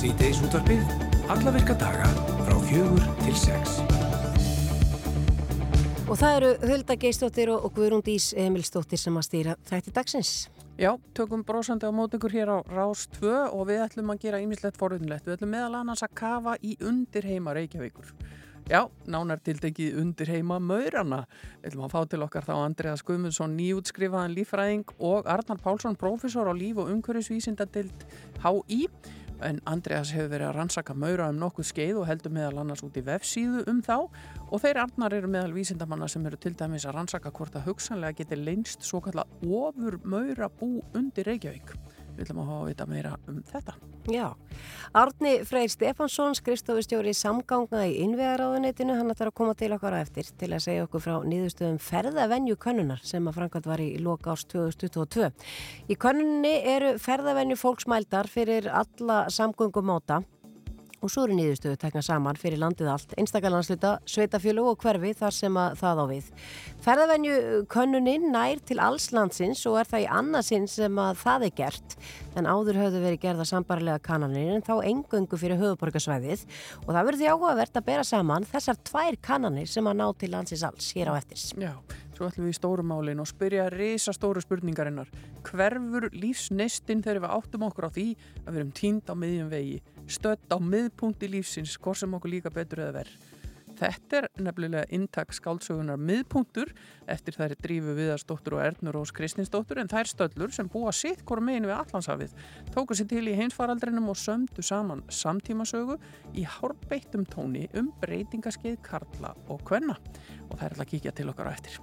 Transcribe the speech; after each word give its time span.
Sýteis 0.00 0.38
útvarpið, 0.40 0.80
alla 1.28 1.50
virka 1.52 1.74
daga 1.76 2.06
frá 2.46 2.54
fjögur 2.64 3.02
til 3.18 3.34
sex. 3.36 3.74
Og 6.08 6.16
það 6.16 6.36
eru 6.38 6.48
Hulda 6.70 6.96
Geistóttir 7.02 7.52
og 7.52 7.66
Guðrún 7.76 8.00
Dís 8.06 8.30
Emilstóttir 8.32 8.96
sem 8.96 9.20
að 9.20 9.26
stýra 9.28 9.58
þætti 9.68 9.92
dagsins. 9.98 10.32
Já, 10.80 10.94
tökum 11.12 11.44
brósandi 11.44 11.84
á 11.84 11.92
mót 11.92 12.16
ykkur 12.16 12.32
hér 12.32 12.48
á 12.48 12.58
Rás 12.72 13.04
2 13.18 13.52
og 13.52 13.68
við 13.68 13.84
ætlum 13.90 14.14
að 14.14 14.24
gera 14.24 14.40
ýmislegt 14.40 14.80
forunlegt. 14.80 15.28
Við 15.28 15.36
ætlum 15.36 15.52
meðal 15.52 15.82
annars 15.82 16.06
að 16.08 16.16
kafa 16.22 16.56
í 16.64 16.78
undir 16.80 17.28
heima 17.28 17.52
Reykjavíkur. 17.60 18.08
Já, 18.72 18.86
nánar 19.04 19.44
tildegið 19.44 20.00
undir 20.00 20.32
heima 20.32 20.56
Maurana. 20.64 21.26
Við 21.60 21.74
ætlum 21.74 21.88
að 21.90 21.92
fá 21.92 22.00
til 22.08 22.24
okkar 22.24 22.48
þá 22.48 22.56
Andreas 22.56 23.04
Guðmundsson, 23.04 23.52
nýjútskrifaðan 23.60 24.32
lífræðing 24.32 24.92
og 24.96 25.28
Arnar 25.28 25.60
Pálsson, 25.60 26.00
profesor 26.00 26.48
á 26.48 26.56
líf- 26.56 26.80
og 26.80 26.88
umhverfisvísindatild 26.88 28.08
HÍ 28.40 28.86
en 29.46 29.60
Andreas 29.70 30.12
hefur 30.14 30.30
verið 30.32 30.48
að 30.48 30.56
rannsaka 30.56 30.94
maura 30.94 31.28
um 31.32 31.38
nokkuð 31.40 31.68
skeið 31.70 32.00
og 32.00 32.08
heldur 32.08 32.34
meðal 32.34 32.62
annars 32.62 32.84
út 32.86 32.98
í 32.98 33.04
vefsíðu 33.06 33.64
um 33.70 33.80
þá 33.84 33.96
og 34.50 34.62
þeir 34.62 34.82
arnar 34.84 35.16
eru 35.16 35.30
meðal 35.30 35.54
vísindamanna 35.56 36.08
sem 36.10 36.26
eru 36.26 36.40
til 36.40 36.54
dæmis 36.58 36.86
að 36.88 36.98
rannsaka 36.98 37.32
hvort 37.34 37.56
að 37.58 37.70
hugsanlega 37.70 38.20
geti 38.22 38.38
leinst 38.40 38.86
svo 38.86 39.02
kalla 39.04 39.26
ofur 39.40 40.00
maura 40.04 40.50
bú 40.60 40.78
undir 40.94 41.30
Reykjavík. 41.30 41.74
Við 42.20 42.26
ætlum 42.26 42.42
að 42.42 42.48
hafa 42.50 42.60
að 42.60 42.66
vita 42.68 42.86
meira 42.90 43.10
um 43.30 43.36
þetta. 43.48 43.74
Já, 44.12 44.26
Árni 45.00 45.30
Freyr 45.48 45.70
Stefansson, 45.72 46.34
skrifstofustjóri 46.36 47.14
samganga 47.16 47.86
í 47.88 47.94
innvegaráðuneytinu, 48.04 48.96
hann 48.98 49.12
ætlar 49.14 49.30
að 49.30 49.38
koma 49.40 49.54
til 49.56 49.70
okkar 49.72 49.96
á 49.96 50.04
eftir 50.04 50.28
til 50.36 50.50
að 50.52 50.64
segja 50.66 50.84
okkur 50.84 51.04
frá 51.04 51.14
nýðustöðum 51.24 51.78
ferðavenju 51.80 52.58
könnunar 52.60 53.00
sem 53.08 53.24
að 53.24 53.38
framkvæmt 53.38 53.70
var 53.70 53.80
í 53.80 53.88
loka 54.04 54.34
árs 54.34 54.44
2022. 54.52 55.30
Í 55.88 55.96
könnunni 55.96 56.52
eru 56.74 56.92
ferðavenju 57.00 57.56
fólksmældar 57.60 58.28
fyrir 58.28 58.68
alla 58.68 59.22
samgöngumáta 59.32 60.20
og 61.00 61.12
svo 61.12 61.24
eru 61.26 61.36
nýðustöðu 61.38 61.78
tekna 61.80 62.02
saman 62.04 62.38
fyrir 62.40 62.60
landið 62.60 62.90
allt, 62.92 63.14
einstakarlandsluta, 63.20 63.96
sveitafjölu 64.08 64.66
og 64.70 64.80
hverfi 64.82 65.12
þar 65.16 65.36
sem 65.36 65.58
að 65.60 65.76
það 65.80 66.02
á 66.02 66.04
við. 66.10 66.28
Ferðavenju 66.84 67.36
könnunin 67.72 68.28
nær 68.34 68.60
til 68.68 68.80
alls 68.84 69.10
landsins 69.16 69.64
og 69.70 69.80
er 69.80 69.90
það 69.90 70.04
í 70.04 70.10
annarsinn 70.20 70.68
sem 70.70 71.00
að 71.00 71.22
það 71.24 71.46
er 71.48 71.56
gert 71.62 71.96
en 72.36 72.48
áður 72.50 72.82
höfðu 72.84 73.04
verið 73.04 73.24
gerða 73.24 73.48
sambarlega 73.48 74.02
kannanir 74.04 74.54
en 74.56 74.66
þá 74.66 74.74
engöngu 74.90 75.40
fyrir 75.40 75.60
höfuborgarsvæðið 75.60 76.44
og 76.84 76.92
það 76.92 77.00
verður 77.00 77.20
því 77.22 77.32
áhugavert 77.32 77.80
að 77.80 77.88
bera 77.88 78.06
saman 78.06 78.48
þessar 78.52 78.80
tvær 78.90 79.18
kannanir 79.24 79.70
sem 79.70 79.88
að 79.88 80.00
ná 80.02 80.06
til 80.20 80.32
landsins 80.34 80.64
alls 80.66 80.92
hér 80.96 81.12
á 81.12 81.18
eftirs. 81.18 81.50
Já, 81.56 81.74
svo 82.20 82.28
ætlum 82.28 82.50
við 82.50 82.52
í 82.52 82.58
stórumálin 82.60 83.22
og 83.22 83.28
spyrja 83.30 83.70
reysa 83.72 84.12
stóru 84.12 84.42
spurningarinnar. 84.44 85.08
Hverfur 85.48 86.10
lífsneistinn 86.12 87.00
þegar 87.00 87.24
við 87.24 87.34
áttum 87.38 87.64
okkur 87.70 87.88
á 87.88 87.90
því 87.96 88.06
að 88.44 88.50
við 88.50 88.60
erum 88.60 88.76
tínd 88.76 89.08
á 89.08 89.14
miðjum 89.16 89.50
vegi? 89.50 89.80
stödd 90.10 90.50
á 90.50 90.58
miðpunkti 90.58 91.30
lífsins, 91.30 91.76
hvort 91.78 92.00
sem 92.00 92.16
okkur 92.16 92.34
líka 92.34 92.52
betur 92.52 92.82
eða 92.84 93.00
verð. 93.00 93.28
Þetta 93.80 94.16
er 94.18 94.26
nefnilega 94.44 94.82
intak 94.92 95.30
skáldsögunar 95.32 96.00
miðpunktur 96.00 96.72
eftir 97.08 97.36
þær 97.38 97.54
drífu 97.62 97.94
viðarstóttur 97.96 98.58
og 98.58 98.64
Ernur 98.66 98.98
Rós 98.98 99.12
Kristinsdóttur 99.16 99.80
en 99.80 99.88
þær 99.88 100.10
stöllur 100.10 100.52
sem 100.52 100.68
búa 100.68 100.92
sitt 100.92 101.22
hvort 101.24 101.46
megin 101.46 101.68
við 101.70 101.78
Allandshafið 101.78 102.34
tóku 102.74 102.98
sér 102.98 103.08
til 103.14 103.22
í 103.30 103.36
heimsfaraldrinum 103.38 104.10
og 104.12 104.18
sömdu 104.20 104.64
saman 104.66 105.00
samtímasögu 105.08 105.96
í 106.34 106.44
hárbeittum 106.58 107.24
tóni 107.30 107.70
um 107.78 107.88
breytingaskeið 108.02 108.82
Karla 108.84 109.32
og 109.48 109.64
Kvenna 109.64 109.96
og 110.50 110.58
er 110.58 110.68
alltaf 110.68 110.84
að 110.84 110.92
kíkja 110.92 111.16
til 111.16 111.30
okkar 111.32 111.48
á 111.48 111.56
eftir. 111.56 111.80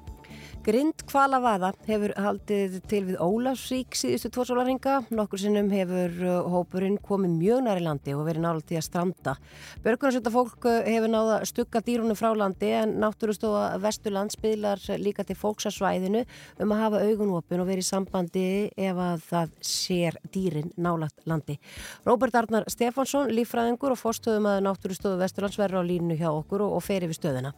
Grind 0.67 0.99
Kvalavaða 1.07 1.69
hefur 1.87 2.11
haldið 2.19 2.73
til 2.91 2.99
við 3.07 3.21
Ólafsvík 3.23 3.95
síðustu 3.95 4.27
tvo 4.35 4.43
sólarhinga. 4.49 4.97
Nokkur 5.15 5.39
sinnum 5.39 5.69
hefur 5.71 6.17
uh, 6.19 6.49
hópurinn 6.51 6.97
komið 6.99 7.37
mjög 7.37 7.61
næri 7.63 7.85
landi 7.85 8.11
og 8.11 8.25
verið 8.27 8.43
nála 8.43 8.65
til 8.67 8.75
að 8.75 8.83
stranda. 8.83 9.37
Börgunarsönda 9.85 10.33
fólk 10.33 10.67
uh, 10.67 10.81
hefur 10.83 11.13
náða 11.13 11.37
stukka 11.47 11.79
dýrunum 11.87 12.19
frá 12.19 12.33
landi 12.35 12.73
en 12.81 12.97
náttúrustofa 12.99 13.77
Vesturland 13.85 14.35
spilar 14.35 14.83
líka 14.99 15.23
til 15.23 15.39
fólksasvæðinu 15.39 16.25
um 16.59 16.75
að 16.75 16.83
hafa 16.83 17.03
augunvopin 17.13 17.63
og 17.63 17.71
verið 17.71 17.85
í 17.85 17.89
sambandi 17.93 18.45
ef 18.75 19.01
að 19.07 19.25
það 19.29 19.55
sér 19.71 20.19
dýrin 20.35 20.75
nálagt 20.75 21.23
landi. 21.31 21.61
Róbert 22.03 22.35
Arnar 22.43 22.67
Stefansson, 22.67 23.31
lífræðingur 23.31 23.95
og 23.95 24.03
fórstöðum 24.03 24.51
að 24.51 24.65
náttúrustofu 24.67 25.15
Vesturlands 25.23 25.63
verður 25.63 25.87
á 25.87 25.89
línu 25.95 26.19
hjá 26.19 26.33
okkur 26.33 26.67
og, 26.67 26.75
og 26.81 26.87
fer 26.91 27.07
yfir 27.07 27.21
stöðuna. 27.23 27.55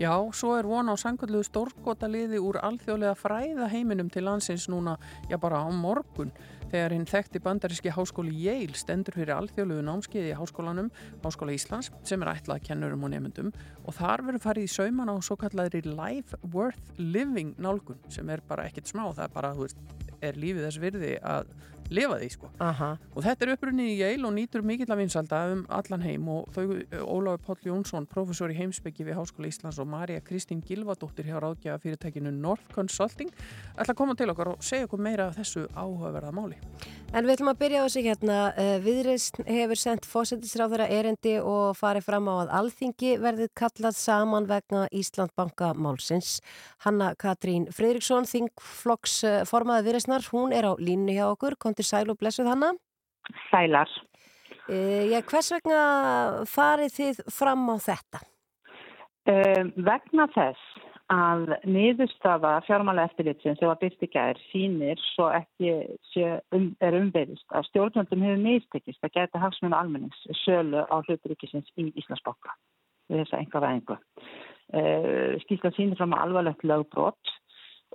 Já, 0.00 0.16
svo 0.32 0.54
er 0.56 0.64
von 0.64 0.88
á 0.88 0.96
sangkvöldluðu 0.96 1.44
stórkotaliði 1.44 2.38
úr 2.40 2.56
alþjóðlega 2.64 3.18
fræða 3.20 3.66
heiminum 3.68 4.08
til 4.08 4.22
landsins 4.24 4.64
núna, 4.72 4.94
já 5.28 5.36
bara 5.36 5.58
á 5.60 5.68
morgun. 5.68 6.30
Þegar 6.70 6.94
hinn 6.94 7.04
þekkti 7.04 7.42
bandaríski 7.44 7.92
háskóli 7.92 8.32
Yale 8.32 8.78
stendur 8.80 9.18
fyrir 9.18 9.34
alþjóðluðu 9.34 9.84
námskeiði 9.84 10.30
í 10.32 10.38
háskólanum, 10.38 10.88
Háskóla 11.20 11.52
Íslands 11.52 11.90
sem 12.00 12.24
er 12.24 12.32
ætlað 12.32 12.62
kennurum 12.70 13.04
og 13.04 13.12
nefndum 13.12 13.50
og 13.84 13.98
þar 13.98 14.24
verður 14.24 14.44
farið 14.46 14.70
í 14.70 14.72
sauman 14.72 15.12
á 15.12 15.16
svo 15.20 15.36
kalladri 15.36 15.82
Life 15.84 16.40
Worth 16.54 16.96
Living 16.96 17.52
nálgun 17.60 18.00
sem 18.08 18.32
er 18.32 18.40
bara 18.48 18.70
ekkert 18.70 18.88
smá, 18.88 19.04
það 19.12 19.26
er 19.26 19.36
bara, 19.36 19.52
þú 19.52 19.68
veist, 19.68 19.84
er 20.24 20.40
lífið 20.40 20.64
þess 20.64 20.80
virði 20.80 21.12
að 21.20 21.52
lifa 21.90 22.18
því 22.20 22.30
sko 22.34 22.50
Aha. 22.62 22.90
og 23.14 23.24
þetta 23.26 23.46
er 23.46 23.54
upprunnið 23.54 23.92
í 23.92 23.96
Yale 24.00 24.28
og 24.28 24.34
nýtur 24.36 24.64
mikill 24.66 24.90
af 24.90 25.00
vinsalda 25.00 25.42
um 25.54 25.64
allan 25.68 26.04
heim 26.06 26.28
og 26.30 26.50
þau 26.54 26.66
Óláfi 27.00 27.44
Páll 27.46 27.70
Jónsson, 27.70 28.06
professor 28.10 28.52
í 28.52 28.58
heimsbyggi 28.58 29.06
við 29.08 29.18
Háskóla 29.18 29.50
Íslands 29.50 29.80
og 29.82 29.90
Marja 29.90 30.22
Kristín 30.24 30.62
Gilvadóttir 30.66 31.28
hjá 31.28 31.40
ráðgjafa 31.42 31.82
fyrirtækinu 31.82 32.32
North 32.34 32.70
Consulting 32.74 33.32
ætla 33.76 33.94
að 33.94 33.98
koma 33.98 34.16
til 34.18 34.30
okkar 34.32 34.54
og 34.54 34.64
segja 34.64 34.86
okkur 34.86 35.02
meira 35.02 35.28
af 35.30 35.38
þessu 35.38 35.66
áhugaverða 35.74 36.32
máli. 36.34 36.58
En 37.10 37.26
við 37.26 37.34
ætlum 37.34 37.50
að 37.50 37.58
byrja 37.58 37.82
á 37.82 37.86
þessu 37.86 38.02
hérna. 38.06 38.36
Viðreist 38.84 39.40
hefur 39.48 39.78
sendt 39.80 40.06
fósættisráðara 40.06 40.86
erendi 40.94 41.32
og 41.42 41.74
farið 41.78 42.06
fram 42.06 42.28
á 42.30 42.34
að 42.44 42.52
alþingi 42.60 43.16
verðið 43.18 43.50
kallað 43.58 43.96
saman 43.98 44.46
vegna 44.46 44.84
Íslandbanka 44.94 45.72
málsins. 45.74 46.36
Hanna 46.84 47.10
Katrín 47.18 47.66
Fridriksson, 47.74 48.28
þingflokks 48.30 49.16
formaði 49.50 49.88
viðreistnar, 49.88 50.28
hún 50.30 50.54
er 50.54 50.70
á 50.70 50.72
línu 50.78 51.16
hjá 51.16 51.26
okkur. 51.32 51.58
Kontir 51.80 51.96
sæl 51.96 52.10
og 52.12 52.18
blessuð 52.20 52.48
Hanna. 52.48 52.74
Sælar. 53.50 53.88
Uh, 54.68 55.04
já, 55.12 55.20
hvers 55.30 55.48
vegna 55.54 55.78
farið 56.44 56.90
þið 56.98 57.20
fram 57.32 57.62
á 57.72 57.76
þetta? 57.80 58.20
Um, 59.32 59.70
vegna 59.88 60.26
þess 60.34 60.66
að 61.08 61.54
niðurstafa 61.64 62.52
fjármála 62.66 63.06
eftirlitsins 63.08 63.56
sem 63.58 63.70
var 63.70 63.80
byrst 63.80 64.04
í 64.04 64.10
gær 64.12 64.36
sínir 64.50 65.00
svo 65.14 65.30
ekki 65.32 65.72
um, 66.52 66.68
er 66.84 66.98
umverðist 67.00 67.48
að 67.48 67.70
stjórnvöldum 67.70 68.28
hefur 68.28 68.44
mistekist 68.44 69.08
að 69.08 69.16
geta 69.16 69.40
hagsmunum 69.40 69.78
almennings 69.80 70.20
sölu 70.44 70.84
á 70.84 70.96
hluturíkisins 71.00 71.72
í 71.80 71.88
Íslandsbóka 71.96 72.58
við 73.08 73.24
þessa 73.24 73.40
enga 73.40 73.64
veðingu. 73.64 74.00
Uh, 74.76 75.40
Skýrslan 75.46 75.78
sínir 75.80 75.96
fram 75.96 76.12
að 76.12 76.28
alvarlegt 76.28 76.68
lögbrot 76.68 77.39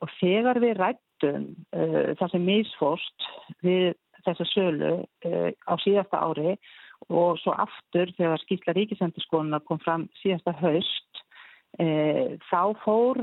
og 0.03 0.11
þegar 0.19 0.59
við 0.63 0.79
rættum 0.79 1.51
uh, 1.75 2.15
það 2.19 2.33
sem 2.33 2.49
misfóst 2.49 3.29
við 3.65 3.93
þessa 4.25 4.49
sölu 4.51 4.95
uh, 5.03 5.51
á 5.69 5.73
síðasta 5.83 6.23
ári 6.23 6.57
og 7.11 7.37
svo 7.41 7.53
aftur 7.53 8.11
þegar 8.17 8.41
skýrsla 8.41 8.75
ríkisendurskónunar 8.77 9.63
kom 9.67 9.81
fram 9.83 10.07
síðasta 10.23 10.55
haust 10.61 11.25
E, 11.75 12.37
þá 12.47 12.71
fór 12.85 13.17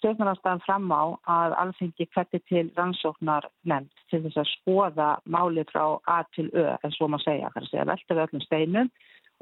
stjórnarnarstaðan 0.00 0.62
fram 0.64 0.88
á 0.90 1.14
að 1.30 1.52
alþengi 1.62 2.06
hverti 2.10 2.40
til 2.50 2.64
rannsóknar 2.74 3.46
nefnd 3.62 4.02
til 4.10 4.24
þess 4.24 4.40
að 4.42 4.48
skoða 4.50 5.10
máli 5.30 5.62
frá 5.70 5.84
A 6.10 6.24
til 6.34 6.48
Ö, 6.50 6.72
en 6.74 6.94
svo 6.96 7.06
maður 7.06 7.28
segja, 7.28 7.52
segja 7.68 7.86
velta 7.86 8.16
við 8.16 8.22
öllum 8.24 8.42
steinum 8.42 8.90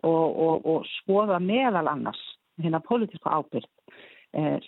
og, 0.04 0.26
og, 0.36 0.68
og 0.68 0.84
skoða 0.98 1.40
meðal 1.40 1.88
annars 1.94 2.20
hérna 2.60 2.82
pólitísku 2.84 3.25
ábyrg 3.25 3.70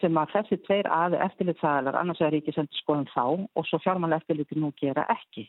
sem 0.01 0.19
að 0.21 0.33
þessi 0.35 0.59
tveir 0.67 0.89
aði 0.93 1.21
eftirlitsaðalar 1.27 1.99
annars 1.99 2.21
er 2.23 2.35
ríkisendur 2.35 2.81
skoðum 2.81 3.07
þá 3.11 3.25
og 3.27 3.67
svo 3.67 3.81
fjármála 3.83 4.21
eftirliti 4.21 4.59
nú 4.59 4.73
gera 4.79 5.07
ekki. 5.17 5.49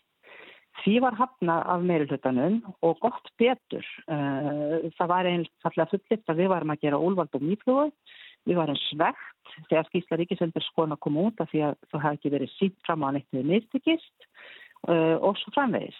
Því 0.83 0.99
var 1.01 1.17
hafnað 1.17 1.63
af 1.73 1.85
meirulhutanum 1.89 2.57
og 2.85 2.99
gott 3.01 3.31
betur. 3.41 3.85
Það 4.07 5.11
var 5.11 5.29
einfallega 5.29 5.89
fullitt 5.93 6.29
að 6.29 6.41
við 6.41 6.51
varum 6.53 6.73
að 6.73 6.83
gera 6.85 7.01
úlvald 7.01 7.37
og 7.37 7.45
nýflúi. 7.45 7.87
Við 8.47 8.59
varum 8.59 8.77
svegt 8.85 9.55
þegar 9.69 9.87
skýrsla 9.89 10.19
ríkisendur 10.21 10.65
skona 10.67 10.97
kom 11.01 11.17
út 11.19 11.41
af 11.43 11.49
því 11.51 11.63
að 11.67 11.79
það 11.91 12.05
hafi 12.05 12.19
ekki 12.19 12.33
verið 12.35 12.53
sínt 12.55 12.77
fram 12.85 13.03
á 13.03 13.09
neitt 13.15 13.27
við 13.35 13.49
mistikist 13.49 14.29
og 14.87 15.33
svo 15.41 15.53
framvegis. 15.55 15.97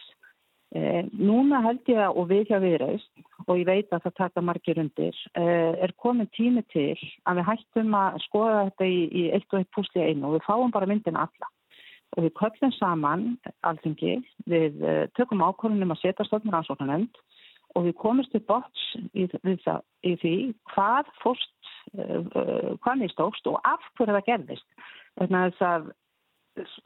Núna 0.76 1.62
held 1.64 1.88
ég 1.88 2.00
að 2.04 2.18
og 2.20 2.26
við 2.28 2.50
hjá 2.50 2.58
viðreist 2.60 3.22
og 3.48 3.54
ég 3.56 3.68
veit 3.70 3.94
að 3.96 4.02
það 4.04 4.16
taka 4.18 4.42
margir 4.44 4.82
undir 4.82 5.20
er 5.40 5.94
komin 5.96 6.28
tími 6.36 6.64
til 6.74 6.98
að 7.24 7.40
við 7.40 7.48
hættum 7.48 7.96
að 7.96 8.18
skoða 8.26 8.66
þetta 8.68 8.90
í, 8.92 8.98
í 9.08 9.24
eitt 9.32 9.48
og 9.54 9.62
eitt 9.62 9.72
púsli 9.72 10.04
einu 10.04 10.28
og 10.28 10.36
við 10.36 10.44
fáum 10.50 10.74
bara 10.76 10.90
myndin 10.90 11.16
alla 11.16 11.48
og 12.16 12.26
við 12.26 12.34
köllum 12.40 12.74
saman 12.78 13.26
alþingi, 13.68 14.18
við 14.50 14.80
uh, 14.84 15.04
tökum 15.18 15.44
ákvörðunum 15.44 15.94
að 15.96 16.04
setja 16.04 16.28
stofnur 16.28 16.60
ansvotnarnefnd 16.60 17.20
og 17.76 17.88
við 17.88 17.98
komumst 18.02 18.34
til 18.34 18.44
bots 18.48 18.86
í, 19.14 19.28
það, 19.28 19.84
í 20.08 20.16
því 20.22 20.36
hvað 20.74 21.10
fórst, 21.22 21.54
hvað 21.94 23.02
nýstókst 23.04 23.50
og 23.52 23.60
af 23.68 23.84
hverju 24.00 24.16
það 24.16 24.28
gerðist. 24.32 24.66
Þannig 25.20 25.60
að 25.68 25.92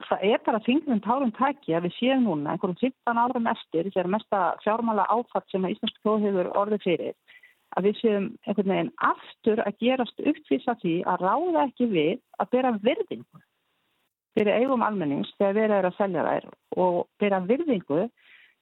það 0.07 0.25
er 0.27 0.41
bara 0.45 0.63
þingum 0.65 1.03
tárum 1.05 1.31
tæki 1.35 1.75
að 1.75 1.87
við 1.87 1.93
séum 1.97 2.25
núna 2.25 2.55
einhverjum 2.55 2.79
15 2.81 3.21
árum 3.23 3.51
eftir 3.51 3.89
þegar 3.91 4.09
mesta 4.15 4.41
fjármála 4.63 5.05
áfatt 5.11 5.47
sem 5.51 5.65
að 5.65 5.75
Íslandsk 5.75 6.01
þjóð 6.01 6.25
hefur 6.27 6.51
orðið 6.61 6.83
fyrir 6.87 7.37
að 7.77 7.87
við 7.87 8.01
séum 8.01 8.27
einhvern 8.45 8.73
veginn 8.73 8.91
aftur 9.11 9.61
að 9.63 9.79
gerast 9.85 10.25
uppvísa 10.31 10.75
því 10.81 10.95
að 11.07 11.23
ráða 11.27 11.63
ekki 11.69 11.87
við 11.93 12.19
að 12.41 12.51
bera 12.55 12.73
virðingu 12.83 13.43
fyrir 14.35 14.59
eigum 14.59 14.83
almennings 14.85 15.31
þegar 15.37 15.57
við 15.57 15.65
erum 15.67 15.91
að 15.91 15.97
selja 15.99 16.27
þær 16.27 16.49
og 16.85 16.99
bera 17.19 17.41
virðingu 17.47 18.03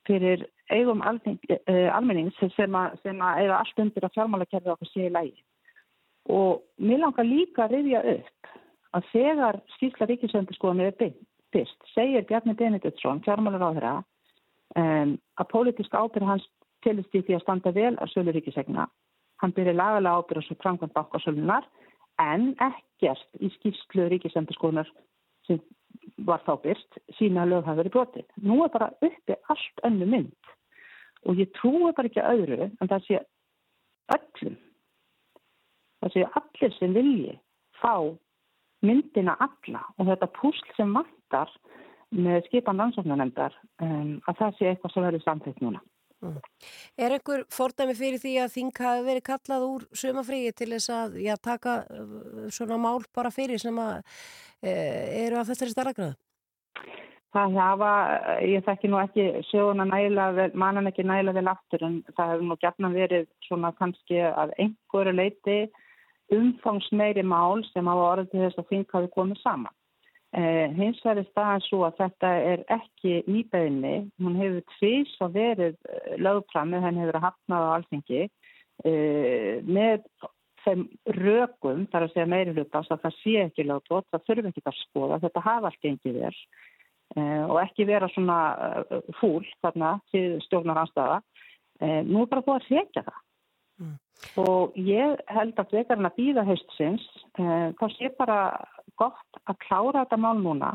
fyrir 0.09 0.45
eigum 0.69 1.03
eh, 1.05 1.89
almennings 1.93 2.37
sem 2.55 2.75
að, 2.75 2.97
sem 3.03 3.21
að 3.21 3.43
eiga 3.43 3.59
allt 3.59 3.83
undir 3.83 4.05
að 4.05 4.15
fjármála 4.17 4.49
kerfi 4.49 4.73
okkur 4.73 4.89
sé 4.89 5.07
í 5.07 5.13
lægi. 5.13 5.43
Og 6.29 6.61
mér 6.77 7.03
langar 7.03 7.25
líka 7.25 7.65
að 7.65 7.77
rifja 7.77 8.01
upp 8.15 8.49
að 8.97 9.09
þegar 9.13 9.59
skýrsla 9.75 10.07
ríkisvöndaskoðan 10.09 10.85
er 10.87 10.95
byrst, 11.53 11.77
segir 11.93 12.25
Bjarni 12.29 12.55
Benediktsson, 12.57 13.21
fjármálar 13.25 13.65
á 13.65 13.69
þeirra, 13.73 13.93
um, 14.81 15.15
að 15.41 15.49
pólitíska 15.53 16.01
ábyrð 16.01 16.29
hans 16.29 16.47
tilist 16.85 17.15
í 17.15 17.23
því 17.25 17.37
að 17.37 17.43
standa 17.45 17.73
vel 17.75 17.95
á 17.97 18.05
sölu 18.11 18.33
ríkisegna. 18.35 18.87
Hann 19.41 19.55
byrja 19.55 19.75
lagalega 19.75 20.21
ábyrð 20.21 20.43
á 20.43 20.47
svo 20.47 20.57
framkvæmt 20.61 20.95
bakkasölunar 20.95 21.67
en 22.21 22.53
ekkert 22.59 23.41
í 23.41 23.49
skýrslu 23.57 24.09
ríkisvöndaskoðanar 24.13 24.89
sem 25.47 25.61
var 26.27 26.43
þá 26.45 26.53
byrst 26.63 27.01
sína 27.17 27.43
að 27.43 27.53
lög 27.53 27.67
hafa 27.67 27.81
verið 27.81 27.95
brotið. 27.95 28.25
Nú 28.45 28.61
er 28.63 28.73
bara 28.73 28.91
uppi 29.01 29.37
allt 29.51 29.83
önnu 29.87 30.07
mynd 30.09 30.53
og 31.27 31.39
ég 31.39 31.51
trúi 31.57 31.91
bara 31.95 32.07
ekki 32.07 32.23
öðru 32.23 32.69
en 32.69 32.89
það 32.91 33.05
sé 33.07 33.21
öllum, 34.15 34.55
það 35.99 36.13
sé 36.13 36.25
allir 36.39 36.75
sem 36.77 36.95
vilji 36.95 37.35
fá 37.81 37.95
myndina 38.85 39.35
alla 39.43 39.83
og 39.97 40.07
þetta 40.09 40.31
púsl 40.39 40.75
sem 40.77 40.91
vantar 40.95 41.51
með 42.15 42.45
skipan 42.47 42.79
rannsóknarnefndar 42.81 43.55
um, 43.83 44.19
að 44.27 44.37
það 44.41 44.55
sé 44.57 44.69
eitthvað 44.69 44.93
sem 44.93 45.05
verður 45.05 45.25
samþýtt 45.25 45.65
núna. 45.65 45.81
Mm. 46.19 46.39
Er 46.99 47.13
einhver 47.15 47.45
fordæmi 47.53 47.93
fyrir 47.95 48.19
því 48.19 48.31
að 48.43 48.55
þing 48.57 48.79
hafi 48.83 49.03
verið 49.05 49.25
kallað 49.29 49.67
úr 49.69 49.85
sumafríi 50.01 50.55
til 50.57 50.71
þess 50.73 50.91
að 50.91 51.19
já, 51.23 51.35
taka 51.39 51.75
uh, 51.85 52.47
svona 52.51 52.79
mál 52.81 53.05
bara 53.15 53.31
fyrir 53.31 53.61
sem 53.61 53.77
að 53.79 54.01
e, 54.59 54.73
eru 55.21 55.39
að 55.39 55.53
þessari 55.53 55.75
starragraðu? 55.75 56.17
Það 57.29 57.55
hafa, 57.61 57.91
ég 58.41 58.63
þekki 58.65 58.89
nú 58.89 58.97
ekki 58.99 59.25
söguna 59.51 59.85
nægilega 59.85 60.33
vel, 60.33 60.49
mannan 60.57 60.89
ekki 60.89 61.05
nægilega 61.05 61.37
vel 61.37 61.51
aftur 61.51 61.83
en 61.85 61.99
það 62.17 62.31
hefur 62.33 62.47
nú 62.49 62.57
gætna 62.63 62.89
verið 62.95 63.27
svona 63.45 63.69
kannski 63.77 64.17
að 64.25 64.55
einhverju 64.57 65.13
leiti 65.13 65.59
umfangsmeiri 66.35 67.25
mál 67.25 67.63
sem 67.71 67.87
hafa 67.89 68.07
orðið 68.13 68.31
til 68.31 68.41
þess 68.45 68.61
að 68.61 68.71
þing 68.71 68.89
hafi 68.93 69.11
komið 69.15 69.43
saman. 69.43 69.75
Eh, 70.29 70.67
hins 70.77 70.99
vegar 71.01 71.23
er 71.23 71.29
staðan 71.31 71.63
svo 71.65 71.79
að 71.87 71.95
þetta 72.03 72.31
er 72.51 72.63
ekki 72.75 73.13
nýbeðinni, 73.25 73.93
hún 74.21 74.35
hefur 74.37 74.65
tvís 74.75 75.15
og 75.25 75.31
verið 75.33 75.77
eh, 75.89 76.11
lögframið, 76.21 76.83
henn 76.85 76.99
hefur 77.01 77.17
hafnað 77.23 77.65
á 77.65 77.73
alþingi 77.79 78.19
eh, 78.85 79.55
með 79.65 80.05
þeim 80.65 80.83
rökum, 81.17 81.85
þar 81.89 82.05
að 82.05 82.13
segja 82.13 82.29
meiri 82.29 82.53
hlutast 82.53 82.93
að 82.93 83.05
það 83.05 83.15
sé 83.23 83.35
ekki 83.45 83.65
lögbót, 83.65 84.07
það 84.11 84.25
þurfi 84.27 84.51
ekki 84.51 84.65
að 84.69 84.77
skoða, 84.83 85.21
þetta 85.23 85.45
hafa 85.47 85.71
allt 85.71 85.81
gengið 85.85 86.19
vel 86.19 86.35
eh, 87.15 87.43
og 87.47 87.57
ekki 87.63 87.87
vera 87.89 88.11
svona 88.13 88.39
eh, 88.85 89.09
fúl 89.17 89.41
þarna 89.63 89.95
til 90.13 90.27
stjórnar 90.45 90.83
anstafa. 90.83 91.23
Eh, 91.79 92.01
nú 92.05 92.21
er 92.21 92.31
bara 92.31 92.45
búið 92.45 92.59
að 92.59 92.69
segja 92.69 93.05
það. 93.07 93.19
Mm. 93.79 93.97
Og 94.39 94.75
ég 94.75 95.21
held 95.31 95.59
að 95.59 95.73
vekarinn 95.77 96.07
að 96.09 96.17
býða 96.19 96.45
haustsins, 96.47 97.05
eh, 97.39 97.71
þá 97.79 97.85
sé 97.95 98.11
bara 98.17 98.39
gott 98.99 99.41
að 99.47 99.59
klára 99.65 100.03
þetta 100.03 100.19
mál 100.19 100.39
núna, 100.43 100.73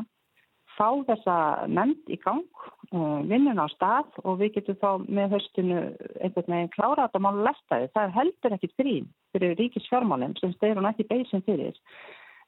fá 0.75 0.89
þessa 1.07 1.67
nefnd 1.71 2.09
í 2.11 2.17
gang, 2.23 2.45
eh, 2.91 3.19
vinnun 3.29 3.61
á 3.61 3.67
stað 3.71 4.09
og 4.23 4.39
við 4.39 4.55
getum 4.57 4.79
þá 4.81 4.89
með 5.07 5.35
haustinu 5.35 5.79
einhvern 6.21 6.51
veginn 6.53 6.73
klára 6.75 7.07
þetta 7.07 7.21
mál 7.21 7.43
lestaði. 7.47 7.91
Það 7.95 8.15
heldur 8.17 8.55
ekkit 8.57 8.77
grín 8.81 9.07
fyrir 9.31 9.55
ríkisfjármálinn 9.59 10.37
sem 10.39 10.53
steyr 10.53 10.75
hún 10.75 10.89
ekki 10.89 11.07
beisin 11.07 11.45
fyrir 11.45 11.75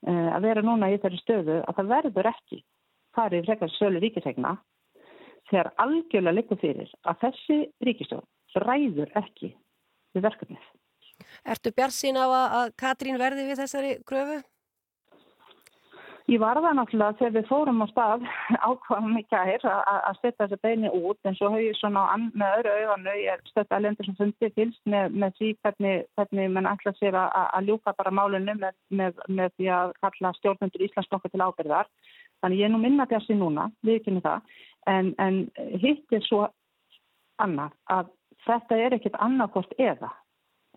eh, 0.08 0.30
að 0.36 0.42
vera 0.42 0.62
núna 0.62 0.92
í 0.92 0.98
þeirri 0.98 1.22
stöðu 1.24 1.62
að 1.64 1.78
það 1.78 1.94
verður 1.94 2.32
ekki 2.34 2.64
farið 3.16 3.46
frekar 3.46 3.72
sölu 3.78 4.02
ríkisegna 4.04 4.58
þegar 5.50 5.72
algjörlega 5.84 6.36
likur 6.36 6.60
fyrir 6.62 6.92
að 7.08 7.22
þessi 7.24 7.60
ríkistjórn 7.88 8.28
ræður 8.64 9.12
ekki 9.16 9.54
við 10.16 10.26
verkefnið. 10.26 10.68
Ertu 11.46 11.74
bjart 11.76 11.96
sín 11.96 12.18
á 12.20 12.26
að 12.26 12.76
Katrín 12.80 13.20
verði 13.22 13.50
við 13.50 13.60
þessari 13.62 13.98
gröfu? 14.08 14.42
Ég 16.28 16.42
var 16.44 16.60
það 16.60 16.74
náttúrulega 16.76 17.16
þegar 17.22 17.36
við 17.38 17.46
fórum 17.48 17.84
á 17.84 17.88
stað 17.88 18.24
ákvæmum 18.68 19.20
í 19.22 19.22
gær 19.32 19.62
að 19.64 20.18
setja 20.18 20.42
þessi 20.42 20.58
beini 20.66 20.90
út 20.92 21.30
en 21.30 21.38
svo 21.38 21.54
höfum 21.54 21.64
ég 21.64 21.78
svona 21.80 22.04
með 22.34 22.58
öðru 22.58 22.74
auðanu, 22.74 23.14
ég 23.16 23.32
er 23.32 23.46
stöðt 23.48 23.76
að 23.78 23.86
lendur 23.86 24.10
sem 24.10 24.18
fundi 24.18 24.50
fylst 24.58 24.82
með, 24.92 25.16
með 25.24 25.38
því 25.38 25.52
hvernig, 25.62 26.04
hvernig 26.20 26.52
mann 26.52 26.68
ætla 26.74 26.94
sér 26.98 27.16
að, 27.16 27.32
að 27.56 27.72
ljúka 27.72 27.96
bara 28.02 28.14
málunum 28.20 28.60
með, 28.60 28.76
með, 28.92 29.24
með 29.40 29.56
því 29.56 29.72
að 29.78 29.96
kalla 30.04 30.34
stjórnundur 30.42 30.86
Íslandsblokka 30.90 31.32
til 31.32 31.46
ábyrðar. 31.48 31.92
Þannig 32.44 32.60
ég 32.60 32.68
er 32.68 32.76
nú 32.76 32.84
minna 32.84 33.08
þessi 33.08 33.40
núna, 33.40 33.70
við 33.88 34.02
ekki 34.02 34.18
með 34.18 34.28
það, 34.28 34.60
en, 34.92 35.16
en 35.24 35.40
hitt 35.80 36.12
er 36.20 36.28
svo 36.28 36.44
annað 37.40 37.72
að 37.96 38.12
þetta 38.44 38.84
er 38.84 39.00
ekkit 39.00 39.16
annarkort 39.24 39.80
eða. 39.80 40.12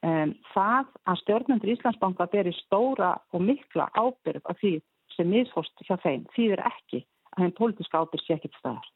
Um, 0.01 0.31
það 0.55 0.87
að 1.13 1.19
stjórnendur 1.21 1.71
Íslandsbanka 1.75 2.27
beri 2.33 2.55
stóra 2.57 3.11
og 3.37 3.43
mikla 3.45 3.91
ábyrg 3.93 4.47
af 4.49 4.57
því 4.63 4.79
sem 5.13 5.29
misfórst 5.29 5.85
hjá 5.85 5.99
þeim 6.01 6.25
þýðir 6.37 6.63
ekki 6.71 7.03
að 7.35 7.43
þeim 7.43 7.53
pólitíska 7.59 8.01
ábyrg 8.01 8.25
sé 8.25 8.39
ekkit 8.39 8.57
staðar. 8.57 8.89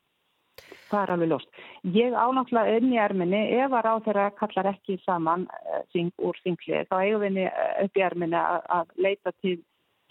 Það 0.88 1.02
er 1.02 1.12
alveg 1.12 1.30
lóst. 1.34 1.60
Ég 1.92 2.16
ánáttúrulega 2.16 2.78
önni 2.78 2.98
erminni 3.02 3.42
ef 3.58 3.76
að 3.76 3.84
ráð 3.84 4.02
þeirra 4.06 4.26
kallar 4.38 4.70
ekki 4.72 4.96
saman 5.04 5.44
uh, 5.50 5.82
þing 5.92 6.10
úr 6.24 6.40
þingli 6.46 6.82
þá 6.88 6.96
eigum 7.02 7.24
við 7.26 7.52
upp 7.84 8.00
í 8.00 8.06
erminni 8.08 8.40
að, 8.40 8.60
að 8.78 8.98
leita 9.04 9.36
til 9.44 9.56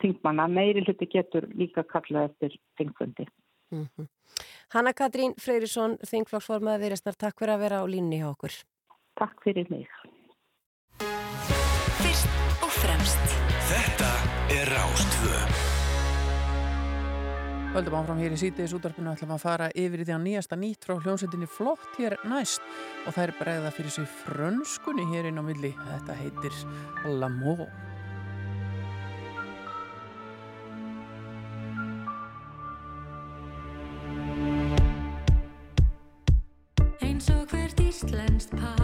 þingmanna. 0.04 0.50
Meiri 0.52 0.86
hluti 0.86 1.10
getur 1.10 1.50
líka 1.58 1.88
kallað 1.90 2.30
eftir 2.30 2.60
þingfundi. 2.78 3.26
Mm 3.74 3.88
-hmm. 3.90 4.08
Hanna 4.74 4.94
Katrín 4.94 5.34
Freyrisson, 5.42 5.98
þingflokksformað 6.06 6.82
Viðrestnar, 6.84 7.18
takk 7.18 7.40
fyrir 7.40 7.58
að 7.58 7.64
vera 7.66 7.82
á 7.82 7.86
línni 7.90 8.22
hjá 8.22 8.30
okkur. 8.30 8.54
Takk 9.18 9.42
fyrir 9.44 9.70
mig. 9.70 9.90
Fremst. 13.04 13.34
Þetta 13.68 14.10
er 14.54 14.70
Rástvö. 14.72 15.40
Höldum 17.74 17.98
áfram 18.00 18.22
hér 18.22 18.32
í 18.32 18.38
sítiðis 18.40 18.76
útvarpinu 18.78 19.12
ætlum 19.12 19.34
að 19.36 19.42
fara 19.44 19.68
yfir 19.76 20.04
í 20.04 20.06
því 20.08 20.14
að 20.16 20.22
nýjasta 20.24 20.58
nýtt 20.62 20.88
frá 20.88 20.94
hljómsveitinni 21.02 21.50
Flott 21.52 21.98
hér 21.98 22.16
næst 22.32 22.64
og 23.04 23.18
það 23.18 23.24
er 23.26 23.34
bregða 23.42 23.74
fyrir 23.76 23.96
sig 23.98 24.08
frönskunni 24.22 25.08
hér 25.12 25.28
inn 25.28 25.42
á 25.42 25.44
milli. 25.44 25.74
Þetta 25.90 26.16
heitir 26.22 26.62
L'amour. 27.04 27.68
eins 37.04 37.28
og 37.36 37.52
hvert 37.52 37.84
íslenskt 37.84 38.56
par 38.56 38.83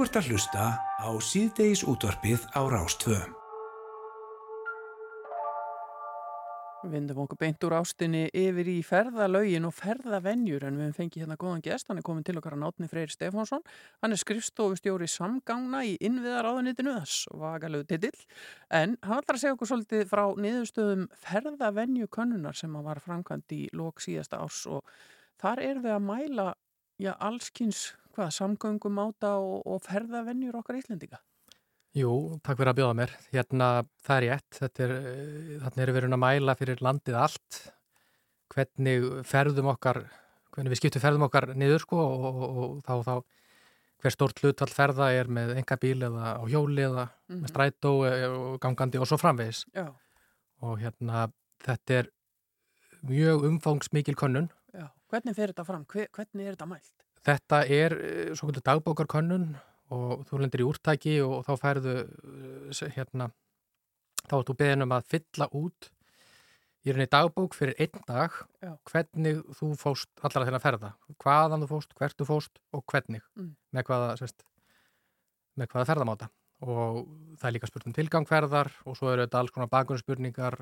ert 0.00 0.16
að 0.16 0.32
hlusta 0.32 0.72
á 0.78 1.10
síðdeis 1.20 1.82
útvarpið 1.84 2.44
á 2.56 2.62
Rástvö. 2.70 3.16
Við 6.82 6.94
vindum 6.96 7.20
okkur 7.22 7.38
beint 7.38 7.64
úr 7.66 7.74
ástinni 7.76 8.22
yfir 8.34 8.70
í 8.72 8.78
ferðalögin 8.82 9.68
og 9.68 9.74
ferðavenjur 9.76 10.64
en 10.66 10.80
við 10.80 10.96
fengið 10.96 11.22
hérna 11.22 11.36
góðan 11.38 11.62
gest, 11.62 11.86
hann 11.90 12.00
er 12.00 12.06
komin 12.06 12.24
til 12.26 12.34
okkar 12.40 12.56
að 12.56 12.62
nátni 12.64 12.88
Freyr 12.90 13.12
Stefánsson, 13.12 13.62
hann 14.02 14.16
er 14.16 14.22
skrifstofustjóri 14.22 15.06
samgangna 15.10 15.84
í 15.86 15.92
innviðaráðunitinu 16.08 16.96
þess 16.96 17.28
vagalegu 17.42 17.86
titill, 17.92 18.26
en 18.74 18.96
hann 19.04 19.22
ætlar 19.22 19.38
að 19.38 19.44
segja 19.44 19.58
okkur 19.58 19.70
svolítið 19.74 20.08
frá 20.10 20.24
niðurstöðum 20.46 21.06
ferðavenju 21.22 22.10
könnunar 22.18 22.58
sem 22.58 22.74
að 22.80 22.88
var 22.90 23.02
framkvæmt 23.04 23.58
í 23.58 23.62
lok 23.78 24.02
síðasta 24.02 24.42
árs 24.42 24.64
og 24.66 24.82
þar 25.42 25.62
er 25.68 25.82
við 25.86 25.94
að 26.00 26.06
mæla 26.08 26.52
já, 27.02 27.12
allskins 27.18 27.92
hvað, 28.14 28.30
samgöngum 28.36 28.98
áta 29.02 29.34
og, 29.40 29.62
og 29.66 29.82
ferðavenjur 29.86 30.58
okkar 30.60 30.78
Íslendinga. 30.78 31.18
Jú, 31.96 32.12
takk 32.40 32.56
fyrir 32.56 32.70
að 32.72 32.78
bjóða 32.78 32.96
mér. 33.02 33.10
Hérna, 33.34 33.66
það 34.06 34.16
er 34.18 34.24
rétt. 34.30 34.58
Þetta 34.62 34.84
er, 34.86 34.92
eh, 34.96 35.58
þarna 35.60 35.82
erum 35.84 35.96
við 35.98 36.04
raun 36.06 36.16
að 36.16 36.22
mæla 36.24 36.54
fyrir 36.56 36.80
landið 36.86 37.18
allt. 37.20 37.58
Hvernig 38.52 39.06
ferðum 39.28 39.68
okkar, 39.72 40.02
hvernig 40.52 40.72
við 40.74 40.80
skiptum 40.82 41.02
ferðum 41.04 41.26
okkar 41.28 41.46
niður 41.56 41.84
sko 41.84 42.00
og, 42.00 42.24
og, 42.28 42.42
og 42.62 42.82
þá, 42.84 42.94
þá 43.06 43.14
hver 44.02 44.14
stórt 44.16 44.40
hlutvall 44.42 44.72
ferða 44.74 45.10
er 45.14 45.28
með 45.32 45.52
enga 45.60 45.76
bíl 45.80 46.00
eða 46.08 46.32
á 46.36 46.42
hjóli 46.50 46.84
eða 46.88 47.04
Mhm. 47.30 47.42
með 47.44 47.52
strætó 47.52 47.92
eh, 48.08 48.26
og 48.28 48.58
gangandi 48.60 48.98
og 49.00 49.06
svo 49.08 49.16
framvegis. 49.20 49.64
Já, 49.74 49.88
Og 50.62 50.78
hérna, 50.78 51.26
þetta 51.64 51.94
er 52.02 52.08
mjög 53.02 53.42
umfangsmikil 53.48 54.14
könnun. 54.14 54.50
Hvernig 55.12 55.36
fer 55.36 55.52
þetta 55.52 55.64
fram? 55.68 55.82
Hve, 55.92 56.06
hvernig 56.16 56.46
er 56.48 56.54
þetta 56.56 56.68
mælt? 56.70 56.92
Þetta 57.22 57.58
er 57.68 57.94
eh, 58.00 58.30
svo 58.34 58.48
kvöldur 58.48 58.64
dagbókarkönnun 58.66 59.50
og 59.92 60.22
þú 60.28 60.38
lendir 60.40 60.62
í 60.64 60.68
úrtæki 60.68 61.16
og 61.24 61.42
þá 61.46 61.52
færðu 61.60 61.96
eh, 62.02 62.94
hérna, 62.96 63.28
þá 64.24 64.38
ert 64.40 64.48
þú 64.52 64.56
beðin 64.62 64.86
um 64.86 64.94
að 64.96 65.10
fylla 65.12 65.50
út 65.58 65.90
í 66.82 66.90
rauninni 66.90 67.10
dagbók 67.12 67.54
fyrir 67.54 67.76
einn 67.78 68.00
dag 68.08 68.34
Já. 68.64 68.72
hvernig 68.90 69.42
þú 69.54 69.68
fóst 69.78 70.10
allara 70.24 70.48
til 70.48 70.56
að 70.58 70.64
ferða, 70.64 70.88
hvaðan 71.22 71.62
þú 71.62 71.68
fóst, 71.76 71.92
hvert 72.00 72.16
þú 72.18 72.26
fóst 72.32 72.58
og 72.74 72.82
hvernig, 72.90 73.22
Mm. 73.38 73.52
með 73.76 73.86
hvaða 73.86 74.16
sérst, 74.18 74.42
með 75.60 75.68
hvaða 75.70 75.86
ferðamáta 75.92 76.30
og 76.62 77.06
það 77.38 77.46
er 77.48 77.54
líka 77.54 77.68
spurt 77.70 77.86
um 77.86 77.94
tilgangferðar 77.94 78.72
og 78.86 78.96
svo 78.98 79.12
eru 79.12 79.26
þetta 79.28 79.38
alls 79.44 79.54
konar 79.54 79.70
bakgrunnsspurningar 79.70 80.56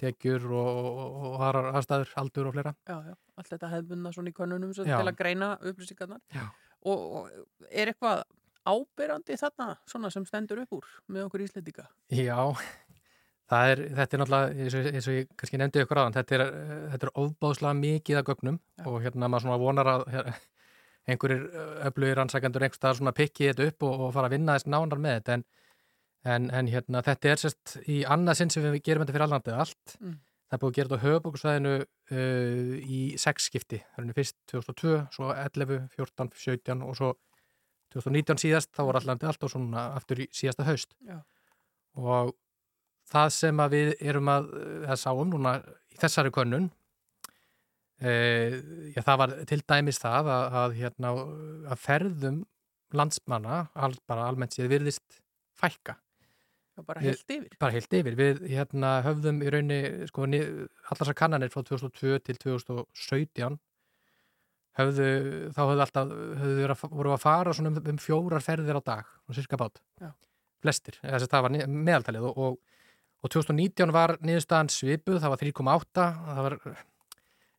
tekjur 0.00 0.46
og, 0.52 0.88
og, 0.92 1.28
og 1.30 1.44
aðstæður, 1.72 2.14
aldur 2.22 2.50
og 2.50 2.56
fleira. 2.56 2.72
Já, 2.88 2.96
já, 3.10 3.14
allt 3.40 3.52
þetta 3.52 3.70
hefðbundna 3.74 4.14
svona 4.14 4.32
í 4.32 4.36
konunum 4.36 4.72
til 4.76 4.96
að 4.96 5.14
greina 5.18 5.52
upplýsingarnar. 5.60 6.42
Og, 6.86 7.06
og 7.20 7.68
er 7.70 7.92
eitthvað 7.92 8.24
ábyrrandi 8.66 9.38
þarna 9.38 9.76
svona 9.88 10.10
sem 10.12 10.26
stendur 10.26 10.64
upp 10.64 10.80
úr 10.80 10.90
með 11.12 11.28
okkur 11.28 11.46
íslendinga? 11.46 11.86
Já, 12.14 12.38
það 13.50 13.72
er, 13.72 13.82
þetta 14.00 14.16
er 14.16 14.22
náttúrulega, 14.22 14.64
eins 14.64 14.76
og, 14.76 14.88
eins 14.92 15.08
og 15.08 15.16
ég 15.16 15.30
kannski 15.38 15.60
nefndi 15.60 15.82
ykkur 15.84 16.02
aðan, 16.02 16.16
þetta 16.16 16.38
er, 16.38 16.44
þetta 16.94 17.08
er 17.08 17.14
ofbáðslega 17.22 17.78
mikið 17.80 18.20
að 18.20 18.28
gögnum 18.30 18.58
Já. 18.58 18.86
og 18.90 18.98
hérna 19.04 19.30
maður 19.30 19.46
svona 19.46 19.60
vonar 19.62 19.92
að 19.92 20.06
hér, 20.14 20.32
einhverjir 21.06 21.44
öflugir 21.86 22.22
ansækjandur 22.24 22.66
einhverstað 22.66 22.98
svona 22.98 23.14
pikki 23.14 23.52
þetta 23.52 23.70
upp 23.70 23.86
og, 23.86 24.00
og 24.06 24.14
fara 24.16 24.30
að 24.30 24.36
vinna 24.36 24.56
þess 24.56 24.70
nánar 24.72 25.02
með 25.02 25.20
þetta 25.20 25.36
en, 25.38 25.46
en, 26.26 26.48
en 26.54 26.70
hérna 26.70 27.02
þetta 27.06 27.32
er 27.32 27.42
sérst 27.42 27.76
í 27.90 28.00
annað 28.08 28.40
sinn 28.40 28.54
sem 28.54 28.64
við 28.66 28.80
gerum 28.86 29.04
þetta 29.04 29.16
fyrir 29.16 29.26
allandið 29.28 29.60
allt. 29.64 29.98
Mm. 30.00 30.16
Það 30.46 30.56
er 30.56 30.62
búið 30.62 30.72
að 30.72 30.76
gera 30.76 30.88
þetta 30.90 30.98
á 30.98 31.06
höfbókusvæðinu 31.06 31.74
uh, 31.82 32.74
í 32.96 33.00
sex 33.18 33.48
skipti. 33.50 33.80
Það 33.94 34.10
er 34.10 34.18
fyrst 34.18 34.36
2002, 34.52 34.96
svo 35.16 35.30
11, 35.34 35.86
14, 35.96 36.32
17 36.46 36.84
og 36.86 36.98
svo 36.98 37.12
2019 37.96 38.42
síðast, 38.42 38.72
þá 38.76 38.82
var 38.88 39.00
allandið 39.00 39.30
allt 39.30 39.46
og 39.46 39.52
svona 39.52 39.86
aftur 39.96 40.22
í 40.22 40.28
síðasta 40.34 40.66
haust. 40.68 40.94
Já. 41.06 41.20
Og 41.96 42.34
það 43.10 43.30
sem 43.34 43.62
að 43.62 43.76
við 43.76 43.92
erum 44.10 44.30
að, 44.30 44.50
að 44.86 45.00
sáum 45.02 45.30
núna 45.30 45.58
í 45.94 46.00
þessari 46.00 46.32
könnun 46.34 46.66
e, 48.02 48.10
já, 48.92 49.00
það 49.00 49.20
var 49.22 49.34
til 49.50 49.60
dæmis 49.62 50.00
það 50.02 50.32
að, 50.34 50.56
að, 50.62 50.74
hérna, 50.80 51.12
að 51.70 51.84
ferðum 51.84 52.40
landsmanna 52.96 53.66
al, 53.74 53.94
bara 54.08 54.26
almennt 54.30 54.56
séð 54.56 54.72
virðist 54.74 55.22
fækka, 55.56 55.96
Já, 55.96 56.05
bara 56.84 57.00
heilt 57.00 57.30
yfir. 57.36 57.56
bara 57.60 57.72
heilt 57.72 57.96
yfir. 58.00 58.16
Við 58.18 58.42
hérna, 58.52 58.90
höfðum 59.06 59.40
í 59.42 59.52
raunni 59.54 59.80
sko, 60.10 60.26
ni- 60.28 60.42
allar 60.42 61.00
þessar 61.00 61.16
kannanir 61.16 61.52
frá 61.54 61.62
2002 61.64 62.18
til 62.26 62.36
2017 62.42 63.58
höfðu, 64.76 65.08
þá 65.56 65.60
höfðu 65.64 65.84
alltaf 65.86 66.14
höfðu 66.42 66.76
voru 66.92 67.14
að 67.14 67.22
fara 67.22 67.54
svona 67.56 67.72
um, 67.72 67.80
um 67.94 68.00
fjórar 68.02 68.44
ferðir 68.44 68.76
á 68.76 68.82
dag, 68.84 69.04
svona 69.24 69.38
cirka 69.40 69.56
bát. 69.60 69.80
Já. 70.02 70.10
flestir, 70.64 70.96
þess 71.02 71.26
að 71.26 71.32
það 71.32 71.44
var 71.46 71.54
meðaltalið 71.68 72.26
og, 72.26 72.38
og, 72.42 72.84
og 73.22 73.30
2019 73.30 73.92
var 73.94 74.16
niðurstaðan 74.24 74.70
svipuð, 74.72 75.20
það 75.22 75.32
var 75.32 75.42
3,8 75.42 76.06
það 76.26 76.40
var, 76.46 76.56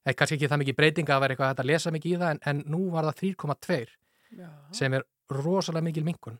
eða 0.08 0.16
kannski 0.18 0.38
ekki 0.38 0.50
það 0.52 0.62
mikið 0.64 0.78
breytinga 0.80 1.16
að 1.16 1.24
vera 1.24 1.36
eitthvað 1.38 1.62
að 1.64 1.70
lesa 1.70 1.94
mikið 1.94 2.16
í 2.16 2.20
það 2.24 2.34
en, 2.36 2.42
en 2.52 2.64
nú 2.74 2.82
var 2.94 3.08
það 3.10 3.22
3,2 3.22 3.80
Já, 4.38 4.50
sem 4.76 4.98
er 4.98 5.06
rosalega 5.32 5.86
mikil 5.88 6.04
minkun 6.08 6.40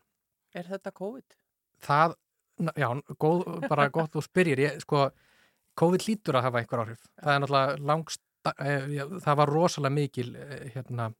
er 0.52 0.68
þetta 0.68 0.92
COVID? 0.98 1.38
það, 1.86 2.16
já, 2.58 2.88
góð, 3.18 3.44
bara 3.68 3.88
gott 3.94 4.14
þú 4.14 4.22
spyrir, 4.24 4.62
ég, 4.62 4.80
sko 4.84 5.08
COVID 5.78 6.06
lítur 6.08 6.38
að 6.38 6.48
hafa 6.48 6.62
einhver 6.62 6.82
áhrif. 6.82 7.04
Það 7.22 7.34
er 7.34 7.42
náttúrulega 7.42 7.78
langst 7.90 8.22
eh, 8.58 9.04
það 9.24 9.40
var 9.40 9.52
rosalega 9.52 9.94
mikil 9.94 10.32
eh, 10.34 10.64
hérna, 10.74 11.10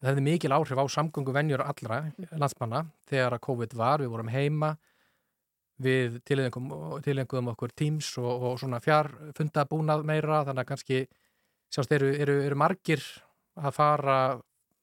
það 0.00 0.10
hefði 0.10 0.24
mikil 0.28 0.56
áhrif 0.56 0.80
á 0.82 0.84
samgöngu 0.96 1.34
venjur 1.36 1.62
allra 1.64 2.00
landsmanna 2.32 2.82
þegar 3.10 3.36
að 3.36 3.44
COVID 3.48 3.76
var, 3.78 4.02
við 4.02 4.12
vorum 4.14 4.32
heima 4.32 4.74
við 5.84 6.20
tilengum 6.26 7.50
okkur 7.50 7.72
Teams 7.74 8.12
og, 8.22 8.30
og 8.30 8.58
svona 8.62 8.80
fjarfundabúnað 8.82 10.04
meira, 10.06 10.44
þannig 10.46 10.62
að 10.62 10.68
kannski 10.70 11.00
sjást 11.74 11.94
eru, 11.96 12.12
eru, 12.14 12.36
eru 12.46 12.58
margir 12.58 13.02
að 13.58 13.74
fara 13.74 14.18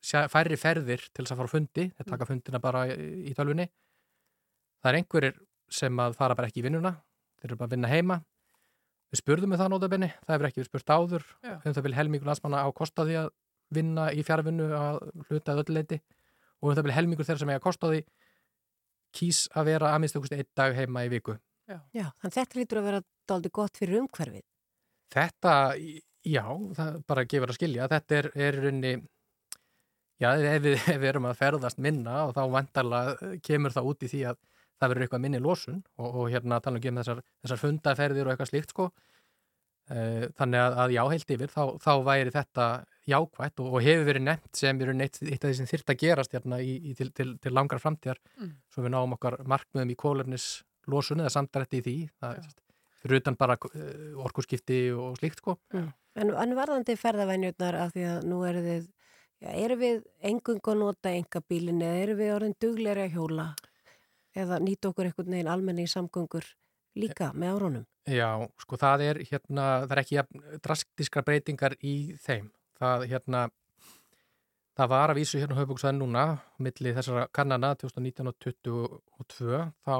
færri 0.02 0.58
ferðir 0.58 1.06
til 1.14 1.24
þess 1.24 1.36
að 1.36 1.42
fara 1.44 1.52
fundi, 1.52 1.88
þeir 1.96 2.10
taka 2.10 2.28
fundina 2.28 2.60
bara 2.64 2.84
í, 2.92 3.32
í 3.32 3.36
tölvunni 3.38 3.68
það 4.82 4.92
er 4.92 5.00
einhverjir 5.00 5.38
sem 5.72 6.02
að 6.04 6.18
fara 6.20 6.38
bara 6.38 6.50
ekki 6.52 6.64
í 6.64 6.66
vinnuna 6.68 6.96
þeir 7.40 7.52
eru 7.52 7.60
bara 7.60 7.70
að 7.70 7.76
vinna 7.78 7.92
heima 7.92 8.18
við 9.12 9.22
spurðum 9.22 9.54
með 9.54 9.62
það 9.64 9.72
nótabenni, 9.74 10.10
það 10.24 10.36
hefur 10.36 10.50
ekki 10.50 10.62
verið 10.62 10.72
spurt 10.72 10.96
áður 10.96 11.28
Já. 11.44 11.54
um 11.58 11.76
það 11.76 11.86
vil 11.88 11.96
helmingur 12.00 12.32
landsmanna 12.32 12.64
á 12.64 12.70
kosta 12.76 13.06
því 13.08 13.20
að 13.22 13.30
vinna 13.72 14.10
í 14.12 14.26
fjárvinnu 14.28 14.68
að 14.76 15.00
hluta 15.30 15.54
að 15.54 15.64
öllu 15.64 15.78
leiti 15.78 16.02
og 16.62 16.72
um 16.72 16.76
það 16.76 16.88
vil 16.88 16.98
helmingur 16.98 17.28
þeirra 17.28 17.44
sem 17.44 17.52
eiga 17.52 17.62
að 17.62 17.68
kosta 17.68 17.92
því 17.92 18.02
kýs 19.16 19.46
að 19.56 19.72
vera 19.72 19.92
að 19.92 20.04
minnst 20.04 20.20
okkur 20.20 20.38
einn 20.38 20.52
dag 20.56 20.76
heima 20.78 21.06
í 21.08 21.12
viku 21.12 21.38
Já, 21.96 22.10
þannig 22.20 22.36
þetta 22.36 22.60
lítur 22.60 22.80
að 22.82 22.88
vera 22.90 23.02
daldi 23.30 23.52
gott 23.54 23.80
fyrir 23.80 24.02
umhverfið. 24.02 24.44
Þetta, 25.12 25.56
já, 26.28 26.44
það 26.78 27.02
bara 27.10 27.26
gefur 27.34 27.52
að 27.52 27.60
skilja. 27.60 27.90
Þetta 27.92 28.18
er, 28.18 28.30
er 28.48 28.60
rauninni, 28.66 28.94
já, 30.22 30.30
ef 30.36 30.64
við, 30.66 30.78
ef 30.80 31.02
við 31.02 31.10
erum 31.12 31.30
að 31.30 31.40
ferðast 31.42 31.82
minna 31.84 32.24
og 32.28 32.36
þá 32.38 32.42
vantarlega 32.56 33.34
kemur 33.46 33.76
það 33.76 33.92
út 33.92 34.08
í 34.08 34.12
því 34.12 34.24
að 34.32 34.42
það 34.82 34.92
verður 34.94 35.06
eitthvað 35.08 35.24
minni 35.28 35.42
losun 35.46 35.80
og, 36.02 36.08
og 36.24 36.28
hérna 36.34 36.58
tala 36.66 36.82
um 36.82 37.00
þessar, 37.02 37.22
þessar 37.46 37.62
fundaferðir 37.62 38.28
og 38.28 38.34
eitthvað 38.34 38.50
slíkt, 38.52 38.74
sko. 38.74 38.90
Eh, 39.92 40.26
Þannig 40.38 40.62
að, 40.62 40.76
að 40.84 40.94
já, 40.96 41.02
heilt 41.12 41.32
yfir, 41.36 41.52
þá, 41.52 41.62
þá 41.84 41.92
væri 42.08 42.32
þetta 42.32 42.66
jákvætt 43.12 43.60
og, 43.64 43.72
og 43.76 43.84
hefur 43.84 44.06
verið 44.08 44.24
nefnt 44.28 44.60
sem 44.62 44.82
er 44.86 44.92
eitt, 45.04 45.18
eitt 45.26 45.42
af 45.44 45.50
því 45.50 45.56
sem 45.58 45.68
þyrft 45.72 45.92
að 45.92 45.98
gerast 46.04 46.36
hérna 46.38 46.60
í, 46.64 46.76
í, 46.92 46.94
til, 46.96 47.10
til, 47.18 47.32
til 47.44 47.54
langar 47.58 47.82
framtíðar 47.84 48.20
Mm. 48.42 48.52
svo 48.72 48.86
við 48.86 48.94
náum 48.94 49.16
okkar 49.18 49.40
markmiðum 49.50 49.92
í 49.92 49.98
kólefnis 50.00 50.46
losun 50.90 51.20
eða 51.22 51.34
samdrætti 51.34 51.82
í 51.82 51.84
því. 51.86 51.96
Það, 52.22 52.38
Já. 52.40 52.54
fyrir 53.02 53.20
utan 53.20 53.38
bara 53.42 53.58
uh, 53.58 54.24
orkuskipti 54.24 54.80
og 54.96 55.18
slíkt 55.20 55.42
sko. 55.44 55.58
En, 55.76 56.32
en 56.32 56.56
varðandi 56.58 56.96
ferðavenjurnar 57.02 57.78
af 57.82 57.92
því 57.96 58.06
að 58.14 58.26
nú 58.32 58.40
eru 58.48 58.64
þið, 58.66 58.88
já, 59.44 59.50
eru 59.66 59.78
við 59.82 60.00
engung 60.32 60.62
að 60.72 60.80
nota 60.86 61.12
enga 61.18 61.42
bílinn 61.52 61.84
eða 61.84 62.00
eru 62.06 62.16
við 62.22 62.34
orðin 62.38 62.56
dugleiri 62.62 63.06
að 63.10 63.18
hjóla 63.18 63.50
eða 64.38 64.60
nýta 64.64 64.92
okkur 64.92 65.10
einhvern 65.10 65.36
veginn 65.36 65.52
almenni 65.52 65.88
samgöngur 65.90 66.46
líka 67.00 67.32
með 67.34 67.56
árunum? 67.56 67.88
Já, 68.10 68.30
sko 68.62 68.80
það 68.82 69.04
er 69.06 69.22
hérna, 69.30 69.66
það 69.86 69.96
er 69.96 70.02
ekki 70.02 70.18
jafn 70.18 70.46
drastískar 70.66 71.26
breytingar 71.28 71.76
í 71.86 71.96
þeim. 72.24 72.50
Það 72.82 73.06
hérna, 73.12 73.44
það 74.80 74.92
var 74.96 75.14
að 75.14 75.22
vísu 75.22 75.42
hérna 75.42 75.60
höfbúksvæðin 75.60 76.02
núna, 76.02 76.26
milli 76.58 76.96
þessara 76.98 77.28
kannana 77.36 77.76
2019 77.78 78.32
og 78.32 78.40
2022, 78.42 79.62
þá 79.86 79.96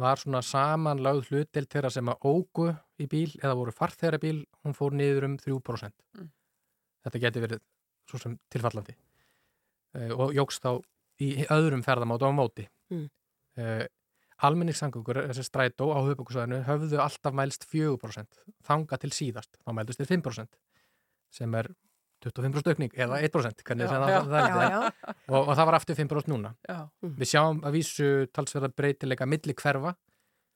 var 0.00 0.20
svona 0.20 0.40
samanlagð 0.46 1.28
hlutdelt 1.28 1.72
þeirra 1.72 1.90
sem 1.92 2.08
að 2.08 2.24
ógu 2.24 2.70
í 3.02 3.08
bíl 3.10 3.28
eða 3.42 3.56
voru 3.58 3.74
farþeira 3.76 4.20
bíl, 4.22 4.38
hún 4.64 4.76
fór 4.76 4.96
niður 4.96 5.28
um 5.28 5.36
3%. 5.40 5.92
Mm. 6.16 6.30
Þetta 7.04 7.22
geti 7.26 7.42
verið 7.44 7.64
svo 8.08 8.20
sem 8.22 8.38
tilfallandi 8.52 8.94
uh, 8.96 10.12
og 10.16 10.32
jógst 10.36 10.64
þá 10.64 10.80
í 11.22 11.44
öðrum 11.52 11.84
ferðamáta 11.84 12.30
á 12.30 12.32
móti. 12.34 12.64
Mm. 12.92 13.10
Uh, 13.60 13.84
almenningssangungur, 14.42 15.20
þessi 15.28 15.44
strætó 15.46 15.92
á 15.94 15.98
höfbúkusvæðinu 16.02 16.62
höfðu 16.66 17.00
alltaf 17.02 17.34
mælst 17.36 17.66
4% 17.70 18.42
þanga 18.66 18.98
til 19.02 19.12
síðast, 19.14 19.58
þá 19.62 19.74
mælist 19.76 20.02
þið 20.02 20.14
5% 20.16 20.56
sem 21.32 21.58
er 21.60 21.68
25% 22.22 22.70
aukning 22.70 22.94
eða 22.94 23.18
1% 23.26 23.64
hvernig 23.66 23.88
Já, 23.88 23.92
það, 23.92 24.12
Já, 24.12 24.20
það, 24.30 24.64
já. 24.70 24.80
og, 25.26 25.38
og 25.40 25.52
það 25.58 25.68
var 25.68 25.76
aftur 25.78 25.98
5% 25.98 26.30
núna. 26.30 26.54
Já, 26.68 26.78
við 27.02 27.30
sjáum 27.32 27.62
að 27.66 27.78
vísu 27.78 28.08
talsverða 28.34 28.70
breytileika 28.78 29.26
milli 29.26 29.56
hverfa. 29.58 29.94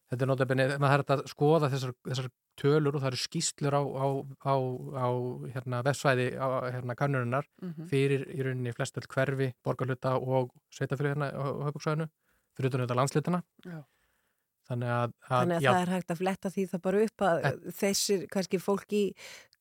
Þetta 0.07 0.23
er 0.23 0.31
notabenni, 0.31 0.67
maður 0.79 0.93
þarf 0.93 1.07
þetta 1.07 1.15
að 1.17 1.31
skoða 1.33 1.71
þessar, 1.73 1.95
þessar 2.07 2.29
tölur 2.61 2.95
og 2.95 3.03
það 3.03 3.09
eru 3.11 3.19
skýslur 3.25 3.75
á, 3.75 3.83
á, 3.83 4.07
á, 4.47 4.55
á 5.03 5.09
hérna, 5.57 5.81
vefsvæði 5.89 6.29
á 6.39 6.47
hérna, 6.71 6.95
kannurinnar 6.99 7.49
mhm. 7.59 7.89
fyrir 7.91 8.29
í 8.31 8.47
rauninni 8.47 8.75
flestöld 8.77 9.11
hverfi, 9.11 9.51
borgarhluta 9.67 10.15
og 10.21 10.55
sveitafriðina 10.77 11.33
á 11.35 11.43
höfbruksvæðinu 11.67 12.07
fyrir 12.59 12.87
þetta 12.87 12.99
landslutana 12.99 13.43
Já. 13.67 13.81
þannig 14.71 14.93
að, 14.93 15.13
að, 15.27 15.35
Þannig 15.35 15.57
að 15.57 15.67
já, 15.67 15.71
það 15.71 15.83
er 15.83 15.93
hægt 15.95 16.15
að 16.15 16.23
fletta 16.23 16.53
því 16.55 16.65
það 16.73 16.83
bara 16.87 17.03
upp 17.07 17.27
að 17.27 17.51
þessir 17.81 18.25
kannski 18.33 18.63
fólk 18.63 18.97
í 18.97 19.03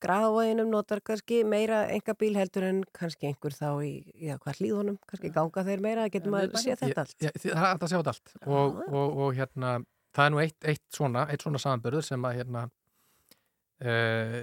gráðvæginum 0.04 0.72
notar 0.72 1.00
kannski 1.04 1.42
meira 1.48 1.82
enga 1.92 2.14
bíl 2.18 2.32
heldur 2.36 2.66
en 2.68 2.80
kannski 2.96 3.30
einhver 3.30 3.54
þá 3.56 3.68
í, 3.86 3.92
já, 4.28 4.36
hvað 4.42 4.60
hlýðunum, 4.60 4.98
kannski 5.08 5.32
ganga 5.34 5.64
þeir 5.66 5.84
meira, 5.84 6.08
getur 6.12 6.34
maður 6.34 6.50
miðbænum. 6.52 6.64
séð 6.64 6.82
þetta 6.82 7.04
allt. 7.06 7.28
Það 7.46 7.68
er 7.68 7.70
að 7.76 7.92
sjá 7.92 7.98
þetta 8.00 8.16
allt 8.16 8.34
og, 8.44 8.82
og, 8.90 9.22
og 9.26 9.38
hérna, 9.38 9.76
það 10.16 10.28
er 10.28 10.34
nú 10.34 10.42
eitt, 10.42 10.58
eitt 10.72 10.84
svona, 10.92 11.24
svona 11.40 11.62
samanbörður 11.62 12.04
sem 12.04 12.28
að 12.28 12.36
hérna 12.42 12.66
uh, 13.84 14.38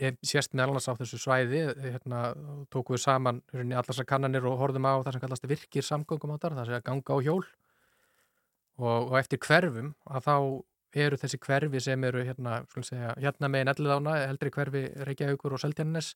ég 0.00 0.18
sést 0.26 0.54
meðal 0.54 0.74
annars 0.74 0.88
á 0.90 0.98
þessu 0.98 1.20
svæði 1.22 1.64
hérna, 1.82 2.24
tóku 2.72 2.96
við 2.96 3.04
saman 3.06 3.42
allar 3.54 3.86
þessar 3.88 4.08
kannanir 4.10 4.46
og 4.48 4.58
horfðum 4.60 4.90
á 4.90 4.94
það 5.02 5.16
sem 5.16 5.24
kallast 5.24 5.48
virkir 5.50 5.86
samgöngum 5.86 6.34
á 6.34 6.42
þar, 6.42 6.58
það 6.60 6.70
sé 6.70 6.78
að 6.78 6.88
ganga 6.90 7.14
á 7.14 7.18
hjól 7.28 7.44
og, 8.78 9.10
og 9.12 9.18
eftir 9.20 9.38
hverfum 9.44 9.92
að 10.10 10.26
þá 10.28 10.34
eru 11.04 11.18
þessi 11.18 11.38
hverfi 11.42 11.80
sem 11.82 12.04
eru 12.06 12.22
hérna, 12.22 12.60
segja, 12.86 13.14
hérna 13.18 13.48
megin 13.50 13.70
elliðána, 13.72 14.12
eldri 14.28 14.50
hverfi 14.54 14.84
Reykjavíkur 15.08 15.56
og 15.56 15.62
Seltjarnes 15.62 16.12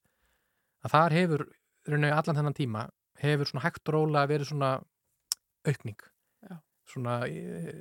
að 0.87 0.93
þar 0.95 1.17
hefur 1.17 1.45
rauninni 1.89 2.13
allan 2.15 2.39
þennan 2.39 2.55
tíma 2.59 2.85
hefur 3.19 3.51
svona 3.51 3.65
hægt 3.67 3.89
og 3.91 3.97
rólega 3.97 4.31
verið 4.31 4.51
svona 4.53 4.73
aukning 5.67 5.99
Já. 6.47 6.57
svona 6.87 7.17
eh, 7.27 7.73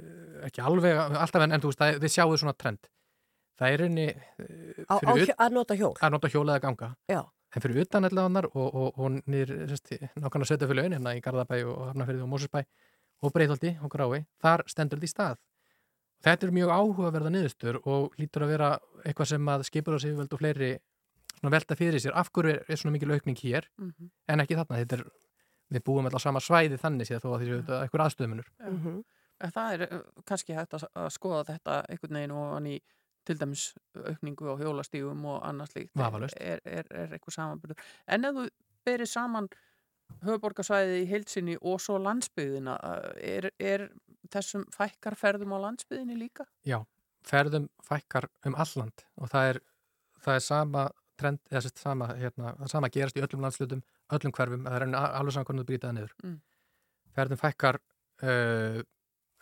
ekki 0.47 0.63
alveg 0.65 0.97
alltaf 0.97 1.45
en, 1.45 1.53
en 1.53 1.61
þú 1.61 1.69
veist 1.71 1.83
að 1.85 1.99
við 2.01 2.15
sjáum 2.15 2.37
svona 2.41 2.55
trend 2.57 2.89
það 3.57 3.73
er 3.75 3.83
fyrir 5.01 5.27
hjó- 5.29 5.37
að 5.45 5.53
nota 5.59 5.77
hjól. 5.77 5.93
að 6.01 6.13
nota 6.17 6.31
hjólið 6.33 6.55
að 6.57 6.63
ganga 6.65 6.89
Já. 7.13 7.21
en 7.53 7.63
fyrir 7.63 7.83
utan 7.85 8.09
allavega 8.09 8.49
og, 8.53 8.67
og, 8.81 8.97
og 8.97 9.21
nýr 9.29 9.53
nákvæmlega 10.17 10.49
setja 10.49 10.67
fyrir 10.69 10.81
laun 10.81 10.97
hérna 10.97 11.13
í 11.17 11.21
Garðabæ 11.25 11.61
og 11.69 11.85
Hafnarferði 11.91 12.25
og 12.25 12.31
Mósusbæ 12.33 12.63
og 13.21 13.33
Breitholti 13.33 13.75
og 13.81 13.91
Grái, 13.93 14.25
þar 14.41 14.63
stendur 14.69 14.99
þetta 15.01 15.09
í 15.09 15.13
stað 15.15 15.37
þetta 16.25 16.47
er 16.47 16.51
mjög 16.57 16.71
áhugaverða 16.73 17.31
niðurstur 17.33 17.79
og 17.85 18.15
lítur 18.17 18.45
að 18.45 18.53
vera 18.55 18.69
eitthvað 19.05 19.31
sem 19.33 19.49
að 19.53 19.65
skipur 19.69 19.97
á 19.97 19.99
sig 20.01 20.15
veld 20.17 20.33
og 20.33 20.39
fleiri 20.41 20.71
svona 21.37 21.53
velta 21.53 21.75
fyrir 21.77 22.01
sér, 22.01 22.15
af 22.17 22.31
hverju 22.33 22.55
er, 22.55 22.63
er 22.67 22.75
svona 22.81 22.95
mikil 22.97 23.11
aukning 23.13 23.37
hér 23.37 23.67
Mhm. 23.77 24.09
en 24.27 24.39
ekki 24.41 24.55
þarna, 24.57 24.79
þetta 24.81 24.97
er 24.99 25.03
við 25.71 25.83
búum 25.83 26.05
alltaf 26.07 26.21
sama 26.23 26.39
svæði 26.39 26.77
þannig 26.79 27.05
séð 27.09 27.21
þó 27.21 27.29
að 27.35 27.39
því 27.41 27.47
séu 27.47 27.61
þetta 27.61 27.81
eitthvað 27.83 28.05
aðstöðumunur. 28.07 28.47
Mhm. 28.63 29.03
En 29.39 29.51
það 29.51 29.73
er 29.73 29.81
uh, 29.93 30.01
kannski 30.25 30.53
hægt 30.55 30.73
að, 30.73 30.85
skoða 31.13 31.43
þetta 31.45 31.85
einhvern 31.89 32.17
veginn 32.17 32.31
og 32.31 32.53
hann 32.55 32.65
í 32.71 32.79
til 33.27 33.35
dæmis 33.37 33.73
aukningu 33.93 34.47
á 34.49 34.55
hjólastígum 34.57 35.25
og 35.25 35.43
annars 35.43 35.75
líkt 35.75 35.91
er, 36.39 36.61
er, 36.65 36.85
er 36.89 37.07
eitthvað 37.13 37.35
samanbyrður. 37.35 37.77
En 38.07 38.25
ef 38.25 38.33
þú 38.33 38.47
berir 38.87 39.05
saman 39.05 39.49
höfuborgarsvæði 40.25 41.01
í 41.01 41.07
heilsinni 41.09 41.55
og 41.61 41.81
svo 41.83 41.97
landsbyðina, 42.01 42.75
uh, 42.77 43.09
er, 43.21 43.49
er 43.59 43.87
þessum 44.33 44.65
fækkarferðum 44.75 45.55
á 45.55 45.57
landsbyðinni 45.67 46.17
líka? 46.19 46.47
Já, 46.67 46.79
ferðum 47.27 47.67
fækkar 47.85 48.29
um 48.47 48.57
alland 48.59 49.05
og 49.17 49.31
það 49.33 49.51
er, 49.53 49.61
það 50.23 50.39
er 50.39 50.45
sama 50.47 50.87
trend, 51.17 51.41
eða 51.49 51.63
sérst 51.65 51.81
sama, 51.81 52.11
hérna, 52.19 52.53
það 52.59 52.73
sama 52.73 52.91
gerast 52.93 53.17
í 53.17 53.23
öllum 53.25 53.45
landslutum, 53.45 53.81
öllum 54.13 54.33
hverfum, 54.37 54.67
það 54.67 54.77
er 54.77 54.85
alveg 55.07 55.33
saman 55.33 55.47
hvernig 55.49 55.63
þú 55.63 55.69
brýta 55.71 55.89
það 55.89 55.97
niður. 55.97 56.15
Mm. 56.23 56.37
Ferðum 57.17 57.41
fækkar 57.41 57.79
uh, 57.81 58.79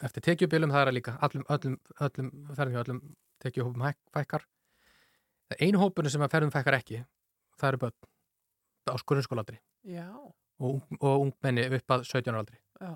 eftir 0.08 0.28
tekjubilum, 0.30 0.72
það 0.72 0.88
er 0.88 0.96
líka 0.96 1.18
öllum, 1.28 1.48
öllum, 1.52 1.78
öllum 2.08 2.32
ferðum 2.56 2.78
hjá 2.78 2.84
öllum 2.86 3.02
tekjuhópum 3.44 3.88
fækkar. 4.16 4.48
Einu 5.60 5.82
hópurinn 5.84 6.14
sem 6.14 6.24
að 6.26 6.32
ferðum 6.38 6.56
fækkar 6.56 6.80
ekki, 6.80 7.04
það 7.60 7.74
eru 7.74 7.84
börn 7.84 8.14
á 8.86 8.96
grunnskóladri 9.02 9.60
Já, 9.86 10.10
og, 10.60 10.82
og 11.02 11.26
ungmenni 11.26 11.66
upp 11.80 11.96
að 11.98 12.06
17 12.08 12.32
ára 12.32 12.44
aldri. 12.44 12.60
já, 12.82 12.94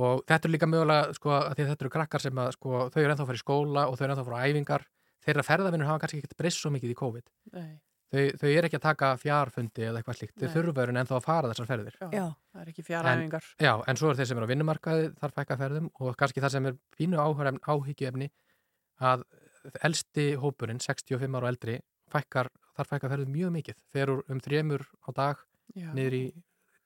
og 0.00 0.24
þetta 0.30 0.48
er 0.48 0.54
líka 0.54 0.68
mögulega 0.70 1.14
sko, 1.16 1.34
að 1.34 1.54
því 1.58 1.64
að 1.64 1.70
þetta 1.72 1.86
eru 1.86 1.92
krakkar 1.96 2.24
sem 2.24 2.40
að 2.40 2.50
sko, 2.56 2.72
þau 2.94 2.98
eru 3.02 3.12
ennþá 3.12 3.24
að 3.24 3.30
fara 3.30 3.40
í 3.40 3.44
skóla 3.44 3.86
og 3.90 3.98
þau 3.98 4.04
eru 4.04 4.14
ennþá 4.14 4.24
að 4.24 4.28
fara 4.30 4.40
á 4.40 4.46
æfingar. 4.46 4.88
Þeirra 5.20 5.44
ferðavinnur 5.44 5.88
hafa 5.90 6.02
kannski 6.04 6.20
ekkert 6.22 6.36
breyst 6.38 6.62
svo 6.62 6.70
mikið 6.72 6.92
í 6.94 6.96
COVID. 6.96 7.26
Nei, 7.56 7.72
þau, 8.14 8.22
þau 8.40 8.48
eru 8.50 8.68
ekki 8.70 8.78
að 8.78 8.84
taka 8.86 9.10
fjárfundi 9.20 9.84
eða 9.88 10.00
eitthvað 10.00 10.18
slíkt, 10.20 10.36
þau 10.40 10.62
eru 10.62 10.94
ennþá 10.94 11.18
að 11.18 11.26
fara 11.26 11.50
þessar 11.50 11.68
ferðir. 11.68 11.98
Já, 12.00 12.24
það 12.54 12.62
er 12.62 12.70
ekki 12.72 12.86
fjaræfingar. 12.86 13.50
já, 13.60 13.72
en 13.90 14.00
svo 14.00 14.10
er 14.10 14.20
þeir 14.20 14.30
sem 14.30 14.40
eru 14.40 14.48
á 14.48 14.52
vinnumarkaði 14.54 15.10
þar 15.20 15.36
fækka 15.36 15.58
ferðum 15.60 15.90
og 16.00 16.16
kannski 16.22 16.40
það 16.40 16.54
sem 16.56 16.70
er 16.70 16.78
pínu 16.96 17.20
áhyggjuefni 17.20 18.30
að 19.10 19.26
elsti 19.84 20.26
hópurinn, 20.40 20.80
65 20.80 21.36
ára 21.36 21.44
og 21.44 21.52
eldri 21.52 21.76
fækkar, 22.10 22.48
þar 22.78 22.88
fækka 22.94 23.12
ferðum 23.12 23.34
mjög 23.36 23.54
mikið. 23.58 23.82
Fer 23.92 24.14
úr 24.14 24.24
um 24.32 24.40
þremur 24.40 24.86
á 25.04 25.10
dag. 25.12 25.44
Niður 25.74 26.16
í 26.18 26.22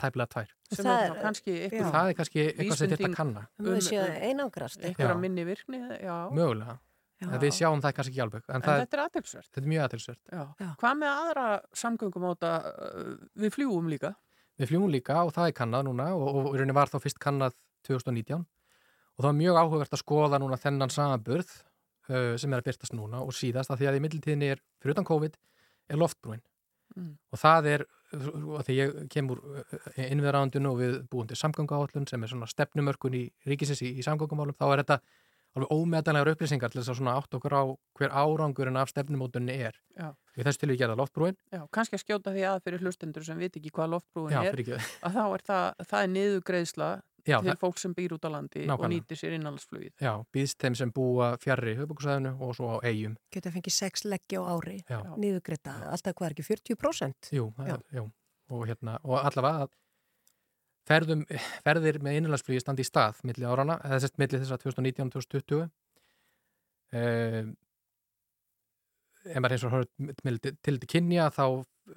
tæplega 0.00 0.28
tvær 0.34 0.48
Sem 0.74 0.84
Það 0.84 1.02
er 1.04 1.12
eitthvað, 1.14 1.92
það 1.94 2.08
er 2.10 2.16
kannski 2.18 2.42
eitthvað 2.50 2.76
sem 2.80 2.90
þetta 2.90 3.10
kanna 3.14 3.42
Um- 3.60 3.68
um- 3.68 4.16
einangrast. 4.28 4.80
Já. 4.98 5.14
minni 5.20 5.44
virkni, 5.46 5.78
já. 6.02 6.16
mögulega, 6.34 6.78
Já. 7.22 7.28
við 7.38 7.52
sjáum 7.54 7.80
það 7.84 7.92
kannski 7.94 8.12
ekki 8.12 8.22
alveg 8.24 8.42
en, 8.48 8.54
En 8.56 8.62
það, 8.62 8.80
þetta 8.82 8.94
er 8.98 9.02
aðtilsvert. 9.04 9.48
þetta 9.52 9.62
er 9.62 9.70
mjög 9.70 9.84
aðtilsvert. 9.88 10.22
Hvað 10.80 10.96
með 10.98 11.12
aðra 11.14 11.46
samgöngum 11.72 12.26
áta 12.32 12.50
við 13.38 13.54
fljúum 13.54 13.88
líka? 13.88 14.14
Við 14.58 14.68
fljúum 14.70 14.90
líka 14.90 15.20
og 15.24 15.32
það 15.34 15.48
er 15.48 15.52
kannad 15.52 15.84
núna 15.86 16.08
og, 16.14 16.28
og 16.34 16.54
í 16.54 16.58
rauninni 16.58 16.74
var 16.74 16.86
þá 16.90 16.98
fyrst 17.02 17.18
kannad 17.18 17.54
2019 17.86 18.40
og 19.14 19.22
það 19.22 19.28
var 19.30 19.38
mjög 19.38 19.56
áhugavert 19.62 19.94
að 19.94 20.02
skoða 20.02 20.38
núna 20.42 20.58
þennan 20.58 20.90
samanburð 20.90 21.50
uh, 22.10 22.36
sem 22.36 22.52
er 22.52 22.58
að 22.60 22.66
byrtast 22.68 22.92
núna 22.94 23.22
og 23.22 23.30
síðast 23.34 23.70
að 23.70 23.78
því 23.82 23.88
að 23.90 23.96
í 23.98 24.02
mittiltíðinni 24.04 24.50
er, 24.54 24.60
fyrir 24.82 24.94
utan 24.96 25.04
COVID, 25.06 25.36
er 25.90 25.96
loftbrúin 26.02 26.42
Mm. 26.94 27.16
og 27.32 27.38
það 27.40 27.66
er, 27.66 27.82
því 28.14 28.78
ég 28.78 28.96
kemur 29.12 29.42
innviðraðandun 29.96 30.70
og 30.70 30.80
við 30.80 30.96
búum 31.10 31.28
til 31.30 31.38
samgönguáallun 31.40 32.08
sem 32.10 32.22
er 32.22 32.32
svona 32.32 32.48
stefnumörkun 32.50 33.18
í 33.18 33.26
ríkisins 33.48 33.82
í, 33.84 33.94
í 33.98 34.06
samgöngumálum, 34.06 34.56
þá 34.56 34.66
er 34.70 34.82
þetta 34.84 35.00
alveg 35.54 35.70
ómetanlegar 35.70 36.32
upplýsingar 36.32 36.72
til 36.72 36.80
þess 36.80 36.92
að 36.92 36.98
svona 36.98 37.14
átt 37.18 37.36
okkur 37.38 37.54
á 37.54 37.62
hver 37.98 38.10
árangurinn 38.10 38.78
af 38.80 38.90
stefnumótunni 38.90 39.54
er. 39.68 39.76
Já. 39.94 40.08
Við 40.34 40.48
þessu 40.48 40.62
til 40.62 40.70
við 40.72 40.80
gerða 40.82 40.98
loftbrúin, 40.98 41.36
Já, 41.54 41.60
kannski 41.70 41.98
að 41.98 42.02
skjóta 42.02 42.34
því 42.34 42.46
að 42.50 42.62
fyrir 42.64 42.82
hlustendur 42.82 43.26
sem 43.26 43.38
veit 43.38 43.54
ekki 43.54 43.70
hvað 43.74 43.92
loftbrúin 43.94 44.34
já, 44.34 44.40
er, 44.50 44.88
að 45.06 45.14
þá 45.14 45.24
er 45.26 45.44
það, 45.46 45.84
það 45.92 46.00
er 46.00 46.10
niðugreiðsla 46.16 46.88
já, 47.26 47.38
til 47.42 47.56
fólk 47.60 47.78
sem 47.80 47.94
býr 47.96 48.14
út 48.16 48.24
á 48.26 48.30
landi 48.34 48.64
og 48.64 48.68
Nákvæmlega. 48.72 48.90
nýtir 48.94 49.20
sér 49.20 49.36
innanlandsflugið. 49.38 49.92
já, 50.00 50.12
býðst 50.34 50.58
þeim 50.60 50.76
sem 50.76 50.92
búa 50.92 51.30
fjarrri 51.40 51.76
höfbúksæðinu 51.78 52.34
og 52.40 52.54
svo 52.56 52.68
á 52.74 52.76
eigum. 52.84 53.16
Getur 53.32 53.52
fengið 53.54 53.76
sex 53.76 54.04
leggja 54.04 54.40
á 54.40 54.44
ári, 54.54 54.76
niðugreita, 55.16 55.76
alltaf 55.90 56.14
hvað 56.14 56.26
er 56.30 56.36
ekki, 56.36 56.46
40%? 56.50 57.32
Jú, 57.32 57.48
það 57.56 57.66
Já. 57.68 57.74
er, 57.74 57.82
jú. 57.98 58.04
Og, 58.50 58.66
hérna, 58.68 58.98
og 59.04 59.18
allavega 59.24 59.64
að 59.64 59.70
ferðum, 60.84 61.24
ferðir 61.64 61.98
með 62.04 62.18
innanlandsflugi 62.20 62.60
standi 62.60 62.84
í 62.84 62.88
stað 62.90 63.22
milli 63.24 63.46
árana, 63.48 63.78
eða 63.84 64.00
þess 64.04 64.18
milli 64.20 64.40
þess 64.42 64.52
að 64.52 64.66
2019-2020 64.68 65.62
um, 66.92 67.54
ef 69.24 69.40
maður 69.40 69.54
eins 69.56 69.64
og 69.64 69.72
horfður 69.72 70.16
til 70.20 70.76
til 70.78 70.88
kynja 70.92 71.30
þá 71.32 71.44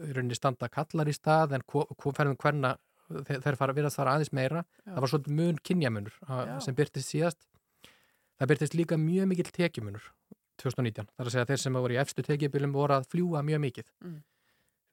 í 0.08 0.12
rauninni 0.16 0.36
standa 0.38 0.70
kallar 0.72 1.10
í 1.12 1.16
stað 1.16 1.58
en 1.58 1.66
ferðum 1.68 2.38
hverna 2.40 2.78
þeir, 3.08 3.58
fara, 3.60 3.76
virðast 3.78 4.00
fara 4.00 4.16
aðeins 4.16 4.34
meira 4.36 4.64
Já. 4.64 4.94
það 4.94 5.02
var 5.04 5.12
svolítið 5.14 5.38
mun 5.40 5.60
kynjamunur 5.70 6.16
að, 6.28 6.48
Já. 6.50 6.56
sem 6.66 6.78
byrtist 6.78 7.12
síðast 7.14 7.44
það 8.38 8.52
byrtist 8.54 8.78
líka 8.78 9.00
mjög 9.02 9.30
mikill 9.32 9.52
tekjumunur 9.54 10.10
2019, 10.58 11.06
það 11.14 11.22
er 11.22 11.30
að 11.30 11.36
segja 11.36 11.46
að 11.46 11.52
þeir 11.52 11.62
sem 11.62 11.78
voru 11.78 11.94
í 11.96 12.00
efstu 12.02 12.26
tekjubilum 12.26 12.74
voru 12.74 12.98
að 12.98 13.12
fljúa 13.12 13.44
mjög 13.46 13.64
mikið 13.68 13.94
Mm. 13.98 14.18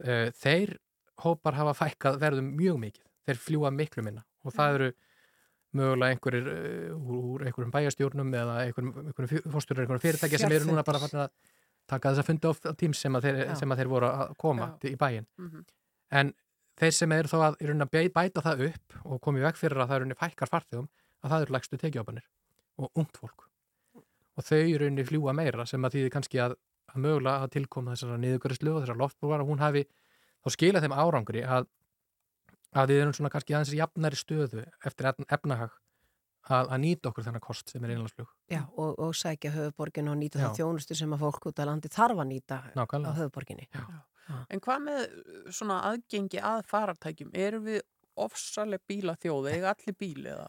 Eh, 0.04 0.30
þeir 0.34 0.78
hópar 1.22 1.54
hafa 1.54 1.72
fækkað 1.78 2.16
verðum 2.18 2.48
mjög 2.58 2.78
mikið 2.82 3.04
þeir 3.28 3.38
fljúa 3.38 3.70
miklu 3.70 4.02
minna 4.02 4.24
og 4.44 4.52
það 4.52 4.74
eru 4.74 4.88
mögulega 5.74 6.14
einhverjir 6.14 6.48
uh, 6.50 7.14
úr 7.14 7.44
einhverjum 7.46 7.72
bæjastjórnum 7.74 8.34
eða 8.38 8.56
einhverjum, 8.64 9.12
fórstjórar 9.50 9.84
einhverjum 9.84 10.02
fyrirtækja 10.02 10.40
sem 10.42 10.54
eru 10.54 10.68
núna 10.68 10.84
bara 10.86 11.00
að 11.06 11.30
taka 11.90 12.10
þess 12.12 12.22
að 12.22 12.28
funda 12.28 12.52
á 12.54 12.72
tím 12.78 12.94
sem 12.96 13.16
að 13.18 13.28
þeir, 13.28 13.40
Já. 13.44 13.54
sem 13.60 13.74
að 13.74 13.82
þeir 13.82 13.90
voru 13.92 14.10
að 14.10 14.34
koma 14.40 14.68
Já. 14.82 14.90
í 14.92 14.96
bæin 15.00 15.26
Mm 15.38 15.64
en 16.14 16.34
þeir 16.80 16.94
sem 16.96 17.12
eru 17.16 17.30
þá 17.30 17.36
að, 17.48 17.56
í 17.62 17.66
rauninni 17.68 17.86
að 17.86 17.92
bæ- 17.94 18.12
bæta 18.16 18.42
það 18.44 18.62
upp 18.68 18.96
og 19.04 19.20
komi 19.24 19.42
veg 19.44 19.58
fyrir 19.60 19.82
að 19.84 19.90
það 19.92 20.00
eru 20.06 20.16
fækkar 20.22 20.50
farþegum 20.52 20.88
að 21.24 21.30
það 21.34 21.44
eru 21.46 21.54
lægstu 21.56 21.78
tekjuábanir 21.84 22.26
og 22.82 22.90
ungt 22.98 23.20
fólk 23.22 23.46
og 24.34 24.42
þau 24.48 24.58
í 24.66 24.74
rauninni 24.80 25.04
fljúa 25.06 25.34
meira 25.38 25.66
sem 25.70 25.84
að 25.86 25.94
þýðir 25.98 26.12
kannski 26.16 26.40
að, 26.42 26.56
að 26.90 26.98
mögulega 27.04 27.44
að 27.46 27.52
tilkoma 27.54 27.94
þessara 27.94 28.18
niðurgörislu 28.24 28.72
og 28.74 28.82
þessara 28.82 28.98
loftbrúar 29.04 29.44
og 29.44 29.52
hún 29.52 29.62
hafi 29.62 29.84
þá 30.44 30.50
skila 30.56 30.82
þeim 30.82 30.96
árangri 30.98 31.44
að, 31.46 31.68
að 32.74 32.90
við 32.90 33.02
erum 33.04 33.14
svona 33.14 33.30
kannski 33.30 33.54
aðeins 33.54 33.72
í 33.76 33.78
jafnari 33.78 34.18
stöðu 34.18 34.64
eftir 34.84 35.06
efn- 35.12 35.28
efnahag 35.38 35.70
að, 36.50 36.66
að 36.74 36.80
nýta 36.82 37.08
okkur 37.12 37.24
þennan 37.28 37.40
kost 37.46 37.70
sem 37.72 37.84
er 37.86 37.94
innlandsflug 37.94 38.28
Já, 38.52 38.64
og, 38.74 38.98
og 39.00 39.14
sækja 39.16 39.54
höfuborgin 39.54 40.10
og 40.12 40.18
nýta 40.20 40.42
Já. 40.42 40.48
það 40.48 40.58
þjónustu 40.58 40.98
sem 40.98 41.14
að 41.16 41.22
fólk 41.22 41.46
út 41.48 41.62
á 41.62 41.64
landi 41.70 41.88
þarf 41.94 42.18
að 42.20 42.28
nýta 42.34 42.58
á 42.60 42.74
nákvæmlega 42.82 43.14
höfuborginni. 43.22 43.68
Já. 43.70 43.86
En 44.48 44.62
hvað 44.64 44.86
með 44.86 45.02
uh, 45.02 45.50
svona 45.52 45.80
aðgengi 45.90 46.40
að 46.40 46.62
farartækjum? 46.70 47.34
Erum 47.34 47.66
við 47.68 47.82
ofsaleg 48.14 48.80
bíla 48.88 49.16
þjóð? 49.20 49.50
Eða 49.52 49.74
allir 49.74 49.98
bíl 49.98 50.26
eða? 50.26 50.48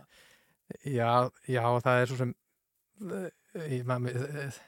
Já, 0.86 1.30
já, 1.50 1.64
það 1.86 2.00
er 2.02 2.10
svo 2.10 2.18
sem 2.18 2.32
eh, 3.06 3.84
man- 3.86 4.08
eh, 4.10 4.62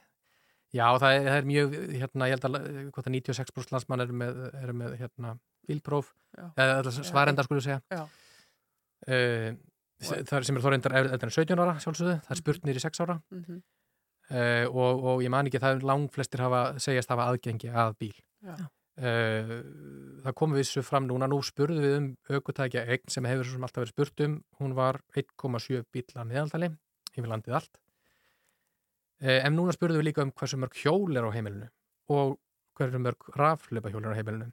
Já, 0.76 0.88
það 1.00 1.14
er, 1.16 1.22
það 1.28 1.38
er 1.38 1.48
mjög 1.48 1.76
hérna, 1.96 2.28
ég 2.28 2.36
held 2.36 2.46
að 2.48 2.58
eh, 2.60 2.80
hvort 2.92 3.08
að 3.08 3.14
96% 3.16 3.74
landsmann 3.74 4.04
eru 4.04 4.18
með, 4.20 4.42
eru 4.60 4.76
með 4.76 4.98
hérna, 5.00 5.32
bílpróf. 5.68 6.12
Eða 6.60 6.92
svarenda 6.98 7.46
skulle 7.48 7.62
ég 7.64 7.68
segja. 7.70 8.04
Uh, 9.08 9.56
það 10.04 10.36
er 10.40 10.46
sem 10.48 10.58
er 10.58 10.64
þó 10.64 10.72
reyndar 10.74 10.96
eldar 11.00 11.30
en 11.30 11.34
17 11.34 11.62
ára 11.64 11.76
sjálfsögðu, 11.82 12.16
það 12.26 12.34
er 12.34 12.40
spurt 12.42 12.68
nýri 12.68 12.84
6 12.84 13.04
ára. 13.06 13.16
Mm 13.32 13.44
-hmm. 13.46 13.62
uh, 14.34 14.66
og, 14.74 15.04
og 15.12 15.24
ég 15.24 15.32
man 15.32 15.48
ekki 15.48 15.62
það 15.64 15.78
er 15.78 15.88
langflestir 15.88 16.44
hafa, 16.44 16.62
segjast 16.84 17.14
hafa 17.14 17.30
aðgengi 17.32 17.72
að 17.72 17.96
bíl. 18.02 18.18
Já. 18.44 18.68
Uh, 18.98 19.52
það 20.26 20.36
komu 20.40 20.58
vissu 20.60 20.82
fram 20.86 21.08
núna 21.10 21.28
nú 21.30 21.38
spurðu 21.46 21.82
við 21.84 21.96
um 22.00 22.08
aukutækja 22.34 22.86
eign 22.90 23.08
sem 23.14 23.28
hefur 23.30 23.46
sem 23.52 23.64
alltaf 23.68 23.84
verið 23.86 23.94
spurt 23.96 24.24
um 24.28 24.40
hún 24.62 24.74
var 24.78 25.02
1,7 25.16 25.84
bíla 25.94 26.26
meðaldali 26.28 26.72
yfir 27.18 27.30
landið 27.32 27.58
allt 27.60 27.80
uh, 29.22 29.40
en 29.44 29.56
núna 29.58 29.76
spurðu 29.76 30.02
við 30.02 30.10
líka 30.12 30.26
um 30.26 30.32
hversu 30.34 30.60
mörg 30.62 30.76
hjól 30.82 31.18
er 31.18 31.28
á 31.28 31.32
heimilinu 31.36 31.70
og 32.14 32.38
hversu 32.78 33.02
mörg 33.02 33.32
raflöpa 33.38 33.90
hjól 33.94 34.06
er 34.06 34.14
á 34.14 34.20
heimilinu 34.20 34.52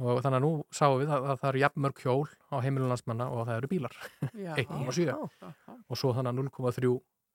Mm. 0.00 0.06
og 0.06 0.22
þannig 0.24 0.38
að 0.38 0.44
nú 0.46 0.50
sáum 0.72 0.94
við 1.02 1.10
að, 1.12 1.24
að 1.28 1.40
það 1.42 1.48
eru 1.50 1.60
jafn 1.60 1.82
mörg 1.84 1.98
hjól 2.00 2.28
á 2.48 2.56
heimilinu 2.64 2.88
landsmanna 2.88 3.26
og 3.34 3.42
það 3.48 3.58
eru 3.58 3.68
bílar 3.68 3.96
Já. 4.32 4.54
1,7 4.62 5.02
Já. 5.10 5.16
Já. 5.42 5.50
og 5.90 5.98
svo 6.00 6.12
þannig 6.16 6.30
að 6.30 6.38
0,3 6.48 6.92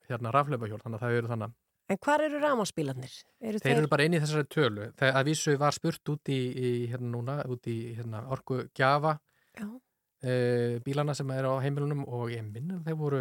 hérna 0.08 0.32
raflöpa 0.34 0.66
hjól 0.70 0.80
þannig 0.82 0.98
að 0.98 1.04
það 1.04 1.18
eru 1.20 1.30
þannig 1.30 1.54
En 1.88 1.98
hvar 2.02 2.22
eru 2.24 2.40
rámaspílarnir? 2.42 3.12
Eru 3.46 3.60
Þeir 3.62 3.76
eru 3.78 3.88
bara 3.90 4.06
inn 4.08 4.16
í 4.16 4.20
þessari 4.22 4.48
tölu. 4.50 4.88
Þegar 4.98 5.18
að 5.20 5.28
vísu 5.28 5.52
var 5.60 5.74
spurt 5.76 6.10
út 6.10 6.30
í, 6.34 6.38
í 6.58 6.70
hérna 6.90 7.10
núna, 7.12 7.36
út 7.46 7.68
í 7.70 7.76
hérna, 7.94 8.24
orku 8.34 8.64
gjafa 8.74 9.12
Já. 9.54 9.68
e, 10.26 10.80
bílana 10.82 11.14
sem 11.14 11.30
eru 11.30 11.52
á 11.54 11.62
heimilunum 11.62 12.02
og 12.08 12.32
ég 12.34 12.42
minnum 12.42 12.82
þeir 12.86 12.98
voru 12.98 13.20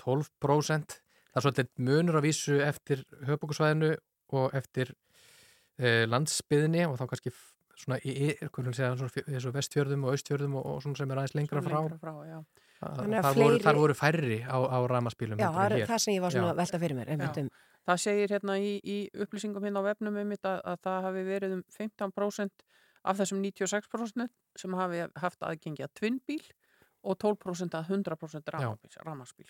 12%. 0.00 0.96
Það 1.32 1.40
er 1.42 1.44
svolítið 1.44 1.68
munur 1.84 2.16
að 2.16 2.24
vísu 2.30 2.56
eftir 2.64 3.04
höfbókusvæðinu 3.28 3.92
og 4.40 4.56
eftir 4.56 4.94
e, 5.76 6.06
landsbyðinni 6.08 6.86
og 6.88 6.96
þá 6.96 7.04
kannski 7.12 7.34
svona 7.76 7.98
í, 8.00 8.14
í 8.16 8.48
hvernig 8.48 8.72
segja, 8.78 8.94
svona, 8.96 9.12
fjö- 9.12 9.26
þessu 9.28 9.52
vestfjörðum 9.52 10.06
og 10.08 10.14
austfjörðum 10.16 10.54
og, 10.56 10.64
og 10.72 10.80
svona 10.86 10.96
sem 11.02 11.12
er 11.12 11.20
aðeins 11.20 11.36
lengra 11.36 11.60
frá. 11.60 11.76
Lengra 11.82 12.00
frá 12.00 12.14
já. 12.24 12.38
Það, 12.76 12.96
Þannig 12.96 13.18
að 13.20 13.26
það, 13.26 13.36
voru, 13.36 13.44
fleiri- 13.52 13.64
það 13.66 13.78
voru 13.82 13.94
færri 14.00 14.38
á, 14.48 14.56
á 14.56 14.78
ramaspílum. 14.92 15.38
Já, 15.40 15.48
það 15.52 15.76
er 15.76 15.90
það 15.92 16.00
sem 16.06 16.16
ég 16.16 16.24
var 16.24 16.32
svona 16.34 16.56
velta 16.56 16.80
fyrir 16.80 16.96
mér 16.96 17.12
einmitt 17.12 17.38
um. 17.44 17.50
Það 17.86 18.02
segir 18.02 18.32
hérna 18.34 18.56
í, 18.58 18.72
í 18.82 18.96
upplýsingum 19.22 19.64
hérna 19.66 19.82
á 19.84 19.88
vefnum 19.92 20.18
um 20.18 20.32
þetta 20.34 20.56
að 20.66 20.80
það 20.86 21.04
hafi 21.06 21.24
verið 21.28 21.56
um 21.56 21.62
15% 21.76 22.66
af 23.06 23.20
þessum 23.20 23.42
96% 23.44 24.32
sem 24.58 24.74
hafi 24.74 25.04
haft 25.22 25.46
aðgengi 25.46 25.86
að 25.86 25.94
tvinnbíl 26.00 26.42
og 27.06 27.18
12% 27.22 27.76
að 27.78 27.92
100% 27.94 28.52
rafmagsbíl. 28.56 29.48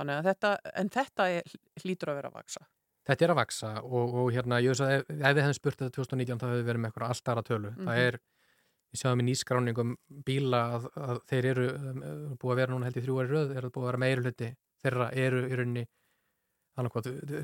Þannig 0.00 0.16
að 0.16 0.28
þetta, 0.30 0.52
en 0.80 0.90
þetta 0.90 1.26
er, 1.36 1.56
hlýtur 1.82 2.10
að 2.10 2.18
vera 2.18 2.30
að 2.32 2.38
vaksa. 2.40 2.66
Þetta 3.06 3.26
er 3.26 3.32
að 3.32 3.38
vaksa 3.40 3.70
og, 3.84 4.16
og 4.22 4.28
hérna, 4.34 4.58
ég 4.64 4.72
veist 4.72 4.84
að 4.84 4.96
ef, 4.96 5.06
ef 5.14 5.36
við 5.36 5.42
hefum 5.44 5.56
spurt 5.56 5.80
þetta 5.80 5.96
2019 5.96 6.40
þá 6.40 6.46
hefur 6.48 6.66
verið 6.66 6.82
með 6.82 6.90
eitthvað 6.90 7.14
alltaf 7.14 7.32
aðra 7.32 7.46
tölu. 7.46 7.70
Mhm. 7.70 7.88
Það 7.88 8.02
er, 8.08 8.18
við 8.90 9.02
sjáum 9.02 9.22
í 9.22 9.26
nýskráningum 9.28 9.94
bíla 10.26 10.62
að, 10.74 10.90
að 11.06 11.22
þeir 11.30 11.48
eru 11.52 11.68
um, 11.76 12.02
búið 12.34 12.54
að 12.54 12.60
vera 12.62 12.74
núna 12.74 12.90
held 12.90 12.98
í 12.98 13.04
þrjú 13.06 13.20
ári 13.20 13.32
röð, 13.34 13.54
er 13.54 13.66
það 13.66 13.74
búið 13.76 13.86
að 13.86 13.90
vera 13.90 14.02
meiri 14.04 14.26
hluti 14.26 14.50
þeirra 14.80 15.08
eru 15.24 15.42
í 15.46 15.58
rauninni 15.60 15.86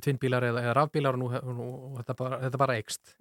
tvinnbílar 0.05 0.49
eða, 0.49 0.62
eða 0.64 0.77
rafbílar 0.79 1.18
og, 1.18 1.20
nú, 1.20 1.29
og, 1.37 1.51
nú, 1.57 1.66
og 1.90 1.99
þetta 2.01 2.16
bara, 2.20 2.38
þetta 2.46 2.62
bara 2.62 2.79
eikst. 2.81 3.16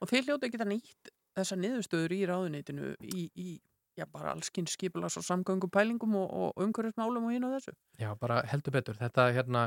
Og 0.00 0.10
þeir 0.10 0.28
hljóta 0.28 0.46
ekki 0.48 0.60
það 0.60 0.72
nýtt 0.74 1.10
þessar 1.38 1.60
niðurstöður 1.62 2.14
í 2.14 2.20
ráðuneytinu 2.28 2.94
í, 3.06 3.26
í 3.34 3.48
já, 3.98 4.06
bara 4.12 4.32
allskins 4.34 4.74
skipulas 4.76 5.16
og 5.20 5.24
samgöngum 5.26 5.70
pælingum 5.72 6.14
og, 6.20 6.30
og 6.30 6.62
umhverfismálum 6.64 7.26
og 7.28 7.34
hinn 7.34 7.46
og 7.48 7.56
þessu. 7.56 7.74
Já, 8.00 8.12
bara 8.20 8.40
heldur 8.50 8.74
betur. 8.76 8.96
Þetta, 8.98 9.26
hérna, 9.36 9.64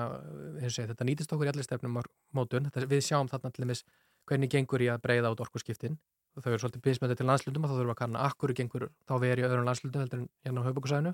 eins 0.57 0.71
og 0.71 0.77
segja, 0.77 0.89
þetta 0.93 1.07
nýtist 1.09 1.35
okkur 1.35 1.49
í 1.49 1.53
allir 1.53 1.67
stefnum 1.67 1.99
mótun. 2.35 2.69
Þetta, 2.71 2.89
við 2.91 3.05
sjáum 3.07 3.29
þarna 3.31 3.53
til 3.53 3.65
dæmis 3.65 3.83
hvernig 4.29 4.51
gengur 4.53 4.83
í 4.83 4.89
að 4.93 5.03
breyða 5.03 5.33
út 5.33 5.43
orkuskiptin. 5.45 5.99
Þau 6.33 6.49
eru 6.49 6.63
svolítið 6.63 6.85
byrjsmöndið 6.87 7.19
til 7.19 7.27
landslutum 7.29 7.65
og 7.65 7.69
þá 7.69 7.75
þurfum 7.75 7.89
við 7.91 7.93
að 7.93 7.99
kanna 7.99 8.23
akkur 8.25 8.53
gengur 8.57 8.87
þá 9.05 9.13
verið 9.21 9.43
í 9.43 9.47
öðrum 9.49 9.67
landslutum 9.67 10.01
heldur 10.01 10.23
en 10.23 10.29
hérna 10.47 10.63
á 10.63 10.67
höfbúkusæðinu. 10.67 11.11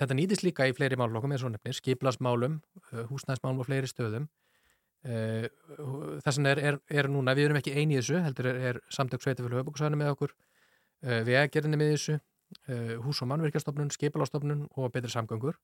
Þetta 0.00 0.16
nýtist 0.18 0.42
líka 0.42 0.66
í 0.66 0.74
fleiri 0.74 0.98
málflokkum 0.98 1.34
eins 1.34 1.44
og 1.46 1.52
nefnir, 1.54 1.76
skiplasmálum, 1.78 2.58
uh, 2.90 3.04
húsnæðsmálum 3.10 3.62
og 3.62 3.68
fleiri 3.68 3.90
stöðum. 3.90 4.26
Uh, 5.04 5.46
þess 6.24 6.38
vegna 6.40 6.54
er, 6.54 6.62
er, 6.70 6.78
er 6.90 7.10
núna, 7.12 7.34
við 7.36 7.50
erum 7.50 7.60
ekki 7.60 7.74
eini 7.76 7.98
í 7.98 8.00
þessu, 8.00 8.18
heldur 8.24 8.50
er, 8.50 8.60
er 8.70 8.80
samtök 8.94 9.22
sveitafélag 9.22 9.60
höfbúkusæðinu 9.60 10.00
með 10.00 10.14
okkur, 10.16 10.34
uh, 11.04 11.20
vegagerðinni 11.28 11.80
með 11.80 11.92
þessu, 11.96 12.20
hús- 13.02 13.18
og 13.24 13.28
mannverkjastofnun, 13.32 13.90
skipalastofnun 13.90 14.66
og 14.78 14.92
betri 14.94 15.10
samgöngur 15.10 15.56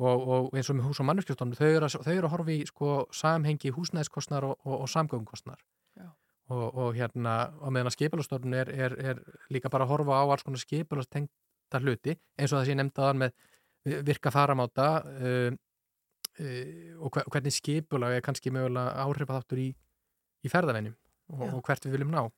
og, 0.00 0.28
og 0.28 0.56
eins 0.56 0.70
og 0.70 0.78
með 0.78 0.88
hús- 0.88 1.00
og 1.02 1.08
mannverkjastofnun 1.08 1.58
þau 1.58 1.68
eru 1.68 1.88
að, 1.88 1.96
þau 2.06 2.14
eru 2.14 2.28
að 2.28 2.34
horfa 2.34 2.54
í 2.54 2.60
sko, 2.68 2.92
samhengi 3.12 3.72
húsnæðskostnar 3.76 4.46
og, 4.48 4.54
og, 4.64 4.76
og 4.84 4.88
samgöngukostnar 4.88 5.60
Já. 5.98 6.08
og, 6.48 6.64
og 6.70 6.96
hérna 6.96 7.34
og 7.60 7.74
meðan 7.74 7.90
að 7.90 7.96
skipalastofnun 7.98 8.56
er, 8.62 8.72
er, 8.72 8.96
er 9.12 9.22
líka 9.52 9.72
bara 9.72 9.84
að 9.84 9.94
horfa 9.96 10.22
á 10.22 10.24
alls 10.24 10.46
konar 10.46 10.62
skipalastengta 11.72 11.80
hluti 11.80 12.16
eins 12.38 12.52
og 12.52 12.60
það 12.60 12.68
sé 12.68 12.76
nefndaðan 12.78 13.22
með 13.22 14.04
virka 14.06 14.30
faramáta 14.30 14.88
uh, 15.02 15.50
uh, 16.38 17.00
og 17.02 17.10
hver- 17.16 17.28
hvernig 17.32 17.52
skipulag 17.56 18.18
er 18.18 18.22
kannski 18.22 18.52
mögulega 18.52 18.94
áhrifaþáttur 19.06 19.58
í, 19.58 19.72
í 20.44 20.48
ferðavennjum 20.52 20.94
og, 21.32 21.48
og 21.56 21.62
hvert 21.66 21.86
við 21.86 21.98
viljum 21.98 22.14
ná 22.14 22.28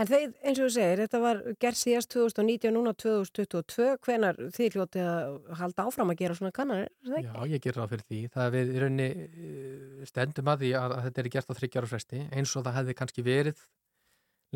En 0.00 0.08
þeir, 0.08 0.30
eins 0.46 0.56
og 0.56 0.64
þú 0.64 0.72
segir, 0.72 1.00
þetta 1.02 1.18
var 1.20 1.40
gerð 1.60 1.76
síðast 1.76 2.08
2019, 2.14 2.70
núna 2.72 2.94
2022, 2.96 3.88
hvenar 4.00 4.38
þið 4.54 4.76
hljótið 4.78 5.08
að 5.10 5.34
halda 5.58 5.84
áfram 5.90 6.12
að 6.14 6.20
gera 6.22 6.36
svona 6.38 6.52
er 6.54 6.86
það 7.04 7.18
ekki? 7.18 7.26
Já, 7.34 7.50
ég 7.50 7.64
ger 7.66 7.76
ráð 7.76 7.90
fyrir 7.90 8.06
því. 8.06 8.20
Það 8.32 8.46
er 8.46 8.54
við 8.54 8.70
í 8.70 8.80
rauninni 8.80 9.08
eh, 9.10 10.06
stendum 10.08 10.48
að 10.54 10.62
því 10.64 10.70
að, 10.80 10.94
að 10.96 11.04
þetta 11.08 11.20
er 11.20 11.30
gert 11.34 11.52
á 11.52 11.58
þryggjára 11.58 11.90
fresti 11.90 12.22
eins 12.30 12.54
og 12.56 12.64
það 12.64 12.78
hefði 12.78 12.96
kannski 13.02 13.26
verið 13.26 13.60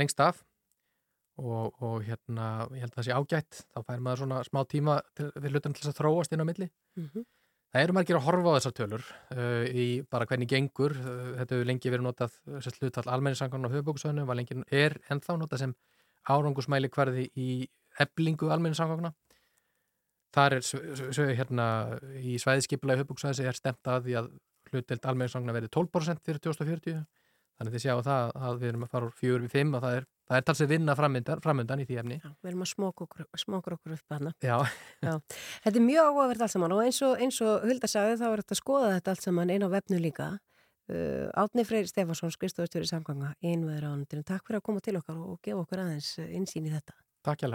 lengst 0.01 0.25
af 0.25 0.40
og, 1.38 1.75
og 1.83 2.03
hérna, 2.07 2.68
ég 2.75 2.85
held 2.85 2.92
að 2.92 2.99
það 3.01 3.07
sé 3.09 3.14
ágætt 3.18 3.62
þá 3.75 3.79
fær 3.88 4.03
maður 4.05 4.20
svona 4.23 4.42
smá 4.47 4.61
tíma 4.70 4.99
til, 5.18 5.31
við 5.35 5.51
hlutum 5.57 5.75
til 5.75 5.83
þess 5.83 5.92
að 5.94 5.99
þróast 6.03 6.33
inn 6.37 6.44
á 6.44 6.51
milli. 6.51 6.68
Mhm. 7.01 7.25
Það 7.75 7.83
eru 7.83 7.94
margir 7.97 8.14
að 8.20 8.23
horfa 8.29 8.51
á 8.55 8.57
þessar 8.61 8.75
tölur 8.79 9.05
uh, 9.35 9.64
í 9.66 9.87
bara 10.07 10.27
hvernig 10.31 10.47
gengur. 10.53 10.92
Uh, 10.94 11.33
þetta 11.40 11.57
hefur 11.57 11.66
lengi 11.66 11.90
verið 11.90 12.05
notað 12.07 12.37
sérst 12.62 12.79
hlutall 12.79 13.09
almenningssangarn 13.11 13.66
á 13.66 13.73
höfubókusöðinu, 13.73 14.27
var 14.29 14.38
lengi, 14.38 14.61
er 14.70 14.94
ennþá 15.11 15.35
notað 15.40 15.64
sem 15.64 15.73
árangusmæli 16.31 16.90
hverði 16.94 17.25
í 17.35 17.49
eblingu 17.99 18.53
almenningssangarna. 18.55 19.11
Þar 20.35 20.57
er 20.61 20.62
s- 20.62 20.75
s- 20.75 21.03
s- 21.18 21.35
hérna 21.38 21.66
í 22.23 22.38
svæðiskipula 22.38 22.94
í 22.94 23.03
höfubókusöðis 23.03 23.42
er 23.42 23.59
stemt 23.59 23.83
að 23.90 24.07
því 24.07 24.16
að 24.23 24.31
hlutelt 24.70 25.05
almenningssangna 25.11 25.53
verði 25.59 25.68
12% 25.75 26.23
fyrir 26.23 26.40
2040. 26.47 27.03
Þannig 27.55 27.75
þið 27.77 27.85
sjá 27.85 27.95
það 28.03 28.33
að 28.49 28.57
við 28.61 28.71
erum 28.73 28.85
að 28.85 28.95
fara 28.95 29.09
úr 29.09 29.19
4 29.21 29.43
við 29.45 29.53
5 29.55 29.77
og 29.79 29.85
það 29.85 29.97
er, 29.99 30.07
það 30.31 30.38
er 30.38 30.47
talsið 30.49 30.71
vinna 30.73 30.97
framundan, 30.99 31.43
framundan 31.45 31.83
í 31.85 31.87
því 31.87 31.99
efni. 32.03 32.17
Já, 32.19 32.31
við 32.43 32.51
erum 32.51 32.64
að 32.64 32.71
smóka 32.73 33.07
okkur, 33.07 33.95
upp 33.95 34.17
hana. 34.17 34.33
Já, 34.43 34.57
Þetta 35.05 35.75
er 35.75 35.85
mjög 35.85 36.09
áhugavert 36.09 36.43
allt 36.47 36.55
saman 36.55 36.75
og 36.75 36.83
eins 36.83 36.99
og, 37.07 37.14
eins 37.23 37.38
og 37.45 37.69
Hulda 37.69 37.90
sagði 37.90 38.19
þá 38.23 38.27
er 38.31 38.43
þetta 38.43 38.57
að 38.57 38.61
skoða 38.62 38.90
þetta 38.97 39.14
allt 39.14 39.29
saman 39.29 39.55
inn 39.55 39.67
á 39.67 39.69
vefnu 39.77 40.01
líka. 40.03 40.33
Uh, 40.90 41.31
Átni 41.40 41.64
Freyr 41.64 41.87
Stefansson, 41.88 42.35
skristofustjóri 42.35 42.90
samganga 42.90 43.31
einveður 43.40 43.87
ánundinu. 43.93 44.27
Takk 44.27 44.45
fyrir 44.45 44.61
að 44.61 44.67
koma 44.67 44.83
til 44.85 44.99
okkar 44.99 45.23
og 45.23 45.38
gefa 45.47 45.62
okkur 45.62 45.87
aðeins 45.87 46.11
uh, 46.21 46.27
innsýn 46.35 46.69
í 46.69 46.75
þetta. 46.75 46.99
takk 47.25 47.47
hjá 47.47 47.49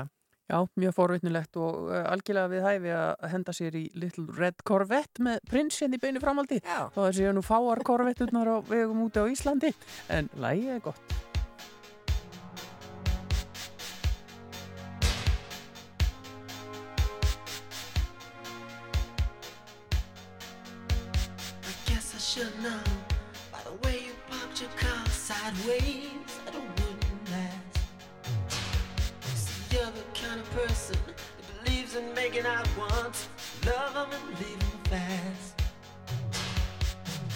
Já, 0.49 0.63
mjög 0.81 0.95
forvitnilegt 0.97 1.57
og 1.61 1.91
uh, 1.91 1.99
algjörlega 2.09 2.49
við 2.49 2.63
hæfi 2.65 2.93
að 2.97 3.25
henda 3.35 3.53
sér 3.53 3.75
í 3.77 3.83
Little 4.01 4.25
Red 4.33 4.63
Corvette 4.65 5.21
með 5.21 5.43
prins 5.45 5.77
hérna 5.77 5.99
í 5.99 6.01
beinu 6.01 6.23
framaldi. 6.23 6.57
Já. 6.65 6.89
Þá 6.95 7.01
er 7.05 7.17
séu 7.19 7.33
nú 7.37 7.43
fáar 7.45 7.83
korvetturnar 7.85 8.49
á 8.49 8.57
vegum 8.65 9.05
úti 9.05 9.21
á 9.21 9.29
Íslandi, 9.29 9.69
en 10.09 10.31
lægi 10.41 10.73
er 10.73 10.81
gott. 10.81 10.97
I 21.61 21.73
guess 21.85 22.15
I 22.17 22.17
should 22.17 22.57
know 22.65 22.81
by 23.53 23.61
the 23.69 23.77
way 23.85 24.01
you 24.09 24.17
parked 24.25 24.65
your 24.65 24.73
car 24.81 25.05
sideways 25.13 26.08
making 32.39 32.51
out 32.51 32.67
once, 32.77 33.27
love 33.65 33.95
'em 33.95 34.07
and 34.11 34.39
leave 34.39 34.61
'em 34.61 34.79
fast. 34.89 35.61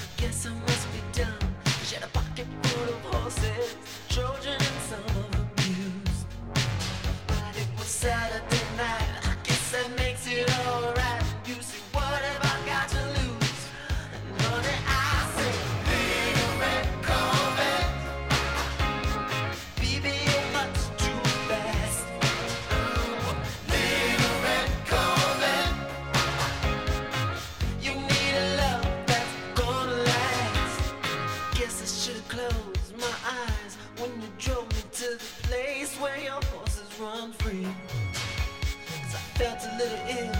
I 0.01 0.21
guess 0.21 0.45
I 0.45 0.49
must 0.67 0.87
be 0.93 1.01
dumb. 1.11 1.55
She 1.85 1.95
a 1.95 2.07
pocket 2.07 2.47
full 2.63 2.89
of 2.93 3.01
horses, 3.11 3.75
Trojan 4.09 4.72
should 32.03 32.27
close 32.27 32.93
my 32.99 33.15
eyes 33.25 33.77
when 33.97 34.11
you 34.21 34.27
drove 34.37 34.67
me 34.75 34.83
to 34.91 35.11
the 35.11 35.23
place 35.47 35.95
where 36.01 36.17
your 36.17 36.41
horses 36.51 36.99
run 36.99 37.31
free. 37.31 37.63
Cause 37.63 39.15
I 39.15 39.23
felt 39.39 39.59
a 39.63 39.77
little 39.77 40.03
ill 40.09 40.35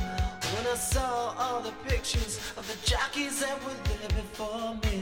when 0.56 0.68
I 0.68 0.76
saw 0.76 1.34
all 1.40 1.62
the 1.62 1.72
pictures 1.88 2.38
of 2.58 2.68
the 2.68 2.76
jockeys 2.86 3.40
that 3.40 3.58
were 3.64 3.80
there 3.86 4.10
before 4.10 4.76
me. 4.84 4.93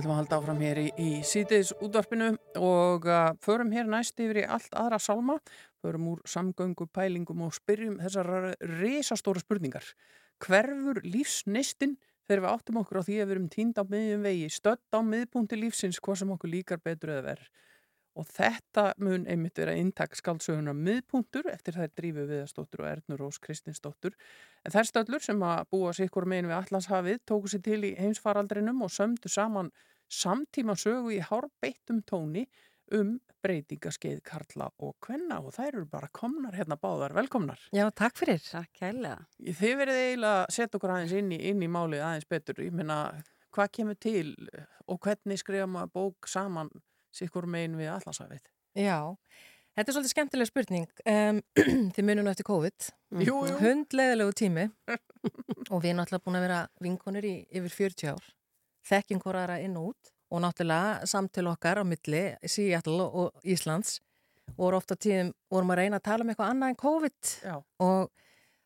Ætlum 0.00 0.14
að 0.14 0.20
halda 0.22 0.38
áfram 0.40 0.62
hér 0.64 0.78
í, 0.80 0.86
í 0.96 1.08
sítiðs 1.26 1.72
útvarpinu 1.78 2.30
og 2.58 3.08
uh, 3.08 3.30
förum 3.44 3.72
hér 3.74 3.88
næst 3.90 4.20
yfir 4.20 4.42
í 4.42 4.46
allt 4.48 4.72
aðra 4.76 4.98
sálma, 5.02 5.36
förum 5.84 6.12
úr 6.14 6.22
samgöngu, 6.28 6.86
pælingum 6.94 7.46
og 7.46 7.56
spyrjum 7.56 7.98
þessar 8.00 8.54
risastóra 8.80 9.42
spurningar. 9.42 9.84
Hverfur 10.40 11.02
lífsneistin 11.04 11.98
þegar 12.30 12.44
við 12.44 12.52
áttum 12.52 12.78
okkur 12.80 13.00
á 13.02 13.06
því 13.06 13.16
að 13.18 13.26
við 13.26 13.34
erum 13.34 13.48
tínd 13.50 13.80
á 13.80 13.84
miðjum 13.90 14.28
vegi, 14.28 14.52
stödd 14.54 14.94
á 14.94 15.00
miðpunkti 15.02 15.58
lífsins, 15.58 15.98
hvað 16.00 16.22
sem 16.22 16.32
okkur 16.36 16.54
líkar 16.54 16.80
betur 16.84 17.16
eða 17.16 17.26
verð. 17.32 17.50
Og 18.18 18.26
þetta 18.26 18.84
mun 18.98 19.24
einmitt 19.30 19.58
vera 19.58 19.76
inntak 19.78 20.16
skaldsöguna 20.18 20.72
miðpunktur 20.74 21.46
eftir 21.52 21.76
þær 21.78 21.92
drífu 21.94 22.24
viðastóttur 22.26 22.82
og 22.82 22.88
Ernur 22.90 23.22
Rós 23.22 23.38
Kristinsdóttur. 23.42 24.16
En 24.66 24.74
þær 24.74 24.88
stöllur 24.88 25.24
sem 25.24 25.42
að 25.46 25.62
búa 25.70 25.92
sig 25.94 26.10
ykkur 26.10 26.26
megin 26.28 26.50
við 26.50 26.58
Allandshafið 26.58 27.20
tóku 27.30 27.52
sér 27.52 27.62
til 27.68 27.80
í 27.86 27.94
heimsfaraldrinum 28.00 28.82
og 28.86 28.92
sömdu 28.94 29.30
saman 29.30 29.70
samtíma 30.10 30.76
sögu 30.78 31.14
í 31.14 31.20
hárbeittum 31.24 32.02
tóni 32.06 32.46
um 32.96 33.18
breytingaskeið 33.40 34.20
Karla 34.26 34.68
og 34.84 34.96
Kvenna 35.04 35.38
og 35.40 35.54
þær 35.54 35.68
eru 35.70 35.86
bara 35.88 36.10
komnar 36.12 36.56
hérna 36.58 36.76
báðar, 36.80 37.14
velkomnar. 37.16 37.60
Já, 37.72 37.86
takk 37.96 38.18
fyrir. 38.20 38.42
Takk 38.44 38.72
kærlega. 38.76 39.22
Þið 39.40 39.76
verið 39.80 40.00
eiginlega 40.00 40.42
að 40.42 40.56
setja 40.56 40.80
okkur 40.80 40.94
aðeins 40.96 41.14
inn 41.16 41.30
í, 41.32 41.38
inn 41.50 41.62
í 41.64 41.70
málið 41.70 42.04
aðeins 42.04 42.28
betur. 42.30 42.60
Ég 42.66 42.74
meina, 42.76 42.98
hvað 43.54 43.72
kemur 43.78 44.00
til 44.00 44.34
og 44.90 45.00
hvernig 45.04 45.40
skrifa 45.40 45.68
maður 45.70 45.94
bók 45.96 46.28
saman 46.30 46.72
sikkur 47.14 47.48
megin 47.50 47.78
við 47.80 47.92
Allandshafið? 47.94 48.44
Já, 48.78 48.98
þetta 49.74 49.86
er 49.86 49.96
svolítið 49.96 50.14
skemmtileg 50.14 50.50
spurning. 50.50 50.90
Um, 51.06 51.40
þið 51.96 52.10
munum 52.10 52.28
eftir 52.30 52.48
COVID. 52.50 52.90
Jú, 53.24 53.38
jú. 53.48 53.56
Hundleðilegu 53.62 54.36
tími 54.42 54.68
og 55.72 55.80
við 55.80 55.94
erum 55.94 56.02
náttúrulega 56.02 56.26
búin 56.26 56.40
að 56.42 56.46
vera 56.46 56.60
vinkonir 56.84 57.30
í 57.30 57.34
yfir 57.48 57.76
40 57.78 58.12
ár. 58.12 58.30
Þekkjum 58.90 59.22
hvora 59.22 59.44
aðra 59.44 59.60
inn 59.64 59.76
og 59.78 59.92
út 59.92 60.14
og 60.30 60.42
náttúrulega 60.44 61.08
samtil 61.10 61.48
okkar 61.50 61.82
á 61.82 61.84
milli 61.86 62.22
Seattle 62.46 63.06
og 63.06 63.44
Íslands 63.46 63.98
voru 64.58 64.78
ofta 64.78 64.96
tíðum, 64.98 65.32
vorum 65.50 65.72
að 65.74 65.82
reyna 65.82 66.00
að 66.00 66.06
tala 66.08 66.24
um 66.24 66.32
eitthvað 66.32 66.52
annað 66.52 66.72
en 66.72 66.80
COVID 66.80 67.32
Já. 67.46 67.56
og 67.86 68.10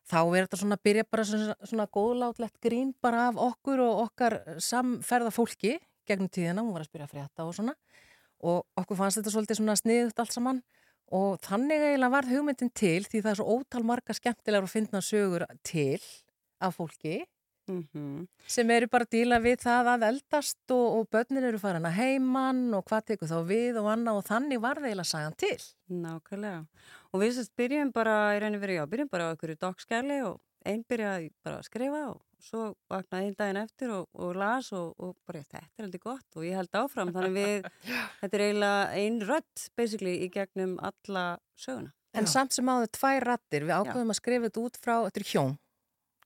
þá 0.05 0.19
er 0.21 0.45
þetta 0.45 0.59
svona 0.61 0.77
að 0.77 0.85
byrja 0.87 1.07
bara 1.09 1.25
svona, 1.29 1.57
svona 1.61 1.87
góðlátlegt 1.97 2.57
grín 2.63 2.93
bara 3.01 3.27
af 3.29 3.41
okkur 3.41 3.83
og 3.85 4.01
okkar 4.05 4.37
samferða 4.61 5.33
fólki 5.33 5.75
gegnum 6.05 6.29
tíðina, 6.29 6.61
hún 6.61 6.73
var 6.75 6.85
að 6.85 6.91
spyrja 6.91 7.09
frétta 7.09 7.45
og 7.45 7.55
svona 7.57 7.75
og 8.45 8.65
okkur 8.81 8.99
fannst 8.99 9.21
þetta 9.21 9.33
svolítið 9.33 9.61
svona 9.61 9.77
sniðut 9.79 10.21
allt 10.21 10.35
saman 10.35 10.61
og 11.15 11.39
þannig 11.45 11.85
eiginlega 11.85 12.13
varð 12.13 12.33
hugmyndin 12.33 12.73
til 12.73 13.05
því 13.05 13.21
það 13.21 13.31
er 13.31 13.39
svo 13.39 13.57
ótal 13.59 13.85
marga 13.85 14.17
skemmtilegar 14.17 14.65
og 14.65 14.73
fyndna 14.73 15.01
sögur 15.05 15.45
til 15.65 16.01
af 16.61 16.77
fólki 16.77 17.23
sem 18.55 18.69
eru 18.75 18.87
bara 18.91 19.07
að 19.07 19.13
díla 19.15 19.39
við 19.41 19.63
það 19.63 19.89
að 19.95 20.05
eldast 20.09 20.73
og, 20.75 20.99
og 20.99 21.07
börnir 21.13 21.47
eru 21.49 21.59
farin 21.61 21.87
að 21.89 21.97
heiman 21.99 22.59
og 22.77 22.85
hvað 22.85 23.05
tekur 23.11 23.31
þá 23.31 23.39
við 23.49 23.79
og 23.81 23.89
annað 23.93 24.19
og 24.21 24.27
þannig 24.29 24.61
var 24.61 24.81
það 24.81 24.89
eiginlega 24.91 25.11
sagan 25.11 25.37
til. 25.41 25.57
Nákvæmlega. 25.89 26.59
Og 27.13 27.23
við 27.23 27.33
sérst 27.37 27.55
byrjum 27.57 27.91
bara 27.95 28.15
í 28.35 28.39
rauninni 28.43 28.61
verið, 28.61 28.81
já, 28.81 28.85
byrjum 28.91 29.09
bara 29.11 29.27
á 29.27 29.31
einhverju 29.33 29.57
dagskæli 29.65 30.19
og 30.27 30.39
einn 30.65 30.85
byrjaði 30.89 31.31
bara 31.45 31.59
að 31.61 31.67
skrifa 31.69 32.03
og 32.11 32.21
svo 32.45 32.63
vaknaði 32.91 33.29
einn 33.29 33.35
daginn 33.39 33.59
eftir 33.63 33.91
og, 33.95 34.07
og 34.13 34.35
las 34.37 34.71
og, 34.75 34.93
og 35.01 35.15
bara 35.25 35.41
þetta 35.41 35.61
er 35.61 35.67
heldur 35.81 36.01
gott 36.03 36.37
og 36.37 36.45
ég 36.45 36.57
held 36.59 36.77
áfram 36.77 37.13
þannig 37.15 37.35
við, 37.39 37.69
þetta 38.21 38.37
er 38.37 38.43
eiginlega 38.45 38.81
ein 39.01 39.19
rödd 39.25 39.67
basically 39.77 40.15
í 40.25 40.29
gegnum 40.33 40.75
alla 40.85 41.25
söguna. 41.57 41.93
En 42.15 42.27
samt 42.31 42.53
sem 42.55 42.69
áður 42.71 42.91
tvær 42.95 43.25
rattir, 43.27 43.65
við 43.67 43.75
ákveðum 43.75 44.13
að 44.13 44.19
skrifa 44.21 44.47
þetta 44.47 44.61
út 44.63 44.77
frá, 44.79 44.93
þetta 45.07 45.19
er 45.19 45.27
hjón, 45.33 45.55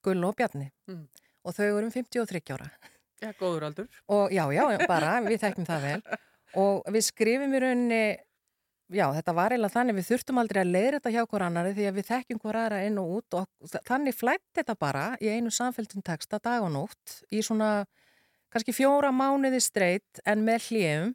Gull 0.06 0.22
og 0.28 0.36
Bjarni 0.40 0.70
Mm. 0.90 1.08
Og 1.50 1.58
þau 1.58 1.66
eru 1.68 1.86
um 1.90 1.92
53 1.94 2.56
ára. 2.56 2.70
Já, 3.20 3.34
góður 3.36 3.66
aldur. 3.68 3.88
Og 4.16 4.32
já, 4.32 4.46
já, 4.56 4.64
bara, 4.88 5.16
við 5.26 5.42
þekkjum 5.44 5.68
það 5.68 5.86
vel 5.90 6.02
og 6.60 6.88
við 6.96 7.04
skrifum 7.06 7.52
í 7.54 7.60
rauninni, 7.62 8.04
já, 8.96 9.06
þetta 9.14 9.34
var 9.38 9.54
eiginlega 9.54 9.74
þannig, 9.76 9.98
við 10.00 10.08
þurftum 10.08 10.40
aldrei 10.42 10.62
að 10.64 10.72
leiða 10.74 10.94
þetta 10.96 11.12
hjá 11.14 11.22
hver 11.30 11.44
annari 11.46 11.74
því 11.78 11.84
að 11.90 11.98
við 12.00 12.08
þekkjum 12.08 12.40
hver 12.46 12.58
aðra 12.64 12.80
inn 12.88 12.98
og 13.02 13.12
út 13.20 13.38
og 13.42 13.70
þa- 13.74 13.82
þannig 13.92 14.16
flætti 14.18 14.56
þetta 14.62 14.76
bara 14.82 15.04
í 15.22 15.30
einu 15.36 15.52
samfélgtum 15.54 16.02
texta 16.08 16.40
dag 16.42 16.64
og 16.66 16.72
nótt 16.74 17.20
í 17.30 17.44
svona 17.46 17.84
kannski 18.50 18.74
fjóra 18.74 19.12
mánuði 19.14 19.60
streitt 19.62 20.24
en 20.26 20.42
með 20.48 20.70
hljöfum 20.72 21.14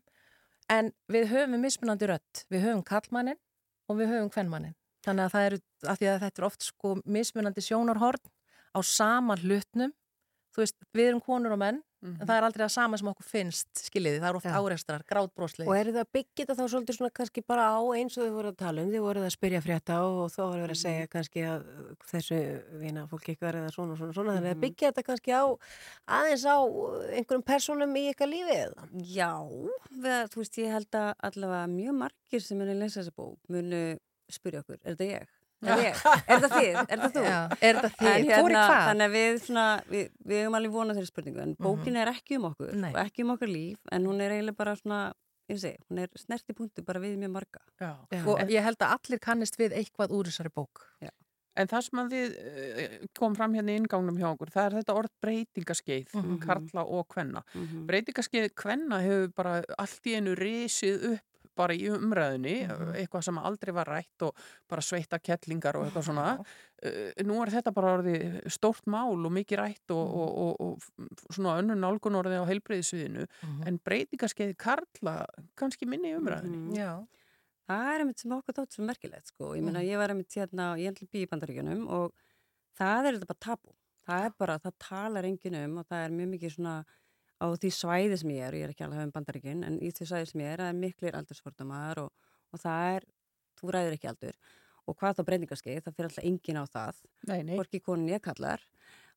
en 0.77 0.93
við 1.11 1.27
höfum 1.33 1.59
mismunandi 1.65 2.07
rött, 2.13 2.45
við 2.53 2.69
höfum 2.69 2.85
kallmannin 2.87 3.41
og 3.91 3.99
við 3.99 4.13
höfum 4.15 4.31
kvennmannin. 4.33 4.77
Þannig 5.05 5.27
að 5.35 5.49
eru, 5.49 5.59
að 5.85 6.07
að 6.15 6.23
þetta 6.23 6.41
er 6.41 6.47
oft 6.47 6.63
sko 6.71 6.95
mismunandi 7.05 7.61
sjónarhorn 7.67 8.23
á 8.73 8.81
sama 8.87 9.35
hlutnum, 9.43 9.91
þú 10.55 10.63
veist, 10.63 10.79
við 10.95 11.11
erum 11.11 11.25
konur 11.25 11.55
og 11.55 11.61
menn, 11.61 11.83
en 12.05 12.21
það 12.21 12.35
er 12.37 12.45
aldrei 12.47 12.63
það 12.63 12.73
sama 12.75 12.99
sem 13.01 13.09
okkur 13.11 13.27
finnst, 13.27 13.69
skiljiði, 13.87 14.21
það 14.21 14.29
er 14.29 14.39
oft 14.39 14.49
Já. 14.49 14.55
áreikstrar, 14.61 15.05
grátbrósli. 15.09 15.67
Og 15.67 15.77
eru 15.79 15.95
það 15.95 16.09
byggið 16.17 16.41
þetta 16.41 16.57
þá 16.59 16.73
svolítið 16.73 16.99
svona 16.99 17.13
kannski 17.19 17.45
bara 17.49 17.69
á 17.73 17.81
eins 17.97 18.19
og 18.19 18.27
þau 18.27 18.35
voru 18.37 18.51
að 18.53 18.59
tala 18.61 18.85
um, 18.85 18.91
þau 18.93 19.05
voru 19.07 19.23
að 19.25 19.35
spyrja 19.35 19.63
frétta 19.65 19.99
og 20.05 20.33
þá 20.35 20.41
voru 20.43 20.67
að 20.69 20.81
segja 20.83 21.11
kannski 21.15 21.45
að 21.49 21.69
þessu 22.11 22.41
vina 22.83 23.07
fólki 23.11 23.35
ykkur 23.35 23.61
eða 23.63 23.75
svona 23.75 23.99
svona 24.01 24.17
svona, 24.17 24.37
þannig 24.37 24.57
að 24.57 24.65
byggja 24.67 24.91
þetta 24.91 25.07
kannski 25.09 25.33
á 25.33 25.45
aðeins 26.19 26.45
á 26.45 26.59
einhverjum 26.61 27.47
personum 27.55 27.97
í 27.97 28.05
ykkar 28.13 28.31
lífi 28.31 28.59
eða? 28.67 28.89
Já, 29.15 29.33
við, 29.95 30.19
þú 30.35 30.43
veist, 30.43 30.61
ég 30.61 30.77
held 30.77 31.01
að 31.01 31.11
allavega 31.31 31.71
mjög 31.73 31.99
margir 32.05 32.45
sem 32.45 32.61
muni 32.61 32.77
lesa 32.77 33.01
þessa 33.01 33.17
bók 33.17 33.41
munu 33.49 33.87
spyrja 34.33 34.61
okkur, 34.65 34.83
er 34.83 34.93
þetta 34.93 35.09
ég? 35.09 35.33
Er, 35.65 35.79
er 36.29 36.41
þetta 36.43 36.49
þið? 36.51 36.75
Er 36.83 36.99
þetta 37.01 37.11
þú? 37.15 37.25
Já, 37.25 37.39
er 37.61 37.79
þetta 37.79 37.91
þið? 37.99 38.09
En 38.15 38.27
Hvor 38.43 38.51
í 38.53 38.57
hvað? 38.59 38.81
Þannig 38.89 39.07
að 39.07 39.15
við, 39.15 39.39
svona, 39.47 39.67
við, 39.89 40.09
við 40.29 40.41
höfum 40.43 40.57
alveg 40.59 40.73
vonað 40.75 40.99
þeirri 40.99 41.11
spurningu 41.13 41.41
en 41.45 41.55
bókin 41.65 41.97
er 42.03 42.11
ekki 42.13 42.37
um 42.41 42.49
okkur 42.51 42.73
Nei. 42.83 42.91
og 42.93 42.99
ekki 43.05 43.25
um 43.25 43.31
okkar 43.37 43.49
líf 43.55 43.79
en 43.97 44.09
hún 44.11 44.21
er 44.21 44.35
eiginlega 44.37 44.59
bara 44.61 44.75
svona, 44.77 44.99
ég 45.49 45.61
segi, 45.63 45.79
hún 45.89 46.03
er 46.05 46.09
snerti 46.21 46.53
punktu 46.59 46.85
bara 46.85 47.01
við 47.01 47.17
mjög 47.23 47.33
marga. 47.39 47.63
Já. 47.81 47.93
Og 48.29 48.45
ég 48.53 48.63
held 48.67 48.77
að 48.85 48.97
allir 48.99 49.23
kannist 49.25 49.57
við 49.61 49.73
eitthvað 49.81 50.13
úr 50.19 50.29
þessari 50.29 50.53
bók. 50.53 50.85
En 51.55 51.69
það 51.71 51.83
sem 51.87 51.99
að 52.03 52.09
við 52.11 52.33
eh, 52.35 52.95
kom 53.15 53.35
fram 53.39 53.53
hérna 53.55 53.71
í 53.71 53.77
ingangnum 53.79 54.17
hjá 54.19 54.27
okkur, 54.33 54.51
það 54.51 54.65
er 54.67 54.75
þetta 54.81 54.95
orð 54.99 55.13
breytingaskeið, 55.23 56.09
Mhm. 56.19 56.41
karla 56.43 56.83
og 56.83 57.07
kvenna. 57.15 57.45
Mm 57.55 57.85
Breytingaskeið 57.87 58.49
kvenna 58.59 58.99
hefur 59.05 59.29
bara 59.37 59.53
allt 59.79 60.03
í 60.11 60.17
einu 60.19 60.35
risið 60.35 61.05
upp 61.13 61.23
bara 61.57 61.75
í 61.75 61.87
umræðinni, 61.89 62.67
Mhm. 62.69 62.95
eitthvað 62.95 63.25
sem 63.25 63.39
aldrei 63.39 63.73
var 63.73 63.87
rætt 63.87 64.23
og 64.23 64.35
bara 64.69 64.81
sveita 64.83 65.19
kettlingar 65.19 65.77
og 65.77 65.87
eitthvað 65.87 66.05
svona. 66.09 66.45
Uh, 66.85 67.13
nú 67.25 67.41
er 67.43 67.51
þetta 67.51 67.73
bara 67.73 67.97
orðið 67.99 68.43
stórt 68.53 68.85
mál 68.87 69.15
og 69.25 69.33
mikið 69.33 69.59
rætt 69.59 69.91
og, 69.91 70.09
Mhm. 70.09 70.19
og, 70.19 70.61
og, 70.61 70.83
og 71.01 71.17
svona 71.33 71.59
önnur 71.63 71.79
nálgun 71.79 72.19
orðið 72.21 72.43
á 72.43 72.51
heilbreyðisviðinu, 72.51 73.27
Mhm. 73.43 73.67
en 73.67 73.81
breytingaskeið 73.85 74.57
karla 74.59 75.27
kannski 75.57 75.87
minni 75.87 76.13
í 76.13 76.19
umræðinni. 76.19 76.69
Mhm. 76.69 76.77
Já. 76.77 77.07
Það 77.69 77.95
er 77.95 78.01
einmitt 78.05 78.19
sem 78.19 78.31
okkur 78.31 78.55
þótt 78.55 78.73
svo 78.77 78.85
merkilegt 78.85 79.27
sko. 79.33 79.55
Ég 79.57 79.63
meina, 79.63 79.81
Mhm. 79.81 79.89
ég 79.89 79.97
var 79.97 80.09
einmitt 80.11 80.35
hérna, 80.35 80.77
í 80.77 81.27
bandaríkjunum 81.27 81.89
og 81.89 82.13
það 82.79 83.07
er 83.07 83.13
þetta 83.19 83.27
bara 83.27 83.39
tabu. 83.41 83.75
Það 84.07 84.25
er 84.27 84.31
bara, 84.39 84.59
það 84.59 84.73
talar 84.79 85.25
enginn 85.25 85.65
um 85.65 85.79
og 85.79 85.87
það 85.89 86.05
er 86.05 86.11
mjög 86.11 86.29
mikið 86.39 86.53
svona 86.59 86.85
á 87.45 87.47
því 87.53 87.71
svæði 87.77 88.19
sem 88.23 88.35
ég 88.35 88.47
er, 88.49 88.57
og 88.57 88.61
ég 88.63 88.67
er 88.69 88.75
ekki 88.75 88.87
alveg 88.87 88.97
að 88.97 89.03
hafa 89.03 89.11
um 89.11 89.15
bandaríkjun, 89.19 89.65
en 89.69 89.79
í 89.85 89.93
því 89.93 90.09
svæði 90.11 90.31
sem 90.33 90.45
ég 90.45 90.53
er, 90.55 90.65
það 90.65 90.73
er 90.73 90.81
miklir 90.81 91.19
aldursfordumar 91.21 92.03
og, 92.07 92.29
og 92.51 92.65
það 92.65 92.91
er, 92.97 93.09
þú 93.61 93.75
ræður 93.77 93.97
ekki 93.99 94.11
aldur. 94.13 94.39
Og 94.85 94.99
hvað 95.01 95.19
þá 95.19 95.25
breytingarskeið, 95.29 95.83
það 95.85 95.97
fyrir 95.97 96.11
alltaf 96.11 96.29
enginn 96.29 96.61
á 96.61 96.65
það, 96.69 97.03
hvorki 97.55 97.81
konin 97.85 98.13
ég 98.13 98.25
kallar 98.25 98.65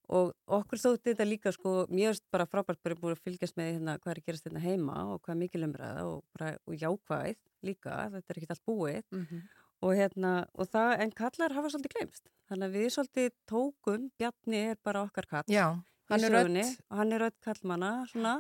og 0.07 0.31
okkur 0.57 0.79
þótti 0.79 1.11
þetta 1.11 1.27
líka 1.27 1.51
sko 1.51 1.71
mjög 1.91 2.21
bara 2.31 2.47
frábært 2.47 2.79
bara 2.83 2.95
búin 2.95 3.15
að 3.15 3.23
fylgjast 3.25 3.57
með 3.59 3.73
hérna 3.73 3.97
hvað 3.99 4.13
er 4.13 4.21
að 4.21 4.27
gerast 4.29 4.47
hérna 4.47 4.63
heima 4.63 4.95
og 5.11 5.19
hvað 5.19 5.33
er 5.33 5.39
mikil 5.41 5.67
umræða 5.67 6.05
og, 6.07 6.21
bara, 6.35 6.53
og 6.63 6.77
jákvæð 6.79 7.41
líka, 7.67 7.95
þetta 8.13 8.31
er 8.31 8.39
ekkert 8.39 8.53
allt 8.55 8.67
búið. 8.69 9.01
Mhm. 9.11 9.47
og 9.85 9.91
hérna, 9.93 10.31
og 10.57 10.65
það, 10.73 10.91
en 11.03 11.11
kallar 11.13 11.53
hafa 11.53 11.69
svolítið 11.69 11.91
glemst, 11.93 12.23
þannig 12.49 12.65
að 12.65 12.77
við 12.79 12.87
svolítið 12.95 13.27
tókum, 13.51 14.07
Bjarni 14.17 14.61
er 14.71 14.79
bara 14.81 15.03
okkar 15.05 15.27
kall 15.29 15.43
Já, 15.53 15.77
hann 16.09 16.23
er 16.23 16.29
sögunni 16.31 16.63
rödd. 16.63 16.79
og 16.91 16.97
hann 16.97 17.11
er 17.13 17.19
rödd 17.25 17.37
kallmanna 17.43 17.91
svona, 18.11 18.33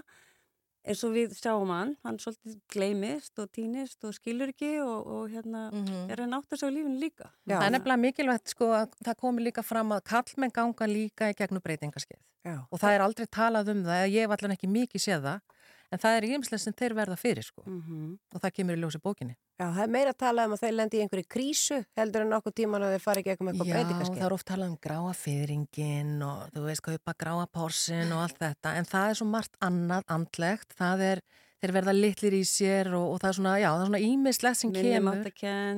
eins 0.87 1.01
og 1.03 1.11
við 1.17 1.33
sjáum 1.35 1.67
hann 1.73 1.95
hann 2.05 2.17
svolítið 2.17 2.59
gleymist 2.71 3.39
og 3.43 3.49
týnist 3.51 4.03
og 4.07 4.13
skilur 4.15 4.53
ekki 4.53 4.69
og, 4.83 5.07
og 5.07 5.29
hérna 5.33 5.65
Mhm. 5.73 6.09
er 6.11 6.21
hann 6.23 6.33
átt 6.37 6.47
að 6.55 6.61
sjá 6.63 6.69
lífinu 6.71 6.99
líka 7.01 7.27
Það 7.47 7.65
er 7.67 7.71
nefnilega 7.75 8.03
mikilvægt 8.05 8.47
sko 8.55 8.65
að 8.71 8.93
það 9.03 9.15
komi 9.19 9.43
líka 9.43 9.63
fram 9.63 9.91
að 9.91 10.03
kallmenn 10.03 10.53
ganga 10.53 10.87
líka 10.87 11.29
í 11.31 11.35
gegnum 11.35 11.61
breytingaskeið. 11.61 12.21
Já. 12.45 12.65
Og 12.71 12.79
það 12.79 12.95
er 12.95 13.01
aldrei 13.03 13.25
talað 13.27 13.69
um 13.69 13.83
það, 13.83 14.07
ég 14.11 14.21
hef 14.23 14.31
allan 14.37 14.55
ekki 14.55 14.67
mikið 14.71 15.01
séð 15.03 15.21
það, 15.27 15.41
en 15.91 15.99
það 15.99 16.17
er 16.17 16.23
ímslega 16.27 16.59
sem 16.59 16.73
þeir 16.73 16.93
verða 16.97 17.15
fyrir 17.17 17.43
sko. 17.47 17.63
Mhm. 17.65 18.17
Og 18.35 18.41
það 18.41 18.53
kemur 18.57 18.75
í 18.77 18.81
ljósi 18.81 18.99
bókinni. 19.01 19.35
Já, 19.59 19.71
það 19.73 19.83
er 19.83 19.87
meira 19.89 20.11
að 20.11 20.17
tala 20.17 20.45
um 20.45 20.51
að 20.53 20.59
þeir 20.61 20.73
lendi 20.77 20.97
í 20.97 21.01
einhverju 21.07 21.27
krísu 21.27 21.85
heldur 21.97 22.21
en 22.21 22.29
nokkuð 22.29 22.53
tíman 22.59 22.83
að 22.83 22.91
þeir 22.97 23.01
fari 23.07 23.21
ekki 23.23 23.31
eitthvað 23.33 23.47
með 23.47 23.53
eitthvað 23.55 23.67
Já, 23.67 23.73
breytingaskeið. 23.77 24.19
það 24.21 24.25
er 24.29 24.33
oft 24.37 24.45
talað 24.51 24.69
um 24.69 24.77
gráa 24.77 25.13
fyrringin 25.15 26.21
og 26.27 26.51
þú 26.53 26.63
veist, 26.67 26.81
kaupa 26.85 27.13
gráa 27.17 27.47
pórsin 27.49 28.11
og 28.13 28.21
allt 28.27 28.39
þetta, 28.39 28.75
en 28.77 28.85
það 28.85 29.09
er 29.09 29.19
svo 29.21 29.27
margt 29.31 29.57
annað 29.65 30.03
andlegt, 30.13 30.75
það 30.77 31.01
er, 31.07 31.21
þeir 31.57 31.73
verða 31.73 31.93
litlir 31.97 32.35
í 32.37 32.43
sér 32.45 32.91
og, 32.93 33.15
og 33.15 33.19
það 33.23 33.29
er 33.31 33.37
svona, 33.39 33.53
já, 33.57 33.69
það 33.71 33.81
er 33.81 33.89
svona 33.89 34.03
ímislegt 34.11 34.57
sem 34.61 34.73
kemur. 34.75 35.23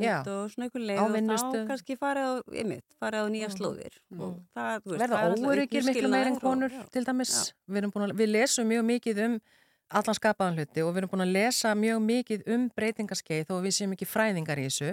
Já. 0.04 0.18
og 0.28 0.52
svona 0.52 0.68
einhver 0.68 0.84
leið 0.90 1.00
og 1.00 1.40
þá 1.40 1.68
kannski 1.70 1.96
farið 2.02 2.26
á, 2.28 2.32
einmitt, 2.60 2.84
farið 3.00 3.24
á 3.24 3.28
nýja 3.32 3.48
Mhm. 3.48 3.56
slóðir 3.56 3.96
og 4.20 4.34
Mhm. 4.36 4.44
það, 4.58 4.74
þú 4.84 4.90
veist, 4.92 5.00
verða 5.00 5.16
það 5.16 5.24
er 5.24 5.32
alltaf 5.32 5.48
óöryggir 5.48 5.84
miklu 5.88 6.10
meir 6.10 6.28
en 6.28 6.34
uppskilnaður 6.34 6.36
og- 6.36 6.42
konur 6.42 6.70
já. 6.70 6.90
til 6.92 7.04
dæmis 7.06 7.54
við, 7.70 7.78
erum 7.78 7.92
búin 7.92 8.10
að, 8.12 8.18
við 8.20 8.28
lesum 8.36 8.68
mjög 8.68 8.84
mikið 8.92 9.26
um 9.26 9.40
allan 9.90 10.18
skapaðan 10.18 10.58
hluti 10.60 10.84
og 10.86 10.92
við 10.94 11.02
erum 11.04 11.12
búin 11.14 11.26
að 11.26 11.34
lesa 11.38 11.72
mjög 11.76 12.02
mikið 12.06 12.44
um 12.56 12.68
breytingaskeið 12.78 13.48
þó 13.50 13.56
við 13.64 13.76
séum 13.80 13.96
ekki 13.96 14.08
fræðingar 14.10 14.62
í 14.62 14.68
þessu 14.70 14.92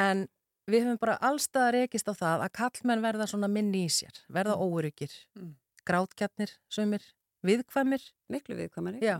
en 0.00 0.24
við 0.70 0.86
höfum 0.86 1.00
bara 1.02 1.18
allstað 1.20 1.70
rekist 1.76 2.08
á 2.08 2.14
það 2.16 2.46
að 2.46 2.54
kallmenn 2.56 3.02
verða 3.04 3.26
svona 3.28 3.50
minni 3.52 3.84
í 3.84 3.92
sér 3.92 4.22
verða 4.32 4.56
óöryggir 4.56 5.12
Mm. 5.36 5.52
grátkjarnir, 5.84 6.54
sömur, 6.72 7.02
viðkvæmir 7.44 8.00
miklu 8.32 8.56
viðkvæmari 8.56 9.02
já, 9.04 9.18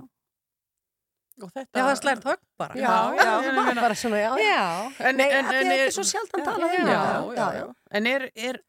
Og 1.42 1.50
þetta... 1.50 1.74
já 1.74 1.82
það 1.82 1.96
slært 1.98 2.24
högg 2.28 2.42
bara 2.62 2.76
Já, 2.78 2.94
já, 3.18 3.30
ég 3.42 3.56
meina- 3.56 3.82
bara 3.82 3.94
svona, 3.98 4.18
já. 4.22 4.30
já. 4.38 4.60
En, 5.08 5.16
Nei, 5.18 5.26
en, 5.34 5.48
en 5.50 5.72
er 5.74 5.90
svo 5.90 6.04
sjaldan 6.06 6.44
talað 6.46 6.76
um 6.78 6.86
já, 6.86 6.94
já, 6.94 7.34
Já, 7.34 7.46
já. 7.58 7.64
En 7.90 8.06
er, 8.06 8.28
er, 8.36 8.60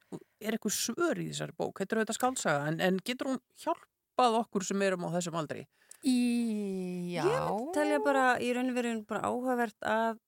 er 0.42 0.58
eitthvað 0.58 0.74
svör 0.74 1.22
í 1.22 1.28
þessari 1.30 1.54
bók? 1.56 1.78
Þetta 1.80 1.94
er 1.96 2.02
auðvitað 2.02 2.18
skálsaga, 2.18 2.68
en, 2.72 2.80
en 2.82 2.98
getur 3.06 3.30
hún 3.32 3.40
hjálpað 3.62 4.40
okkur 4.42 4.66
sem 4.66 4.82
erum 4.82 5.06
á 5.06 5.10
þessum 5.14 5.38
aldri? 5.40 5.68
Í, 6.06 7.16
já. 7.16 7.26
Ég 7.26 7.74
telja 7.76 8.00
bara 8.06 8.28
í 8.44 8.52
raunverðin 8.56 9.04
bara 9.10 9.26
áhugavert 9.30 9.78
að 9.90 10.22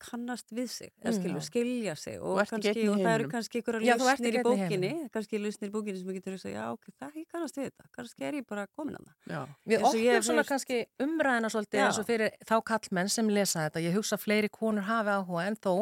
kannast 0.00 0.48
við 0.56 0.68
sig, 0.72 0.88
eða 1.04 1.12
skilju, 1.12 1.40
skilja 1.44 1.92
sig 2.00 2.14
og, 2.24 2.38
kannski, 2.48 2.86
og 2.88 3.02
það 3.02 3.10
eru 3.18 3.26
kannski 3.28 3.60
ykkur 3.60 3.76
lausnir 3.84 4.08
ekki 4.14 4.30
í 4.30 4.44
bókinni 4.46 4.92
kannski 5.12 5.40
lausnir 5.42 5.68
í 5.68 5.72
bókinni 5.74 5.98
sem 6.00 6.08
ég 6.08 6.16
getur 6.22 6.36
að 6.38 6.40
segja, 6.40 6.62
já, 6.62 6.70
ok, 6.72 6.88
það 7.02 7.18
ég 7.20 7.26
kannast 7.34 7.58
við 7.60 7.66
þetta 7.68 7.84
kannski 7.98 8.24
er 8.30 8.38
ég 8.38 8.46
bara 8.48 8.64
komin 8.72 8.96
að 8.96 9.10
það. 9.10 9.52
Við 9.68 9.84
opnum 9.90 10.24
svona 10.24 10.40
heyrt- 10.40 10.52
kannski 10.54 10.78
umræðina 11.04 11.50
svolítið 11.52 11.82
eins 11.84 12.00
og 12.00 12.08
fyrir 12.08 12.32
þá 12.48 12.54
kallmenn 12.72 13.12
sem 13.12 13.28
lesa 13.28 13.66
þetta. 13.68 13.84
Ég 13.84 13.98
hugsa 14.00 14.16
að 14.16 14.24
fleiri 14.24 14.48
konur 14.56 14.88
hafi 14.88 15.12
áhuga 15.20 15.44
en 15.50 15.56
þó 15.60 15.74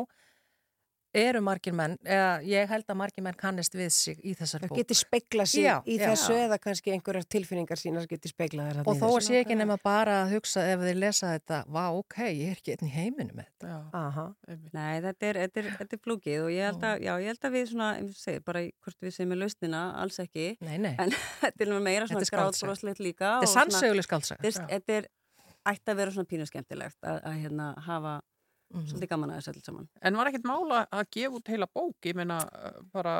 eru 1.18 1.40
margir 1.44 1.74
menn, 1.76 1.94
eða 2.04 2.30
ég 2.46 2.68
held 2.70 2.86
að 2.92 2.96
margir 3.00 3.24
menn 3.26 3.36
kannist 3.38 3.74
við 3.78 3.90
sig 3.94 4.18
í 4.24 4.34
þessari 4.38 4.66
Það 4.66 4.72
bók. 4.72 4.78
geti 4.82 4.96
speiklað 4.98 5.48
sig 5.52 5.64
Já, 5.66 5.74
í 5.86 5.96
já. 5.98 6.04
þessu 6.10 6.36
eða 6.38 6.58
kannski 6.64 6.92
einhverjar 6.94 7.26
tilfinningar 7.34 7.80
sínar 7.80 8.06
geti 8.10 8.30
speiklað 8.32 8.70
þér 8.72 8.80
Og 8.92 8.98
þó 9.00 9.06
að 9.10 9.24
sé 9.28 9.40
ekki 9.42 9.56
nema 9.58 9.76
bara 9.82 10.16
að 10.24 10.34
hugsa 10.36 10.64
ef 10.72 10.84
þeir 10.86 11.00
lesa 11.02 11.32
þetta, 11.34 11.60
vá, 11.68 11.82
ok, 11.98 12.16
ég 12.28 12.52
er 12.52 12.60
ekki 12.62 12.74
einn 12.76 12.88
í 12.88 12.92
heiminu 12.94 13.36
með 13.38 13.48
þetta. 13.50 13.78
Aha. 14.02 14.26
Nei, 14.72 15.00
þetta 15.08 15.30
er, 15.32 15.40
þetta 15.44 15.62
er, 15.64 15.70
þetta 15.82 15.98
er 15.98 16.02
flúkið 16.06 16.40
og 16.46 16.50
ég 16.54 16.68
held 16.70 16.88
að, 16.92 17.04
já, 17.08 17.12
ég 17.24 17.30
held 17.32 17.48
að 17.50 17.56
við 17.58 17.68
svona, 17.72 17.90
og 18.04 18.16
segir, 18.22 18.42
bara 18.48 18.64
í- 18.66 18.72
hvort 18.84 18.98
við 19.08 19.14
sem 19.18 19.32
er 19.36 19.40
lausnina, 19.42 19.82
alls 20.02 20.18
ekki, 20.24 20.48
Nei, 20.64 20.76
nei, 20.78 20.94
en 20.98 21.10
þetta 21.42 21.64
er 21.66 21.72
meira 21.88 22.08
svona 22.10 22.24
er 22.26 22.34
gráðbroslegt 22.38 23.02
líka. 23.04 23.34
þetta 23.42 23.48
er 23.48 23.54
sannsöguleg 23.56 24.04
er- 24.04 24.68
þetta 24.74 24.98
er, 25.02 25.08
ætti 25.68 25.92
að 25.92 25.98
vera 26.00 26.14
svona 26.14 26.30
pínu 26.30 26.46
skemmtilegt 26.48 26.98
að, 27.04 27.18
að 27.28 27.38
hérna 27.42 27.66
hafa 27.84 28.14
Mhm. 28.74 28.86
svolítið 28.90 29.08
gaman 29.08 29.30
að 29.30 29.36
þessu 29.40 29.54
öll 29.56 29.62
saman. 29.64 29.88
En 30.02 30.16
var 30.16 30.26
ekkert 30.26 30.44
mála 30.44 30.86
að 30.92 31.04
gefa 31.10 31.36
út 31.38 31.48
heila 31.48 31.66
bók? 31.74 31.96
Ég 32.04 32.14
meina, 32.14 32.38
uh, 32.52 32.82
bara, 32.92 33.14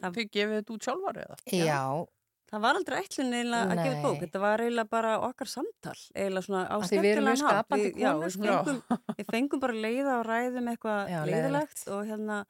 Það- 0.00 0.14
þið 0.14 0.30
gefið 0.30 0.58
þetta 0.62 0.74
út 0.76 0.82
sjálfar 0.86 1.16
eða? 1.26 1.36
Já, 1.52 2.06
Það 2.52 2.60
var 2.60 2.74
aldrei 2.76 2.96
ætlun 3.00 3.32
eiginlega 3.32 3.64
að 3.72 3.78
gefa 3.80 3.96
út 3.96 4.02
bók, 4.04 4.20
þetta 4.22 4.40
var 4.40 4.58
eiginlega 4.60 4.90
bara 4.90 5.12
okkar 5.24 5.48
samtal, 5.48 5.96
eiginlega 6.14 6.44
svona 6.44 6.68
á 6.68 6.76
Af 6.76 6.82
því 6.90 6.98
við 7.00 7.16
Við- 7.80 7.96
já, 7.96 8.12
sko. 8.28 8.42
fengum, 8.42 8.82
við 9.16 9.26
fengum 9.32 9.60
bara 9.60 9.72
leiða 9.72 10.12
og 10.20 10.26
ræðum 10.26 10.68
eitthvað 10.68 11.08
Já, 11.08 11.20
leiðilegt 11.32 11.88
og 11.88 12.04
hérna 12.06 12.44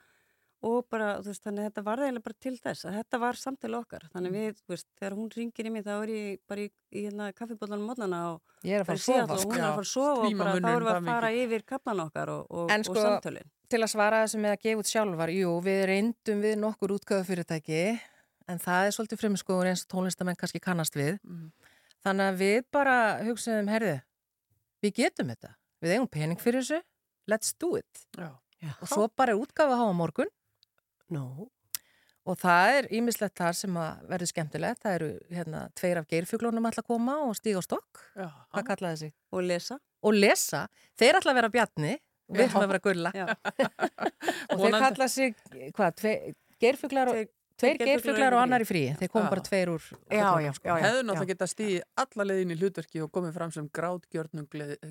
og 0.62 0.84
bara, 0.92 1.16
þú 1.22 1.30
veist, 1.32 1.42
þannig 1.42 1.62
að 1.64 1.68
þetta 1.68 1.82
var 1.88 2.00
eiginlega 2.04 2.24
bara 2.26 2.36
til 2.44 2.52
þess 2.62 2.84
að 2.86 2.96
þetta 2.98 3.18
var 3.22 3.38
samtali 3.40 3.76
okkar, 3.78 4.04
þannig 4.12 4.30
Mm. 4.30 4.36
að 4.36 4.46
við, 4.46 4.60
þú 4.62 4.72
veist, 4.72 4.86
þegar 5.00 5.16
hún 5.18 5.30
ringir 5.36 5.66
í 5.66 5.72
mig 5.74 5.84
þá 5.84 5.92
er 6.02 6.12
ég 6.14 6.38
bara 6.48 6.60
í, 6.62 6.68
í 6.92 7.02
hérna 7.06 7.32
kaffibólanum 7.34 7.86
mótnana 7.90 8.20
og 8.34 8.40
ég 8.62 8.76
er 8.76 8.84
að 8.84 8.86
bara 8.86 8.98
fara 8.98 8.98
að 8.98 9.02
sofa. 9.02 9.16
Seattle 9.16 9.34
og 9.34 9.40
Sko. 9.42 9.50
hún 9.50 9.58
er 9.58 9.66
að 9.66 9.74
fara 9.74 9.82
að 9.82 9.90
sofa 9.92 10.26
og 10.28 10.38
bara 10.38 10.52
þá 10.52 10.70
erum 10.76 10.86
við 10.86 10.94
að 10.94 11.08
fara 11.10 11.32
yfir 11.42 11.62
kaplan 11.66 12.00
okkar 12.06 12.28
og, 12.36 12.46
og, 12.50 12.70
En 12.70 12.80
og 12.80 12.84
sko, 12.86 12.94
samtölin. 13.02 13.50
Til 13.72 13.80
að 13.82 13.90
svara 13.90 14.22
þessu 14.24 14.38
með 14.38 14.52
að 14.54 14.62
gefa 14.62 14.78
út 14.82 14.90
sjálfar, 14.92 15.30
jú, 15.32 15.50
við 15.64 15.80
reyndum 15.88 16.42
við 16.44 16.54
nokkur 16.60 16.94
útgöðu 16.98 17.24
fyrirtæki, 17.24 18.00
en 18.48 18.58
það 18.58 18.86
er 18.86 18.94
svolítið 18.94 19.22
frumskóður 19.22 19.70
eins 19.72 19.82
og 19.86 19.90
tónlistamenn 19.96 20.36
kannski 20.36 20.60
kannast 20.60 20.94
við. 20.94 21.18
Mm. 21.24 21.50
Þannig 22.04 22.28
að 22.32 22.38
við 22.42 22.60
bara 22.70 22.96
hugsaðum, 23.24 23.68
herðu, 23.72 23.96
við 24.82 24.94
getum 24.94 25.28
þetta. 25.32 25.54
Við 25.82 25.94
eigum 25.96 26.08
pening 26.08 26.38
fyrir 26.38 26.60
þessu, 26.62 26.82
let's 27.30 27.54
do 27.58 27.76
it. 27.76 28.06
Já. 28.18 28.30
Og 28.82 28.86
svo 28.88 29.08
bara 29.16 29.32
er 29.32 29.38
að 29.38 29.74
hafa 29.74 29.90
á 29.90 29.94
morgun 29.96 30.30
Nú, 31.12 31.48
og 32.22 32.38
það 32.38 32.76
er 32.78 32.88
ímislegt 32.94 33.34
þar 33.40 33.56
sem 33.58 33.76
að 33.82 34.04
verður 34.12 34.30
skemmtilegt. 34.30 34.82
Það 34.84 34.94
eru 34.98 35.10
hérna 35.34 35.62
tveir 35.78 35.98
af 36.02 36.06
geirfuglunum 36.12 36.68
alltaf 36.70 36.84
að 36.86 36.92
koma 36.94 37.16
og 37.26 37.34
stíga 37.38 37.58
á 37.58 37.62
stokk. 37.66 38.02
Já. 38.14 38.28
Hvað 38.54 38.66
kallaði 38.70 38.94
þessi? 39.00 39.12
Og 39.34 39.44
lesa. 39.48 39.78
Og 40.02 40.16
lesa. 40.18 40.64
Þeir 40.98 41.18
ætla 41.20 41.34
að 41.34 41.38
vera 41.40 41.52
bjarni 41.56 41.92
og 41.98 42.36
við 42.38 42.44
Já. 42.44 42.48
ætlum 42.48 42.64
að 42.64 42.72
vera 42.72 42.82
gulla. 42.86 43.10
Já. 43.18 43.26
Og 44.52 44.58
þeir 44.58 44.58
Vonandi- 44.62 44.82
kalla 44.86 45.06
sig, 45.08 45.34
hvað, 45.76 45.94
tve, 46.00 46.12
geirfuglar 46.62 47.10
og... 47.12 47.30
Tveir- 47.62 47.78
geirfuglar 47.86 48.34
og 48.34 48.40
annar 48.42 48.62
í 48.64 48.66
fríi. 48.66 48.88
Þeir 48.98 49.10
kom 49.12 49.22
Já. 49.26 49.28
bara 49.30 49.42
tveir 49.46 49.70
úr... 49.70 49.84
já, 50.10 50.28
já, 50.42 50.50
sko. 50.56 50.66
já, 50.66 50.72
já. 50.72 50.82
Hefðu 50.86 51.02
náttúrulega 51.06 51.30
getað 51.30 51.50
stíði 51.52 51.76
alla 52.02 52.24
leiðin 52.26 52.54
í 52.54 52.56
hlutverki 52.58 53.02
og 53.04 53.10
komið 53.14 53.34
fram 53.36 53.52
sem 53.54 53.68
grátgjörnum 53.78 54.46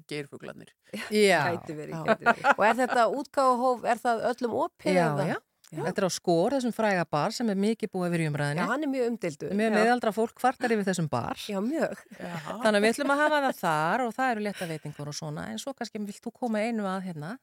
geirfuglanir. 0.07 0.71
Já, 1.11 1.39
Gæti 1.51 1.75
verið, 1.75 1.95
Já. 1.97 2.03
gæti 2.11 2.27
verið. 2.29 2.45
Og 2.53 2.63
er 2.69 2.77
þetta 2.79 3.05
útgáfuhóf, 3.19 3.83
er 3.91 4.01
það 4.05 4.23
öllum 4.31 4.55
opið? 4.61 4.93
já, 4.95 5.07
eða? 5.25 5.39
Já. 5.71 5.81
Þetta 5.87 6.01
er 6.03 6.07
á 6.07 6.11
skor, 6.11 6.55
þessum 6.55 6.73
fræga 6.75 7.05
bar 7.15 7.35
sem 7.35 7.49
er 7.53 7.59
mikið 7.63 7.91
búið 7.93 8.09
yfir 8.11 8.23
í 8.23 8.25
Já, 8.25 8.31
umræðinni. 8.31 8.65
hann 8.71 8.83
er 8.87 8.91
mjög 8.91 9.07
umdildur. 9.11 9.53
Mjög 9.61 9.75
meðaldra 9.77 10.13
fólk 10.15 10.33
kvartar 10.41 10.75
yfir 10.75 10.87
þessum 10.89 11.07
bar. 11.11 11.39
Já, 11.47 11.59
mjög. 11.63 12.01
Já. 12.17 12.33
Þannig 12.63 12.77
að 12.77 12.81
við 12.85 12.91
ætlum 12.95 13.13
að 13.15 13.21
hafa 13.23 13.39
það 13.45 13.61
þar 13.61 14.03
og 14.05 14.13
það 14.17 14.31
eru 14.35 14.45
leta 14.47 14.67
veitingur 14.73 15.11
og 15.13 15.17
svona. 15.17 15.47
En 15.51 15.61
svo 15.63 15.73
kannski 15.77 16.03
vilt 16.03 16.21
þú 16.25 16.33
koma 16.43 16.59
einu 16.65 16.87
að 16.89 17.07
hérna 17.09 17.37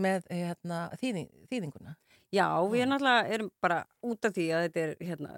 með 0.00 0.26
hérna, 0.32 0.82
þýðing, 1.00 1.30
þýðinguna. 1.50 1.96
Já, 2.32 2.46
við 2.72 2.86
náttúrulega 2.88 3.34
erum 3.36 3.50
bara 3.60 3.82
út 4.08 4.24
af 4.24 4.32
því 4.32 4.46
að 4.56 4.62
þetta 4.66 4.80
er 4.86 4.92
hérna, 5.04 5.34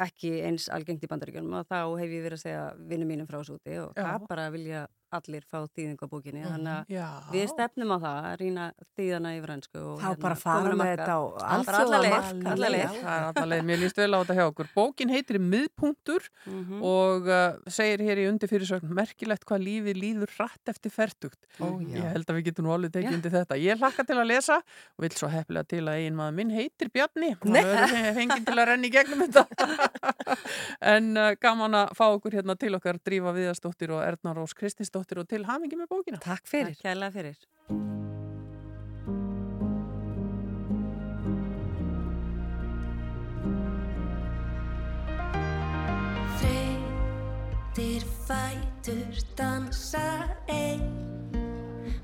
ekki 0.00 0.30
eins 0.46 0.68
algengt 0.70 1.02
í 1.02 1.08
bandaríkjunum 1.10 1.56
og 1.58 1.66
þá 1.66 1.80
hef 1.98 2.12
ég 2.14 2.22
verið 2.22 2.38
að 2.38 2.44
segja 2.44 2.60
vinnum 2.88 3.10
mínum 3.10 3.26
frá 3.28 3.40
þessu 3.40 3.56
úti 3.58 3.74
og 3.82 3.90
Já. 3.98 4.04
það 4.06 4.28
bara 4.30 4.44
vilja 4.54 4.84
allir 5.12 5.42
fá 5.50 5.58
þýðingu 5.74 6.06
á 6.06 6.08
bókinni 6.12 6.40
Mhm. 6.40 6.50
þannig 6.50 7.00
að 7.00 7.30
við 7.34 7.46
stefnum 7.50 7.90
á 7.90 7.98
það 8.00 8.18
að 8.30 8.36
rýna 8.40 8.64
þýðana 8.98 9.30
yfir 9.38 9.50
hansku 9.54 9.78
og 9.80 10.00
Þá 10.00 10.10
bara 10.20 10.34
fara 10.36 10.74
með 10.74 10.90
þetta 10.96 11.14
á 11.16 11.20
Bara 11.30 11.78
alla 11.80 11.98
leið, 12.00 12.14
alþjóðamarkað. 12.14 12.52
alla 12.52 12.68
leið. 12.70 12.80
Já. 12.80 13.00
Það 13.00 13.16
er 13.16 13.24
alltaf 13.30 13.48
leið, 13.50 13.64
mér 13.70 13.78
líst 13.84 13.96
vel 13.96 14.10
á 14.14 14.18
þetta 14.20 14.36
hjá 14.38 14.44
okkur. 14.50 14.68
Bókin 14.76 15.10
heitir 15.10 15.38
Miðpunktur 15.40 16.22
Mhm. 16.46 16.82
og 16.82 17.28
uh, 17.28 17.56
segir 17.68 18.00
hér 18.00 18.18
í 18.22 18.28
undir 18.30 18.48
fyrirsögn 18.48 18.88
merkilegt 18.94 19.44
hvað 19.44 19.64
lífið 19.66 19.96
líður 20.00 20.30
rætt 20.38 20.66
eftir 20.68 20.90
ferdugt. 20.90 21.38
Ó, 21.60 21.80
Ég 21.80 22.12
held 22.12 22.26
að 22.26 22.36
við 22.38 22.44
getum 22.50 22.64
nú 22.66 22.72
alveg 22.76 22.92
tekið 22.92 23.14
undir 23.18 23.30
þetta. 23.34 23.56
Ég 23.58 23.78
hlakka 23.78 24.06
til 24.06 24.16
að 24.16 24.26
lesa 24.30 24.56
og 24.60 25.00
vil 25.00 25.10
svo 25.10 25.28
hefnilega 25.28 25.66
til 25.68 25.84
að 25.86 25.98
ein 26.06 26.14
maður 26.16 26.34
minn 26.34 26.50
heitir 26.50 26.88
Bjarni. 26.92 27.34
Verður 27.42 28.14
fengið 28.14 28.44
til 28.46 28.58
að 28.58 28.66
renna 28.70 28.86
í 28.86 28.90
gegnum 28.90 29.26
þetta. 29.26 29.46
en 30.94 31.16
uh, 31.16 31.34
gaman 31.40 31.74
að 31.74 31.92
fá 31.98 32.04
okkur 32.14 32.36
hérna 32.38 32.56
til 32.58 32.74
okkar 32.78 32.98
Drífa 33.04 33.32
Viðarsdóttir 33.36 33.90
og 33.96 34.02
Erna 34.06 34.34
Rós 34.36 34.54
Guðmundsdóttir 35.00 35.20
og 35.20 35.28
til 35.28 35.44
hafingi 35.48 35.76
með 35.78 35.88
bókina. 35.88 36.18
Takk 36.20 36.46
fyrir. 36.46 36.74
Takk 36.74 36.84
kærlega 36.84 37.10
fyrir. 37.14 37.36
Þreytir 46.40 48.04
fætur 48.26 49.22
dansa 49.38 50.04
einn 50.48 50.84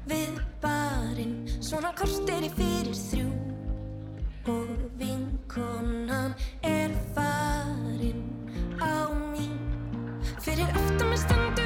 við 0.08 0.40
barinn 0.62 1.44
svona 1.60 1.92
kortir 1.98 2.46
í 2.46 2.52
fyrir 2.56 2.96
þrjú 2.96 3.28
og 4.46 4.72
vinkonan 5.00 6.36
er 6.62 6.94
farinn 7.12 8.24
á 8.80 9.10
mín 9.34 9.58
fyrir 10.40 10.70
aftan 10.70 11.08
með 11.10 11.24
standu 11.26 11.65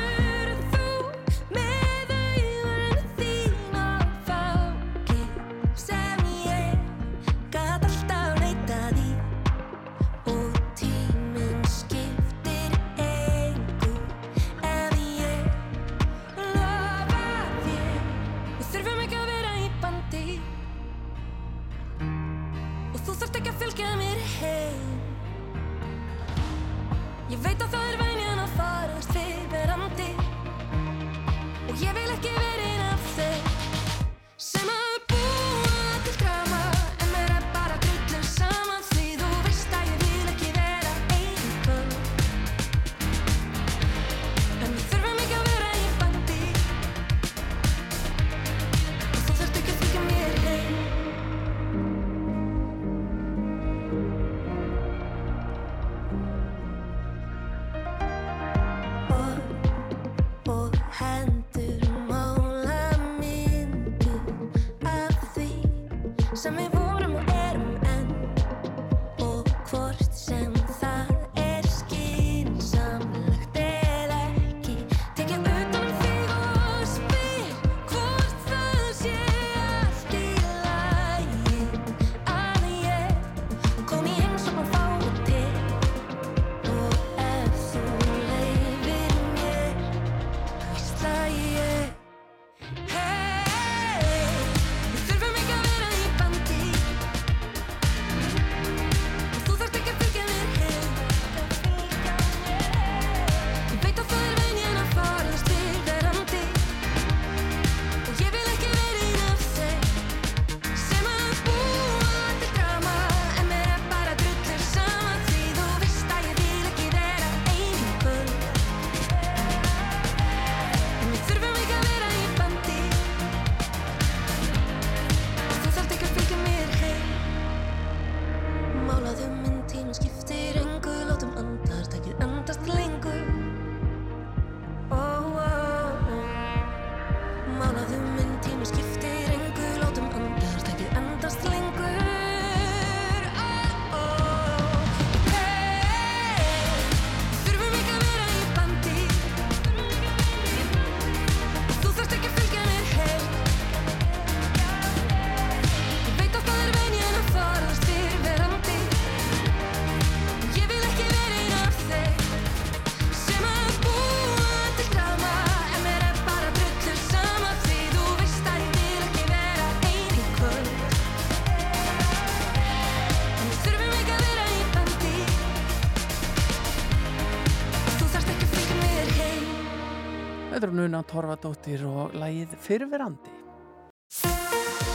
Una 180.80 181.02
Torfadóttir 181.04 181.82
og 181.84 182.14
lægið 182.16 182.54
Fyrverandi. 182.64 183.32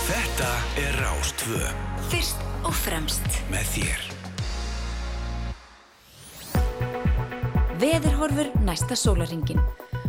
Þetta 0.05 0.47
er 0.81 0.95
Rástvö. 0.97 1.59
Fyrst 2.09 2.41
og 2.65 2.73
fremst. 2.73 3.27
Með 3.51 3.65
þér. 3.75 4.05
Veðurhorfur 7.83 8.49
næsta 8.65 8.97
sólaringin. 8.97 9.61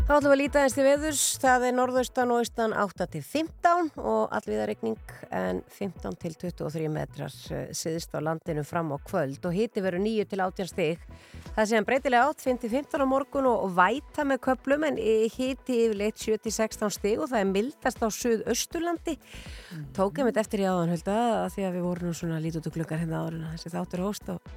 Þá 0.06 0.12
ætlum 0.16 0.30
við 0.30 0.36
að 0.36 0.40
líta 0.44 0.62
eins 0.62 0.76
til 0.78 0.86
veðurs. 0.86 1.24
Það 1.42 1.68
er 1.68 1.76
norðaustan 1.76 2.32
og 2.32 2.40
austan 2.44 2.76
8-15 2.86 3.65
13 3.76 4.00
og 4.00 4.32
allviða 4.34 4.66
regning 4.70 4.96
en 5.34 5.60
15 5.68 6.16
til 6.20 6.34
23 6.40 6.88
metrar 6.92 7.34
eh, 7.52 7.68
siðist 7.76 8.14
á 8.16 8.20
landinu 8.24 8.64
fram 8.66 8.92
á 8.94 8.98
kvöld 9.04 9.44
og 9.44 9.54
híti 9.54 9.82
veru 9.84 10.00
9 10.00 10.24
til 10.30 10.42
18 10.42 10.70
stig. 10.70 11.02
Það 11.56 11.68
sé 11.68 11.76
hann 11.76 11.88
breytilega 11.88 12.30
átt 12.30 12.44
5-15 12.44 13.04
á 13.04 13.06
morgun 13.08 13.48
og 13.50 13.74
væta 13.76 14.24
með 14.28 14.42
köplum 14.48 14.86
en 14.88 15.00
híti 15.00 15.80
yfirleitt 15.86 16.20
7-16 16.20 16.94
stig 16.96 17.20
og 17.20 17.30
það 17.32 17.42
er 17.42 17.52
mildast 17.52 18.00
á 18.00 18.08
Suðausturlandi. 18.08 19.16
Mm. 19.16 19.88
Tókum 19.96 20.30
við 20.30 20.40
eftir 20.42 20.64
í 20.64 20.68
áðan 20.68 20.94
hölda 20.94 21.18
því 21.52 21.68
að 21.68 21.76
við 21.76 21.88
vorum 21.90 22.16
svona 22.16 22.40
lítið 22.40 22.62
út 22.62 22.66
um 22.66 22.72
og 22.72 22.78
klukkar 22.80 23.02
hérna 23.02 23.24
ára 23.26 23.52
þessi 23.56 23.74
þáttur 23.76 24.06
hóst 24.06 24.32
og 24.32 24.54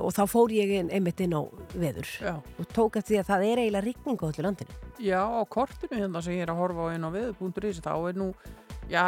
og 0.00 0.14
þá 0.16 0.22
fór 0.30 0.52
ég 0.54 0.70
einmitt 0.88 1.20
inn 1.20 1.34
á 1.36 1.42
veður 1.74 2.08
Já. 2.20 2.32
og 2.38 2.70
tók 2.72 2.96
eftir 3.00 3.16
því 3.16 3.20
að 3.20 3.28
það 3.30 3.44
er 3.48 3.62
eiginlega 3.64 3.84
rigning 3.84 4.22
á 4.22 4.28
öllu 4.30 4.46
landinu. 4.46 4.78
Já, 5.00 5.20
á 5.20 5.42
kortinu 5.48 6.00
hérna 6.00 6.22
sem 6.24 6.38
ég 6.38 6.46
er 6.46 6.52
að 6.54 6.62
horfa 6.62 6.88
á 6.88 6.94
inn 6.94 7.04
á 7.04 7.10
veður.is 7.12 7.82
þá 7.84 7.92
er 7.96 8.20
nú, 8.20 8.30
já, 8.88 9.04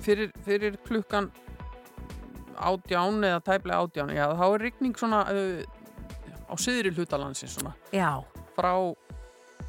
fyrir, 0.00 0.32
fyrir 0.46 0.78
klukkan 0.86 1.30
átján 2.60 3.24
eða 3.24 3.44
tæplega 3.44 3.84
átján, 3.84 4.14
já, 4.16 4.26
þá 4.36 4.46
er 4.48 4.64
rigning 4.66 4.98
svona 5.00 5.22
uh, 5.32 5.62
á 6.50 6.54
syðri 6.60 6.92
hlutalansin 6.94 7.48
svona 7.50 7.72
Já, 7.94 8.20
frá 8.56 8.74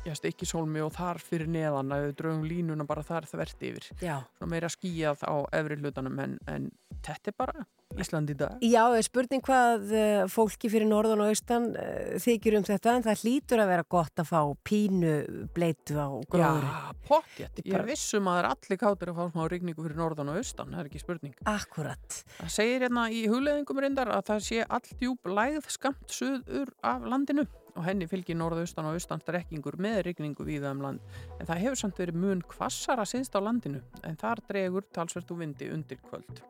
já, 0.05 0.13
stikkishólmi 0.17 0.81
og 0.83 0.93
þar 0.95 1.19
fyrir 1.23 1.49
neðan 1.51 1.93
að 1.93 2.07
við 2.07 2.15
draugum 2.21 2.47
línuna 2.49 2.87
bara 2.89 3.03
þar 3.05 3.27
þvert 3.29 3.67
yfir 3.69 3.89
já. 4.01 4.17
svona 4.37 4.51
meira 4.55 4.71
skíjað 4.71 5.23
á 5.27 5.35
efri 5.59 5.77
hlutanum 5.79 6.19
en, 6.23 6.37
en 6.51 6.71
þetta 7.05 7.31
er 7.31 7.37
bara 7.37 7.63
Ísland 7.99 8.29
í 8.31 8.35
dag 8.39 8.61
Já, 8.63 8.83
er 8.95 9.03
spurning 9.03 9.41
hvað 9.43 9.89
uh, 9.91 10.23
fólki 10.31 10.69
fyrir 10.71 10.87
norðan 10.87 11.23
og 11.25 11.31
austan 11.33 11.65
uh, 11.75 12.15
þykir 12.23 12.55
um 12.59 12.65
þetta 12.67 12.93
en 12.97 13.05
það 13.07 13.23
hlýtur 13.25 13.63
að 13.63 13.71
vera 13.73 13.85
gott 13.95 14.21
að 14.23 14.29
fá 14.31 14.41
pínu 14.63 15.13
bleitu 15.55 15.97
á 15.99 16.07
gróður. 16.31 16.67
Já, 16.69 17.01
pottjætt, 17.09 17.61
ég 17.65 17.73
bara- 17.75 17.87
vissum 17.89 18.29
að 18.31 18.37
það 18.37 18.43
er 18.43 18.49
allir 18.53 18.81
káttir 18.85 19.11
að 19.11 19.19
fá 19.19 19.33
smá 19.33 19.43
rigningu 19.51 19.85
fyrir 19.87 19.99
norðan 19.99 20.31
og 20.31 20.39
austan, 20.41 20.71
það 20.71 20.83
er 20.85 20.91
ekki 20.91 21.03
spurning 21.03 21.35
Akkurat. 21.51 22.21
Það 22.39 22.53
segir 22.55 22.85
hérna 22.87 23.07
í 23.11 23.25
hugleðingum 23.31 23.81
reyndar 23.83 24.13
að 24.15 24.23
það 24.31 24.45
sé 24.47 24.61
allt 24.67 24.93
djúb 25.01 25.33
lægð 25.35 25.67
skamt 25.75 26.15
suður 26.15 26.71
af 26.87 27.03
landinu 27.11 27.47
og 27.71 27.85
henni 27.87 28.07
fylgir 28.11 28.35
norðaustan 28.35 28.87
og 28.89 28.97
austan 28.99 29.21
strekkingur 29.23 29.77
með 29.79 30.01
rigningu 30.09 30.43
víða 30.43 30.73
um 30.75 30.81
land. 30.83 31.03
En 31.39 31.47
það 31.47 31.61
hefur 31.65 31.79
samt 31.79 31.99
verið 32.01 32.17
mun 32.19 32.41
kvassara 32.51 33.05
sinnst 33.07 33.35
á 33.35 33.39
landinu 33.39 33.79
en 34.03 34.17
þar 34.19 34.41
dregur 34.49 34.87
talsvert 34.91 35.31
úr 35.31 35.39
vindi 35.45 35.69
undir 35.71 36.01
kvöld. 36.03 36.41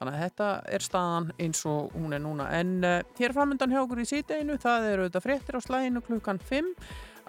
Þannig 0.00 0.14
að 0.16 0.22
þetta 0.24 0.46
er 0.72 0.84
staðan 0.84 1.26
eins 1.44 1.58
og 1.68 1.90
hún 1.92 2.16
er 2.16 2.22
núna. 2.24 2.46
En 2.56 2.70
uh, 2.80 3.02
hér 3.18 3.34
framöndan 3.36 3.74
hjá 3.74 3.82
okkur 3.82 4.00
í 4.00 4.06
síðdeinu, 4.08 4.56
það 4.62 4.86
eru 4.94 5.04
auðvitað 5.04 5.26
fréttir 5.26 5.58
á 5.60 5.66
slæðinu 5.66 6.00
klukkan 6.06 6.40
5 6.40 6.70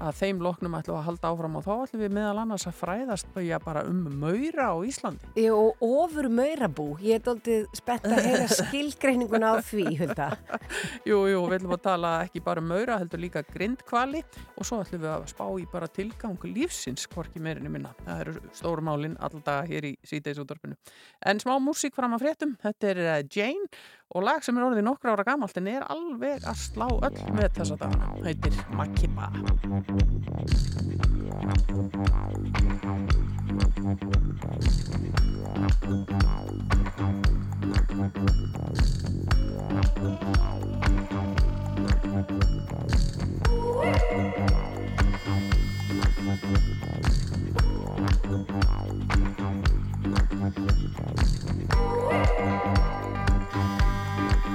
að 0.01 0.17
þeim 0.21 0.41
loknum 0.45 0.75
ætlum 0.77 0.97
að 0.99 1.05
halda 1.07 1.31
áfram 1.31 1.57
og 1.59 1.65
þá 1.65 1.71
ætlum 1.75 2.03
við 2.03 2.13
meðal 2.15 2.41
annars 2.43 2.67
að 2.69 2.77
fræðast 2.79 3.31
bara 3.65 3.83
um 3.87 3.99
maura 4.21 4.71
á 4.71 4.75
Íslandi. 4.85 5.29
Jú, 5.39 5.57
og 5.57 5.83
ofur 5.85 6.29
maurabú. 6.31 6.87
Ég 7.03 7.19
er 7.19 7.25
doldið 7.25 7.67
spennt 7.77 8.07
að 8.09 8.25
heyra 8.25 8.47
skilgreiningun 8.51 9.45
á 9.45 9.53
því, 9.65 9.85
Hulda. 10.01 10.29
Jú, 11.09 11.19
jú, 11.31 11.41
við 11.49 11.57
ætlum 11.59 11.75
að 11.75 11.83
tala 11.85 12.11
ekki 12.25 12.43
bara 12.45 12.63
um 12.63 12.69
maura, 12.71 12.99
heldur 13.01 13.21
líka 13.21 13.43
grindkvali 13.47 14.23
og 14.55 14.67
svo 14.67 14.81
ætlum 14.83 15.03
við 15.03 15.13
að 15.13 15.29
spá 15.31 15.45
í 15.59 15.67
bara 15.71 15.89
tilgang 15.91 16.37
lífsins, 16.47 17.07
hvorki 17.11 17.41
meirinni 17.43 17.71
minna. 17.71 17.93
Það 18.05 18.25
eru 18.25 18.35
stóru 18.57 18.85
málin 18.85 19.17
alltaf 19.23 19.69
hér 19.69 19.91
í 19.91 19.95
síðdeisútvarpinu. 20.07 20.77
En 21.25 21.41
smá 21.41 21.55
músík 21.63 21.97
fram 21.97 22.15
að 22.17 22.27
fréttum, 22.27 22.55
þetta 22.61 22.93
er 22.93 23.03
eh, 23.05 23.23
Jane 23.31 23.69
og 24.11 24.25
lag 24.27 24.43
sem 24.43 24.57
er 24.57 24.65
orðið 24.67 24.85
nokkra 24.87 25.15
ára 25.15 25.25
gamalt 25.27 25.57
en 25.61 25.69
er 25.71 25.85
alveg 25.93 26.43
að 26.43 26.57
slá 26.65 26.87
öll 26.91 27.21
með 27.37 27.47
þessa 27.59 27.79
dagana. 27.79 28.11
Heitir 28.25 28.53
Makiba. 28.75 29.31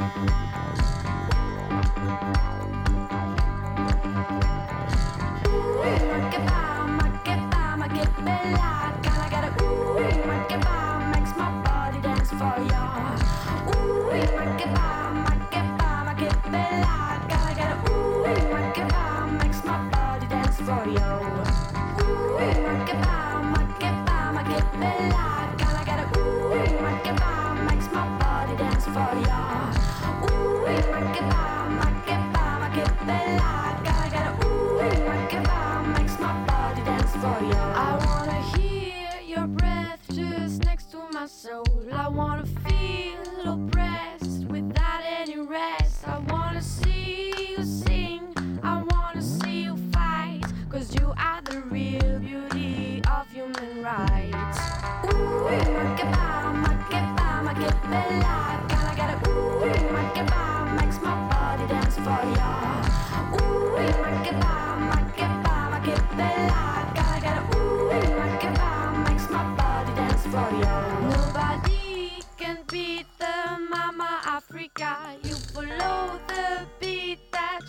For 0.09 0.21
you. 0.21 0.46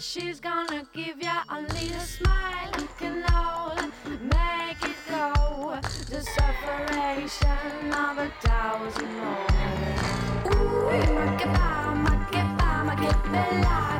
She's 0.08 0.40
gonna 0.40 0.86
give 0.94 1.22
ya. 1.22 1.44
a 1.50 1.62
little 1.62 2.00
smile 2.00 2.72
can 2.98 3.24
all 3.34 3.76
make 4.06 4.82
it 4.92 5.00
go. 5.10 5.80
The 6.10 6.22
separation 6.38 7.92
of 7.92 8.18
a 8.18 8.32
thousand 8.40 9.14
more. 9.20 9.48
Ooh, 10.48 10.88
makeba, 11.18 11.70
makeba, 12.06 12.70
makebella. 12.88 13.18
Gotta 13.68 13.88
get 13.88 13.97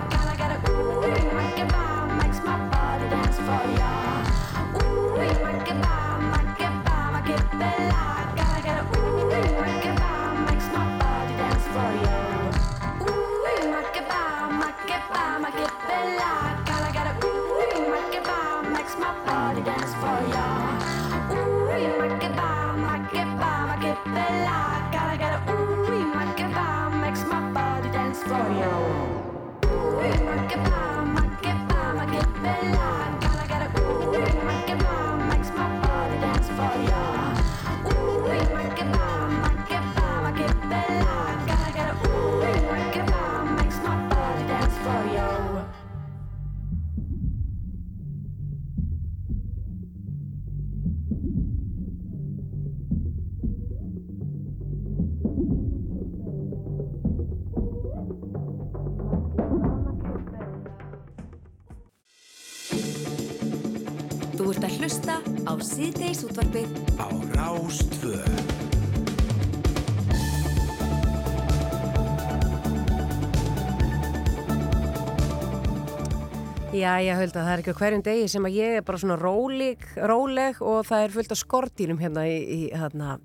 Já, 76.88 76.94
ég 77.04 77.18
hölda 77.20 77.42
það 77.44 77.50
er 77.52 77.62
ekki 77.62 77.74
hverjum 77.76 78.02
degi 78.06 78.28
sem 78.32 78.46
að 78.48 78.54
ég 78.56 78.76
er 78.78 78.84
bara 78.88 79.00
svona 79.02 79.18
róleg, 79.20 79.82
róleg 80.08 80.60
og 80.64 80.86
það 80.88 81.02
er 81.04 81.16
fullt 81.18 81.34
af 81.34 81.40
skordýrum 81.42 81.98
hérna 82.00 82.24
í, 82.30 82.38
í 82.38 82.60
hérna, 82.72 83.18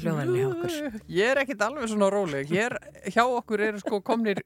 hjá 0.00 0.12
okkur. 0.14 0.76
Ég 1.12 1.32
er 1.34 1.40
ekkit 1.42 1.64
alveg 1.66 1.90
svona 1.92 2.08
róleg. 2.14 2.48
Hér 2.48 2.78
hjá 3.12 3.26
okkur 3.26 3.64
eru 3.66 3.82
sko 3.82 4.00
komnir, 4.06 4.40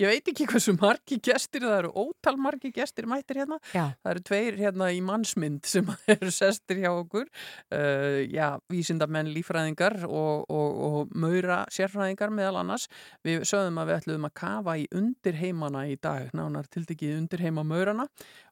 ég 0.00 0.10
veit 0.10 0.30
ekki 0.32 0.46
hversu 0.50 0.74
margi 0.78 1.18
gestir, 1.22 1.64
það 1.66 1.78
eru 1.82 1.92
ótal 2.04 2.38
margi 2.40 2.72
gestir 2.74 3.08
mættir 3.10 3.42
hérna. 3.42 3.58
Já. 3.74 3.92
Það 4.02 4.12
eru 4.12 4.24
tveir 4.28 4.58
hérna 4.60 4.90
í 4.94 5.00
mannsmynd 5.04 5.68
sem 5.68 5.88
eru 6.14 6.32
sestir 6.34 6.82
hjá 6.82 6.90
okkur. 6.92 7.28
Uh, 7.72 8.22
já, 8.32 8.56
vísindamenn, 8.72 9.32
lífræðingar 9.34 10.02
og, 10.08 10.46
og, 10.48 10.80
og 10.88 11.16
maura 11.16 11.62
sérfræðingar 11.72 12.32
meðal 12.34 12.62
annars. 12.62 12.88
Við 13.26 13.46
sögðum 13.48 13.82
að 13.82 13.90
við 13.90 14.00
ætluðum 14.00 14.30
að 14.30 14.36
kafa 14.42 14.78
í 14.80 14.88
undirheimana 14.96 15.86
í 15.90 15.98
dag, 16.02 16.30
nánar 16.36 16.70
tildekið 16.72 17.18
undirheima 17.20 17.66
maurana 17.66 18.08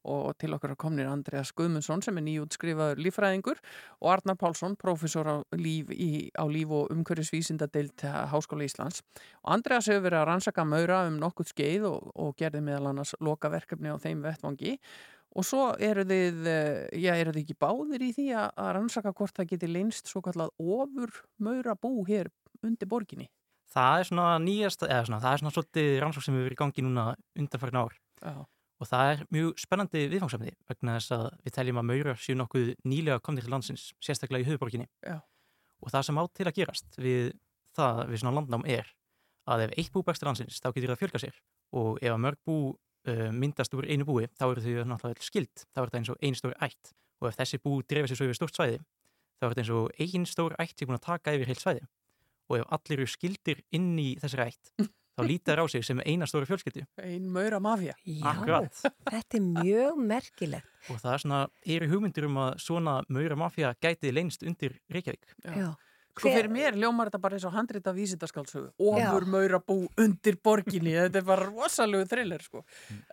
og 0.09 0.33
til 0.41 0.55
okkar 0.57 0.77
komnir 0.81 1.09
Andreas 1.11 1.53
Guðmundsson 1.57 2.03
sem 2.05 2.17
er 2.17 2.25
nýjútskrifaður 2.25 3.03
lífræðingur 3.05 3.59
og 4.01 4.13
Arnar 4.15 4.39
Pálsson, 4.41 4.77
prófessor 4.81 5.29
á 5.29 5.37
líf, 5.57 5.91
í, 5.93 6.31
á 6.33 6.45
líf 6.49 6.73
og 6.73 6.93
umhverfisvísindadeild 6.95 8.07
Háskóla 8.33 8.65
Íslands. 8.65 9.03
Og 9.45 9.53
Andreas 9.57 9.91
hefur 9.91 10.07
verið 10.09 10.23
að 10.23 10.29
rannsaka 10.31 10.65
maura 10.65 11.03
um 11.09 11.19
nokkuð 11.21 11.40
skeið 11.49 11.87
og, 11.89 12.11
og 12.15 12.37
gerði 12.39 12.61
meðal 12.67 12.91
annars 12.91 13.15
lokaverkefni 13.23 13.93
á 13.93 13.97
þeim 14.03 14.23
vettvangi 14.27 14.77
og 15.39 15.47
svo 15.47 15.71
eru 15.79 16.05
þið, 16.07 16.47
eh, 16.51 17.01
já, 17.01 17.13
eru 17.15 17.35
þið 17.35 17.43
ekki 17.45 17.59
báðir 17.63 18.03
í 18.03 18.13
því 18.17 18.29
að, 18.35 18.71
rannsaka 18.77 19.13
hvort 19.15 19.37
það 19.37 19.51
geti 19.53 19.71
leynst 19.71 20.11
svo 20.11 20.23
kallað 20.25 20.51
ofur 20.59 21.13
maura 21.39 21.77
bú 21.79 22.05
hér 22.09 22.31
undir 22.67 22.89
borginni. 22.91 23.29
Það 23.71 24.01
er 24.01 24.09
svona 24.09 24.31
nýjast, 24.43 24.83
eða 24.83 25.05
svona, 25.07 25.21
það 25.23 25.33
er 25.33 25.43
svona 25.43 25.55
svolítið 25.55 25.91
rannsók 26.03 26.25
sem 26.25 26.35
hefur 26.35 26.49
verið 26.49 26.57
í 26.57 26.63
gangi 26.65 26.83
núna 26.83 27.05
undanfarn 27.39 27.79
ár 27.79 27.95
Já. 28.19 28.35
og 28.81 28.89
það 28.91 29.11
er 29.13 29.23
mjög 29.31 29.63
spennandi 29.63 30.03
viðfangsefni 30.11 30.55
vegna 30.67 30.97
þess 30.99 31.15
að 31.15 31.27
við 31.45 31.55
teljum 31.55 31.79
að 31.79 31.89
maurar 31.93 32.19
séu 32.19 32.39
nokkuð 32.41 32.73
nýlega 32.83 33.23
komnir 33.23 33.47
til 33.47 33.55
landsins, 33.55 33.93
sérstaklega 34.03 34.43
í 34.43 34.51
höfuborginni 34.51 34.89
Já. 35.07 35.21
og 35.79 35.95
það 35.95 36.09
sem 36.09 36.19
á 36.19 36.25
til 36.35 36.49
að 36.51 36.57
gerast 36.59 36.99
við 36.99 37.31
það, 37.79 38.03
við 38.11 38.23
svona 38.25 38.35
landnám 38.41 38.67
er 38.67 38.91
að 39.51 39.67
ef 39.67 39.75
eitt 39.79 39.93
bú 39.95 40.03
til 40.07 40.27
landsins 40.29 40.61
þá 40.63 40.71
getur 40.71 40.91
það 40.93 40.97
að 40.97 41.03
fjölga 41.03 41.23
sér 41.25 41.41
og 41.81 41.99
ef 42.03 42.13
að 42.15 42.23
mörg 42.25 42.41
bú 42.47 42.57
uh, 42.71 43.31
myndast 43.33 43.75
úr 43.75 43.89
einu 43.91 44.07
búi 44.09 44.29
þá 44.39 44.47
eru 44.51 44.65
þau 44.65 44.87
náttúrulega 44.93 45.27
skild, 45.27 45.67
þá 45.75 45.81
er 45.83 45.91
þetta 45.91 46.01
eins 46.03 46.13
og 46.15 46.23
ein 46.23 46.39
stór 46.39 46.55
ætt 46.63 46.93
og 47.21 47.29
ef 47.31 47.37
þessi 47.41 47.61
bú 47.65 47.81
drefa 47.85 48.11
sér 48.11 48.21
svo 48.21 48.29
yfir 48.31 48.39
stórt 48.41 48.57
svæði 48.57 48.79
þá 49.41 49.45
er 49.47 49.53
þetta 49.55 49.65
eins 49.65 49.75
og 49.77 49.91
ein 50.07 50.27
stór 50.29 50.57
ætt 50.61 50.77
sem 50.79 50.87
er 50.87 50.91
búin 50.93 51.01
að 51.01 51.07
taka 51.09 51.35
yfir 51.37 51.51
heilt 51.53 51.63
svæði 51.65 51.85
og 52.51 52.57
ef 52.61 52.73
allir 52.79 52.99
eru 53.05 53.11
skildir 53.11 53.61
inn 53.77 53.93
í 54.01 54.09
þessari 54.23 54.51
ætt 54.53 54.73
þá 55.21 55.25
lítar 55.27 55.61
á 55.61 55.65
sig 55.69 55.85
sem 55.85 56.01
eina 56.07 56.27
stóra 56.31 56.47
fjölskyldu 56.49 56.85
Ein 57.03 57.27
maura 57.35 57.59
mafja. 57.61 57.93
Já, 58.07 58.25
Akkurat. 58.31 58.79
þetta 59.11 59.37
er 59.37 59.43
mjög 59.45 59.99
merkilegt. 60.07 60.69
og 60.89 61.01
það 61.03 61.13
er 61.13 61.23
svona, 61.25 61.41
eru 61.77 61.89
hugmyndir 61.91 62.27
um 62.31 62.39
að 62.47 62.55
svona 62.63 62.95
maura 63.13 63.37
mafja 63.37 63.75
gæti 63.83 64.13
leynst 64.15 64.47
undir 64.47 64.79
Reykjavík 64.89 65.27
Já. 65.45 65.75
Sko 66.21 66.31
fyrir 66.35 66.51
mér 66.53 66.77
ljómar 66.79 67.09
þetta 67.11 67.23
bara 67.25 67.39
eins 67.39 67.47
og 67.49 67.55
handrita 67.57 67.95
vísindaskálsögu. 67.97 68.71
Ofur 68.93 69.27
maura 69.33 69.59
bú 69.65 69.79
undir 70.01 70.37
borginni. 70.45 70.93
Þetta 70.99 71.23
er 71.23 71.27
bara 71.33 71.49
rosalegu 71.51 72.07
thriller 72.11 72.45
sko. 72.45 72.63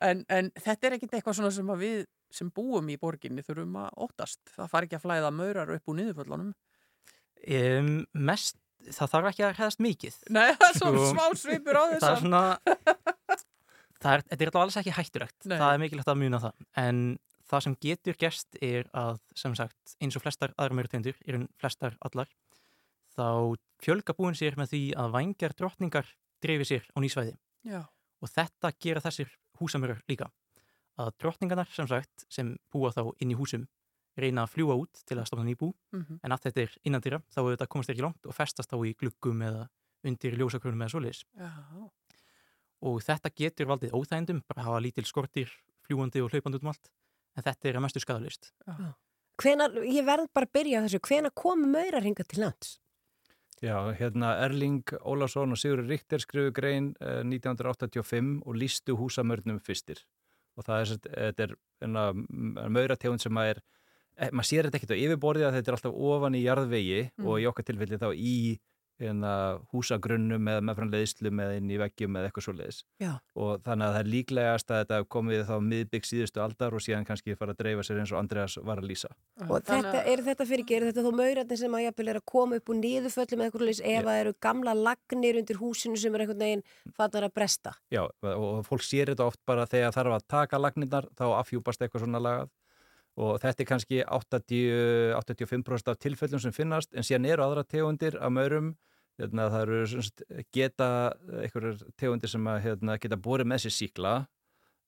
En, 0.04 0.26
en 0.28 0.52
þetta 0.60 0.92
er 0.92 0.98
ekkit 1.00 1.18
eitthvað 1.18 1.40
svona 1.40 1.52
sem 1.56 1.74
að 1.74 1.84
við 1.86 1.98
sem 2.38 2.52
búum 2.52 2.90
í 2.92 2.98
borginni 3.00 3.42
þurfum 3.48 3.78
að 3.86 3.92
óttast. 4.08 4.42
Það 4.54 4.72
fari 4.76 4.90
ekki 4.90 5.00
að 5.00 5.06
flæða 5.08 5.34
maurar 5.34 5.72
upp 5.78 5.92
úr 5.94 6.00
niðurföllunum. 6.02 6.50
um, 7.48 7.92
mest, 8.28 8.58
það 8.92 9.12
þarf 9.14 9.30
ekki 9.32 9.46
að 9.48 9.54
hræðast 9.60 9.82
mikið 9.84 10.18
Nei, 10.34 10.48
það 10.58 10.68
er 10.68 10.78
svo 10.80 10.90
Sko, 10.94 11.06
smá 11.12 11.24
svipur 11.38 11.78
á 11.80 11.84
þess 11.92 12.04
það 12.04 12.14
er 12.16 12.22
svona 12.24 12.42
það 14.02 14.12
er, 14.14 14.24
þetta 14.32 14.38
er 14.44 14.50
alltaf 14.50 14.62
alls 14.64 14.78
ekki 14.82 14.96
hættulegt 14.98 15.48
Nei. 15.48 15.56
það 15.58 15.70
er 15.74 15.82
mikilvægt 15.84 16.12
að 16.14 16.20
muna 16.22 16.40
það 16.44 16.66
en 16.84 17.02
það 17.48 17.64
sem 17.66 17.76
getur 17.88 18.20
gerst 18.20 18.60
er 18.64 18.90
að 18.98 19.20
sem 19.40 19.56
sagt 19.58 19.96
eins 20.04 20.18
og 20.20 20.24
flestar 20.26 20.54
aðra 20.58 20.80
mörgtendur 20.82 21.20
er 21.26 21.40
flestar 21.62 21.98
allar 22.06 22.32
þá 23.18 23.56
fjölga 23.84 24.14
búin 24.18 24.36
sér 24.38 24.56
með 24.58 24.72
því 24.74 24.82
að 24.98 25.12
vangjar 25.18 25.54
drottningar 25.58 26.08
drefi 26.44 26.66
sér 26.70 26.86
á 26.94 26.98
nýsvæði 27.02 27.34
Já. 27.68 27.82
og 28.22 28.30
þetta 28.30 28.72
gera 28.80 29.02
þessir 29.02 29.32
húsamörur 29.60 30.00
líka 30.10 30.30
að 30.98 31.12
drottningarnar 31.22 31.70
sem 31.74 31.88
sagt 31.90 32.26
sem 32.34 32.56
búa 32.74 32.92
þá 32.94 33.12
inn 33.22 33.32
í 33.34 33.38
húsum 33.38 33.68
reyna 34.18 34.46
að 34.48 34.54
fljúa 34.56 34.78
út 34.82 35.04
til 35.06 35.18
að 35.18 35.28
stofna 35.30 35.46
nýbú 35.46 35.74
Mhm. 35.94 36.20
en 36.24 36.32
að 36.32 36.42
þetta 36.48 36.62
er 36.64 36.78
innandýra 36.90 37.20
þá 37.30 37.38
auðvitað 37.44 37.68
komast 37.70 37.90
þeir 37.90 37.96
ekki 37.98 38.06
langt 38.08 38.26
og 38.26 38.34
festast 38.34 38.70
þá 38.72 38.78
í 38.88 38.96
gluggum 38.98 39.42
eða 39.46 39.68
undir 40.04 40.38
ljósakrunum 40.38 40.82
eða 40.82 40.90
Já. 41.38 41.50
og 42.82 43.02
þetta 43.02 43.30
getur 43.36 43.66
valdið 43.70 43.94
óþægindum, 43.98 44.42
bara 44.48 44.64
hafa 44.64 44.80
lítil 44.82 45.06
skortir 45.06 45.50
fljúandi 45.88 46.22
og 46.24 46.32
hlaupandi 46.32 46.58
út 46.60 46.64
um 46.66 46.70
allt 46.74 46.90
en 47.38 47.44
þetta 47.44 47.70
er 47.70 47.78
að 47.78 47.82
mestu 47.86 48.00
skadalist. 48.02 48.52
Hvenar, 49.38 49.72
ég 49.86 50.06
verð 50.06 50.28
bara 50.34 50.48
að 50.48 50.54
byrja 50.58 50.80
á 50.82 50.86
þessu, 50.88 51.00
hvena 51.06 51.30
komu 51.30 51.68
maurar 51.70 52.02
hinga 52.06 52.24
til 52.26 52.42
lands? 52.42 52.80
Já, 53.64 53.74
hérna 53.98 54.36
Erling 54.46 54.84
Ólafsson 55.02 55.52
og 55.56 55.58
Sigur 55.58 55.82
Ríkter 55.88 56.22
skrifu 56.22 56.52
grein 56.54 56.92
eh, 57.02 57.24
1985 57.26 58.44
og 58.46 58.56
lístu 58.56 58.94
húsamörnum 59.00 59.58
fyrstir 59.66 60.04
og 60.58 60.66
það 60.66 60.80
er, 60.84 60.92
þetta 61.32 61.44
er 61.48 61.56
enna 61.86 62.04
maurategund 62.70 63.22
sem 63.22 63.38
að 63.38 63.52
er, 63.56 63.60
eh, 64.18 64.30
maður 64.32 64.50
sér 64.52 64.68
þetta 64.68 64.78
ekkert 64.80 64.94
á 64.94 65.02
yfirborði 65.04 65.48
að 65.48 65.58
þetta 65.58 65.72
er 65.74 65.78
alltaf 65.80 65.98
ofan 66.12 66.38
í 66.38 66.44
jarðvegi 66.46 67.02
Mm. 67.18 67.26
og 67.26 67.42
í 67.42 67.48
okkar 67.50 67.66
tilfelli 67.66 67.98
þá 67.98 68.10
í 68.14 68.36
hérna, 68.54 68.58
húsagrunnum 68.98 70.48
eða 70.50 70.64
meðfram 70.66 70.90
leiðslum 70.92 71.42
eða 71.44 71.58
inn 71.60 71.70
í 71.70 71.78
veggjum 71.78 72.18
eða 72.18 72.30
eitthvað 72.30 72.46
svo 72.48 72.54
leiðis 72.58 72.80
Já. 73.04 73.12
og 73.38 73.62
þannig 73.66 73.86
að 73.86 73.94
það 73.94 74.00
er 74.00 74.10
líklegast 74.14 74.72
að 74.72 74.82
þetta 74.82 75.00
komið 75.14 75.44
þá 75.48 75.56
miðbygg 75.68 76.08
síðustu 76.10 76.42
aldar 76.42 76.74
og 76.74 76.84
síðan 76.84 77.06
kannski 77.08 77.38
fara 77.38 77.54
að 77.54 77.62
dreifa 77.62 77.86
sér 77.86 78.02
eins 78.02 78.14
og 78.16 78.20
Andreas 78.22 78.58
var 78.58 78.82
að 78.82 78.90
lýsa. 78.90 79.12
Og 79.46 79.62
þetta, 79.62 80.02
er 80.02 80.24
þetta 80.26 80.48
fyrir 80.50 80.66
ekki, 80.66 80.78
er 80.80 80.88
þetta 80.90 81.06
þó 81.06 81.12
maurarnir 81.22 81.62
sem 81.62 81.78
að 81.78 81.86
jafnvel 81.86 82.08
er 82.12 82.22
að 82.22 82.28
koma 82.34 82.60
upp 82.60 82.74
úr 82.74 82.80
niðurföllum 82.82 83.44
eða 83.44 83.50
eitthvað 83.52 83.68
leys 83.70 83.84
ef 83.84 84.08
það 84.10 84.22
eru 84.24 84.36
gamla 84.48 84.76
lagnir 84.82 85.42
undir 85.44 85.62
húsinu 85.62 86.02
sem 86.02 86.18
er 86.18 86.26
einhvern 86.26 86.44
veginn 86.46 86.66
fattar 86.98 87.28
að 87.28 87.36
bresta? 87.38 87.76
Já, 87.94 88.04
og 88.34 88.64
fólk 88.68 88.86
sér 88.86 89.14
þetta 89.14 89.30
oft 89.30 89.44
bara 89.46 89.68
þegar 89.70 89.94
þarf 89.96 90.18
að 90.18 90.28
taka 90.34 90.62
lagnirnar 90.62 91.10
þá 91.18 91.26
afhjúpast 91.38 91.86
eitthvað 91.86 92.08
svona 92.08 92.24
lagað 92.24 92.54
og 93.18 93.40
þetta 93.42 93.64
er 93.64 93.70
kannski 93.72 94.02
80, 94.06 95.16
85% 95.18 95.92
af 95.92 96.00
tilfellum 96.02 96.42
sem 96.42 96.54
finnast 96.54 96.94
en 96.94 97.06
síðan 97.06 97.26
eru 97.32 97.46
aðra 97.48 97.66
tegundir 97.66 98.18
af 98.22 98.34
maurum. 98.34 98.76
Hérna, 99.18 99.48
það 99.50 99.64
eru 99.64 99.78
semst, 99.90 100.22
geta 100.54 100.90
einhverjar 101.42 101.80
tegundir 101.98 102.30
sem 102.30 102.50
að, 102.52 102.60
hérna, 102.68 103.00
geta 103.02 103.18
borið 103.18 103.50
með 103.50 103.64
sér 103.64 103.74
síkla 103.74 104.12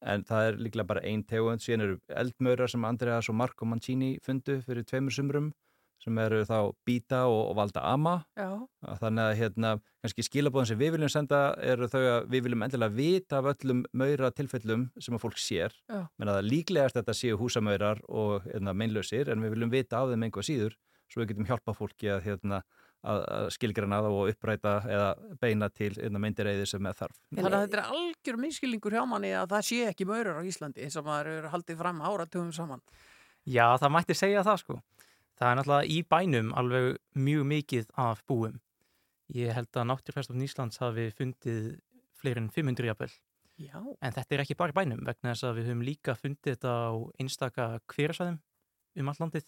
en 0.05 0.23
það 0.29 0.49
er 0.49 0.59
líklega 0.61 0.91
bara 0.91 1.03
ein 1.09 1.23
tegund. 1.25 1.63
Síðan 1.65 1.85
eru 1.87 1.97
eldmaurar 2.21 2.69
sem 2.69 2.85
Andreas 2.85 3.31
og 3.31 3.39
Marco 3.39 3.65
Mancini 3.65 4.11
fundu 4.23 4.59
fyrir 4.67 4.85
tveimur 4.85 5.15
sumrum 5.15 5.49
sem 6.03 6.19
eru 6.23 6.41
þá 6.47 6.57
Bita 6.87 7.21
og, 7.27 7.39
og 7.51 7.55
Valda 7.59 7.83
Ama 7.91 8.15
Já. 8.39 8.49
þannig 9.01 9.23
að 9.25 9.37
hérna, 9.41 9.71
kannski 10.03 10.25
skilabóðan 10.25 10.69
sem 10.71 10.79
við 10.79 10.95
viljum 10.95 11.11
senda 11.11 11.41
eru 11.63 11.89
þau 11.91 12.01
að 12.01 12.29
við 12.31 12.45
viljum 12.47 12.65
endilega 12.67 12.95
vita 12.95 13.39
af 13.39 13.49
öllum 13.53 13.85
maura 13.91 14.31
tilfellum 14.35 14.89
sem 14.99 15.17
að 15.17 15.25
fólk 15.25 15.41
sér 15.41 15.75
Já. 15.89 16.05
menn 16.17 16.31
að 16.31 16.39
það 16.39 16.51
líklegast 16.53 16.99
þetta 16.99 17.17
séu 17.21 17.39
húsamaurar 17.39 18.03
og 18.07 18.45
hérna, 18.47 18.75
meinlausir 18.75 19.31
en 19.33 19.43
við 19.43 19.57
viljum 19.57 19.73
vita 19.73 19.99
af 20.01 20.13
þeim 20.13 20.29
einhvað 20.29 20.49
síður 20.49 20.77
svo 21.09 21.23
við 21.23 21.33
getum 21.33 21.49
hjálpa 21.49 21.73
fólki 21.73 22.11
að, 22.13 22.21
hérna, 22.27 22.61
að, 23.01 23.21
að 23.33 23.47
skilgrana 23.55 24.01
það 24.05 24.17
og 24.19 24.33
uppræta 24.33 24.73
eða 24.85 25.09
beina 25.41 25.69
til 25.73 25.91
hérna, 25.97 26.21
meindireiði 26.21 26.67
sem 26.69 26.83
með 26.83 26.99
þarf 27.03 27.17
Þannig 27.33 27.49
að 27.49 27.63
þetta 27.65 27.79
er 27.79 27.95
algjör 27.97 28.39
minnskilningur 28.43 28.95
hjá 28.95 29.03
manni 29.09 29.33
að 29.35 29.55
það 29.55 29.65
sé 29.71 29.79
ekki 29.89 30.07
maurur 30.09 30.39
á 30.39 30.43
Íslandi 30.45 30.85
eins 30.85 30.99
og 31.01 31.07
maður 31.09 31.31
er 31.33 31.49
haldið 31.53 31.81
fram 31.81 32.03
áratugum 32.05 32.53
saman. 32.55 32.83
Já, 33.49 33.65
það 33.81 33.93
mætti 33.95 34.17
segja 34.17 34.45
það 34.45 34.61
sko. 34.61 34.77
Það 35.39 35.49
er 35.49 35.57
náttúrulega 35.59 35.87
í 35.95 35.99
bænum 36.11 36.49
alveg 36.59 36.97
mjög 37.15 37.45
mikið 37.47 37.91
af 38.03 38.23
búum. 38.27 38.59
Ég 39.31 39.53
held 39.55 39.69
að 39.77 39.87
Náttúrfjárstofn 39.87 40.43
Íslands 40.43 40.81
hafi 40.81 41.05
fundið 41.15 41.69
fleiri 42.19 42.43
en 42.43 42.49
500 42.51 42.89
jafnvel. 42.89 43.13
Já. 43.59 43.77
En 43.79 44.15
þetta 44.15 44.35
er 44.35 44.43
ekki 44.43 44.57
bara 44.59 44.75
bænum 44.75 45.05
vegna 45.07 45.31
þess 45.31 45.47
að 45.47 45.59
við 45.59 45.69
höfum 45.69 45.85
líka 45.87 46.15
fundið 46.19 46.57
þetta 46.57 46.73
á 46.75 46.91
einstaka 47.21 47.67
hverasvæðum 47.93 48.39
um 48.99 49.11
allandið. 49.13 49.47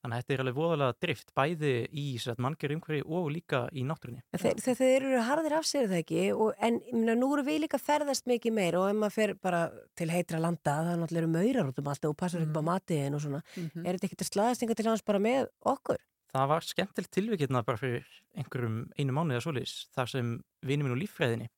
Þannig 0.00 0.16
að 0.16 0.22
þetta 0.22 0.32
er 0.34 0.40
alveg 0.42 0.56
voðalega 0.56 0.96
drift 1.04 1.32
bæði 1.36 1.70
í 1.92 2.04
manngjör 2.40 2.72
umhverfi 2.72 3.00
og 3.04 3.26
líka 3.34 3.58
í 3.76 3.82
náttúrunni. 3.84 4.22
En 4.32 4.40
Þeir, 4.40 4.60
þeir, 4.64 4.76
þeir 4.78 4.94
eru 5.10 5.24
harðir 5.26 5.54
af 5.58 5.66
sér 5.68 5.90
það 5.90 5.98
ekki 6.00 6.22
og, 6.32 6.54
en 6.56 6.78
ég 6.86 6.94
meina, 6.96 7.16
nú 7.20 7.28
eru 7.36 7.44
við 7.44 7.58
líka 7.66 7.76
að 7.76 7.84
ferðast 7.84 8.30
mikið 8.30 8.56
meir 8.56 8.78
og 8.80 8.86
ef 8.88 8.96
maður 8.96 9.16
fer 9.18 9.34
bara 9.44 9.60
til 10.00 10.08
heitra 10.08 10.40
landa 10.40 10.76
það 10.80 10.88
er 10.94 11.02
náttúrulega 11.02 11.22
eru 11.26 11.32
maurar 11.36 11.68
út 11.72 11.82
um 11.82 11.92
allt 11.92 12.08
og 12.08 12.16
passar 12.16 12.40
ekki 12.46 12.56
bara 12.56 12.68
matiðin 12.70 13.18
og 13.18 13.24
svona. 13.26 13.42
Mhm. 13.60 13.84
Er 13.84 13.92
þetta 13.98 14.08
ekkert 14.08 14.24
að 14.24 14.32
slaðast 14.32 14.64
einhvern 14.64 14.80
til 14.80 14.88
hans 14.88 15.04
bara 15.04 15.22
með 15.28 15.52
okkur? 15.68 16.00
Það 16.32 16.50
var 16.54 16.64
skemmtilegt 16.64 17.12
tilvikirna 17.12 17.64
bara 17.66 17.76
fyrir 17.76 18.06
einhverjum 18.38 18.82
einu 18.96 19.12
mánuði 19.12 19.36
að 19.36 19.48
solis 19.50 19.78
þar 19.92 20.08
sem 20.08 20.36
vinið 20.64 20.86
minn 20.86 20.96
úr 20.96 21.02
líffræðinni 21.04 21.48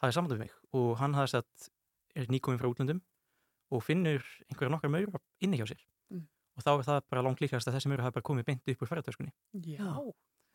hafði 0.00 0.16
samband 0.16 0.36
við 0.38 0.44
mig 0.46 0.52
og 0.72 0.92
hann 1.02 1.16
hafði 1.18 1.34
sett 1.36 1.68
er 2.14 2.30
nýkominn 2.30 2.62
frá 2.62 2.70
útlöndum 2.70 3.02
og 3.74 3.82
finnur 3.82 4.22
einhverja 4.48 4.70
nokkar 4.70 4.92
maura 4.94 5.20
inni 5.42 5.58
hjá 5.58 5.66
sér 5.66 5.82
Mm. 5.82 5.93
Og 6.54 6.64
þá 6.64 6.70
er 6.74 6.86
það 6.88 7.02
bara 7.10 7.24
langt 7.26 7.42
líkast 7.42 7.68
að 7.68 7.76
þessi 7.78 7.90
maura 7.92 8.06
hafi 8.06 8.16
bara 8.18 8.28
komið 8.30 8.48
beint 8.50 8.72
upp 8.74 8.82
úr 8.84 8.90
ferðartöskunni. 8.92 9.32
Já. 9.66 9.92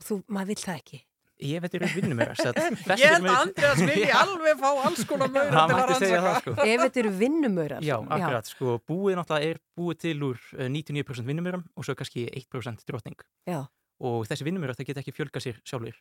Þú, 0.06 0.20
maður 0.32 0.54
vill 0.54 0.62
það 0.64 0.82
ekki. 0.82 1.02
Ég 1.40 1.62
veit 1.64 1.76
eru 1.78 1.88
vinnum 1.94 2.18
mér 2.20 2.34
Ég 2.36 3.06
held 3.14 3.28
að 3.30 3.38
Andreas 3.38 3.80
vilji 3.80 4.10
alveg 4.24 4.58
fá 4.60 4.70
alls 4.90 5.06
konar 5.08 5.30
maura 5.32 5.54
Það 5.56 5.70
til 5.72 5.76
að 5.76 5.80
mætti 5.80 6.00
segja 6.02 6.18
það 6.20 6.26
rannsaka. 6.28 6.54
sko. 6.56 6.66
Ef 6.68 6.82
þetta 6.84 7.00
eru 7.02 7.12
vinnumaurar. 7.22 7.86
Já, 7.88 7.96
akkurat, 8.18 8.50
sko, 8.52 8.74
búið 8.92 9.16
náttúrulega 9.20 9.54
er 9.54 9.60
búið 9.80 10.00
til 10.04 10.16
úr 10.28 10.42
eh, 10.58 10.68
99% 10.74 11.30
vinnumörum 11.32 11.64
og 11.80 11.88
svo 11.88 11.96
kannski 11.96 12.26
1% 12.28 12.84
drotning. 12.90 13.24
Já. 13.48 13.62
Og 14.04 14.28
þessi 14.28 14.48
vinnumörar, 14.48 14.76
það 14.76 14.90
geta 14.92 15.04
ekki 15.04 15.16
fjölga 15.16 15.44
sér 15.44 15.62
sjálfur. 15.64 15.96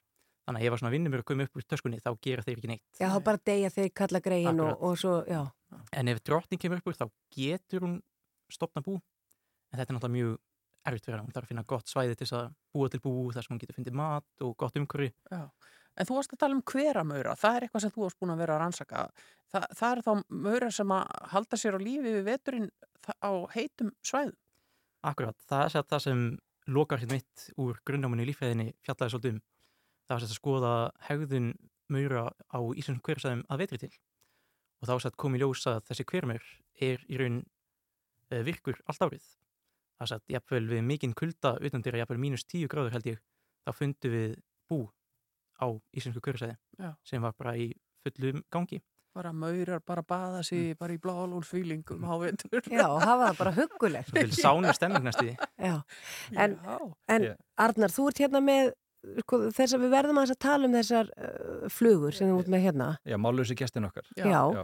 Þannig 0.49 0.65
að 0.65 0.67
ef 0.67 0.75
að 0.75 0.83
svona 0.83 0.93
vinnumörar 0.97 1.27
koma 1.29 1.47
upp 1.47 1.59
úr 1.61 1.67
töskunni, 1.71 2.01
þá 2.03 2.11
gera 2.25 2.43
þeir 2.47 2.59
ekki 2.59 2.71
neitt. 2.73 2.85
Já, 2.99 3.07
þá 3.15 3.19
bara 3.31 3.41
deyja 3.51 3.71
þeir 3.75 3.89
kalla 4.01 4.21
greiðin 4.25 4.63
og, 4.65 4.75
og 4.91 4.99
svo, 4.99 5.15
já. 5.29 5.43
En 5.95 6.11
ef 6.11 6.23
drotning 6.27 6.63
kemur 6.63 6.81
upp 6.83 6.89
úr, 6.91 6.99
þá 6.99 7.07
getur 7.37 7.85
hún 7.87 7.99
stopna 8.51 8.83
bú. 8.83 8.97
En 9.73 9.81
þetta 9.81 9.93
er 9.93 9.99
náttúrulega 9.99 10.17
mjög 10.17 10.37
erfitt 10.89 11.11
hana. 11.11 11.25
Hún 11.25 11.35
þarf 11.35 11.47
að 11.47 11.53
finna 11.53 11.67
gott 11.69 11.91
svæði 11.91 12.17
til 12.17 12.27
þess 12.27 12.37
að 12.39 12.49
búa 12.75 12.93
til 12.93 13.03
bú, 13.05 13.13
þar 13.35 13.45
sem 13.45 13.55
hún 13.55 13.61
getur 13.63 13.79
fundið 13.79 13.99
mat 13.99 14.45
og 14.47 14.57
gott 14.61 14.79
umhverfi. 14.81 15.13
Já. 15.33 15.43
En 15.99 16.07
þú 16.07 16.19
varst 16.19 16.35
að 16.35 16.43
tala 16.45 16.55
um 16.55 16.63
hveramaura, 16.63 17.35
það 17.39 17.57
er 17.57 17.65
eitthvað 17.67 17.85
sem 17.85 17.93
þú 17.95 18.05
varst 18.05 18.19
búin 18.23 18.33
að 18.33 18.43
vera 18.45 18.55
að 18.55 18.61
rannsaka. 18.63 19.07
Þa, 19.51 19.63
það 19.81 19.95
er 19.95 20.03
þá 20.07 20.13
maura 20.47 20.69
sem 20.75 20.93
að 20.95 21.17
halda 21.33 21.59
sér 21.59 21.79
á 21.79 21.81
lífi 21.83 22.13
við 22.15 22.21
veturinn 22.29 22.69
á 23.19 23.33
heitum 23.55 23.91
svæðum. 24.07 24.37
Akkurat, 25.09 25.39
það 25.49 25.65
er 25.65 25.75
satt 25.75 25.91
það 25.91 26.05
sem 26.05 26.23
lokar 26.69 27.03
hitt 27.03 27.15
mitt 27.15 27.49
úr 27.59 27.81
grunnnáminu 27.89 28.23
í 28.23 28.29
líffræðinni 28.29 28.69
fjallaði 28.87 29.15
svolítið 29.15 29.35
um. 29.35 29.43
Það 30.07 30.15
var 30.15 30.23
satt 30.23 30.35
að 30.35 30.39
skoða 30.39 30.73
hegðun 31.09 31.51
maura 31.93 32.25
á 32.31 32.59
íslenskum 32.79 33.05
hverjasæðum 33.09 33.45
að 33.49 33.63
vetri 33.65 33.81
til. 33.83 33.93
Og 34.79 34.91
þá 34.91 34.95
satt 35.03 35.19
komið 35.19 35.45
ljós 35.45 35.67
að 35.71 35.81
þessi 35.89 36.07
hvermur 36.13 36.49
er 36.89 37.03
í 37.11 37.19
raun 37.19 37.41
uh, 37.43 38.43
virkur 38.47 38.79
allt 38.87 39.07
árið. 39.09 39.29
Það 39.99 40.11
satt, 40.13 40.25
jafnvel 40.31 40.67
við 40.71 40.85
mikinn 40.87 41.15
kulda 41.19 41.57
utan 41.59 41.83
dyra, 41.83 41.99
jafnvel 42.03 42.21
mínus 42.23 42.45
10 42.47 42.71
gráður 42.71 42.95
held 42.95 43.09
ég, 43.11 43.19
þá 43.67 43.73
fundum 43.75 44.15
við 44.15 44.37
bú 44.71 44.85
á 45.59 45.67
íslensku 45.97 46.35
Já. 46.79 46.95
sem 47.03 47.23
var 47.23 47.35
bara 47.35 47.57
í 47.59 47.73
fullum 48.05 48.45
gangi. 48.51 48.81
Bara 49.17 49.33
maurar, 49.33 49.81
bara 49.83 50.03
baða 50.07 50.45
sig, 50.47 50.77
bara 50.79 50.95
í 50.95 50.99
blálúlfýlingum 51.03 52.05
á 52.07 52.15
vetur. 52.23 52.63
Já, 52.71 52.87
og 52.87 53.01
hafa 53.03 53.33
það 53.33 53.39
bara 53.41 53.53
huggulegt. 53.57 54.11
Svo 54.13 54.21
til 54.21 54.37
sánu 54.37 54.75
stemming 54.77 55.09
næstu 55.09 55.25
því. 55.27 55.35
Já, 55.69 55.75
en, 56.37 56.55
Já. 56.55 56.77
en 57.09 57.27
Já. 57.27 57.33
Arnar, 57.67 57.95
þú 57.97 58.07
ert 58.13 58.23
hérna 58.23 58.43
með, 58.45 58.71
sko, 59.25 59.41
þess 59.57 59.75
að 59.75 59.87
við 59.87 59.95
verðum 59.97 60.21
aðeins 60.23 60.37
að 60.37 60.43
tala 60.47 60.69
um 60.69 60.77
þessar 60.79 61.11
uh, 61.17 61.65
flugur 61.73 62.15
sem 62.15 62.31
þú 62.31 62.39
ert 62.45 62.53
með 62.55 62.65
hérna. 62.69 62.89
Já, 63.03 63.19
mállösi 63.19 63.59
gestin 63.59 63.89
okkar. 63.91 64.07
Já. 64.15 64.29
Já. 64.31 64.63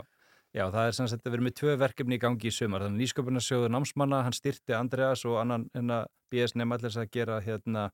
Já. 0.54 0.68
Það 0.70 0.86
er 0.86 0.96
sagt 0.96 1.26
að 1.26 1.36
erum 1.36 1.48
með 1.48 1.56
tvö 1.58 1.74
verkefni 1.80 2.16
í 2.16 2.22
gangi 2.22 2.50
í 2.50 2.54
sumar. 2.54 2.84
Þannig 2.86 3.02
nýsköpunarsjóður 3.02 3.72
námsmanna, 3.74 4.22
hann 4.26 4.36
styrti 4.36 4.76
Andreas 4.78 5.24
og 5.26 5.40
annan 5.42 5.66
hérna, 5.74 6.04
BS 6.30 6.54
nefnallis 6.54 6.98
að 7.00 7.10
gera 7.16 7.40
hérna, 7.42 7.88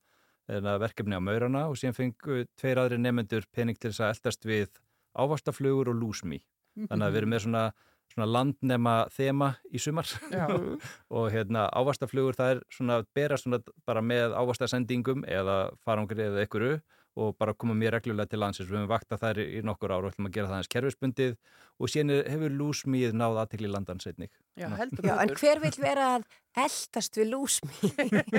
hérna, 0.50 0.76
verkefni 0.82 1.16
á 1.16 1.24
maurana 1.24 1.66
og 1.70 1.78
síðan 1.80 1.96
fengu 1.96 2.42
tveir 2.60 2.82
aðri 2.82 3.00
nefnendur 3.00 3.48
pening 3.56 3.80
til 3.80 3.94
þess 3.94 4.04
að 4.04 4.12
eldast 4.14 4.48
við 4.48 4.82
ávastaflugur 5.16 5.92
og 5.94 6.00
lúsmi. 6.02 6.42
Þannig 6.76 7.06
að 7.06 7.14
við 7.14 7.20
erum 7.22 7.32
með 7.34 7.42
svona, 7.46 7.64
svona 8.12 8.28
landnema 8.30 8.94
þema 9.14 9.50
í 9.72 9.80
sumar 9.82 10.12
og 11.16 11.26
hérna 11.32 11.66
ávastaflugur 11.72 12.38
það 12.38 12.54
er 12.54 12.62
svona 12.76 13.00
bera 13.16 13.40
svona 13.40 13.60
bara 13.88 14.04
með 14.04 14.36
ávastasendingum 14.36 15.24
eða 15.28 15.62
farangri 15.84 16.28
eða 16.28 16.44
einhverju 16.44 16.80
og 17.18 17.34
bara 17.38 17.54
koma 17.58 17.74
mér 17.74 17.96
reglulega 17.98 18.30
til 18.30 18.38
landsins. 18.42 18.68
Við 18.70 18.78
höfum 18.78 18.90
vakta 18.92 19.18
þær 19.18 19.40
í 19.42 19.62
nokkur 19.66 19.90
ára 19.96 20.06
og 20.06 20.12
ætlum 20.12 20.28
að 20.30 20.36
gera 20.36 20.50
það 20.52 20.60
eins 20.60 20.70
kerfisbundið 20.74 21.32
og 21.80 21.88
síðan 21.90 22.12
er- 22.14 22.28
hefur 22.30 22.54
lúsmíð 22.60 23.16
náð 23.18 23.40
aðtekli 23.42 23.70
landans 23.72 24.06
einnig. 24.06 24.30
Já, 24.60 24.68
heldur 24.78 25.06
Já, 25.08 25.16
en 25.24 25.34
hver 25.34 25.60
vill 25.64 25.78
vera 25.80 26.06
að 26.18 26.24
eldast 26.60 27.16
við 27.18 27.30
lúsmi? 27.32 27.90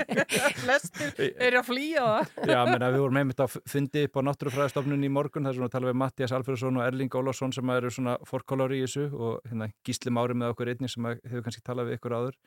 Flestir 0.63 1.13
er 1.41 1.57
að 1.59 1.67
flýja 1.67 2.05
það. 2.05 2.31
Já, 2.53 2.59
menna, 2.69 2.89
við 2.93 3.03
vorum 3.05 3.19
einmitt 3.21 3.43
á 3.43 3.47
fundi 3.49 4.05
upp 4.07 4.19
á 4.19 4.21
Náttúrufræðastofnun 4.29 5.05
í 5.07 5.11
morgun, 5.11 5.49
svona 5.51 5.69
að 5.69 5.75
tala 5.75 5.91
við 5.91 5.99
Mattias 6.01 6.33
Alfredsson 6.35 6.79
og 6.79 6.85
Erling 6.87 7.11
Ólafsson 7.21 7.55
sem 7.55 7.73
eru 7.75 7.91
svona 7.93 8.17
forkólari 8.29 8.81
í 8.81 8.85
þessu 8.87 9.07
og 9.11 9.39
hérna 9.49 9.71
gísli 9.87 10.13
mári 10.13 10.37
með 10.37 10.53
okkur 10.55 10.73
einni 10.73 10.91
sem 10.91 11.07
að 11.11 11.19
hefur 11.27 11.45
kannski 11.47 11.65
talað 11.65 11.91
við 11.91 11.99
ykkur 11.99 12.17
áður. 12.19 12.37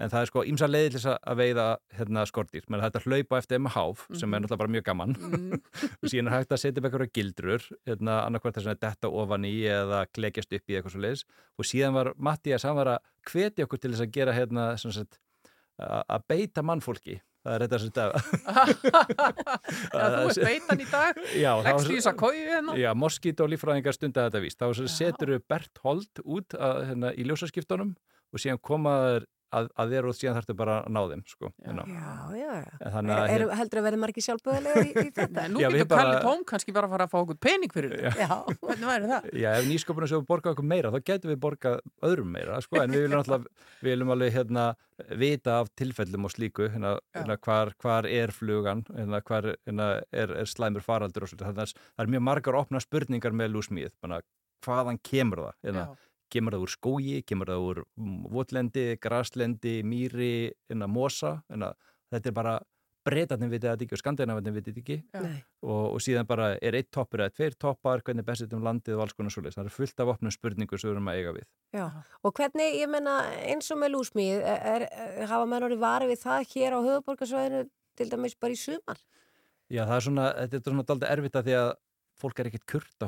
En 0.00 0.08
það 0.08 0.22
er 0.22 0.28
sko 0.30 0.42
ímsa 0.48 0.68
leiði 0.68 0.90
til 0.94 1.00
þess 1.02 1.10
að 1.12 1.40
veiða 1.42 1.64
hérna 1.98 2.24
skordýr. 2.28 2.66
Menn 2.72 2.80
þetta 2.80 3.02
hlaupa 3.04 3.40
eftir 3.40 3.60
með 3.60 3.74
háf 3.76 4.04
sem 4.16 4.32
er 4.32 4.42
náttúrulega 4.42 4.60
bara 4.62 4.74
mjög 4.76 4.86
gaman. 4.88 5.16
og 5.90 6.06
síðan 6.10 6.30
er 6.30 6.36
hægt 6.38 6.54
að 6.56 6.62
setja 6.62 6.80
upp 6.80 6.88
eitthvað 6.88 7.14
gildrur, 7.18 7.66
hérna 7.88 8.18
annarkvært 8.24 8.56
þess 8.56 8.72
að 8.72 8.82
detta 8.86 9.10
ofan 9.22 9.48
í 9.48 9.54
eða 9.68 10.04
klekjast 10.14 10.54
upp 10.56 10.72
í 10.72 10.78
eitthvað 10.78 10.94
svo 10.94 11.02
leiðis. 11.04 11.24
Og 11.60 11.68
síðan 11.68 11.98
var 11.98 12.14
var 12.80 12.94
að 12.96 13.10
hvetja 13.28 13.66
okkur 13.66 13.82
til 13.82 13.92
þess 13.92 14.06
að 14.06 14.14
gera 14.14 14.36
hérna 14.36 14.70
sagt, 14.80 15.20
að 15.76 16.00
að 16.16 16.24
beita 16.32 16.64
mannfólki. 16.64 17.20
Það 17.40 17.54
er 17.54 17.62
þetta 17.64 17.78
sem 17.80 17.92
þetta... 17.96 18.08
Þú 19.90 20.00
ert 20.28 20.40
beitan 20.48 20.82
í 20.82 20.86
dag. 20.90 21.20
Leggst 21.64 21.88
í 21.88 21.96
þess 21.96 22.10
að 22.10 22.18
kói 22.20 22.36
hérna. 22.36 22.76
Já, 22.76 22.90
moskít 22.96 23.40
og 23.40 23.48
líffræðingar 23.52 23.96
stunda 23.96 24.26
þetta 24.28 24.42
víst. 24.44 24.60
Þá 24.60 24.88
setur 24.92 25.32
við 25.34 25.44
Bert 25.48 25.80
Holt 25.84 26.20
út 26.24 26.56
að, 26.56 26.82
hérna, 26.90 27.12
í 27.16 27.24
ljósaskiptunum 27.28 27.94
og 28.30 28.42
síðan 28.42 28.60
koma 28.64 28.96
þær 29.06 29.28
að, 29.56 29.68
að 29.82 29.92
þér 29.94 30.06
og 30.10 30.14
síðan 30.18 30.36
þarftu 30.38 30.54
bara 30.60 30.74
að 30.84 30.92
ná 30.94 31.00
þeim 31.10 31.22
sko, 31.30 31.50
já. 31.58 31.72
Já, 31.90 32.12
já, 32.38 32.50
já. 32.60 32.72
En 32.86 32.92
þannig 32.94 33.14
að 33.16 33.24
Er, 33.30 33.32
hér- 33.44 33.54
heldur 33.60 33.80
að 33.80 33.86
verði 33.88 34.00
margir 34.04 34.24
sjálfböðulega 34.26 34.82
í, 34.84 34.90
í 34.90 35.12
þetta? 35.20 35.46
Nú 35.50 35.62
Já, 35.64 35.68
getur 35.74 35.88
bara- 35.90 36.04
Kalli 36.04 36.20
Tóm 36.26 36.44
kannski 36.50 36.74
bara 36.76 36.88
að 36.90 36.94
fara 36.96 37.06
að 37.08 37.12
fá 37.14 37.18
okkur 37.24 37.38
pening 37.46 37.74
fyrir 37.74 37.96
þetta. 37.96 38.12
Já. 38.20 38.38
Hvernig 38.66 38.90
væri 38.92 39.10
það? 39.14 39.28
Já, 39.42 39.48
ef 39.60 39.68
nýsköpunum 39.70 40.12
sem 40.12 40.26
borga 40.30 40.52
okkur 40.54 40.68
meira, 40.74 40.92
þá 40.94 41.00
getum 41.12 41.32
við 41.34 41.40
borgað 41.46 41.80
öðrum 42.10 42.30
meira, 42.36 42.60
sko, 42.64 42.80
en 42.84 42.94
við 42.94 43.04
viljum 43.06 43.22
alltaf, 43.24 43.48
við 43.82 43.94
viljum 43.96 44.14
alveg 44.16 44.34
hérna 44.38 44.66
vita 45.16 45.54
af 45.62 45.70
tilfellum 45.80 46.26
og 46.28 46.34
slíku, 46.34 46.66
hérna, 46.70 46.94
hérna 47.16 47.38
hvar, 47.40 47.70
hvar 47.80 48.06
er 48.10 48.30
flugan, 48.36 48.82
hérna 48.92 49.22
hvar 49.24 49.46
hérna, 49.54 49.86
er, 50.12 50.34
er 50.42 50.50
slæmur 50.50 50.84
faraldur 50.84 51.24
og 51.24 51.30
svona, 51.32 51.48
þannig 51.48 51.62
að 51.64 51.72
það 51.80 52.04
er 52.04 52.10
mjög 52.14 52.24
margar 52.28 52.58
opna 52.60 52.82
spurningar 52.84 53.32
með 53.40 53.54
lúsmíð, 53.54 53.94
bara 54.04 54.20
hvaðan 54.66 54.98
kemur 55.00 55.40
það, 55.46 55.54
hérna, 55.64 55.84
kemur 56.32 56.56
það 56.56 56.66
úr 56.66 56.74
skógi, 56.74 57.20
kemur 57.26 57.52
það 57.52 57.68
úr 57.68 57.80
votlendi, 58.32 58.84
graslendi, 59.02 59.80
mýri, 59.86 60.50
hérna, 60.70 60.88
mosa, 60.90 61.38
hérna, 61.50 61.74
þetta 62.12 62.30
er 62.30 62.36
bara 62.36 62.58
breytarnir 63.06 63.48
vitið 63.50 63.70
þetta 63.70 63.86
ekki 63.86 63.96
og 63.96 64.00
skandinavarnir 64.02 64.54
vitið 64.54 64.74
þetta 64.76 64.82
ekki 64.82 65.24
Nei. 65.24 65.38
og, 65.64 65.84
og 65.94 66.02
síðan 66.04 66.28
bara 66.28 66.50
er 66.60 66.76
eitt 66.76 66.90
toppur 66.92 67.22
eða 67.24 67.34
tveir 67.36 67.56
toppar, 67.60 68.02
hvernig 68.04 68.26
bestið 68.26 68.56
um 68.58 68.66
landið 68.66 68.98
og 68.98 69.04
alls 69.06 69.16
konar 69.16 69.34
svoleiðis. 69.34 69.56
Það 69.56 69.70
er 69.70 69.76
fullt 69.76 70.02
af 70.04 70.12
opnum 70.14 70.34
spurningu 70.34 70.78
sem 70.78 70.90
við 70.90 70.96
erum 70.96 71.10
að 71.10 71.20
eiga 71.20 71.34
við. 71.38 71.46
Já, 71.76 71.84
og 72.20 72.34
hvernig, 72.36 72.76
ég 72.76 72.92
menna, 72.92 73.16
eins 73.48 73.72
og 73.72 73.80
með 73.80 73.94
lúsmíð, 73.96 74.42
er, 74.52 74.86
er, 74.90 75.24
hafa 75.30 75.48
menn 75.48 75.68
orðið 75.70 75.84
varið 75.84 76.12
við 76.12 76.22
það 76.26 76.48
hér 76.52 76.76
á 76.76 76.80
höfuborgarsvæðinu 76.88 77.62
til 78.00 78.08
dæmis 78.12 78.36
bara 78.40 78.56
í 78.56 78.60
sumar? 78.60 79.00
Já, 79.70 79.84
það 79.86 79.96
er 79.96 80.06
svona, 80.08 80.26
þetta 80.42 80.60
er 80.60 80.74
svona 80.74 80.88
daldið 80.90 81.14
erfitt 81.14 81.40
að 81.40 81.48
því 81.48 81.56
að 81.60 81.72
fólk 82.20 82.42
er 82.42 82.50
ekkert 82.50 82.66
kurt 82.68 83.04
á 83.04 83.06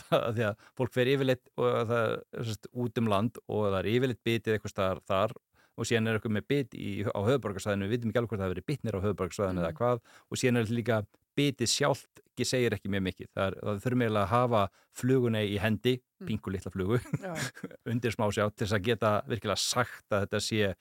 það, 0.08 0.26
því 0.38 0.48
að 0.48 0.66
fólk 0.80 0.96
fer 0.96 1.12
yfirleitt 1.14 1.46
og 1.56 1.78
það 1.92 2.02
er 2.08 2.50
sérst, 2.50 2.70
út 2.72 3.00
um 3.02 3.12
land 3.12 3.40
og 3.46 3.68
það 3.68 3.78
er 3.82 3.90
yfirleitt 3.94 4.22
bitið 4.26 4.56
eitthvað 4.56 4.74
staðar 4.74 5.04
þar 5.10 5.36
og 5.80 5.88
síðan 5.88 6.10
er 6.10 6.18
eitthvað 6.18 6.36
með 6.36 6.48
bit 6.50 6.74
í, 6.76 6.90
á 7.08 7.20
höfuborgarsvæðinu, 7.24 7.86
við 7.88 7.94
vitum 7.94 8.10
ekki 8.10 8.20
alveg 8.20 8.32
hvort 8.32 8.40
það 8.40 8.48
hefur 8.48 8.56
verið 8.56 8.68
bitnir 8.68 8.98
á 9.00 9.04
höfuborgarsvæðinu 9.04 9.62
eða 9.62 9.76
hvað 9.78 10.02
og 10.02 10.40
síðan 10.40 10.60
er 10.60 10.66
þetta 10.66 10.78
líka 10.80 10.98
bitið 11.38 11.70
sjálft 11.70 12.20
ekki 12.26 12.46
segir 12.48 12.76
ekki 12.76 12.90
mjög 12.92 13.04
mikið. 13.06 13.28
Það, 13.34 13.46
er, 13.46 13.56
það 13.60 13.80
þurfum 13.84 14.04
eiginlega 14.04 14.24
að 14.26 14.32
hafa 14.34 14.62
fluguna 15.00 15.42
í 15.44 15.56
hendi, 15.62 15.94
pingu 16.26 16.52
litla 16.52 16.72
flugu, 16.74 17.00
undir 17.92 18.14
smá 18.14 18.26
sjá 18.28 18.44
til 18.50 18.66
þess 18.66 18.76
að 18.76 18.86
geta 18.88 19.12
virkilega 19.30 19.62
sagt 19.62 20.14
að 20.16 20.26
þetta 20.26 20.42
sé 20.44 20.72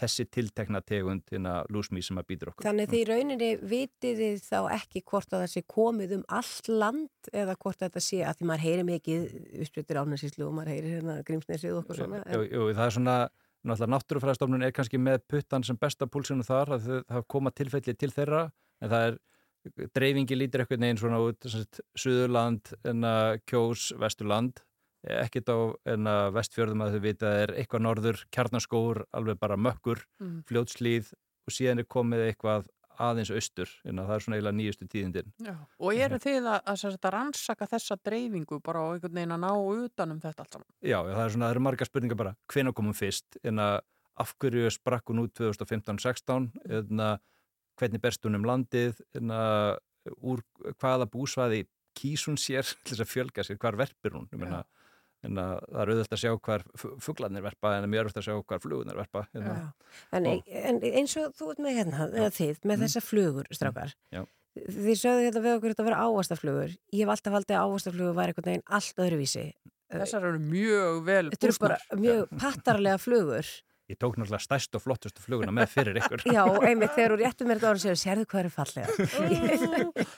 þessi 0.00 0.26
tiltekna 0.32 0.80
tegund 0.84 1.24
hérna 1.32 1.54
lúsmí 1.72 2.02
sem 2.04 2.18
að 2.20 2.28
býtur 2.30 2.50
okkur. 2.52 2.66
Þannig 2.66 2.90
því 2.90 3.00
í 3.00 3.06
rauninni 3.08 3.50
vitið 3.70 4.20
þið 4.20 4.42
þá 4.46 4.58
ekki 4.76 5.02
hvort 5.08 5.32
að 5.32 5.44
það 5.44 5.52
sé 5.54 5.62
komið 5.72 6.14
um 6.18 6.24
allt 6.38 6.70
land 6.70 7.30
eða 7.32 7.56
hvort 7.62 7.82
þetta 7.84 8.02
sé 8.04 8.20
að 8.26 8.40
því 8.40 8.48
maður 8.50 8.64
heyri 8.66 8.86
mikið 8.90 9.24
uppspreytir 9.62 10.00
ánæsíslu 10.02 10.46
og 10.48 10.54
maður 10.58 10.72
heyri 10.74 10.94
hérna 10.96 11.16
grímsnesið 11.26 11.74
og 11.74 11.82
okkur 11.82 12.00
svona. 12.02 12.22
Jú, 12.34 12.44
jú, 12.50 12.68
það 12.76 12.84
er 12.86 12.96
svona, 12.98 13.16
náttúrulega 13.66 13.92
náttúrufræðastofnun 13.96 14.68
er 14.68 14.76
kannski 14.76 15.00
með 15.00 15.24
puttan 15.32 15.66
sem 15.66 15.80
besta 15.80 16.10
púlsinu 16.10 16.46
þar 16.46 16.76
að 16.76 16.90
það 17.00 17.26
koma 17.32 17.54
tilfelli 17.56 17.96
til 17.96 18.12
þeirra 18.14 18.46
en 18.84 18.92
það 18.92 19.08
er, 19.10 19.18
dreifingi 19.96 20.36
lítir 20.38 20.62
eitthvað 20.62 20.84
neginn 20.84 21.00
svona 21.00 21.18
út, 21.24 21.48
Suðurland, 21.98 22.70
enna 22.86 23.12
Kjós, 23.48 23.90
Vesturland 23.98 24.60
ekkert 25.04 25.50
á 25.52 25.58
vestfjörðum 26.34 26.82
að 26.86 26.96
þau 26.96 27.02
vita 27.04 27.32
er 27.42 27.52
eitthvað 27.60 27.84
norður, 27.86 28.22
kjarnaskóur, 28.34 29.04
alveg 29.12 29.38
bara 29.38 29.56
mökkur, 29.56 30.02
Mm. 30.20 30.42
fljótslíð 30.48 31.12
og 31.46 31.52
síðan 31.52 31.78
er 31.78 31.84
komið 31.84 32.24
eitthvað 32.30 32.66
aðeins 32.98 33.30
austur, 33.30 33.68
en 33.84 33.96
það 34.00 34.14
er 34.14 34.22
svona 34.24 34.36
eiginlega 34.38 34.56
nýjustu 34.56 34.86
tíðindin. 34.88 35.32
Já. 35.44 35.54
Og 35.78 35.92
eru 35.94 36.16
þið 36.16 36.46
að, 36.48 36.60
að, 36.72 36.84
að 36.96 37.10
rannsaka 37.12 37.66
þessa 37.68 37.96
dreifingu 38.02 38.60
bara 38.64 38.80
á 38.80 38.86
einhvern 38.94 39.12
veginn 39.18 39.34
að 39.36 39.42
ná 39.44 39.52
utanum 39.52 40.20
þetta 40.22 40.42
allt 40.42 40.56
saman? 40.56 40.68
Já, 40.80 40.96
það 41.04 41.20
er 41.26 41.34
svona, 41.34 41.44
það 41.44 41.54
eru 41.54 41.64
margar 41.66 41.90
spurningar 41.90 42.16
bara, 42.22 42.34
hvenær 42.48 42.72
komum 42.78 42.96
fyrst, 42.96 43.36
en 43.44 43.60
að 43.60 43.80
af 44.16 44.32
hverju 44.40 44.70
sprakk 44.72 45.12
hún 45.12 45.20
út 45.26 45.34
2015-16, 45.36 46.48
en 46.72 47.04
að 47.04 47.18
hvernig 47.76 48.00
berst 48.00 48.24
hún 48.24 48.38
um 48.38 48.48
landið, 48.48 49.02
en 49.20 49.34
að 49.36 49.76
úr 50.24 50.40
hvaða 50.80 51.04
búsvæði 51.12 51.66
kýs 51.96 52.24
hún 52.30 52.40
sér 52.40 52.64
til 52.84 52.94
þess 52.96 53.04
að 53.04 53.12
fjölga 53.12 53.44
sér, 53.44 53.60
hvar 53.60 53.76
verpir 53.76 54.16
hún, 54.16 54.24
ég 54.32 54.40
meina, 54.40 54.64
en 55.26 55.40
að 55.42 55.52
það 55.66 55.80
er 55.82 55.92
auðvitað 55.92 56.16
að 56.16 56.22
sjá 56.22 56.32
hvar 56.48 56.64
fuglarnir 57.06 57.44
verpa, 57.46 57.74
en 57.76 57.84
að 57.86 57.92
mjög 57.92 58.06
auðvitað 58.06 58.22
að 58.22 58.26
sjá 58.28 58.36
hvar 58.46 58.62
flugunar 58.64 58.96
verpa. 59.02 59.26
hérna. 59.34 59.72
En, 60.12 60.26
Og- 60.32 60.48
en 60.48 60.80
eins 60.80 61.16
og 61.20 61.34
þú 61.36 61.50
ert 61.52 61.62
með 61.66 61.76
hérna, 61.80 62.08
eða 62.14 62.30
þið, 62.40 62.60
með 62.70 62.82
þessar 62.86 63.06
flugur, 63.10 63.46
strákar, 63.52 63.94
Já. 64.12 64.24
þið 64.56 64.96
sögðu 65.02 65.24
hérna 65.26 65.44
við 65.44 65.56
okkur 65.58 65.74
þetta 65.74 65.84
að 65.84 65.90
vera 65.90 66.02
ávastaflugur. 66.06 66.76
Ég 66.94 67.00
hef 67.04 67.08
alltaf 67.16 67.32
haldið 67.36 67.56
að 67.56 67.64
ávastaflugur 67.66 68.14
væri 68.16 68.32
einhvern 68.32 68.50
veginn 68.50 68.68
allt 68.70 68.96
öðruvísi. 69.04 69.46
Þessar 69.92 70.24
eru 70.26 70.38
mjög 70.42 71.04
vel 71.06 71.30
Þetta 71.30 71.46
eru 71.46 71.58
bara 71.60 71.76
bústnar. 71.78 72.00
mjög 72.00 72.28
pattarlega 72.40 72.98
flugur. 72.98 73.46
Ég 73.86 73.98
tók 74.02 74.16
náttúrulega 74.18 74.42
stærst 74.42 74.74
og 74.74 74.82
flottustu 74.82 75.22
fluguna 75.22 75.52
með 75.54 75.68
fyrir 75.76 76.00
ykkur. 76.00 76.24
Já, 76.36 76.42
einmitt 76.66 76.96
þegar 76.96 77.12
þú 77.12 77.18
réttu 77.20 77.46
mér 77.46 77.60
þetta 77.60 77.70
orðin 77.70 77.84
séu, 77.84 78.00
sérðu 78.00 78.24
hvað 78.32 78.40
eru 78.40 78.54
fallega. 78.56 78.96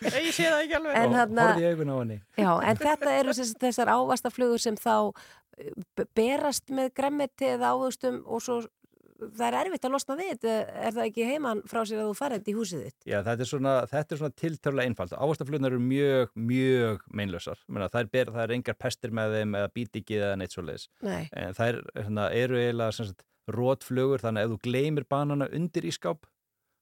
Ég 0.09 0.31
sé 0.33 0.47
það 0.47 0.63
ekki 0.63 0.79
alveg. 0.79 0.97
En 1.03 1.19
henni. 1.19 2.17
Já, 2.41 2.51
en 2.57 2.81
þetta 2.81 3.13
eru 3.19 3.37
þessar 3.37 3.93
ávastaflugur 3.93 4.63
sem 4.63 4.79
þá 4.81 4.95
eh, 5.61 6.07
berast 6.17 6.73
með 6.73 6.95
gremmiti 6.97 7.53
eða 7.59 7.75
ávöxtum 7.77 8.23
og 8.25 8.45
svo 8.47 8.63
það 9.19 9.45
er 9.49 9.57
erfitt 9.63 9.87
að 9.87 9.95
losna 9.95 10.17
við 10.19 10.29
þetta, 10.33 10.55
er 10.87 10.95
það 10.97 11.07
ekki 11.09 11.29
heiman 11.29 11.63
frá 11.69 11.81
sér 11.83 12.03
að 12.03 12.11
þú 12.11 12.17
farið 12.19 12.41
þetta 12.41 12.53
í 12.53 12.57
húsið 12.57 12.83
þitt? 12.87 12.99
Já, 13.11 13.17
þetta 13.27 13.45
er 13.45 13.51
svona, 13.51 13.73
þetta 13.91 14.15
er 14.15 14.21
svona 14.23 14.37
tiltörulega 14.43 14.91
einfalt. 14.91 15.15
Ávastaflugnar 15.19 15.75
eru 15.75 15.83
mjög, 15.83 16.35
mjög 16.49 17.07
meinlausar. 17.21 17.63
Meina, 17.67 17.89
það, 17.93 18.05
er 18.05 18.13
ber, 18.15 18.33
það 18.37 18.45
er 18.45 18.55
engar 18.59 18.79
pestir 18.87 19.15
með 19.19 19.39
þeim 19.39 19.57
eða 19.61 19.73
bítikið 19.75 20.23
eða 20.29 20.39
neitt 20.41 20.55
svo 20.55 20.65
leiðis. 20.67 20.87
Nei. 21.07 21.23
En 21.33 21.59
það 21.59 21.73
er, 21.73 21.81
hérna, 21.99 22.29
eru 22.45 22.61
eiginlega 22.61 22.99
rótflugur, 23.55 24.21
þannig 24.25 24.43
að 24.45 24.49
ef 24.49 24.57
þú 24.57 24.59
gleymir 24.69 25.07
banana 25.09 25.49
undir 25.55 25.87
ískáp, 25.89 26.27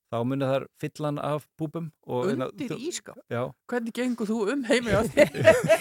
þá 0.07 0.21
munir 0.23 0.47
þar 0.47 0.65
fyllan 0.79 1.17
af 1.19 1.49
púpum. 1.59 1.89
Og, 2.07 2.29
Undir 2.31 2.69
þú- 2.71 2.77
ískáp? 2.89 3.17
Já. 3.31 3.41
Hvernig 3.67 3.93
gengur 3.97 4.29
þú 4.31 4.37
um 4.53 4.61
heimi 4.69 4.93
á 4.95 5.03
því? 5.03 5.25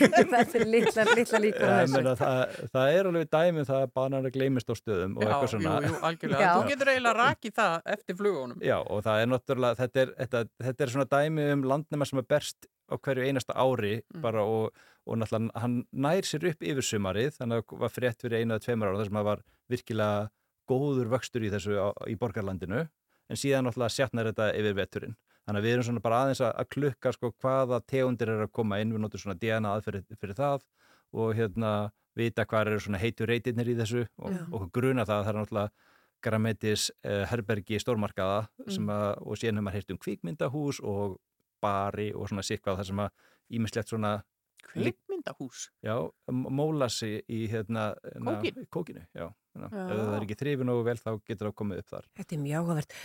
þetta 0.10 0.56
er 0.60 0.66
litla, 0.66 1.04
litla 1.16 1.42
líkur 1.44 1.66
á 1.70 1.76
Ja, 1.84 1.88
meina, 1.94 2.14
það, 2.18 2.56
það 2.74 2.96
er 2.98 3.10
alveg 3.12 3.30
dæmi 3.36 3.62
um 3.62 3.68
það 3.70 3.84
að 3.86 3.92
banana 4.00 4.32
gleymist 4.34 4.72
á 4.72 4.76
stöðum 4.80 5.14
og 5.20 5.22
Já, 5.24 5.28
eitthvað 5.30 5.52
svona. 5.54 5.76
jú, 5.78 5.92
jú, 5.92 6.00
algjörlega. 6.10 6.42
Já. 6.42 6.54
Þú 6.58 6.72
getur 6.74 6.92
eiginlega 6.96 7.20
rakið 7.22 7.56
það 7.60 7.76
eftir 7.96 8.18
flugunum. 8.24 8.64
Já, 8.66 8.78
og 8.82 9.04
það 9.06 9.22
er 9.22 9.30
náttúrulega, 9.36 9.80
þetta 9.84 10.02
er, 10.06 10.14
þetta, 10.24 10.44
þetta 10.66 10.88
er 10.88 10.94
svona 10.96 11.10
dæmi 11.14 11.46
um 11.54 11.64
landnema 11.70 12.10
sem 12.10 12.20
er 12.24 12.28
berst 12.34 12.70
á 12.90 12.96
hverju 12.98 13.26
einasta 13.30 13.54
ári 13.62 13.94
Mm. 14.14 14.22
bara 14.26 14.42
og, 14.46 14.74
og 15.06 15.18
náttúrulega 15.22 15.62
hann 15.62 15.78
nær 15.94 16.26
sér 16.26 16.50
upp 16.50 16.66
yfir 16.66 16.86
sumarið, 16.90 17.38
þannig 17.38 17.62
að 17.62 17.70
það 17.70 17.80
var 17.86 17.94
frétt 17.94 18.22
fyrir 18.26 18.42
einu 18.42 18.58
eða 18.58 18.66
tveimur 18.66 18.90
ára 18.90 18.98
þar 19.04 19.06
sem 19.12 19.20
það 19.22 19.30
var 19.30 19.46
virkilega 19.70 20.30
góður 20.70 21.10
vöxtur 21.14 21.44
í 21.46 21.52
þessu 21.54 21.78
á, 21.78 21.88
í 22.10 22.16
borgarlandinu, 22.20 22.86
en 23.30 23.38
síðan 23.40 23.66
náttúrulega 23.68 23.96
sjatnar 23.96 24.30
þetta 24.32 24.52
yfir 24.60 24.76
veturinn. 24.78 25.16
Þannig 25.46 25.60
að 25.62 25.66
við 25.68 25.74
erum 25.76 25.86
svona 25.90 26.02
bara 26.02 26.20
aðeins 26.24 26.42
að, 26.42 26.54
klukka 26.74 27.12
sko 27.14 27.32
hvaða 27.42 27.80
tegundir 27.86 28.30
er 28.34 28.46
að 28.48 28.52
koma 28.58 28.80
inn, 28.82 28.94
við 28.96 29.04
notum 29.04 29.22
svona 29.22 29.38
DNA 29.38 29.74
aðferð 29.78 30.06
fyrir 30.18 30.36
það 30.40 30.64
og 31.14 31.36
hérna 31.38 31.74
vita 32.18 32.46
hvað 32.50 32.68
eru 32.72 32.80
svona 32.82 32.98
heitu 33.02 33.28
reytirnir 33.30 33.70
í 33.70 33.76
þessu 33.78 34.06
og, 34.18 34.34
og 34.56 34.70
gruna 34.74 35.06
það 35.06 35.20
að 35.20 35.26
það 35.28 35.34
er 35.34 35.40
náttúrulega 35.42 35.72
grammetis 36.26 36.88
uh, 37.06 37.26
herbergi 37.30 37.78
stórmarkaða 37.84 38.48
Mm. 38.66 38.90
að, 38.90 39.20
og 39.22 39.38
síðan 39.38 39.60
hefur 39.60 39.66
maður 39.68 39.76
heyrt 39.78 39.92
um 39.94 39.98
kvikmyndahús 40.02 40.80
og 40.82 41.18
bari 41.62 42.08
og 42.18 42.26
svona 42.32 42.42
sikvað 42.48 42.80
það 42.80 42.88
sem 42.90 43.02
að 43.04 43.12
ímislegt 43.60 43.92
svona 43.94 44.14
Kvikmyndahús? 44.66 45.70
já, 45.86 45.96
m- 46.32 46.50
mólasi 46.50 47.22
í 47.30 47.46
hérna 47.52 47.94
hérna, 48.02 48.34
Kókinu? 48.42 48.66
kókinu. 48.74 49.04
Já. 49.14 49.30
Ef 49.56 49.76
það 49.76 50.16
er 50.16 50.26
ekki 50.26 50.38
þrifin 50.40 50.72
og 50.74 50.82
vel 50.88 50.98
þá 51.00 51.10
getur 51.28 51.48
það 51.48 51.56
komið 51.62 51.82
upp 51.82 51.94
þar 51.94 52.10
Þetta 52.20 52.36
er 52.36 52.42
mjög 52.44 52.60
áhugavert. 52.66 52.98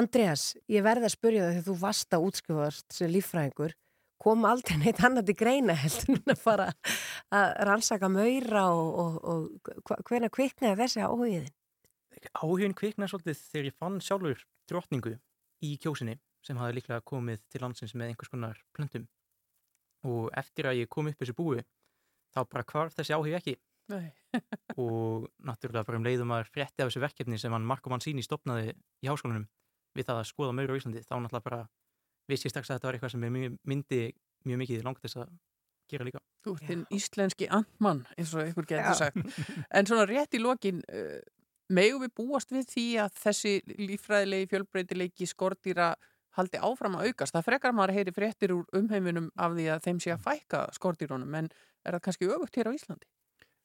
Andreas, 0.00 0.46
ég 0.72 0.86
verði 0.86 1.08
að 1.08 1.14
spurja 1.14 1.44
það 1.44 1.52
þegar 1.52 1.66
þú 1.68 1.76
varst 1.82 2.16
að 2.16 2.26
útskjöfast 2.28 2.96
sem 2.96 3.12
líffræðingur, 3.12 3.74
kom 4.18 4.48
aldrei 4.48 4.78
neitt 4.80 5.02
annað 5.04 5.28
til 5.30 5.36
greina 5.38 5.76
heldur 5.78 6.16
en 6.16 6.34
að 6.34 6.42
fara 6.42 6.68
að 7.34 7.52
rannsaka 7.68 8.10
maura 8.10 8.64
og, 8.74 8.88
og, 8.98 9.20
og 9.28 10.02
hvernig 10.08 10.32
kviknaði 10.34 10.80
þessi 10.82 11.04
áhugiðin? 11.04 11.52
Áhugin 12.34 12.74
kviknaði 12.74 13.12
svolítið 13.12 13.44
þegar 13.52 13.68
ég 13.70 13.78
fann 13.78 14.00
sjálfur 14.02 14.42
drottningu 14.68 15.14
í 15.64 15.76
kjósinni 15.82 16.18
sem 16.44 16.58
hafði 16.58 16.78
líklega 16.78 17.04
komið 17.06 17.44
til 17.50 17.62
landsins 17.62 17.94
með 17.94 18.12
einhvers 18.12 18.32
konar 18.32 18.58
plöntum 18.74 19.06
og 20.08 20.28
eftir 20.38 20.68
að 20.70 20.82
ég 20.82 20.90
kom 20.90 21.10
upp 21.10 21.18
þessu 21.18 21.34
búi 21.38 21.62
þá 22.34 22.42
bara 22.44 22.66
hvarf 22.68 22.96
þessi 22.98 23.14
áhug 23.16 23.34
ekki. 23.38 23.56
og 24.82 25.28
náttúrulega 25.48 25.86
bara 25.88 25.98
um 26.00 26.04
leiðum 26.06 26.34
að 26.36 26.50
frétti 26.52 26.82
af 26.84 26.90
þessu 26.90 27.02
verkefni 27.04 27.38
sem 27.40 27.52
hann 27.54 27.66
Marko 27.66 27.90
Mancini 27.92 28.22
stopnaði 28.26 28.74
í 28.74 29.08
háskólanum 29.10 29.46
við 29.96 30.08
það 30.10 30.20
að 30.22 30.28
skoða 30.30 30.54
maur 30.58 30.70
á 30.72 30.78
Íslandi 30.78 31.02
þá 31.06 31.14
náttúrulega 31.16 31.46
bara 31.48 31.60
vissi 32.28 32.48
ég 32.48 32.52
strax 32.52 32.68
að 32.70 32.76
þetta 32.78 32.88
var 32.90 32.98
eitthvað 32.98 33.14
sem 33.14 33.24
ég 33.24 33.32
mjög- 33.38 33.56
myndi 33.72 34.00
mjög 34.48 34.60
mikið 34.62 34.84
langt 34.84 35.00
þess 35.02 35.16
að 35.22 35.30
gera 35.88 36.04
líka. 36.04 36.20
Þú 36.44 36.52
ert 36.58 36.66
þinn 36.68 36.84
íslenski 36.92 37.46
andmann, 37.48 38.02
eins 38.20 38.34
og 38.36 38.44
ykkur 38.50 38.66
getur 38.68 38.98
sagt. 38.98 39.16
En 39.72 39.88
svona 39.88 40.04
rétt 40.06 40.36
í 40.36 40.40
lokin, 40.42 40.82
uh, 40.92 41.16
megum 41.72 42.04
við 42.04 42.12
búast 42.20 42.52
við 42.52 42.66
því 42.68 42.84
að 43.06 43.16
þessi 43.22 43.54
líffræðilegi 43.80 44.50
fjölbreytileiki 44.52 45.28
skordýra 45.30 45.94
haldi 46.36 46.60
áfram 46.60 46.98
að 47.00 47.08
aukast. 47.08 47.32
Það 47.34 47.46
frekar 47.48 47.72
maður 47.72 47.94
að 47.94 47.98
heyri 48.02 48.14
fréttir 48.18 48.52
úr 48.54 48.68
umheiminum 48.76 49.30
af 49.40 49.56
því 49.56 49.66
að 49.72 49.80
þeim 49.88 50.02
sé 50.04 50.12
að 50.12 50.22
fækka 50.28 50.60
skordýrunum, 50.76 51.34
en 51.40 51.48
er 51.88 51.96
það 51.96 52.04
kannski 52.04 52.28
öfugt 52.36 52.60
hér 52.60 52.68
á 52.68 52.76
Íslandi? 52.76 53.08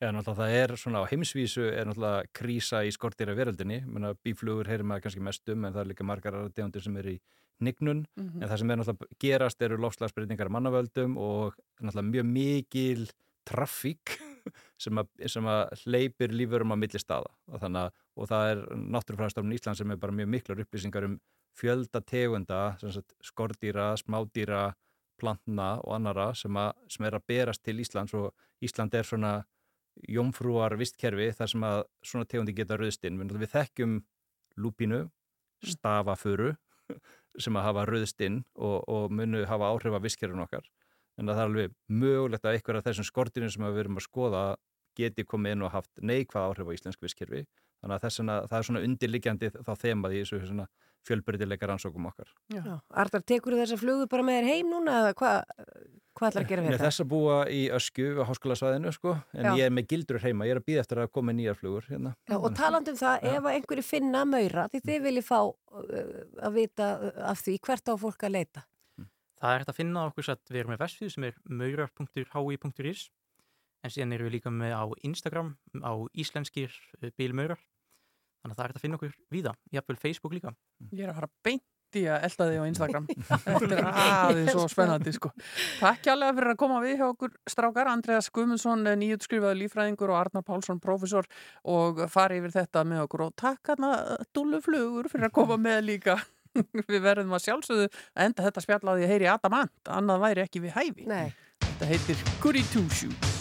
Eða 0.03 0.13
náttúrulega 0.17 0.39
það 0.43 0.57
er 0.61 0.73
svona 0.81 1.01
á 1.01 1.09
heimsvísu 1.11 1.63
er 1.71 1.87
náttúrulega 1.89 2.27
krísa 2.35 2.83
í 2.85 2.91
skortýra 2.93 3.35
veröldinni 3.37 3.81
Menna, 3.87 4.13
bíflugur 4.25 4.67
heyrir 4.69 4.83
maður 4.87 5.07
kannski 5.07 5.23
mest 5.23 5.49
um 5.53 5.65
en 5.65 5.73
það 5.73 5.81
er 5.85 5.91
líka 5.93 6.07
margar 6.07 6.35
aðra 6.37 6.53
tegundir 6.53 6.83
sem 6.85 6.97
er 7.01 7.09
í 7.15 7.19
nignun 7.63 8.05
Mhm. 8.19 8.41
en 8.43 8.49
það 8.49 8.57
sem 8.59 8.71
er 8.71 8.77
náttúrulega 8.81 9.19
gerast 9.23 9.61
eru 9.61 9.77
lofslagsbreytingar 9.77 10.49
af 10.49 10.55
mannavöldum 10.57 11.17
og 11.17 11.53
náttúrulega 11.81 12.11
mjög 12.11 12.25
mikil 12.33 13.07
traffík 13.45 14.17
sem, 14.83 14.99
sem 15.27 15.43
að 15.47 15.71
hleypir 15.85 16.31
lífurum 16.35 16.71
á 16.75 16.77
milli 16.79 16.99
staða. 16.99 17.29
Og, 17.51 17.61
að- 17.63 17.91
og 18.17 18.27
það 18.27 18.51
er 18.51 18.61
náttúrufræðastofnun 18.75 19.55
Ísland 19.55 19.77
sem 19.79 19.91
er 19.91 19.97
bara 19.99 20.11
mjög 20.15 20.27
miklar 20.31 20.59
upplýsingar 20.63 21.05
um 21.07 21.19
fjölda 21.55 22.01
tegunda, 22.01 22.77
sem 22.81 22.91
sagt, 22.91 23.13
skordýra, 23.23 23.93
smádýra, 23.99 24.73
plantna 25.21 25.77
og 25.83 25.93
annara 25.95 26.33
sem, 26.35 26.51
að, 26.57 26.73
sem 26.89 27.05
er 27.05 27.15
að 27.19 27.25
berast 27.29 27.63
til 27.63 27.77
Íslands. 27.83 28.13
Og 28.17 28.33
Ísland 28.63 28.93
er 28.97 29.03
svona 29.07 29.33
jómfrúar 30.09 30.75
vistkerfi 30.79 31.29
þar 31.37 31.51
sem 31.51 31.65
að 31.67 31.81
svona 32.05 32.29
tegundi 32.29 32.55
geta 32.57 32.77
rauðst 32.79 33.05
inn. 33.07 33.19
Við, 33.21 33.35
við 33.41 33.51
þekkjum 33.53 33.97
lúpínu, 34.63 35.01
stafafuru 35.63 36.53
sem 37.43 37.57
að 37.57 37.67
hafa 37.69 37.87
rauðst 37.89 38.21
inn 38.25 38.43
og, 38.55 38.79
og 38.89 39.13
munu 39.13 39.43
hafa 39.49 39.71
áhrif 39.71 39.97
af 39.97 40.05
vistkerfin 40.05 40.43
okkar. 40.43 40.69
En 41.17 41.29
það 41.29 41.39
er 41.39 41.49
alveg 41.49 41.75
mögulegt 41.93 42.45
að 42.45 42.57
einhver 42.57 42.79
af 42.79 42.87
þessum 42.87 43.07
skortýrum 43.07 43.51
sem 43.53 43.65
við 43.67 43.83
erum 43.83 43.99
að 44.01 44.07
skoða 44.07 44.45
geti 44.97 45.25
komið 45.25 45.55
inn 45.55 45.65
og 45.65 45.73
haft 45.73 45.91
neikvað 46.01 46.49
áhrif 46.49 46.69
á 46.69 46.75
íslensk 46.75 47.05
vistkerfi. 47.05 47.43
Þannig 47.83 47.97
að 47.97 48.05
þessana, 48.05 48.35
það 48.49 48.57
er 48.57 48.67
svona 48.67 48.81
undirliggjandi 48.87 49.49
þá 49.53 49.73
þemað 49.81 50.15
í 50.15 50.23
þessu 50.23 50.39
svona 50.47 50.67
fjölbyrdileika 51.03 51.67
rannsókum 51.67 52.07
okkar. 52.07 52.29
Já. 52.53 52.63
Artar, 52.89 53.25
tekur 53.27 53.57
þessa 53.59 53.77
flugu 53.79 54.07
bara 54.11 54.25
með 54.25 54.39
þér 54.39 54.49
heim 54.53 54.69
núna 54.71 54.99
eða 55.01 55.15
hvað 55.19 55.39
hva 56.13 56.29
ætlar 56.29 56.43
að 56.43 56.51
gera 56.51 56.63
fyrir 56.65 56.77
það? 56.77 56.85
þess 56.87 57.03
að 57.03 57.09
búa 57.13 57.37
í 57.49 57.61
ösku 57.73 58.05
á 58.21 58.23
háskólasvæðinu 58.29 58.91
sko, 58.93 59.15
en 59.33 59.47
Já. 59.47 59.51
ég 59.59 59.69
er 59.69 59.73
með 59.73 59.87
gildur 59.93 60.19
heima, 60.23 60.47
ég 60.47 60.55
er 60.55 60.61
að 60.61 60.67
býða 60.67 60.83
eftir 60.83 61.01
að 61.03 61.09
koma 61.17 61.35
nýjar 61.35 61.57
flugur 61.59 61.87
hérna. 61.89 62.13
Já, 62.29 62.35
og 62.37 62.53
talandi 62.57 62.93
um 62.93 62.99
það, 62.99 63.25
ef 63.31 63.39
að 63.41 63.57
einhverju 63.57 63.85
finna 63.87 64.21
maura, 64.29 64.67
því 64.69 64.83
þið 64.85 65.01
viljið 65.07 65.27
fá 65.27 65.39
uh, 65.41 66.13
að 66.47 66.59
vita 66.59 66.91
uh, 66.99 67.19
af 67.31 67.43
því 67.43 67.57
hvert 67.67 67.91
á 67.91 67.93
fólk 68.05 68.27
að 68.27 68.35
leita. 68.37 68.65
Það 69.43 69.51
er 69.51 69.63
hægt 69.63 69.73
að 69.73 69.79
finna 69.81 70.07
okkur 70.07 70.31
að 70.31 70.53
við 70.53 70.61
erum 70.61 70.73
með 70.73 70.83
vefsíðu 70.85 71.13
sem 71.13 71.27
er 71.27 71.37
maurar.hi.is 71.61 73.05
en 73.83 73.91
síðan 73.91 74.15
erum 74.15 74.29
við 74.29 74.37
líka 74.37 74.53
með 74.53 74.77
á 74.79 74.85
Instagram 75.03 75.55
á 75.83 75.93
íslenskir 76.15 76.71
uh, 77.01 77.09
bílmaurar 77.17 77.59
þannig 78.43 78.53
að 78.53 78.57
það 78.57 78.63
er 78.63 78.71
hægt 78.71 78.79
að 78.79 78.83
finna 78.83 78.97
okkur 78.99 79.13
víða, 79.31 79.53
jafnvel 79.71 79.99
Facebook 79.99 80.33
líka. 80.35 80.51
Ég 80.91 81.05
er 81.05 81.13
að 81.13 81.21
fara 81.21 81.31
beint 81.47 81.65
í 81.99 82.03
að 82.09 82.27
elda 82.27 82.47
þig 82.49 82.59
á 82.59 82.65
Instagram. 82.69 83.07
Þetta 83.45 83.77
er 83.77 83.89
aðeins 83.91 84.53
svo 84.55 84.67
spennandi, 84.71 85.15
sko. 85.15 85.33
Takk 85.79 86.11
jálega 86.11 86.37
fyrir 86.39 86.53
að 86.53 86.61
koma 86.63 86.83
við 86.83 86.95
hjá 87.01 87.07
okkur 87.09 87.33
strákar. 87.55 87.91
Andreas 87.93 88.29
Guðmundsson, 88.33 88.85
nýjutskrifaður 89.01 89.59
lífræðingur 89.61 90.13
og 90.13 90.21
Arnar 90.21 90.45
Pálsson, 90.47 90.81
profesor 90.83 91.27
og 91.63 92.05
fari 92.13 92.41
yfir 92.41 92.55
þetta 92.57 92.85
með 92.87 93.05
okkur 93.07 93.27
og 93.27 93.35
takk 93.39 93.73
hérna 93.73 93.93
dúlluflugur 94.35 95.11
fyrir 95.11 95.29
að 95.29 95.37
koma 95.41 95.59
með 95.61 95.83
líka. 95.91 96.17
við 96.91 96.99
verðum 97.01 97.33
að 97.33 97.47
sjálfsögðu 97.47 97.87
enda 98.25 98.47
þetta 98.47 98.65
spjallaði 98.65 99.07
að 99.07 99.13
heyri 99.15 99.29
Adamant, 99.33 99.75
annað 99.89 100.25
væri 100.27 100.45
ekki 100.45 100.65
við 100.67 100.77
hæfi. 100.77 101.07
Nei. 101.09 101.31
Þetta 101.65 101.93
heitir 101.93 102.27
Goody 102.43 102.65
Two 102.73 102.85
Shoes. 102.93 103.32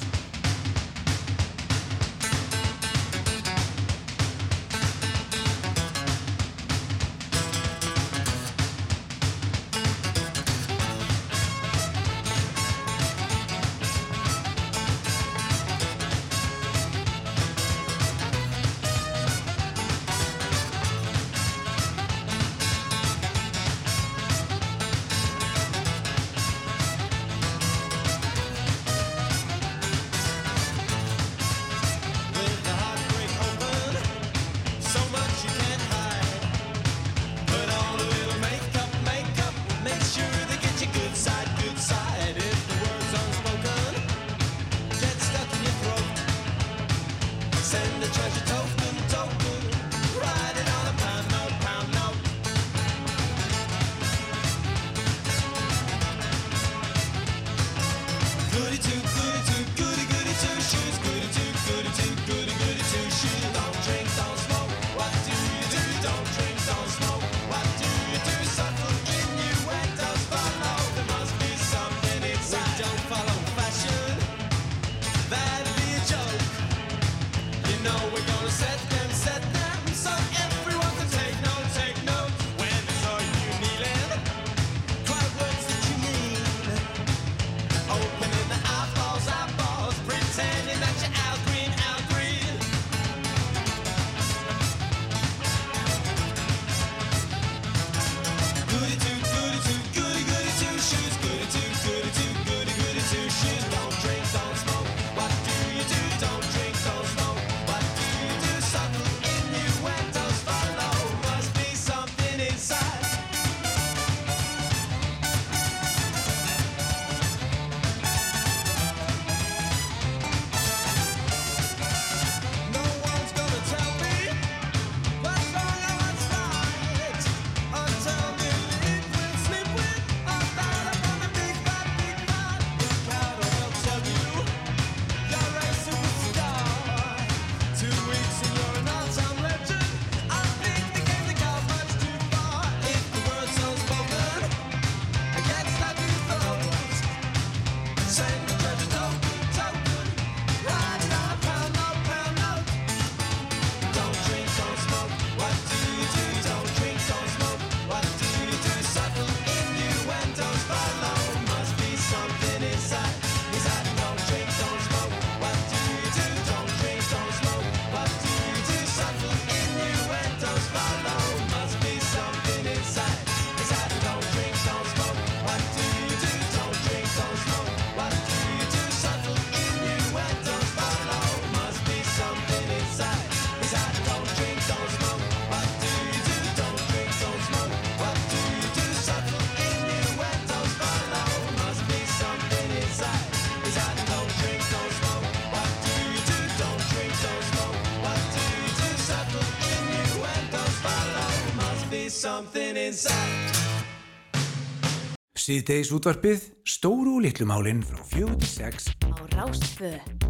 Síðdeis 205.53 205.91
útvarpið, 205.93 206.45
stóru 206.65 207.19
og 207.19 207.27
litlumálinn 207.27 207.83
frá 207.85 208.01
46 208.15 208.89
á 209.05 209.21
Rástföð. 209.37 210.22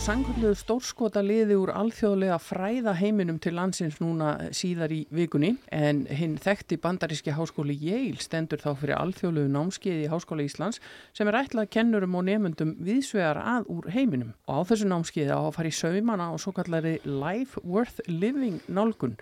Sangulluðu 0.00 0.56
stórskota 0.56 1.20
liði 1.20 1.58
úr 1.60 1.70
alþjóðlega 1.76 2.38
fræða 2.40 2.94
heiminum 2.96 3.36
til 3.42 3.50
landsins 3.52 3.98
núna 4.00 4.30
síðar 4.56 4.94
í 4.96 5.02
vikunni 5.12 5.50
en 5.76 6.06
hinn 6.08 6.38
þekkti 6.40 6.78
bandaríski 6.80 7.34
háskóli 7.36 7.76
Yale 7.76 8.16
stendur 8.24 8.62
þá 8.62 8.70
fyrir 8.80 8.96
alþjóðlegu 8.96 9.50
námskeiði 9.52 10.06
í 10.06 10.08
Háskóla 10.08 10.46
Íslands 10.46 10.80
sem 11.12 11.28
er 11.28 11.36
ætlað 11.42 11.68
kennurum 11.76 12.16
og 12.16 12.24
nefnundum 12.30 12.72
viðsvegar 12.80 13.42
að 13.42 13.68
úr 13.76 13.90
heiminum 13.92 14.32
og 14.48 14.64
á 14.64 14.68
þessu 14.72 14.88
námskeiði 14.88 15.36
á 15.36 15.40
að 15.42 15.52
fara 15.58 15.74
í 15.74 15.78
saumana 15.82 16.30
og 16.32 16.40
svo 16.40 16.56
kallari 16.56 16.96
Life 17.04 17.60
Worth 17.60 18.00
Living 18.08 18.64
nálgun. 18.72 19.18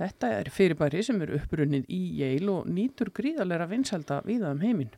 Þetta 0.00 0.30
er 0.38 0.48
fyrirbæri 0.54 1.02
sem 1.04 1.18
er 1.20 1.34
upprunnið 1.36 1.90
í 1.92 2.00
Yale 2.22 2.54
og 2.54 2.70
nýtur 2.70 3.10
gríðarlega 3.12 3.66
vinselda 3.68 4.22
viða 4.24 4.54
um 4.54 4.62
heiminn. 4.62 4.94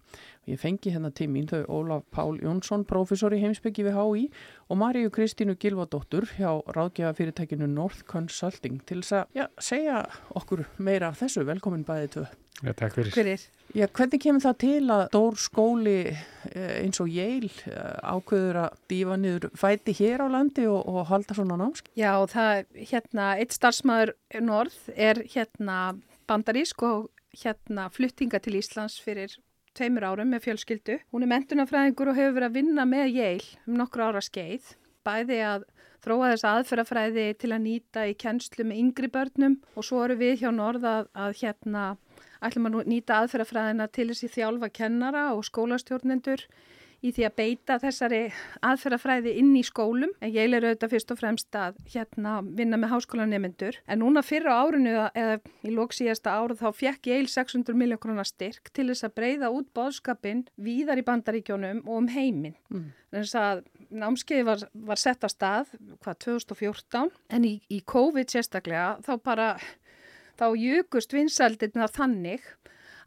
Ég 0.50 0.58
fengi 0.58 0.90
hérna 0.90 1.12
til 1.14 1.28
mín 1.30 1.44
þau 1.46 1.60
Ólaf 1.70 2.06
Pál 2.10 2.40
Jónsson, 2.42 2.82
prófessor 2.82 3.30
í 3.36 3.38
heimsbyggi 3.44 3.84
við 3.86 3.94
HÍ 3.94 4.22
og 4.66 4.78
Maríu 4.80 5.10
Kristínu 5.14 5.54
Gilvadóttur 5.54 6.26
hjá 6.34 6.56
ráðgjafa 6.74 7.14
fyrirtækinu 7.20 7.68
North 7.70 8.02
Consulting 8.10 8.80
til 8.82 9.04
þess 9.04 9.20
að 9.20 9.38
já, 9.38 9.44
segja 9.62 10.00
okkur 10.34 10.64
meira 10.82 11.12
af 11.12 11.20
þessu. 11.20 11.44
Velkomin 11.46 11.84
bæðið 11.86 12.10
tvö. 12.16 12.24
Já, 12.58 12.72
takk 12.74 12.96
fyrir. 12.96 13.12
Fyrir. 13.14 13.44
Já, 13.72 13.86
hvernig 13.86 14.22
kemur 14.24 14.42
það 14.42 14.58
til 14.64 14.80
að 14.96 15.04
stór 15.12 15.38
skóli 15.44 15.94
eh, 16.10 16.74
eins 16.80 16.98
og 17.04 17.14
Yale 17.14 17.52
eh, 17.70 17.94
ákveður 18.02 18.60
að 18.64 18.82
dífa 18.90 19.20
niður 19.22 19.48
fæti 19.62 19.94
hér 20.00 20.26
á 20.26 20.28
landi 20.34 20.66
og, 20.66 20.82
og 20.90 21.06
halda 21.12 21.38
svona 21.38 21.60
námsk? 21.62 21.92
Já, 21.94 22.16
það, 22.34 22.66
hérna, 22.90 23.30
eitt 23.38 23.54
starfsmæður 23.54 24.16
norð 24.42 24.82
er 24.98 25.22
hérna 25.22 25.78
bandarísk 26.26 26.82
og 26.90 27.08
hérna 27.38 27.86
fluttinga 27.94 28.42
til 28.42 28.58
Íslands 28.58 28.98
fyrir 29.06 29.38
tveimur 29.76 30.06
árum 30.06 30.32
með 30.32 30.46
fjölskyldu. 30.46 30.98
Hún 31.12 31.24
er 31.24 31.32
mentunafræðingur 31.32 32.12
og 32.12 32.18
hefur 32.18 32.36
verið 32.38 32.48
að 32.48 32.56
vinna 32.58 32.86
með 32.88 33.06
Yale 33.16 33.60
um 33.66 33.78
nokkru 33.80 34.06
ára 34.08 34.22
skeið. 34.24 34.74
Bæði 35.02 35.38
að 35.46 35.64
þróa 36.02 36.32
þessa 36.32 36.52
aðferðafræði 36.58 37.26
til 37.38 37.50
að 37.54 37.64
nýta 37.66 38.04
í 38.10 38.14
kennslu 38.18 38.66
með 38.66 38.82
yngri 38.82 39.10
börnum 39.12 39.56
og 39.76 39.86
svo 39.86 40.02
eru 40.04 40.18
við 40.20 40.42
hjá 40.42 40.50
Norð 40.54 40.86
að, 40.88 41.08
að 41.14 41.36
hérna 41.42 41.84
ætlum 42.42 42.68
að 42.68 42.78
nýta 42.90 43.20
aðferðafræðina 43.22 43.88
til 43.94 44.08
þessi 44.10 44.30
þjálfa 44.36 44.70
kennara 44.74 45.24
og 45.36 45.44
skólastjórnendur 45.46 46.46
í 47.02 47.10
því 47.14 47.26
að 47.26 47.36
beita 47.38 47.78
þessari 47.82 48.20
aðferðafræði 48.64 49.34
inn 49.40 49.50
í 49.58 49.64
skólum. 49.66 50.12
En 50.22 50.32
ég 50.32 50.46
er 50.46 50.66
auðvitað 50.66 50.94
fyrst 50.94 51.14
og 51.14 51.20
fremst 51.20 51.58
að 51.58 51.78
hérna 51.94 52.38
vinna 52.46 52.78
með 52.80 52.94
háskólanemendur. 52.94 53.78
En 53.90 54.02
núna 54.04 54.22
fyrra 54.26 54.56
árinu 54.62 54.94
eða 55.10 55.38
í 55.66 55.74
lók 55.74 55.96
síðasta 55.96 56.36
ára 56.38 56.56
þá 56.58 56.68
fekk 56.78 57.10
ég 57.10 57.28
600 57.32 57.78
miljón 57.78 58.00
krónar 58.02 58.28
styrk 58.28 58.70
til 58.74 58.88
þess 58.90 59.08
að 59.08 59.16
breyða 59.18 59.52
út 59.54 59.70
bóðskapin 59.74 60.46
víðar 60.56 61.02
í 61.02 61.06
bandaríkjónum 61.06 61.84
og 61.86 62.02
um 62.04 62.10
heiminn. 62.12 62.56
Mm. 62.70 62.90
Þess 63.12 63.36
að 63.36 63.64
námskeiði 63.92 64.46
var, 64.48 64.64
var 64.88 65.00
sett 65.00 65.26
að 65.26 65.34
stað, 65.34 65.72
hvað, 66.00 66.18
2014, 66.24 67.12
en 67.36 67.46
í, 67.48 67.54
í 67.68 67.82
COVID 67.84 68.32
sérstaklega 68.32 69.02
þá 69.04 69.12
bara, 69.24 69.48
þá 70.40 70.46
jukust 70.56 71.12
vinsældirna 71.12 71.90
þannig 71.92 72.46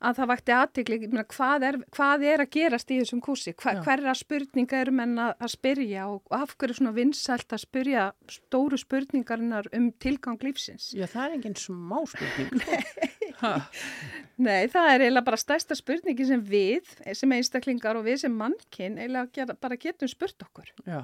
að 0.06 0.20
það 0.20 0.30
vakti 0.32 0.54
aðtikli, 0.56 0.98
hvað, 1.34 1.66
hvað 1.96 2.26
er 2.30 2.44
að 2.44 2.52
gerast 2.56 2.92
í 2.94 3.00
þessum 3.02 3.22
kúsi, 3.26 3.54
Hva, 3.62 3.76
hverra 3.86 4.14
spurninga 4.18 4.82
eru 4.84 4.94
menn 4.96 5.18
að, 5.22 5.34
að 5.40 5.54
spyrja 5.56 6.08
og, 6.12 6.22
og 6.30 6.38
af 6.38 6.56
hverju 6.56 6.76
er 6.76 6.80
svona 6.80 6.96
vinsælt 6.96 7.56
að 7.56 7.64
spyrja 7.66 8.06
stóru 8.32 8.80
spurningarinnar 8.80 9.70
um 9.76 9.90
tilgang 10.04 10.42
lífsins. 10.46 10.92
Já, 10.96 11.08
það 11.12 11.28
er 11.28 11.38
enginn 11.40 11.60
smá 11.60 11.98
spurning. 12.12 12.54
Nei, 14.46 14.66
það 14.72 14.90
er 14.92 15.06
eiginlega 15.06 15.28
bara 15.28 15.40
stærsta 15.40 15.78
spurningi 15.78 16.28
sem 16.28 16.42
við, 16.46 16.90
sem 17.18 17.36
einstaklingar 17.36 18.00
og 18.00 18.08
við 18.08 18.24
sem 18.26 18.36
mannkinn 18.36 19.00
eiginlega 19.02 19.58
bara 19.60 19.80
getum 19.80 20.12
spurt 20.12 20.48
okkur. 20.48 20.72
Já, 20.88 21.02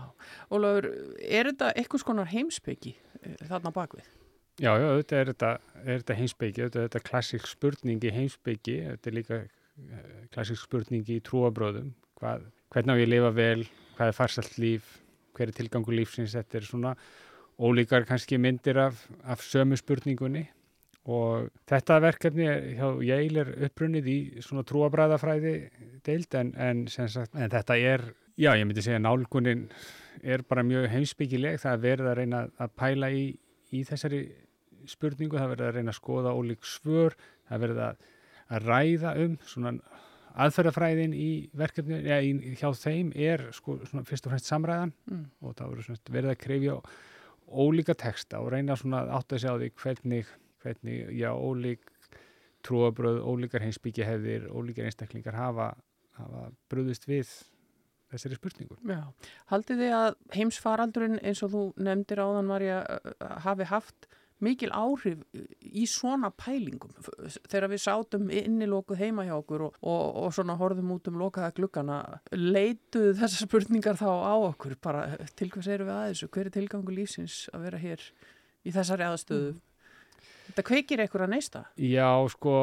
Ólafur, 0.52 0.92
er 1.22 1.52
þetta 1.52 1.74
eitthvað 1.76 2.06
skonar 2.06 2.32
heimsbyggi 2.32 2.96
þarna 3.50 3.74
bakvið? 3.76 4.10
Já, 4.62 4.76
já, 4.78 4.86
auðvitað 4.92 5.20
er 5.24 5.30
þetta, 5.32 5.52
þetta 5.88 6.16
heimsbyggi, 6.20 6.62
auðvitað 6.62 6.82
er 6.84 6.90
þetta 6.90 7.04
klassík 7.08 7.48
spurning 7.50 8.04
í 8.06 8.12
heimsbyggi, 8.14 8.76
þetta 8.92 9.10
er 9.10 9.16
líka 9.18 9.40
eh, 9.42 10.12
klassík 10.36 10.60
spurning 10.62 11.08
í 11.10 11.18
trúabröðum, 11.26 11.88
hvað, 12.22 12.44
hvernig 12.76 12.94
á 12.94 13.00
ég 13.02 13.08
að 13.08 13.14
lifa 13.16 13.32
vel, 13.40 13.64
hvað 13.98 14.12
er 14.12 14.18
farsalt 14.20 14.60
líf, 14.62 14.92
hver 15.34 15.50
er 15.50 15.58
tilgangu 15.58 15.96
lífsins, 15.98 16.36
þetta 16.38 16.60
er 16.60 16.68
svona 16.68 16.94
ólíkar 17.62 18.06
kannski 18.10 18.38
myndir 18.42 18.78
af, 18.86 19.02
af 19.26 19.42
sömu 19.46 19.78
spurningunni. 19.80 20.46
Og 21.10 21.48
þetta 21.66 21.98
verkefni 22.04 22.46
er- 22.46 22.68
hjá 22.78 22.88
Yale 23.02 23.42
er 23.42 23.50
upprunnið 23.66 24.08
í 24.12 24.18
svona 24.46 24.62
trúabræðafræði 24.70 25.54
deild 26.06 26.38
en, 26.38 26.52
en, 26.62 26.84
sagt, 26.94 27.34
en 27.34 27.50
þetta 27.50 27.78
er, 27.82 28.04
já 28.38 28.52
ég 28.54 28.68
myndi 28.70 28.84
segja 28.86 29.02
nálgunin 29.02 29.66
er 30.22 30.44
bara 30.46 30.62
mjög 30.62 30.86
heimsbyggileg, 30.94 31.58
það 31.64 31.74
er 31.74 31.82
verið 31.88 32.12
að 32.12 32.18
reyna 32.22 32.44
að 32.62 32.76
pæla 32.78 33.10
í, 33.18 33.24
í 33.74 33.82
þessari 33.90 34.22
spurningu, 34.90 35.38
það 35.38 35.46
er 35.48 35.54
verið 35.56 35.68
að 35.68 35.76
reyna 35.78 35.94
að 35.94 36.00
skoða 36.00 36.34
ólík 36.38 36.66
svör, 36.66 37.16
það 37.48 37.58
er 37.58 37.64
verið 37.66 37.84
að, 37.86 38.08
að 38.52 38.66
ræða 38.72 39.14
um 39.26 39.38
svona 39.46 39.74
aðferðafræðin 40.42 41.14
í 41.18 41.30
verkefni, 41.60 41.98
já, 42.08 42.18
í, 42.24 42.56
hjá 42.56 42.70
þeim 42.80 43.12
er 43.20 43.50
sko 43.56 43.78
svona 43.84 44.06
fyrst 44.08 44.28
og 44.28 44.32
fremst 44.36 44.48
samræðan 44.52 44.94
Mm. 45.12 45.26
og 45.42 45.56
það 45.60 45.72
voru 45.74 45.84
svona 45.88 46.16
verið 46.16 46.32
að 46.32 46.42
krefja 46.46 46.76
ólíka 47.52 47.96
texta 48.00 48.40
og 48.40 48.52
reyna 48.54 48.78
svona 48.80 49.02
að 49.04 49.16
átta 49.18 49.40
sig 49.40 49.52
á 49.52 49.56
því 49.60 49.70
hvernig, 49.82 50.28
hvernig, 50.64 51.00
já, 51.20 51.32
ólík 51.36 51.84
trúabröð, 52.64 53.20
ólíkar 53.26 53.64
heimsbyggja 53.66 54.06
hefðir, 54.08 54.48
ólíkar 54.54 54.88
einstaklingar 54.88 55.36
hafa, 55.36 55.72
hafa 56.16 56.46
brúðist 56.70 57.08
við 57.10 57.28
þessari 58.12 58.38
spurningu. 58.38 58.78
Já, 58.88 59.02
haldið 59.52 59.84
þið 59.84 59.94
að 59.98 60.10
heimsfaraldurinn 60.36 61.20
eins 61.24 61.42
og 61.44 61.54
þú 61.54 61.62
nefndir 61.82 62.22
áðan 62.22 62.50
Marja 62.50 62.82
hafi 63.46 63.68
haft 63.72 64.08
mikil 64.42 64.72
áhrif 64.74 65.22
í 65.62 65.84
svona 65.90 66.32
pælingum. 66.34 66.92
F- 67.02 67.38
þegar 67.52 67.70
við 67.72 67.82
sátum 67.84 68.28
innilokuð 68.34 69.00
heima 69.04 69.26
hjá 69.28 69.36
okkur 69.38 69.68
og, 69.68 69.76
og, 69.82 70.06
og 70.26 70.34
svona 70.36 70.56
horfðum 70.60 70.94
út 70.98 71.10
um 71.12 71.20
lokaða 71.22 71.54
gluggana 71.60 72.00
leituðu 72.34 73.14
þessar 73.22 73.46
spurningar 73.48 74.00
þá 74.02 74.10
á 74.10 74.34
okkur 74.50 74.76
bara 74.82 75.06
til 75.38 75.52
hvers 75.54 75.70
eru 75.72 75.88
við 75.90 75.96
að 76.00 76.10
þessu? 76.12 76.32
Hver 76.34 76.50
er 76.50 76.56
tilgangu 76.58 76.96
lífsins 76.98 77.38
að 77.54 77.68
vera 77.70 77.82
hér 77.86 78.08
í 78.66 78.74
þessari 78.76 79.08
aðstöðu? 79.08 79.56
Þetta 80.52 80.68
kveikir 80.68 81.00
eitthvað 81.06 81.28
að 81.28 81.34
neista. 81.36 81.64
Já, 81.80 82.10
sko, 82.34 82.56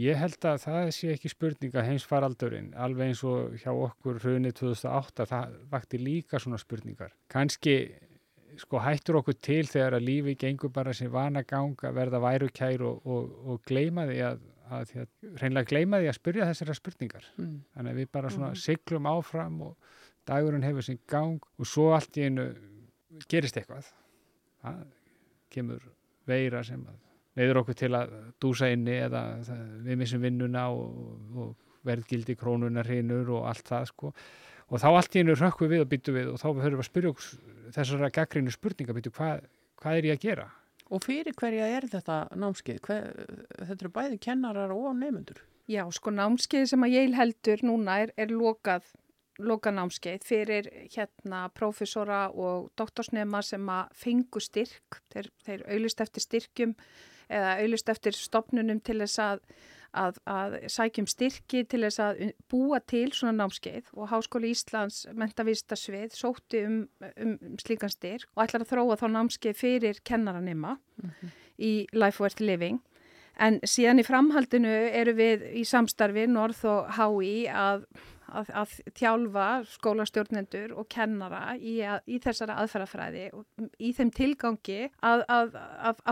ég 0.00 0.16
held 0.16 0.46
að 0.48 0.62
það 0.62 0.86
sé 0.96 1.10
ekki 1.12 1.28
spurning 1.34 1.74
að 1.76 1.88
heimsfaraldurinn, 1.90 2.70
alveg 2.80 3.10
eins 3.12 3.20
og 3.28 3.58
hjá 3.60 3.68
okkur 3.74 4.22
hrunið 4.22 4.54
2008, 4.62 5.26
það 5.28 5.58
vakti 5.74 6.00
líka 6.00 6.40
svona 6.40 6.56
spurningar. 6.62 7.12
Kanski 7.34 7.74
sko 8.60 8.80
hættur 8.84 9.18
okkur 9.20 9.36
til 9.42 9.62
þegar 9.66 9.96
að 9.98 10.04
lífi 10.08 10.34
gengur 10.40 10.70
bara 10.74 10.92
sem 10.94 11.10
vana 11.12 11.42
ganga, 11.42 11.90
verða 11.96 12.20
værukær 12.22 12.82
og, 12.86 13.06
og, 13.06 13.30
og 13.50 13.62
gleyma 13.68 14.04
því 14.10 14.18
að, 14.28 14.40
að, 14.70 14.92
að 15.02 15.38
hreinlega 15.40 15.70
gleyma 15.72 16.00
því 16.02 16.10
að 16.12 16.18
spyrja 16.18 16.48
þessara 16.50 16.76
spurningar. 16.78 17.26
Mm. 17.38 17.56
Þannig 17.74 17.92
að 17.96 18.00
við 18.02 18.10
bara 18.18 18.30
svona 18.30 18.52
Mhm. 18.52 18.60
siglum 18.64 19.08
áfram 19.10 19.60
og 19.68 19.76
dagurinn 20.26 20.62
hefur 20.64 20.82
sinn 20.86 21.00
gang 21.10 21.40
og 21.58 21.66
svo 21.66 21.90
allt 21.96 22.16
í 22.16 22.28
einu 22.28 22.46
gerist 23.30 23.56
eitthvað. 23.60 23.90
Það 24.64 24.84
kemur 25.54 25.82
veira 26.26 26.62
sem 26.64 26.80
að 26.88 26.96
neyður 27.36 27.60
okkur 27.64 27.74
til 27.76 27.92
að 27.98 28.14
dúsa 28.40 28.70
inni 28.72 28.94
eða 29.02 29.20
það, 29.44 29.62
við 29.84 29.98
missum 30.00 30.22
vinnuna 30.22 30.68
og, 30.70 30.96
og 31.36 31.54
verðgildi 31.84 32.36
krónunar 32.38 32.86
hrinur 32.88 33.28
og 33.36 33.48
allt 33.50 33.66
það 33.68 33.88
sko 33.90 34.12
og 34.74 34.82
þá 34.82 34.88
allt 34.90 35.14
í 35.14 35.22
einu 35.22 35.38
rökkum 35.38 35.70
við 35.70 35.84
og 35.84 35.90
byttum 35.92 36.18
við 36.18 36.34
og 36.34 36.42
þá 36.42 36.46
höfum 36.50 36.64
við 36.66 36.82
að 36.82 36.88
spyrja 36.88 37.14
okkur 37.14 37.72
þessara 37.76 38.12
gaggrínu 38.18 38.54
spurninga 38.54 38.96
byttum 38.96 39.14
hvað, 39.14 39.48
hvað 39.80 39.98
er 40.00 40.08
ég 40.10 40.18
að 40.18 40.26
gera? 40.26 40.50
og 40.92 41.04
fyrir 41.06 41.36
hverja 41.38 41.70
er 41.78 41.86
þetta 41.90 42.18
námskeið? 42.36 42.80
Hver, 42.84 43.06
þetta 43.60 43.80
eru 43.80 43.92
bæði 43.94 44.20
kennarar 44.26 44.74
og 44.74 44.90
nefnendur 44.98 45.40
Já, 45.70 45.86
sko 45.96 46.12
námskeið 46.12 46.66
sem 46.74 46.84
að 46.84 46.92
ég 46.92 47.14
heldur 47.16 47.62
núna 47.64 47.96
er, 48.04 48.10
er 48.20 48.32
lokað, 48.34 48.84
lokað 49.40 49.78
námskeið 49.78 50.26
fyrir 50.28 50.68
hérna 50.92 51.46
prófessora 51.56 52.26
og 52.36 52.68
doktorsnema 52.76 53.40
sem 53.42 53.64
að 53.72 53.94
fengu 53.96 54.42
styrk, 54.44 55.00
þeir, 55.14 55.30
þeir 55.46 55.64
auðlist 55.70 56.04
eftir 56.04 56.26
styrkjum 56.26 56.74
eða 57.32 57.54
auðlist 57.62 57.88
eftir 57.88 58.18
stopnunum 58.18 58.82
til 58.84 58.98
þess 59.00 59.22
að, 59.24 59.40
að, 59.94 60.18
að 60.28 60.56
sækjum 60.72 61.08
styrki 61.10 61.64
til 61.70 61.82
þess 61.86 62.02
að 62.02 62.22
búa 62.50 62.80
til 62.90 63.06
svona 63.14 63.34
námskeið 63.38 63.92
og 63.94 64.10
Háskóli 64.12 64.52
Íslands 64.54 65.04
mentavistasvið 65.14 66.16
sótti 66.18 66.64
um, 66.68 66.80
um, 67.14 67.36
um 67.46 67.60
slíkan 67.62 67.92
styrk 67.92 68.28
og 68.34 68.46
ætlar 68.46 68.64
að 68.64 68.72
þróa 68.72 68.98
þá 69.00 69.06
námskeið 69.14 69.60
fyrir 69.60 70.02
kennaranema 70.06 70.76
í 71.58 71.86
Life 71.94 72.22
Worth 72.22 72.42
Living. 72.42 72.82
En 73.34 73.58
síðan 73.66 73.98
í 73.98 74.06
framhaldinu 74.06 74.72
eru 74.94 75.14
við 75.18 75.48
í 75.58 75.64
samstarfi 75.66 76.28
Norð 76.30 76.60
og 76.70 76.90
HÍ 76.94 77.32
að, 77.50 77.88
að, 78.40 78.50
að 78.62 78.74
þjálfa 78.98 79.46
skólastjórnendur 79.74 80.74
og 80.78 80.88
kennara 80.92 81.54
í, 81.56 81.76
að, 81.86 82.02
í 82.06 82.20
þessara 82.24 82.58
aðferðafræði 82.62 83.24
í 83.78 83.92
þeim 83.96 84.12
tilgangi 84.14 84.80
að, 85.04 85.24
að, 85.28 85.54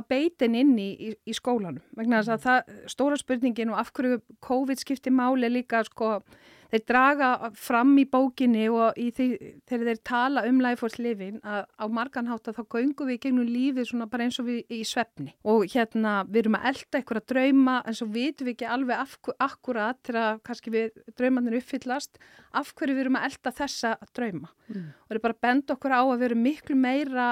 beitin 0.08 0.56
inn 0.58 0.74
í, 0.78 0.90
í, 1.12 1.36
skólanum. 1.36 1.82
Vegna 1.98 2.22
þess 2.22 2.34
að 2.36 2.46
það, 2.46 2.80
stóra 2.94 3.20
spurningin 3.20 3.72
og 3.74 3.82
af 3.82 3.92
hverju 3.96 4.22
COVID 4.44 4.82
skipti 4.82 5.12
máli 5.14 5.50
líka 5.52 5.84
sko 5.88 6.18
þeir 6.72 6.84
draga 6.88 7.28
fram 7.58 7.90
í 8.00 8.04
bókinni 8.08 8.64
og 8.72 8.96
í 8.96 9.10
því, 9.12 9.26
þegar 9.68 9.90
þeir 9.90 10.00
tala 10.08 10.44
um 10.48 10.60
life 10.64 10.80
worth 10.84 10.98
living 11.02 11.38
að 11.44 11.66
á 11.76 11.84
marganhátt 11.92 12.48
að 12.48 12.58
þá 12.58 12.62
göngum 12.76 13.10
við 13.10 13.20
gegnum 13.26 13.50
lífið 13.52 13.90
svona 13.90 14.08
bara 14.08 14.24
eins 14.26 14.40
og 14.40 14.48
við 14.48 14.72
í 14.72 14.80
svefni 14.88 15.34
og 15.44 15.66
hérna 15.72 16.14
við 16.28 16.40
erum 16.46 16.56
að 16.56 16.68
elda 16.72 17.00
eitthvað 17.02 17.20
að 17.22 17.28
drauma 17.34 17.76
en 17.84 17.98
svo 17.98 18.08
vitum 18.14 18.48
við 18.48 18.54
ekki 18.56 18.70
alveg 18.72 19.04
af, 19.04 19.18
akkurat 19.44 20.00
þegar 20.08 20.40
kannski 20.48 20.72
við 20.72 20.90
draumarnir 21.20 21.58
uppfyllast 21.60 22.16
af 22.56 22.72
hverju 22.74 22.96
við 22.96 23.04
erum 23.06 23.20
að 23.20 23.28
elda 23.30 23.56
þessa 23.62 23.96
drauma 24.16 24.48
Mm. 24.72 24.92
og 25.04 25.10
er 25.12 25.18
bara 25.20 25.34
að 25.34 25.42
benda 25.44 25.74
okkur 25.74 25.92
á 25.92 26.00
að 26.00 26.18
við 26.22 26.26
erum 26.30 26.42
miklu 26.46 26.74
meira 26.78 27.24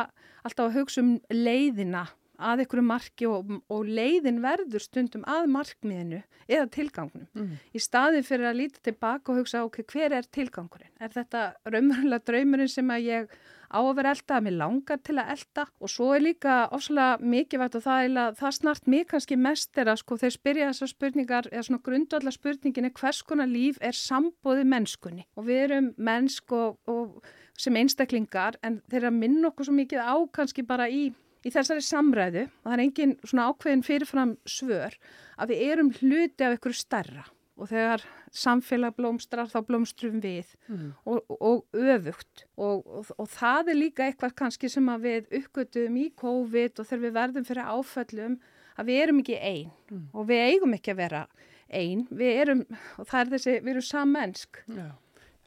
alltaf 0.44 0.66
að 0.66 0.74
hugsa 0.76 1.00
um 1.00 1.12
leiðina 1.32 2.02
að 2.40 2.64
einhverju 2.64 2.86
marki 2.88 3.28
og, 3.28 3.54
og 3.70 3.86
leiðin 3.86 4.40
verður 4.44 4.84
stundum 4.84 5.24
að 5.28 5.46
markmiðinu 5.54 6.22
eða 6.48 6.66
tilgangunum. 6.74 7.28
Mm. 7.36 7.54
Í 7.76 7.82
staðin 7.82 8.26
fyrir 8.26 8.50
að 8.50 8.60
líta 8.62 8.84
tilbaka 8.88 9.32
og 9.32 9.40
hugsa, 9.42 9.64
ok, 9.68 9.82
hver 9.92 10.16
er 10.18 10.28
tilgangurinn? 10.32 10.92
Er 11.00 11.12
þetta 11.14 11.46
raunverulega 11.68 12.26
draumurinn 12.30 12.72
sem 12.72 12.92
að 12.92 13.08
ég 13.08 13.40
á 13.70 13.78
að 13.78 13.96
vera 14.00 14.12
elda, 14.14 14.36
að 14.36 14.46
mér 14.46 14.56
langar 14.58 15.00
til 15.06 15.16
að 15.20 15.30
elda 15.36 15.64
og 15.78 15.92
svo 15.92 16.08
er 16.16 16.24
líka 16.24 16.54
ofslega 16.74 17.30
mikilvægt 17.32 17.78
og 17.78 17.84
það, 17.84 18.06
er, 18.06 18.34
það 18.40 18.56
snart 18.56 18.90
mig 18.90 19.06
kannski 19.10 19.38
mest 19.38 19.78
er 19.78 19.92
að 19.92 20.00
sko 20.02 20.18
þeir 20.20 20.34
spyrja 20.34 20.70
þessar 20.72 20.92
spurningar 20.92 21.50
eða 21.52 21.64
svona 21.68 21.84
grundvallar 21.86 22.34
spurningin 22.34 22.90
er 22.90 22.94
hvers 22.98 23.22
konar 23.22 23.50
líf 23.50 23.78
er 23.80 23.96
sambóði 23.96 24.66
mennskunni 24.66 25.26
og 25.38 25.46
við 25.48 25.64
erum 25.68 25.92
mennsk 25.96 26.54
og, 26.56 26.80
og 26.90 27.22
sem 27.60 27.76
einstaklingar 27.78 28.58
en 28.66 28.80
þeir 28.90 29.10
að 29.10 29.18
minna 29.22 29.50
okkur 29.50 29.70
svo 29.70 29.76
mikið 29.78 30.02
á 30.02 30.16
kannski 30.34 30.66
bara 30.66 30.90
í 30.90 31.10
í 31.46 31.50
þessari 31.54 31.82
samræðu, 31.84 32.46
og 32.48 32.68
það 32.68 32.76
er 32.76 32.82
engin 32.84 33.12
svona 33.24 33.48
ákveðin 33.50 33.84
fyrirfram 33.86 34.32
svör, 34.48 34.96
að 35.40 35.52
við 35.54 35.62
erum 35.72 35.92
hluti 36.00 36.44
af 36.46 36.56
ykkur 36.58 36.76
starra 36.76 37.26
og 37.60 37.68
þegar 37.68 38.00
samfélag 38.32 38.94
blómstrar 38.96 39.48
þá 39.52 39.58
blómstrum 39.68 40.20
við 40.22 40.54
Mm. 40.70 40.94
og, 41.04 41.24
og 41.40 41.64
öfugt 41.76 42.44
og, 42.56 42.86
og, 42.86 43.10
og 43.18 43.28
það 43.28 43.68
er 43.72 43.76
líka 43.76 44.06
eitthvað 44.06 44.32
kannski 44.38 44.70
sem 44.72 44.86
að 44.88 45.02
við 45.04 45.26
uppgötum 45.40 45.96
í 46.00 46.06
COVID 46.16 46.80
og 46.80 46.86
þegar 46.88 47.02
við 47.04 47.12
verðum 47.18 47.44
fyrir 47.48 47.68
áföllum 47.68 48.38
að 48.80 48.86
við 48.88 49.02
erum 49.02 49.20
ekki 49.20 49.36
einn 49.40 49.70
Mm. 49.90 50.06
og 50.14 50.26
við 50.30 50.40
eigum 50.46 50.74
ekki 50.78 50.92
að 50.94 51.00
vera 51.02 51.22
einn, 51.70 52.06
við 52.10 52.40
erum, 52.44 52.64
og 52.98 53.06
það 53.10 53.20
er 53.20 53.30
þessi, 53.34 53.52
við 53.60 53.68
erum 53.74 53.84
sammensk. 53.90 54.62
Já. 54.74 54.88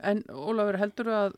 En 0.04 0.22
Ólafur, 0.30 0.78
heldur 0.80 1.10
að 1.12 1.34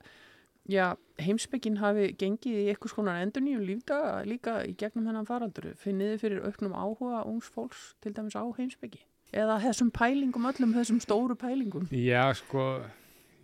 já, 0.70 0.96
heimspekin 1.22 1.80
hafi 1.82 2.12
gengið 2.20 2.62
í 2.62 2.68
eitthvað 2.72 2.94
skonar 2.94 3.24
endurníum 3.24 3.64
lífdaga 3.66 4.22
líka 4.28 4.60
í 4.68 4.76
gegnum 4.80 5.08
hennan 5.10 5.28
faralduru? 5.28 5.74
Finnið 5.82 6.14
þið 6.14 6.24
fyrir 6.24 6.48
auknum 6.50 6.78
áhuga 6.78 7.24
ungs 7.30 7.50
fólks 7.52 7.92
til 8.04 8.14
dæmis 8.16 8.38
á 8.38 8.44
heimspeki? 8.58 9.04
Eða 9.36 9.58
þessum 9.64 9.92
pælingum, 9.92 10.48
öllum 10.48 10.76
þessum 10.76 11.02
stóru 11.04 11.36
pælingum? 11.40 11.90
Já, 11.92 12.30
sko, 12.38 12.66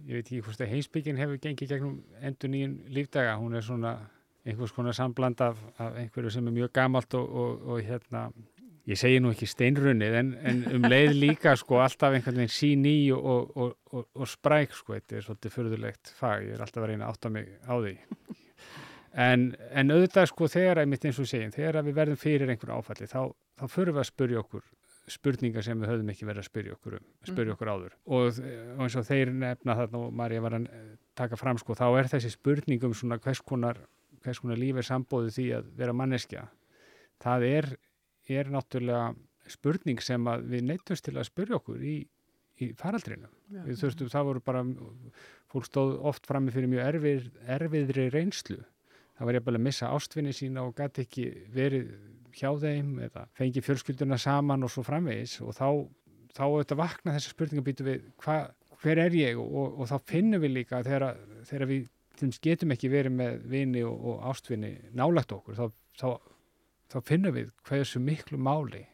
ég 0.08 0.18
veit 0.18 0.26
ekki 0.26 0.42
hvort 0.46 0.64
að 0.64 0.74
heimsbyggin 0.76 1.20
hefur 1.20 1.42
gengið 1.42 1.74
gegnum 1.76 1.98
endur 2.22 2.52
nýjum 2.54 2.78
lífdaga. 2.96 3.38
Hún 3.42 3.58
er 3.58 3.66
svona 3.66 3.98
einhvers 4.46 4.74
konar 4.74 4.96
sambland 4.98 5.42
af, 5.42 5.60
af 5.78 5.98
einhverju 6.00 6.32
sem 6.34 6.48
er 6.48 6.56
mjög 6.56 6.74
gamalt 6.74 7.14
og, 7.14 7.36
og, 7.36 7.68
og 7.68 7.84
hérna, 7.86 8.30
ég 8.90 8.98
segi 8.98 9.20
nú 9.22 9.30
ekki 9.32 9.46
steinrunnið, 9.50 10.16
en, 10.18 10.30
en 10.42 10.62
um 10.76 10.88
leið 10.90 11.12
líka 11.22 11.54
sko 11.60 11.80
alltaf 11.84 12.16
einhvern 12.18 12.40
veginn 12.42 12.54
sín 12.56 12.86
í 12.90 13.12
og, 13.14 13.52
og, 13.56 13.76
og, 13.94 14.08
og 14.18 14.28
spræk 14.32 14.74
sko, 14.74 14.96
þetta 14.98 15.18
er 15.20 15.26
svolítið 15.28 15.54
fyrðulegt 15.58 16.14
fag, 16.18 16.48
ég 16.48 16.56
er 16.58 16.64
alltaf 16.66 16.84
að 16.84 16.90
reyna 16.94 17.06
að 17.08 17.14
átta 17.16 17.30
mig 17.36 17.52
á 17.68 17.74
því. 17.78 17.96
En, 19.22 19.50
en 19.76 19.92
auðvitað 19.92 20.30
sko 20.32 20.48
þegar, 20.48 20.80
einmitt 20.86 21.04
eins 21.06 21.18
og 21.20 21.28
segjum, 21.28 21.52
þegar 21.52 21.82
við 21.84 21.98
verðum 21.98 22.20
fyrir 22.22 22.52
einhverju 22.54 22.78
áfalli, 22.80 23.08
þá, 23.12 23.26
þá 23.60 23.66
förum 23.74 23.98
við 23.98 24.04
að 24.06 24.08
spurja 24.08 24.40
okkur 24.46 24.64
spurningar 25.12 25.66
sem 25.66 25.82
við 25.82 25.90
höfum 25.92 26.12
ekki 26.14 26.28
verið 26.30 26.44
að 26.44 26.48
spyrja 26.48 26.76
okkur 26.78 26.94
um, 26.96 27.06
spyrja 27.28 27.50
Mhm. 27.52 27.56
okkur 27.58 27.72
áður. 27.74 27.96
Og, 28.06 28.38
og 28.78 28.84
eins 28.86 28.96
og 29.02 29.08
þeir 29.10 29.32
nefna 29.36 29.76
þarna 29.82 30.02
og 30.06 30.14
Marja 30.16 30.44
var 30.46 30.56
að 30.56 30.68
taka 31.20 31.36
fram 31.42 31.60
sko, 31.60 31.76
þá 31.76 31.86
er 32.00 32.08
þessi 32.14 32.32
spurning 32.32 32.86
um 32.88 32.94
svona 32.96 33.18
hvers 33.20 33.42
konar, 33.44 33.82
hvers 34.24 34.40
konar 34.40 34.62
líf 34.62 34.80
er 34.80 34.88
sambóðið 34.88 35.36
því 35.36 35.48
að 35.58 35.68
vera 35.82 35.94
manneskja. 35.98 36.46
Það 37.26 37.46
er, 37.50 37.68
er 38.30 38.50
náttúrulega 38.52 39.12
spurning 39.52 40.02
sem 40.04 40.28
við 40.48 40.68
neytumst 40.70 41.06
til 41.08 41.18
að 41.18 41.28
spyrja 41.30 41.58
okkur 41.58 41.82
í, 41.84 41.96
í 42.62 42.72
faraldrinu. 42.78 43.30
Já. 43.52 43.64
Við 43.66 43.80
þurftum, 43.82 44.12
það 44.14 44.28
voru 44.30 44.44
bara, 44.46 44.64
fólk 45.52 45.68
stóð 45.68 45.96
oft 46.12 46.30
frammi 46.30 46.54
fyrir 46.54 46.72
mjög 46.72 46.88
erfið, 46.92 47.28
erfiðri 47.58 48.08
reynslu. 48.14 48.62
Það 49.18 49.30
var 49.30 49.44
bara 49.46 49.60
að 49.60 49.66
missa 49.68 49.92
ástfinni 49.94 50.34
sína 50.34 50.64
og 50.66 50.78
gæti 50.78 51.06
ekki 51.06 51.28
verið 51.54 51.92
hjá 52.38 52.52
þeim 52.62 52.96
eða 53.08 53.26
fengi 53.38 53.64
fjölskylduna 53.64 54.18
saman 54.22 54.66
og 54.66 54.72
svo 54.72 54.84
framvegis 54.88 55.40
og 55.44 55.56
þá, 55.58 55.68
þá 56.36 56.44
auðvitað 56.48 56.80
vakna 56.80 57.16
þessa 57.18 57.34
spurningabítu 57.36 57.88
við 57.88 58.06
hva, 58.24 58.38
hver 58.82 59.02
er 59.04 59.18
ég 59.18 59.40
og, 59.40 59.50
og, 59.52 59.80
og 59.82 59.90
þá 59.92 60.12
finnum 60.14 60.44
við 60.44 60.56
líka 60.60 60.82
þegar, 60.86 61.20
þegar 61.50 61.70
við 61.70 61.90
getum 62.44 62.76
ekki 62.76 62.92
verið 62.92 63.18
með 63.18 63.46
vini 63.52 63.84
og, 63.88 63.98
og 64.12 64.26
ástfinni 64.32 64.74
nálagt 64.98 65.34
okkur 65.36 65.58
þá, 65.58 65.66
þá, 66.00 66.08
þá 66.92 67.00
finnum 67.08 67.36
við 67.36 67.52
hversu 67.68 68.00
miklu 68.04 68.38
máli 68.38 68.86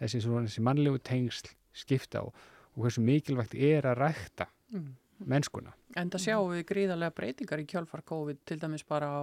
þessi, 0.00 0.22
svona, 0.24 0.46
þessi 0.48 0.64
mannlegu 0.64 1.00
tengsl 1.04 1.52
skipta 1.76 2.24
og, 2.24 2.34
og 2.74 2.86
hversu 2.86 3.04
mikilvægt 3.04 3.54
er 3.54 3.88
að 3.92 4.00
rækta 4.04 4.50
Mm. 4.72 4.96
mennskuna. 5.30 5.72
En 5.96 6.10
það 6.12 6.22
sjáum 6.26 6.50
við 6.52 6.64
gríðarlega 6.68 7.14
breytingar 7.16 7.62
í 7.62 7.66
kjálfar 7.70 8.02
COVID, 8.04 8.40
til 8.44 8.58
dæmis 8.60 8.84
bara 8.84 9.08
á 9.08 9.22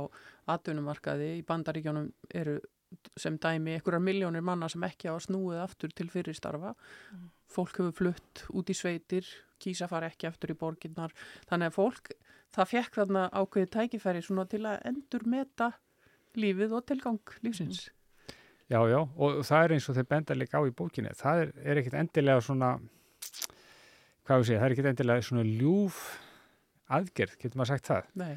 atvinnumarkaði. 0.55 1.29
Í 1.41 1.45
bandaríkjónum 1.45 2.11
eru 2.33 2.59
sem 3.17 3.37
dæmi 3.41 3.75
einhverjar 3.75 4.01
miljónir 4.01 4.45
manna 4.45 4.69
sem 4.69 4.83
ekki 4.87 5.09
á 5.09 5.17
að 5.17 5.25
snúið 5.27 5.61
aftur 5.63 5.93
til 5.93 6.09
fyrir 6.13 6.37
starfa. 6.37 6.73
Fólk 7.49 7.77
hefur 7.77 7.93
flutt 7.97 8.45
út 8.53 8.69
í 8.69 8.77
sveitir, 8.77 9.27
kýsa 9.61 9.89
fara 9.89 10.09
ekki 10.09 10.29
aftur 10.29 10.53
í 10.53 10.57
borginnar. 10.57 11.13
Þannig 11.49 11.73
að 11.73 11.77
fólk, 11.77 12.13
það 12.53 12.71
fekk 12.73 13.01
þarna 13.01 13.27
ákveði 13.33 13.71
tækifæri 13.75 14.23
svona 14.25 14.47
til 14.49 14.63
að 14.69 14.81
endur 14.89 15.27
meta 15.29 15.73
lífið 16.37 16.77
og 16.79 16.87
tilgang 16.89 17.35
lífsins. 17.45 17.89
Já, 18.71 18.79
já, 18.89 18.99
og 19.17 19.41
það 19.45 19.63
er 19.67 19.73
eins 19.75 19.89
og 19.91 19.95
þeir 19.97 20.07
benda 20.09 20.35
líka 20.39 20.57
á 20.59 20.63
í 20.65 20.71
bókinni. 20.73 21.11
Það 21.19 21.41
er, 21.43 21.49
er 21.67 21.81
ekkit 21.81 21.97
endilega 21.99 22.41
svona, 22.41 22.69
hvað 24.27 24.39
við 24.41 24.47
segja, 24.49 24.59
það 24.61 24.65
er 24.69 24.75
ekkit 24.75 24.89
endilega 24.93 25.25
svona 25.27 25.43
ljúf 25.47 25.97
aðgerð, 26.93 27.35
getur 27.41 27.59
maður 27.59 27.71
sagt 27.73 27.89
það. 27.91 28.07
Nei. 28.23 28.33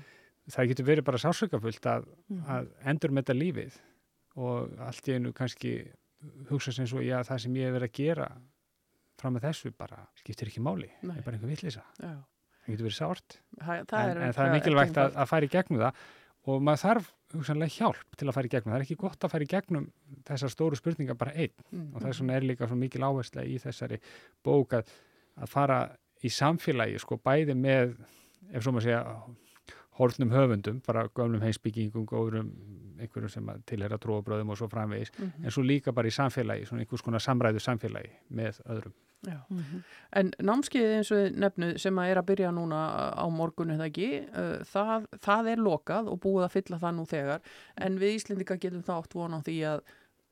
Það 0.54 0.68
getur 0.70 0.86
verið 0.86 1.06
bara 1.08 1.18
sásökafullt 1.22 1.86
að, 1.90 2.04
Mhm. 2.30 2.42
að 2.56 2.68
endur 2.92 3.10
með 3.10 3.24
þetta 3.24 3.38
lífið 3.40 3.78
og 4.36 4.76
allt 4.86 5.08
í 5.08 5.14
einu 5.16 5.32
kannski 5.32 5.72
hugsa 6.50 6.72
sem 6.72 6.86
svo, 6.86 7.00
já, 7.02 7.18
það 7.22 7.40
sem 7.40 7.54
ég 7.54 7.66
hef 7.70 7.74
verið 7.80 7.88
að 7.90 7.92
gera 7.98 8.28
fram 9.18 9.34
með 9.34 9.42
þessu 9.48 9.72
bara 9.78 10.06
skiptir 10.16 10.48
ekki 10.50 10.60
máli, 10.62 10.90
það 11.02 11.08
Nei. 11.08 11.16
er 11.18 11.22
bara 11.22 11.36
einhver 11.36 11.50
vitleysa. 11.54 11.82
Já. 12.02 12.14
Það 12.66 12.74
getur 12.74 12.86
verið 12.86 12.98
sárt. 13.00 13.38
Það, 13.62 13.86
það 13.86 14.10
en, 14.10 14.22
en 14.22 14.32
það 14.32 14.46
er 14.46 14.54
mikilvægt 14.60 14.96
að, 14.96 15.12
að 15.16 15.28
fara 15.28 15.46
í 15.46 15.48
gegnum 15.48 15.80
það 15.80 15.94
og 16.46 16.62
maður 16.62 16.82
þarf 16.84 17.12
hugsanlega 17.34 17.74
hjálp 17.74 18.16
til 18.16 18.28
að 18.30 18.36
fara 18.36 18.46
í 18.48 18.52
gegnum 18.52 18.72
það 18.72 18.78
er 18.78 18.84
ekki 18.86 18.98
gott 19.00 19.24
að 19.26 19.32
fara 19.34 19.46
í 19.46 19.50
gegnum 19.50 19.86
þessar 20.28 20.52
stóru 20.52 20.78
spurningar 20.78 21.18
bara 21.18 21.34
einn 21.34 21.54
Mm. 21.72 21.88
og 21.94 22.02
þess 22.04 22.20
vegna 22.22 22.36
er 22.38 22.46
líka 22.46 22.68
svo 22.70 22.76
mikil 22.78 23.02
áhersla 23.02 23.42
í 23.44 23.56
þessari 23.58 23.98
bók 24.46 24.76
að, 24.78 24.92
að 25.42 25.50
fara 25.50 25.78
í 26.22 26.30
samfélagi 26.30 27.00
sko 27.02 27.18
bæði 27.18 27.56
með 27.58 27.96
ef 28.52 28.62
svo 28.62 28.72
maður 28.72 28.86
segja 28.86 29.02
horfnum 29.98 30.30
höfundum, 30.30 30.82
bara 30.86 31.06
gömlum 31.16 31.40
heimsbyggingum 31.40 32.04
góðurum, 32.06 32.50
einhverjum 33.00 33.30
sem 33.32 33.46
að 33.48 33.62
tilhera 33.70 33.98
trúabröðum 34.00 34.50
og 34.52 34.58
svo 34.60 34.68
framvegis, 34.72 35.10
Mhm. 35.18 35.44
en 35.44 35.50
svo 35.50 35.62
líka 35.64 35.92
bara 35.94 36.08
í 36.08 36.12
samfélagi, 36.12 36.66
svona 36.68 36.84
einhvers 36.84 37.02
konar 37.02 37.20
samræðu 37.20 37.60
samfélagi 37.60 38.10
með 38.30 38.60
öðrum. 38.68 38.92
Já. 39.26 39.40
En 40.12 40.30
námskeiðið 40.38 40.96
eins 40.98 41.10
og 41.10 41.18
þið 41.18 41.38
nefnuð 41.42 41.78
sem 41.80 41.94
að 41.98 42.10
er 42.10 42.16
að 42.20 42.26
byrja 42.28 42.50
núna 42.54 42.80
á 43.16 43.26
morgun 43.32 43.70
eða 43.74 43.86
ekki, 43.88 44.10
uh, 44.28 44.62
það, 44.64 45.06
það 45.24 45.48
er 45.52 45.56
lokað 45.56 46.10
og 46.12 46.20
búið 46.20 46.44
að 46.44 46.52
fylla 46.52 46.78
það 46.78 46.94
nú 46.94 47.06
þegar 47.10 47.40
en 47.78 47.98
við 47.98 48.14
Íslendinga 48.20 48.58
getum 48.60 48.82
það 48.84 49.02
átt 49.02 49.16
vona 49.16 49.40
á 49.40 49.46
því 49.48 49.56
að 49.72 49.80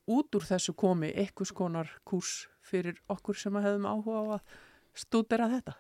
út 0.07 0.37
úr 0.37 0.45
þessu 0.45 0.75
komi 0.77 1.11
einhvers 1.17 1.53
konar 1.57 1.89
kurs 2.05 2.47
fyrir 2.63 3.01
okkur 3.09 3.35
sem 3.41 3.53
að 3.57 3.65
hefðum 3.65 3.89
áhuga 3.89 4.21
á 4.21 4.25
að 4.37 4.41
stúdera 4.95 5.49
þetta. 5.49 5.75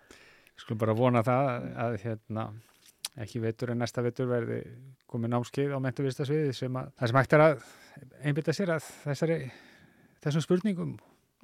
Skulum 0.56 0.78
bara 0.78 0.94
vona 0.94 1.22
það 1.22 1.48
að, 1.52 1.68
að 1.84 1.98
hérna, 2.02 2.48
ekki 3.22 3.42
veitur 3.42 3.72
en 3.74 3.82
næsta 3.82 4.02
veitur 4.04 4.30
verði 4.30 4.60
komið 5.10 5.34
námskeið 5.34 5.74
á 5.76 5.78
mentuvistasviði 5.84 6.54
sem 6.56 6.78
að 6.80 6.92
það 6.98 7.10
sem 7.10 7.18
hægt 7.20 7.36
er 7.36 7.44
að 7.44 7.66
einbytta 8.26 8.54
sér 8.56 8.74
að 8.74 8.86
þessari, 9.04 9.40
þessum 10.24 10.46
spurningum 10.46 10.94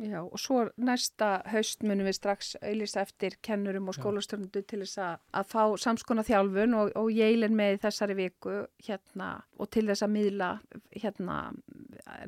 Já, 0.00 0.22
og 0.24 0.38
svo 0.40 0.62
næsta 0.80 1.42
haust 1.52 1.82
munum 1.84 2.06
við 2.08 2.16
strax 2.16 2.54
auðlýsa 2.62 3.02
eftir 3.04 3.34
kennurum 3.44 3.90
og 3.92 3.98
skólastjórnundu 3.98 4.62
til 4.64 4.80
þess 4.80 5.00
að, 5.04 5.18
að 5.36 5.50
fá 5.50 5.64
samskona 5.82 6.24
þjálfun 6.24 6.76
og, 6.78 6.92
og 6.96 7.10
jælin 7.12 7.56
með 7.58 7.82
þessari 7.82 8.16
viku 8.16 8.54
hérna 8.86 9.28
og 9.60 9.68
til 9.68 9.84
þess 9.90 10.06
að 10.06 10.14
miðla 10.14 10.50
hérna 10.94 11.36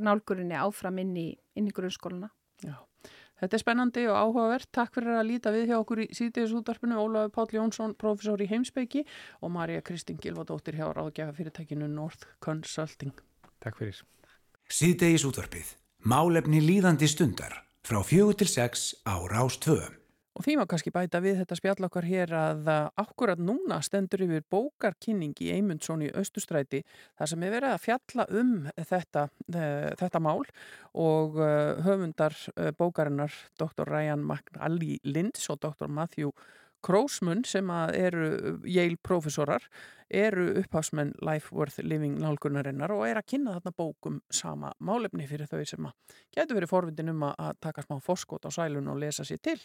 nálgurinni 0.04 0.58
áfram 0.60 1.00
inn 1.00 1.16
í, 1.16 1.26
inn 1.56 1.70
í 1.70 1.72
grunnskóluna. 1.72 2.28
Já. 2.60 2.76
Þetta 3.42 3.58
er 3.58 3.62
spennandi 3.64 4.02
og 4.06 4.14
áhugavert. 4.20 4.68
Takk 4.70 4.94
fyrir 4.94 5.16
að 5.18 5.26
líta 5.32 5.50
við 5.50 5.72
hjá 5.72 5.76
okkur 5.80 6.04
í 6.04 6.08
síðdeis 6.14 6.52
útvarpinu 6.54 7.00
Ólafur 7.02 7.32
Páll 7.34 7.56
Jónsson, 7.56 7.96
professor 7.98 8.38
í 8.38 8.46
heimspeiki 8.46 9.02
og 9.42 9.50
Marja 9.56 9.82
Kristín 9.82 10.20
Gilvadóttir 10.22 10.78
hjá 10.78 10.86
ráðgjafa 10.94 11.34
fyrirtækinu 11.40 11.88
North 11.90 12.28
Consulting. 12.44 13.16
Takk 13.58 13.80
fyrir. 13.80 13.98
Síðdegis 14.70 15.26
útvarpið. 15.26 15.74
Málefni 16.06 16.62
líðandi 16.62 17.10
stundar. 17.10 17.64
Frá 17.82 17.98
fjögur 18.06 18.38
til 18.38 18.50
sex 18.50 18.92
á 19.02 19.18
Rás 19.26 19.58
2. 19.58 20.01
Og 20.32 20.46
því 20.46 20.54
má 20.56 20.64
kannski 20.68 20.92
bæta 20.94 21.20
við 21.20 21.42
þetta 21.42 21.56
spjall 21.58 21.86
okkar 21.88 22.06
hér 22.08 22.30
að 22.32 22.68
akkurat 23.00 23.40
núna 23.40 23.82
stendur 23.84 24.22
yfir 24.24 24.46
bókarkynning 24.52 25.36
í 25.44 25.50
Eymundsson 25.52 26.06
í 26.06 26.08
Östustræti 26.16 26.80
þar 27.18 27.30
sem 27.32 27.44
er 27.44 27.52
verið 27.52 27.74
að 27.74 27.82
fjalla 27.84 28.26
um 28.40 28.54
þetta, 28.78 29.26
uh, 29.28 29.90
þetta 30.00 30.22
mál 30.24 30.40
og 30.96 31.36
uh, 31.36 31.82
höfundar 31.84 32.36
uh, 32.56 32.72
bókarinnar 32.78 33.36
Dr. 33.60 33.84
Ryan 33.84 34.24
McNally 34.24 34.98
Linds 35.04 35.50
og 35.52 35.60
Dr. 35.60 35.92
Matthew 35.92 36.32
Kroosmun 36.82 37.44
sem 37.46 37.70
eru 37.70 38.58
Yale 38.66 38.98
professorar 39.02 39.62
eru 40.12 40.48
upphásmenn 40.60 41.14
Life 41.24 41.54
Worth 41.56 41.80
Living 41.82 42.18
nálgunarinnar 42.20 42.92
og 42.92 43.06
er 43.08 43.20
að 43.20 43.28
kynna 43.32 43.56
þarna 43.56 43.76
bókum 43.78 44.20
sama 44.30 44.74
málefni 44.80 45.28
fyrir 45.30 45.48
þau 45.48 45.62
sem 45.68 45.88
að 45.88 46.18
getur 46.36 46.60
verið 46.60 46.74
forvindin 46.74 47.14
um 47.14 47.24
að 47.30 47.54
taka 47.64 47.86
smá 47.86 47.96
forskot 48.02 48.44
á 48.44 48.50
sælun 48.52 48.92
og 48.92 49.00
lesa 49.00 49.24
sér 49.24 49.40
til. 49.40 49.58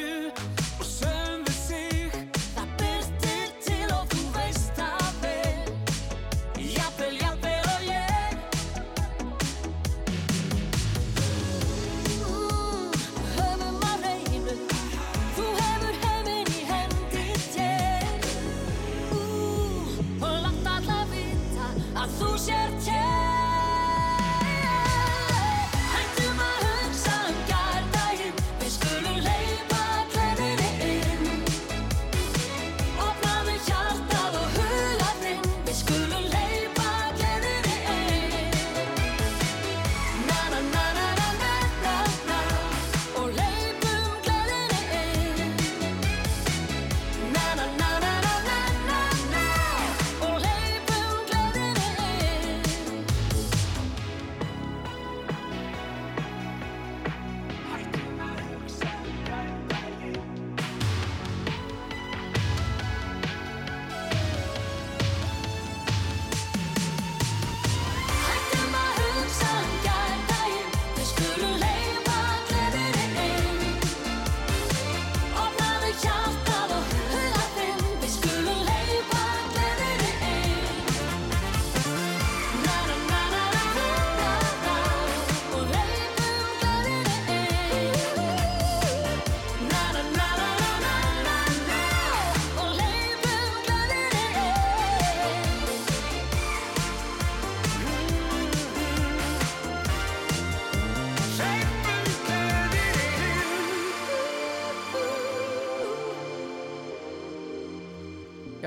you. 0.00 0.29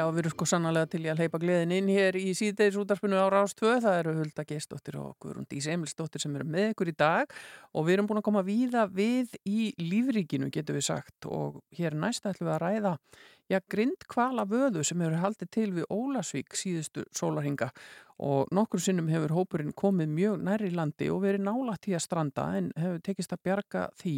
Já, 0.04 0.10
við 0.12 0.26
erum 0.26 0.32
sko 0.34 0.46
sannlega 0.50 0.88
til 0.92 1.00
í 1.06 1.08
að 1.08 1.22
hleypa 1.22 1.40
gleðin 1.40 1.72
inn 1.78 1.86
hér 1.88 2.18
í 2.20 2.34
síðdeis 2.36 2.76
útarpinu 2.76 3.16
á 3.16 3.32
Rás 3.32 3.54
2. 3.56 3.78
Það 3.86 4.00
eru 4.02 4.16
Hulda 4.18 4.44
Geistóttir 4.50 4.98
og 5.00 5.14
Guðrún 5.24 5.46
Dís 5.48 5.68
Emilsdóttir 5.72 6.20
sem 6.20 6.34
eru 6.36 6.48
með 6.50 6.74
ykkur 6.74 6.92
í 6.92 6.94
dag. 7.00 7.32
Og 7.72 7.86
við 7.88 7.96
erum 7.96 8.10
búin 8.10 8.20
að 8.20 8.26
koma 8.26 8.42
víða 8.44 8.84
við 8.92 9.38
í 9.48 9.70
lífríkinu, 9.80 10.50
getur 10.52 10.76
við 10.76 10.84
sagt. 10.90 11.30
Og 11.30 11.62
hér 11.78 11.96
næst 11.96 12.28
ætlum 12.28 12.50
við 12.50 12.56
að 12.58 12.62
ræða 12.66 12.94
já, 13.54 13.62
grindkvala 13.72 14.44
vöðu 14.52 14.84
sem 14.84 15.06
hefur 15.06 15.16
haldið 15.24 15.54
til 15.56 15.70
við 15.78 15.88
Ólasvík 15.96 16.60
síðustu 16.60 17.08
sólarhinga 17.16 17.72
og 18.28 18.52
nokkur 18.52 18.84
sinnum 18.84 19.08
hefur 19.14 19.38
hópurinn 19.38 19.72
komið 19.72 20.12
mjög 20.20 20.44
nærri 20.50 20.76
landi 20.76 21.08
og 21.16 21.24
verið 21.24 21.48
nálægt 21.48 21.88
í 21.88 21.96
að 21.96 22.04
stranda 22.10 22.52
en 22.60 22.74
hefur 22.76 23.00
tekist 23.08 23.32
að 23.38 23.46
bjarga 23.48 23.88
því 24.04 24.18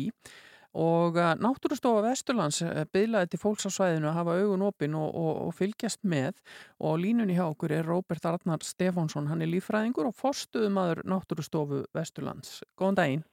og 0.76 1.16
uh, 1.16 1.32
Náttúrustofa 1.40 2.04
Vesturlands 2.04 2.60
byðlaði 2.94 3.32
til 3.32 3.40
fólks 3.42 3.68
á 3.68 3.72
svæðinu 3.72 4.12
að 4.12 4.18
hafa 4.20 4.38
augun 4.42 4.66
opinn 4.68 4.98
og, 5.00 5.08
og, 5.16 5.32
og 5.48 5.56
fylgjast 5.56 6.04
með 6.04 6.42
og 6.84 7.00
línunni 7.00 7.38
hjá 7.38 7.46
okkur 7.48 7.74
er 7.78 7.88
Róbert 7.88 8.28
Arnar 8.28 8.64
Stefánsson, 8.66 9.30
hann 9.32 9.42
er 9.46 9.52
lífræðingur 9.54 10.12
og 10.12 10.18
forstuðumadur 10.20 11.06
Náttúrustofu 11.08 11.86
Vesturlands. 11.96 12.62
Góðan 12.80 13.00
daginn. 13.00 13.26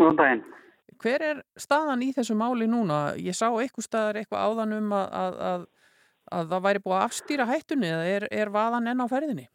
Góðan 0.00 0.20
daginn. 0.20 0.48
Hver 1.00 1.22
er 1.24 1.38
staðan 1.56 2.02
í 2.04 2.10
þessu 2.12 2.36
máli 2.36 2.66
núna? 2.68 3.14
Ég 3.16 3.36
sá 3.36 3.46
eitthvað 3.48 3.86
staðar 3.86 4.20
eitthvað 4.20 4.44
áðan 4.44 4.74
um 4.76 4.92
að, 4.92 5.06
að, 5.20 5.38
að, 5.50 5.62
að 6.36 6.50
það 6.52 6.66
væri 6.66 6.82
búið 6.84 6.96
að 6.98 7.06
afstýra 7.06 7.46
hættunni 7.48 7.88
eða 7.88 8.10
er, 8.16 8.26
er 8.42 8.52
vaðan 8.52 8.90
enn 8.92 9.00
á 9.00 9.06
ferðinni? 9.08 9.46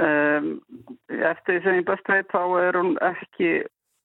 Um, 0.00 0.50
eftir 1.10 1.56
því 1.56 1.60
sem 1.64 1.78
ég 1.80 1.86
best 1.86 2.10
veit 2.10 2.28
þá 2.30 2.42
er 2.62 2.78
hún 2.78 2.92
ekki 3.04 3.52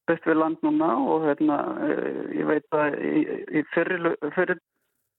best 0.10 0.26
við 0.30 0.40
land 0.40 0.64
núna 0.66 0.92
og 1.02 1.26
hérna, 1.28 1.58
eh, 1.88 2.22
ég 2.40 2.48
veit 2.50 2.78
að 2.78 2.98
fyrir, 3.74 4.60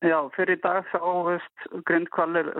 já, 0.05 0.19
fyrir 0.37 0.61
dag 0.63 0.87
þá 0.93 1.01
veist, 1.29 1.67
grindkvalir 1.89 2.51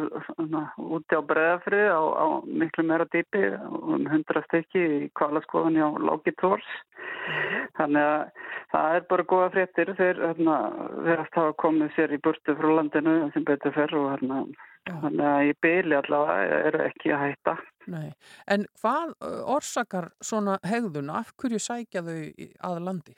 úti 0.79 1.19
á 1.19 1.23
breðafrið 1.31 1.89
á, 1.93 2.03
á 2.03 2.27
miklu 2.47 2.87
meira 2.89 3.07
dýpi 3.13 3.45
um 3.69 4.07
100 4.09 4.45
stykki 4.49 4.85
í 4.99 5.11
kvalaskoðunni 5.19 5.85
á 5.85 5.91
Láki 6.03 6.35
Tórs 6.41 6.71
þannig 7.79 8.03
að 8.03 8.23
það 8.73 8.97
er 8.97 9.09
bara 9.11 9.29
góða 9.33 9.51
fréttir 9.55 9.95
þeir 9.99 10.23
hérna, 10.25 10.57
verðast 11.07 11.39
hafa 11.39 11.59
komið 11.63 11.95
sér 11.97 12.17
í 12.17 12.23
burtu 12.23 12.57
frá 12.59 12.73
landinu 12.81 13.19
sem 13.35 13.47
betur 13.47 13.75
fer 13.77 13.95
og 13.99 14.11
hérna 14.15 14.43
þannig 14.87 15.27
að 15.31 15.49
í 15.51 15.57
byli 15.67 15.99
allavega 15.99 16.61
eru 16.71 16.85
ekki 16.87 17.15
að 17.15 17.25
hætta 17.27 17.57
Nei. 17.93 18.11
En 18.51 18.67
hvað 18.81 19.15
orsakar 19.47 20.11
svona 20.25 20.59
hegðun? 20.67 21.13
Af 21.15 21.33
hverju 21.39 21.61
sækja 21.63 22.03
þau 22.07 22.19
að 22.71 22.83
landi? 22.89 23.15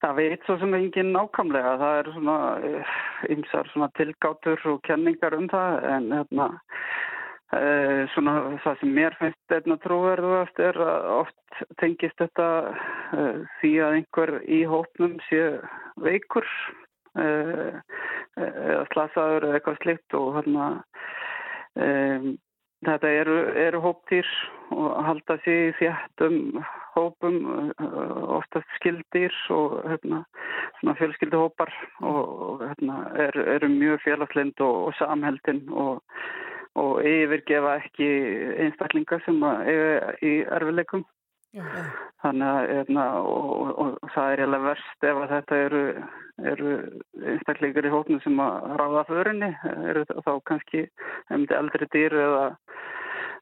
Það 0.00 0.16
veit 0.16 0.46
svo 0.46 0.56
sem 0.60 0.74
enginn 0.78 1.12
nákvæmlega. 1.12 1.72
Það 1.80 1.98
eru 2.00 2.12
svona 2.14 2.36
ymsar 3.28 3.68
svona 3.72 3.90
tilgátur 3.98 4.62
og 4.72 4.80
kenningar 4.88 5.36
um 5.36 5.48
það 5.50 5.88
en 5.90 6.06
hérna, 6.14 6.46
e, 7.52 7.62
svona 8.14 8.36
það 8.64 8.78
sem 8.80 8.94
mér 8.96 9.16
finnst 9.20 9.56
einna 9.56 9.76
trúverðuðast 9.84 10.62
er 10.70 10.80
að 10.86 11.08
oft 11.18 11.60
tengist 11.82 12.16
þetta 12.22 12.48
e, 12.70 13.26
því 13.60 13.72
að 13.84 13.98
einhver 13.98 14.34
í 14.48 14.62
hópnum 14.70 15.18
sé 15.28 15.42
veikur 16.00 16.48
e, 17.20 17.28
eða 18.40 18.86
slasaður 18.94 19.50
eða 19.50 19.60
eitthvað 19.60 19.82
slikt 19.82 20.16
og 20.16 20.32
hérna 20.38 20.70
e, 21.76 22.36
Þetta 22.80 23.08
eru, 23.12 23.34
eru 23.60 23.80
hóptýr 23.84 24.28
og 24.72 24.94
halda 25.04 25.34
sig 25.44 25.66
í 25.66 25.72
þjættum 25.76 26.36
hópum, 26.94 27.36
eh, 27.76 28.20
oftast 28.38 28.70
skildýr 28.78 29.34
og 29.52 29.82
hérna, 29.84 30.22
fjölskylduhópar 30.80 31.72
og, 32.00 32.64
hérna, 32.64 33.02
eru, 33.26 33.44
eru 33.44 33.68
mjög 33.68 34.00
félagslind 34.06 34.64
og, 34.64 34.78
og 34.88 34.96
samheldin 34.96 35.60
og, 35.68 36.00
og 36.80 37.04
yfirgefa 37.04 37.76
ekki 37.82 38.08
einstaklinga 38.64 39.20
sem 39.26 39.44
eiga 39.44 40.16
í 40.24 40.34
erfileikum. 40.48 41.04
Þannig 41.50 42.46
að 42.46 42.68
hérna, 42.70 43.04
og, 43.26 43.46
og, 43.50 43.94
og 44.04 44.12
það 44.14 44.32
er 44.32 44.42
eiginlega 44.42 44.66
verst 44.68 45.06
ef 45.08 45.18
að 45.18 45.32
þetta 45.34 45.56
eru, 45.64 45.82
eru 46.52 46.74
einstaklingar 47.32 47.88
í 47.88 47.92
hópnu 47.94 48.20
sem 48.22 48.42
að 48.44 48.68
ráða 48.78 49.02
förinni, 49.08 49.50
eru 49.90 50.04
þá 50.12 50.30
kannski 50.46 50.84
um 51.34 51.48
eldri 51.58 51.90
dýr 51.90 52.14
eða, 52.22 52.44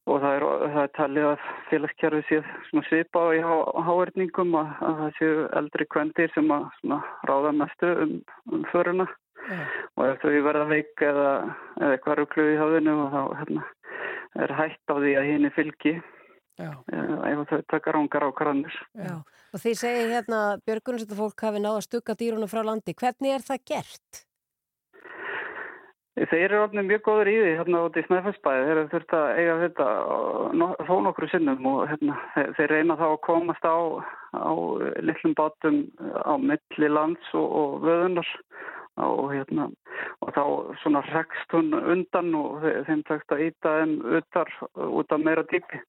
og 0.08 0.24
það 0.24 0.38
er, 0.38 0.48
það 0.64 0.82
er 0.86 0.92
talið 0.96 1.28
að 1.34 1.46
félagskerfi 1.68 2.24
sé 2.30 2.42
svona 2.70 2.88
svipa 2.88 3.28
í 3.36 3.44
háerningum 3.44 4.56
að, 4.62 4.74
að 4.88 5.00
það 5.02 5.16
séu 5.20 5.46
eldri 5.60 5.90
kvendir 5.92 6.32
sem 6.32 6.52
að 6.56 6.68
svona 6.80 7.02
ráða 7.28 7.56
mestu 7.60 7.94
um, 8.06 8.20
um 8.54 8.68
föruna 8.72 9.08
og 9.98 10.06
ef 10.06 10.22
þau 10.22 10.44
verða 10.48 10.68
veik 10.72 11.02
eða, 11.04 11.32
eða 11.80 11.96
eitthvað 11.96 12.22
ruglu 12.22 12.52
í 12.54 12.60
hafðinu 12.60 13.00
og 13.04 13.12
þá 13.12 13.22
hérna, 13.42 13.72
er 14.44 14.60
hætt 14.62 14.92
á 14.92 14.96
því 14.96 15.18
að 15.18 15.28
henni 15.34 15.52
fylgi. 15.56 16.00
Ef 16.58 17.42
þau 17.50 17.60
taka 17.70 17.94
rángar 17.94 18.28
ákvarðanir. 18.28 18.78
Já. 18.98 19.18
Og 19.54 19.62
því 19.62 19.74
segir 19.80 20.10
hérna 20.12 20.40
Björgunarsetta 20.66 21.18
fólk 21.18 21.44
hafi 21.46 21.62
náða 21.62 21.84
stugga 21.86 22.16
dýrunum 22.18 22.50
frá 22.50 22.64
landi. 22.66 22.96
Hvernig 22.98 23.36
er 23.36 23.46
það 23.46 23.62
gert? 23.72 24.24
Þeir 26.18 26.44
eru 26.48 26.62
alveg 26.64 26.86
mjög 26.86 27.02
góður 27.06 27.30
í 27.30 27.34
því 27.38 27.50
hérna 27.60 27.82
út 27.86 27.96
í 27.98 28.02
Snæfellsbæði. 28.08 28.62
Þeir 28.66 28.72
eru 28.72 28.90
þurft 28.92 29.14
að 29.14 29.26
eiga 29.38 29.56
þetta 29.62 29.86
þó 30.88 30.94
nokkru 31.04 31.28
sinnum 31.30 31.68
og 31.70 31.78
hérna, 31.92 32.16
þeir, 32.34 32.50
þeir 32.58 32.74
reyna 32.74 32.96
þá 32.98 33.06
að 33.08 33.20
komast 33.28 33.68
á, 33.68 33.78
á 34.34 34.52
litlum 35.04 35.36
bátum 35.38 35.78
á 36.02 36.34
milli 36.42 36.90
lands 36.90 37.30
og, 37.38 37.46
og 37.60 37.78
vöðunar 37.86 38.32
og, 39.06 39.28
hérna, 39.32 39.68
og 40.24 40.32
þá 40.34 40.42
svona 40.82 41.02
rekst 41.08 41.54
hún 41.54 41.72
undan 41.78 42.32
og 42.38 42.64
þeim, 42.88 43.02
takst 43.08 43.34
að 43.34 43.44
íta 43.48 43.74
þeim 43.80 43.94
utar 44.18 44.52
út 44.88 45.14
af 45.14 45.22
meira 45.22 45.44
dýpi. 45.52 45.80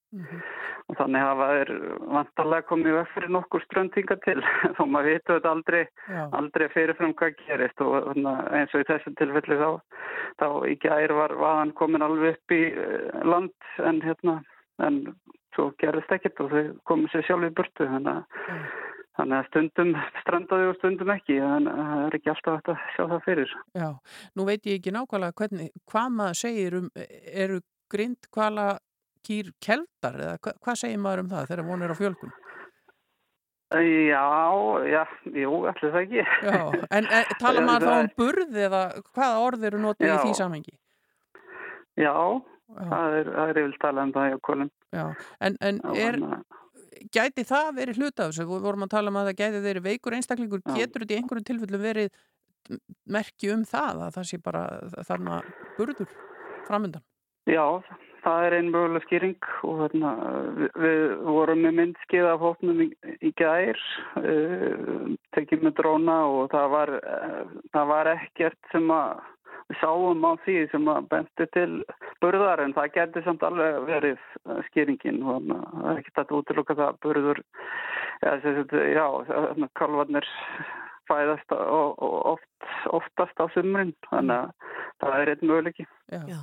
Og 0.89 0.97
þannig 0.97 1.21
hafa 1.21 1.49
þeir 1.53 1.71
vantarlega 2.17 2.67
komið 2.69 2.97
vekk 2.97 3.15
fyrir 3.15 3.33
nokkur 3.35 3.65
ströndinga 3.67 4.19
til 4.25 4.37
þó 4.77 4.83
maður 4.85 5.09
vitu 5.13 5.35
þetta 5.35 5.55
aldrei, 5.55 5.81
Já. 6.09 6.21
aldrei 6.41 6.67
fyrirfram 6.75 7.17
hvað 7.19 7.35
gerist 7.45 7.83
og 7.85 7.97
hérna, 7.97 8.35
eins 8.59 8.73
og 8.73 8.85
í 8.85 8.89
þessum 8.89 9.17
tilfelli 9.19 9.59
þá, 9.59 9.69
þá 10.41 10.47
í 10.69 10.77
gær 10.85 11.15
var 11.17 11.35
vaðan 11.41 11.75
komin 11.77 12.05
alveg 12.05 12.37
upp 12.37 12.55
í 12.55 12.63
eh, 12.69 13.19
land 13.25 13.69
en 13.85 14.01
hérna 14.05 14.39
en 14.85 15.01
svo 15.55 15.69
gerist 15.81 16.11
ekkert 16.13 16.39
og 16.43 16.53
þau 16.53 16.63
komið 16.89 17.13
sér 17.13 17.27
sjálf 17.27 17.47
í 17.49 17.55
burtu 17.57 17.87
þannig 17.89 18.13
að, 18.13 18.45
þannig 19.19 19.37
að 19.37 19.47
stundum 19.49 19.95
strandaði 20.23 20.67
og 20.71 20.77
stundum 20.79 21.13
ekki 21.13 21.39
en 21.43 21.69
það 21.69 22.03
er 22.07 22.19
ekki 22.19 22.33
alltaf 22.33 22.59
hægt 22.59 22.73
að 22.73 22.83
sjá 22.95 23.01
það 23.03 23.25
fyrir. 23.27 23.55
Já, 23.77 23.89
nú 24.39 24.45
veit 24.47 24.69
ég 24.69 24.79
ekki 24.79 24.93
nákvæmlega 24.95 25.39
hvernig, 25.41 25.71
hvað 25.91 26.13
maður 26.17 26.39
segir 26.43 26.77
um, 26.79 26.91
eru 27.45 27.63
grind 27.91 28.29
hvala 28.35 28.67
kýr 29.27 29.51
keldar 29.63 30.19
eða 30.19 30.37
hva, 30.39 30.53
hvað 30.63 30.79
segir 30.83 31.01
maður 31.03 31.25
um 31.25 31.33
það 31.33 31.49
þegar 31.51 31.67
von 31.69 31.83
er 31.85 31.93
á 31.93 31.97
fjölgun? 31.99 32.37
Já, 33.69 34.25
já, 34.89 35.03
jú, 35.29 35.57
allir 35.69 35.91
það 35.93 35.99
ekki. 35.99 36.23
Já, 36.41 36.61
en 36.97 37.05
e, 37.05 37.19
tala 37.37 37.61
maður 37.67 37.91
þá 37.91 37.97
um 37.99 38.13
burð 38.17 38.55
eða 38.57 38.79
hvaða 39.11 39.43
orð 39.45 39.67
eru 39.69 39.81
notið 39.83 40.07
í 40.07 40.13
Já. 40.15 40.21
því 40.23 40.31
samhengi? 40.39 40.73
Já, 41.99 42.15
það 42.79 43.17
er, 43.19 43.29
það 43.35 43.51
er 43.51 43.59
yfir 43.61 43.75
talað 43.83 44.07
um 44.07 44.15
það 44.15 44.31
hjá 44.31 44.39
kolum. 44.47 44.71
Já, 44.95 45.03
en, 45.45 45.59
en 45.69 45.81
er, 45.93 46.17
gæti 47.13 47.45
það 47.47 47.69
verið 47.79 48.01
hluta 48.01 48.25
af 48.25 48.33
þessu? 48.33 48.47
Við 48.49 48.67
vorum 48.67 48.85
að 48.85 48.93
tala 48.95 49.13
um 49.13 49.21
að 49.21 49.31
það 49.31 49.39
gæti 49.43 49.63
verið 49.65 49.87
veikur 49.87 50.17
einstaklingur, 50.17 50.65
getur 50.75 51.05
þetta 51.05 51.15
í 51.15 51.21
einhverjum 51.21 51.47
tilfellum 51.49 51.85
verið 51.85 52.11
merki 53.09 53.49
um 53.53 53.63
það 53.67 54.03
að 54.05 54.19
það 54.19 54.29
sé 54.29 54.41
bara 54.43 54.65
þarna 55.07 55.39
burður 55.77 56.11
framöndan? 56.67 57.05
Já, 57.49 57.81
það 58.23 58.45
er 58.45 58.55
einn 58.57 58.71
möguleg 58.73 59.05
skýring 59.07 59.49
og 59.65 59.81
þarna, 59.83 60.11
við, 60.59 60.69
við 60.83 61.03
vorum 61.29 61.63
með 61.65 61.75
myndskið 61.79 62.27
af 62.29 62.43
hópnum 62.43 62.83
í, 62.85 62.89
í 63.25 63.31
gær, 63.39 63.81
uh, 64.21 65.09
tekið 65.37 65.65
með 65.65 65.75
dróna 65.79 66.19
og 66.29 66.51
það 66.53 66.67
var, 66.75 66.93
uh, 66.99 67.57
það 67.73 67.91
var 67.93 68.11
ekkert 68.13 68.73
sem 68.73 68.93
að 68.93 69.23
sáum 69.77 70.25
á 70.25 70.33
því 70.45 70.57
sem 70.71 70.89
að 70.89 71.07
benti 71.11 71.45
til 71.53 71.69
burðar 72.23 72.63
en 72.63 72.73
það 72.73 72.93
getur 72.95 73.25
samt 73.27 73.45
alveg 73.45 73.79
verið 73.89 74.17
uh, 74.47 74.59
skýringin 74.69 75.21
og 75.21 75.45
það 75.49 75.89
er 75.91 76.01
ekkert 76.01 76.23
að 76.23 76.35
útiloka 76.39 76.77
það 76.79 76.89
að 76.89 77.01
burður, 77.05 77.43
já, 78.97 79.05
kalvarnir 79.77 80.27
fæðast 81.09 81.53
og, 81.55 82.01
og 82.01 82.17
oft, 82.35 82.67
oftast 82.93 83.41
á 83.41 83.45
sumrin, 83.53 83.93
þannig 84.09 84.35
að 84.35 84.75
það 85.01 85.15
er 85.19 85.31
einn 85.33 85.47
möguleiki. 85.49 85.85
Já. 86.09 86.39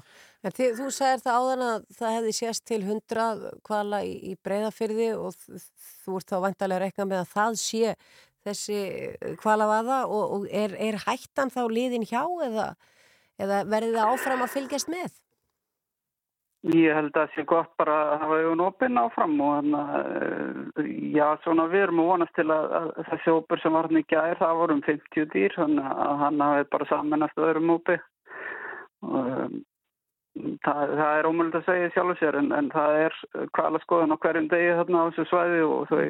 En 0.47 0.55
þið, 0.55 0.73
þú 0.79 0.89
sagðir 0.95 1.23
það 1.25 1.39
áðan 1.41 1.65
að 1.67 1.87
það 1.99 2.17
hefði 2.17 2.33
sést 2.39 2.65
til 2.69 2.81
hundra 2.87 3.27
kvala 3.67 4.03
í, 4.07 4.15
í 4.31 4.33
breyðafyrði 4.47 5.11
og 5.19 5.39
þú 5.39 6.19
ert 6.21 6.33
þá 6.33 6.37
vantarlega 6.45 6.79
að 6.79 6.85
rekna 6.85 7.09
með 7.11 7.23
að 7.23 7.33
það 7.35 7.59
sé 7.63 7.95
þessi 8.47 8.81
kvalavaða 9.43 10.03
og, 10.07 10.37
og 10.37 10.51
er, 10.55 10.77
er 10.79 11.01
hættan 11.03 11.51
þá 11.51 11.65
liðin 11.73 12.07
hjá 12.07 12.23
eða, 12.47 12.69
eða 13.43 13.63
verði 13.69 13.95
það 13.95 14.13
áfram 14.15 14.45
að 14.45 14.53
fylgjast 14.57 14.93
með? 14.93 15.15
Ég 16.67 16.97
held 16.97 17.13
að 17.13 17.21
það 17.21 17.35
sé 17.35 17.43
gott 17.47 17.71
bara 17.79 17.97
að 18.03 18.23
hafa 18.25 18.37
augun 18.43 18.63
opinn 18.65 18.99
áfram 18.99 19.35
og 19.45 19.53
þannig 19.59 19.91
að, 19.99 20.89
já, 21.15 21.27
svona 21.45 21.67
við 21.71 21.85
erum 21.85 22.01
að 22.03 22.09
vonast 22.11 22.35
til 22.35 22.47
að, 22.51 22.65
að 22.81 22.89
þessi 23.11 23.35
hópur 23.37 23.63
sem 23.63 23.77
var 23.77 23.87
hann 23.87 24.01
í 24.01 24.03
gær, 24.11 24.39
það 24.41 24.61
voru 24.63 24.75
um 24.75 24.83
50 24.89 25.29
dýr, 25.35 25.55
þannig 25.55 25.93
að 25.93 26.19
hann 26.25 26.43
hafi 26.43 26.67
bara 26.73 26.89
samanast 26.91 27.39
öðrum 27.47 27.73
hópi. 27.77 27.99
Og, 29.07 29.31
um, 29.47 29.55
það, 30.65 30.93
það 30.99 31.19
er 31.19 31.29
ómöld 31.29 31.57
að 31.59 31.67
segja 31.67 31.91
sjálfur 31.95 32.19
sér 32.21 32.39
en, 32.41 32.53
en 32.57 32.69
það 32.73 32.97
er 33.07 33.17
kvala 33.57 33.81
skoðan 33.85 34.15
á 34.15 34.21
hverjum 34.23 34.49
degi 34.53 34.75
þarna 34.79 35.03
á 35.03 35.09
þessu 35.09 35.25
svæði 35.31 35.61
og 35.67 35.91
þau, 35.91 36.01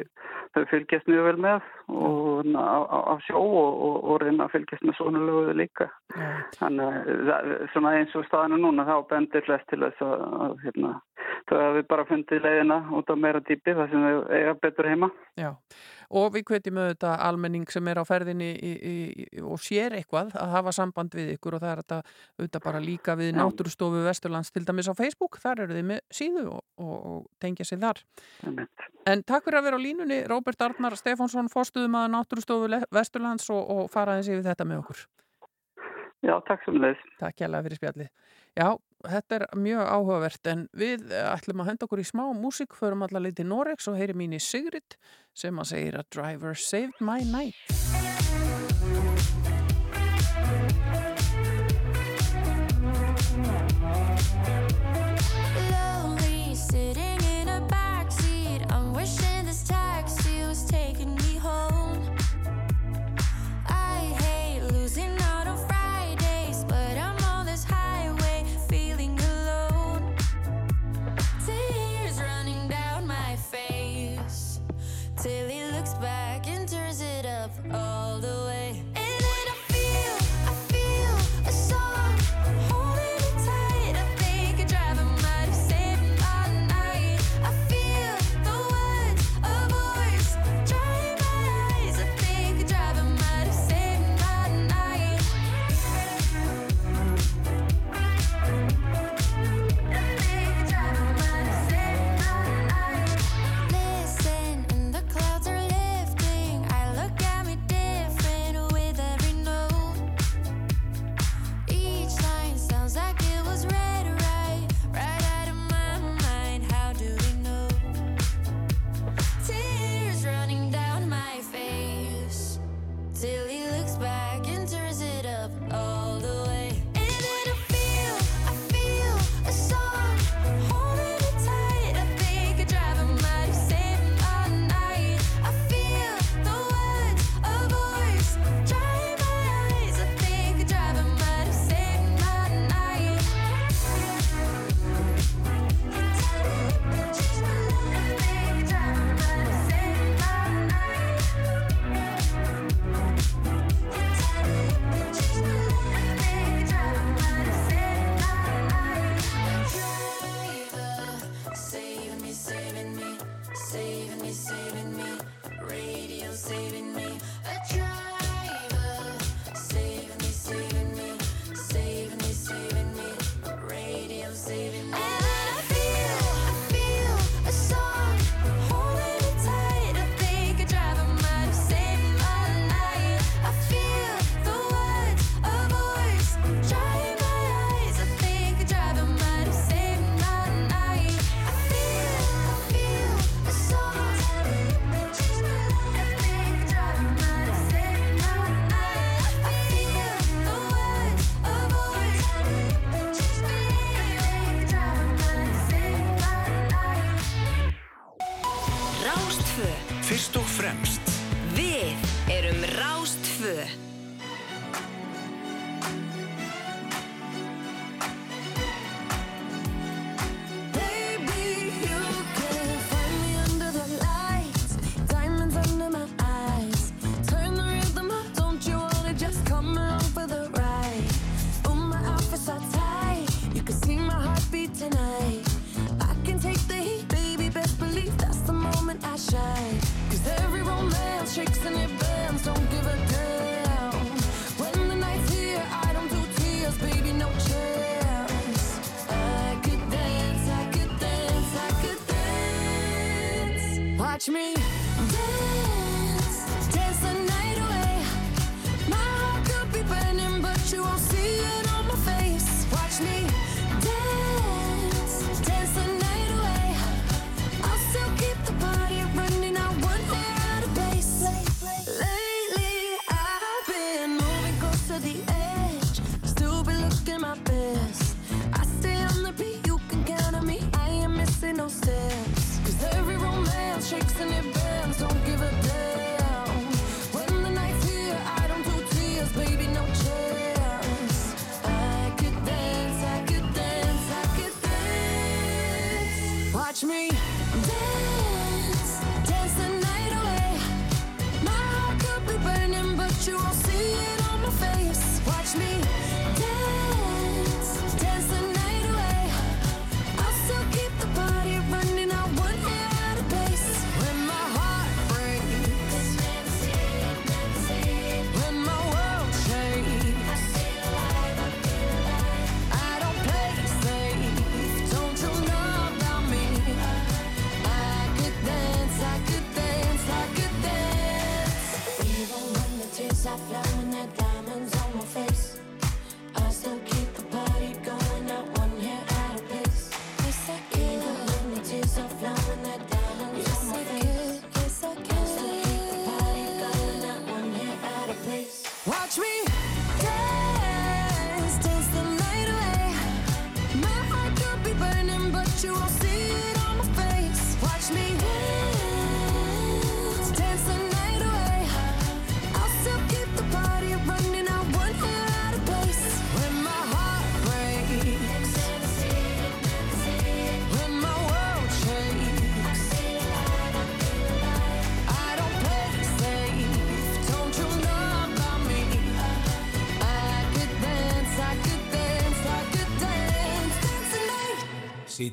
þau 0.56 0.62
fylgjast 0.72 1.10
mjög 1.10 1.28
vel 1.28 1.36
með 1.46 1.68
og 1.86 2.48
na, 2.50 2.62
á, 2.66 2.78
á, 2.86 3.14
sjó 3.26 3.40
og, 3.40 3.80
og, 3.88 3.96
og 4.10 4.20
reyna 4.24 4.46
að 4.46 4.54
fylgjast 4.56 4.86
með 4.86 4.98
svona 4.98 5.22
löguðu 5.22 5.56
líka. 5.60 5.88
Þannig 6.58 6.86
að 6.86 7.10
það- 7.30 7.52
svona 7.74 7.94
eins 7.98 8.16
og 8.18 8.26
staðinu 8.26 8.60
núna 8.64 8.86
þá 8.88 8.96
bendir 9.12 9.46
flest 9.46 9.68
til 9.70 9.82
þess 9.84 10.06
að, 10.06 10.24
að 10.46 10.56
hérna, 10.64 10.94
þau 11.50 11.58
hafi 11.62 11.84
bara 11.92 12.08
fundið 12.10 12.46
leiðina 12.48 12.80
út 12.98 13.12
á 13.12 13.14
meira 13.14 13.42
dýpi 13.46 13.76
þar 13.78 13.92
sem 13.92 14.08
þau 14.08 14.24
eiga 14.40 14.56
betur 14.66 14.90
heima. 14.90 15.10
Já, 15.38 15.52
og 16.10 16.28
við 16.34 16.44
hvetjum 16.50 16.78
auðvitað 16.82 17.22
almenning 17.26 17.66
sem 17.72 17.88
er 17.90 17.98
á 17.98 18.04
ferðinni 18.06 18.48
í, 18.54 18.72
í, 18.76 18.94
og 19.42 19.58
sér 19.62 19.96
eitthvað 19.98 20.34
að 20.38 20.54
hafa 20.54 20.72
samband 20.76 21.16
við 21.18 21.32
ykkur 21.36 21.56
og 21.58 21.64
það 21.64 21.72
er 21.72 21.82
þetta 21.82 21.98
auðvitað 22.38 22.64
bara 22.68 22.82
líka 22.84 23.16
við 23.18 23.32
Já. 23.32 23.36
Náttúrustofu 23.40 24.04
Vesturlands 24.06 24.52
til 24.54 24.64
dæmis 24.68 24.90
á 24.90 24.94
Facebook, 24.98 25.38
þar 25.42 25.64
eru 25.66 25.78
þið 25.78 25.86
með 25.90 26.00
síðu 26.20 26.46
og, 26.54 26.62
og, 26.78 26.96
og 27.10 27.26
tengja 27.42 27.66
sig 27.66 27.82
þar. 27.82 28.02
En 29.06 29.22
takk 29.26 29.44
fyrir 29.46 29.60
að 29.60 29.68
vera 29.70 29.78
á 29.78 29.86
línunni, 29.86 30.22
Róbert 30.30 30.62
Arnar 30.66 30.96
Stefánsson, 30.98 31.50
fórstuðum 31.52 31.98
að 32.00 32.10
Náttúrustofu 32.14 32.70
Le- 32.70 32.86
Vesturlands 32.94 33.50
og, 33.54 33.62
og 33.70 33.90
faraðins 33.92 34.30
yfir 34.32 34.46
þetta 34.46 34.66
með 34.66 34.82
okkur. 34.84 35.04
Já, 36.26 36.32
takk 36.48 36.64
sem 36.64 36.78
leið. 36.80 37.02
Takk 37.20 37.42
hjálpa 37.42 37.60
fyrir 37.66 37.78
spjallið. 37.78 38.08
Já, 38.56 38.68
þetta 39.12 39.38
er 39.38 39.46
mjög 39.58 39.82
áhugavert 39.86 40.52
en 40.52 40.66
við 40.76 41.10
eh, 41.12 41.26
ætlum 41.30 41.62
að 41.64 41.72
henda 41.72 41.88
okkur 41.88 42.02
í 42.02 42.08
smá 42.08 42.24
músík, 42.36 42.76
förum 42.78 43.06
allar 43.06 43.26
leið 43.26 43.40
til 43.40 43.50
Norex 43.50 43.90
og 43.90 43.98
heyrim 44.00 44.22
mín 44.22 44.36
í 44.36 44.42
Sigrid 44.42 44.98
sem 45.36 45.58
að 45.62 45.72
segir 45.74 46.00
að 46.00 46.10
Driver 46.16 46.56
saved 46.58 47.04
my 47.04 47.22
night. 47.28 48.25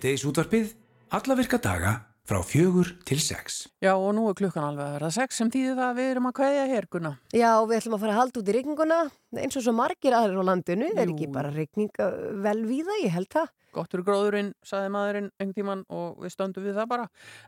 Síðdeisútvarpið 0.03 0.71
allavirka 1.15 1.55
daga 1.63 1.93
frá 2.27 2.41
fjögur 2.43 2.89
til 3.07 3.21
sex. 3.23 3.69
Já 3.79 3.93
og 3.93 4.09
nú 4.17 4.25
er 4.27 4.35
klukkan 4.35 4.65
alveg 4.67 4.83
að 4.83 4.95
vera 4.97 5.11
sex 5.15 5.37
sem 5.39 5.51
tíði 5.53 5.77
það 5.77 5.93
við 5.95 6.09
erum 6.11 6.27
að 6.27 6.33
kvæðja 6.41 6.65
herguna. 6.73 7.11
Já 7.31 7.51
við 7.63 7.77
ætlum 7.77 7.95
að 7.95 8.03
fara 8.03 8.11
að 8.11 8.19
halda 8.19 8.41
út 8.41 8.51
í 8.51 8.55
rigninguna 8.57 8.97
eins 9.41 9.57
og 9.57 9.65
svo 9.65 9.73
margir 9.75 10.15
aðrir 10.17 10.41
á 10.41 10.49
landinu 10.51 10.87
Jú. 10.91 10.95
er 10.99 11.09
ekki 11.09 11.27
bara 11.33 11.51
regninga 11.53 12.07
uh, 12.09 12.31
vel 12.45 12.61
við 12.67 12.87
það, 12.89 13.03
ég 13.05 13.13
held 13.17 13.29
það. 13.33 13.51
Gottur 13.73 14.03
gróðurinn, 14.05 14.51
saði 14.61 14.89
maðurinn 14.93 15.29
einhvern 15.41 15.53
tíman 15.57 15.79
og 15.89 16.19
við 16.21 16.33
stöndum 16.35 16.65
við 16.67 16.75
það 16.77 16.89
bara. 16.91 17.07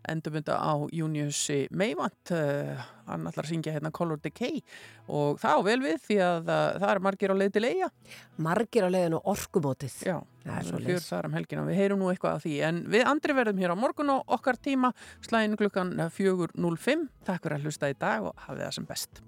Endum 0.10 0.34
þetta 0.40 0.56
á 0.58 0.74
Júniussi 0.98 1.60
Meivant 1.70 2.32
uh, 2.34 2.88
hann 3.06 3.30
ætlar 3.30 3.46
að 3.46 3.52
syngja 3.52 3.76
hérna 3.76 3.92
Color 3.94 4.24
Decay 4.24 4.64
og 5.06 5.38
það 5.44 5.62
á 5.62 5.62
vel 5.68 5.78
við 5.84 6.00
því 6.08 6.18
að 6.26 6.50
uh, 6.50 6.64
það 6.82 6.88
er 6.96 7.04
margir 7.06 7.36
á 7.36 7.36
leið 7.38 7.54
til 7.60 7.66
eiga 7.70 7.92
Margir 8.48 8.88
á 8.88 8.90
leiðin 8.90 9.18
og 9.20 9.30
orkumótið. 9.36 10.00
Já, 10.10 10.18
það 10.48 10.58
er 10.58 10.68
svo 10.72 10.82
leið 10.82 11.00
Það 11.06 11.20
er 11.20 11.30
um 11.30 11.38
helgin 11.38 11.62
og 11.62 11.70
við 11.70 11.80
heyrum 11.84 12.02
nú 12.02 12.10
eitthvað 12.10 12.40
af 12.40 12.48
því. 12.48 12.56
En 12.72 12.82
við 12.96 13.06
andri 13.14 13.38
verðum 13.38 13.62
hér 13.62 13.76
á 13.78 13.84
morgun 13.86 14.16
og 14.18 14.36
okkar 14.40 14.58
tíma 14.58 14.96
slæðin 15.28 15.60
klukkan 15.62 15.94
4.05 16.10 17.08
Takk 17.30 17.46
fyrir 17.46 17.60
að 17.60 17.70
hlusta 17.70 17.94
í 17.94 17.98
dag 18.02 18.26
og 18.32 18.46
hafið 18.48 18.66
það 18.66 18.78
sem 18.80 18.90
best. 18.90 19.26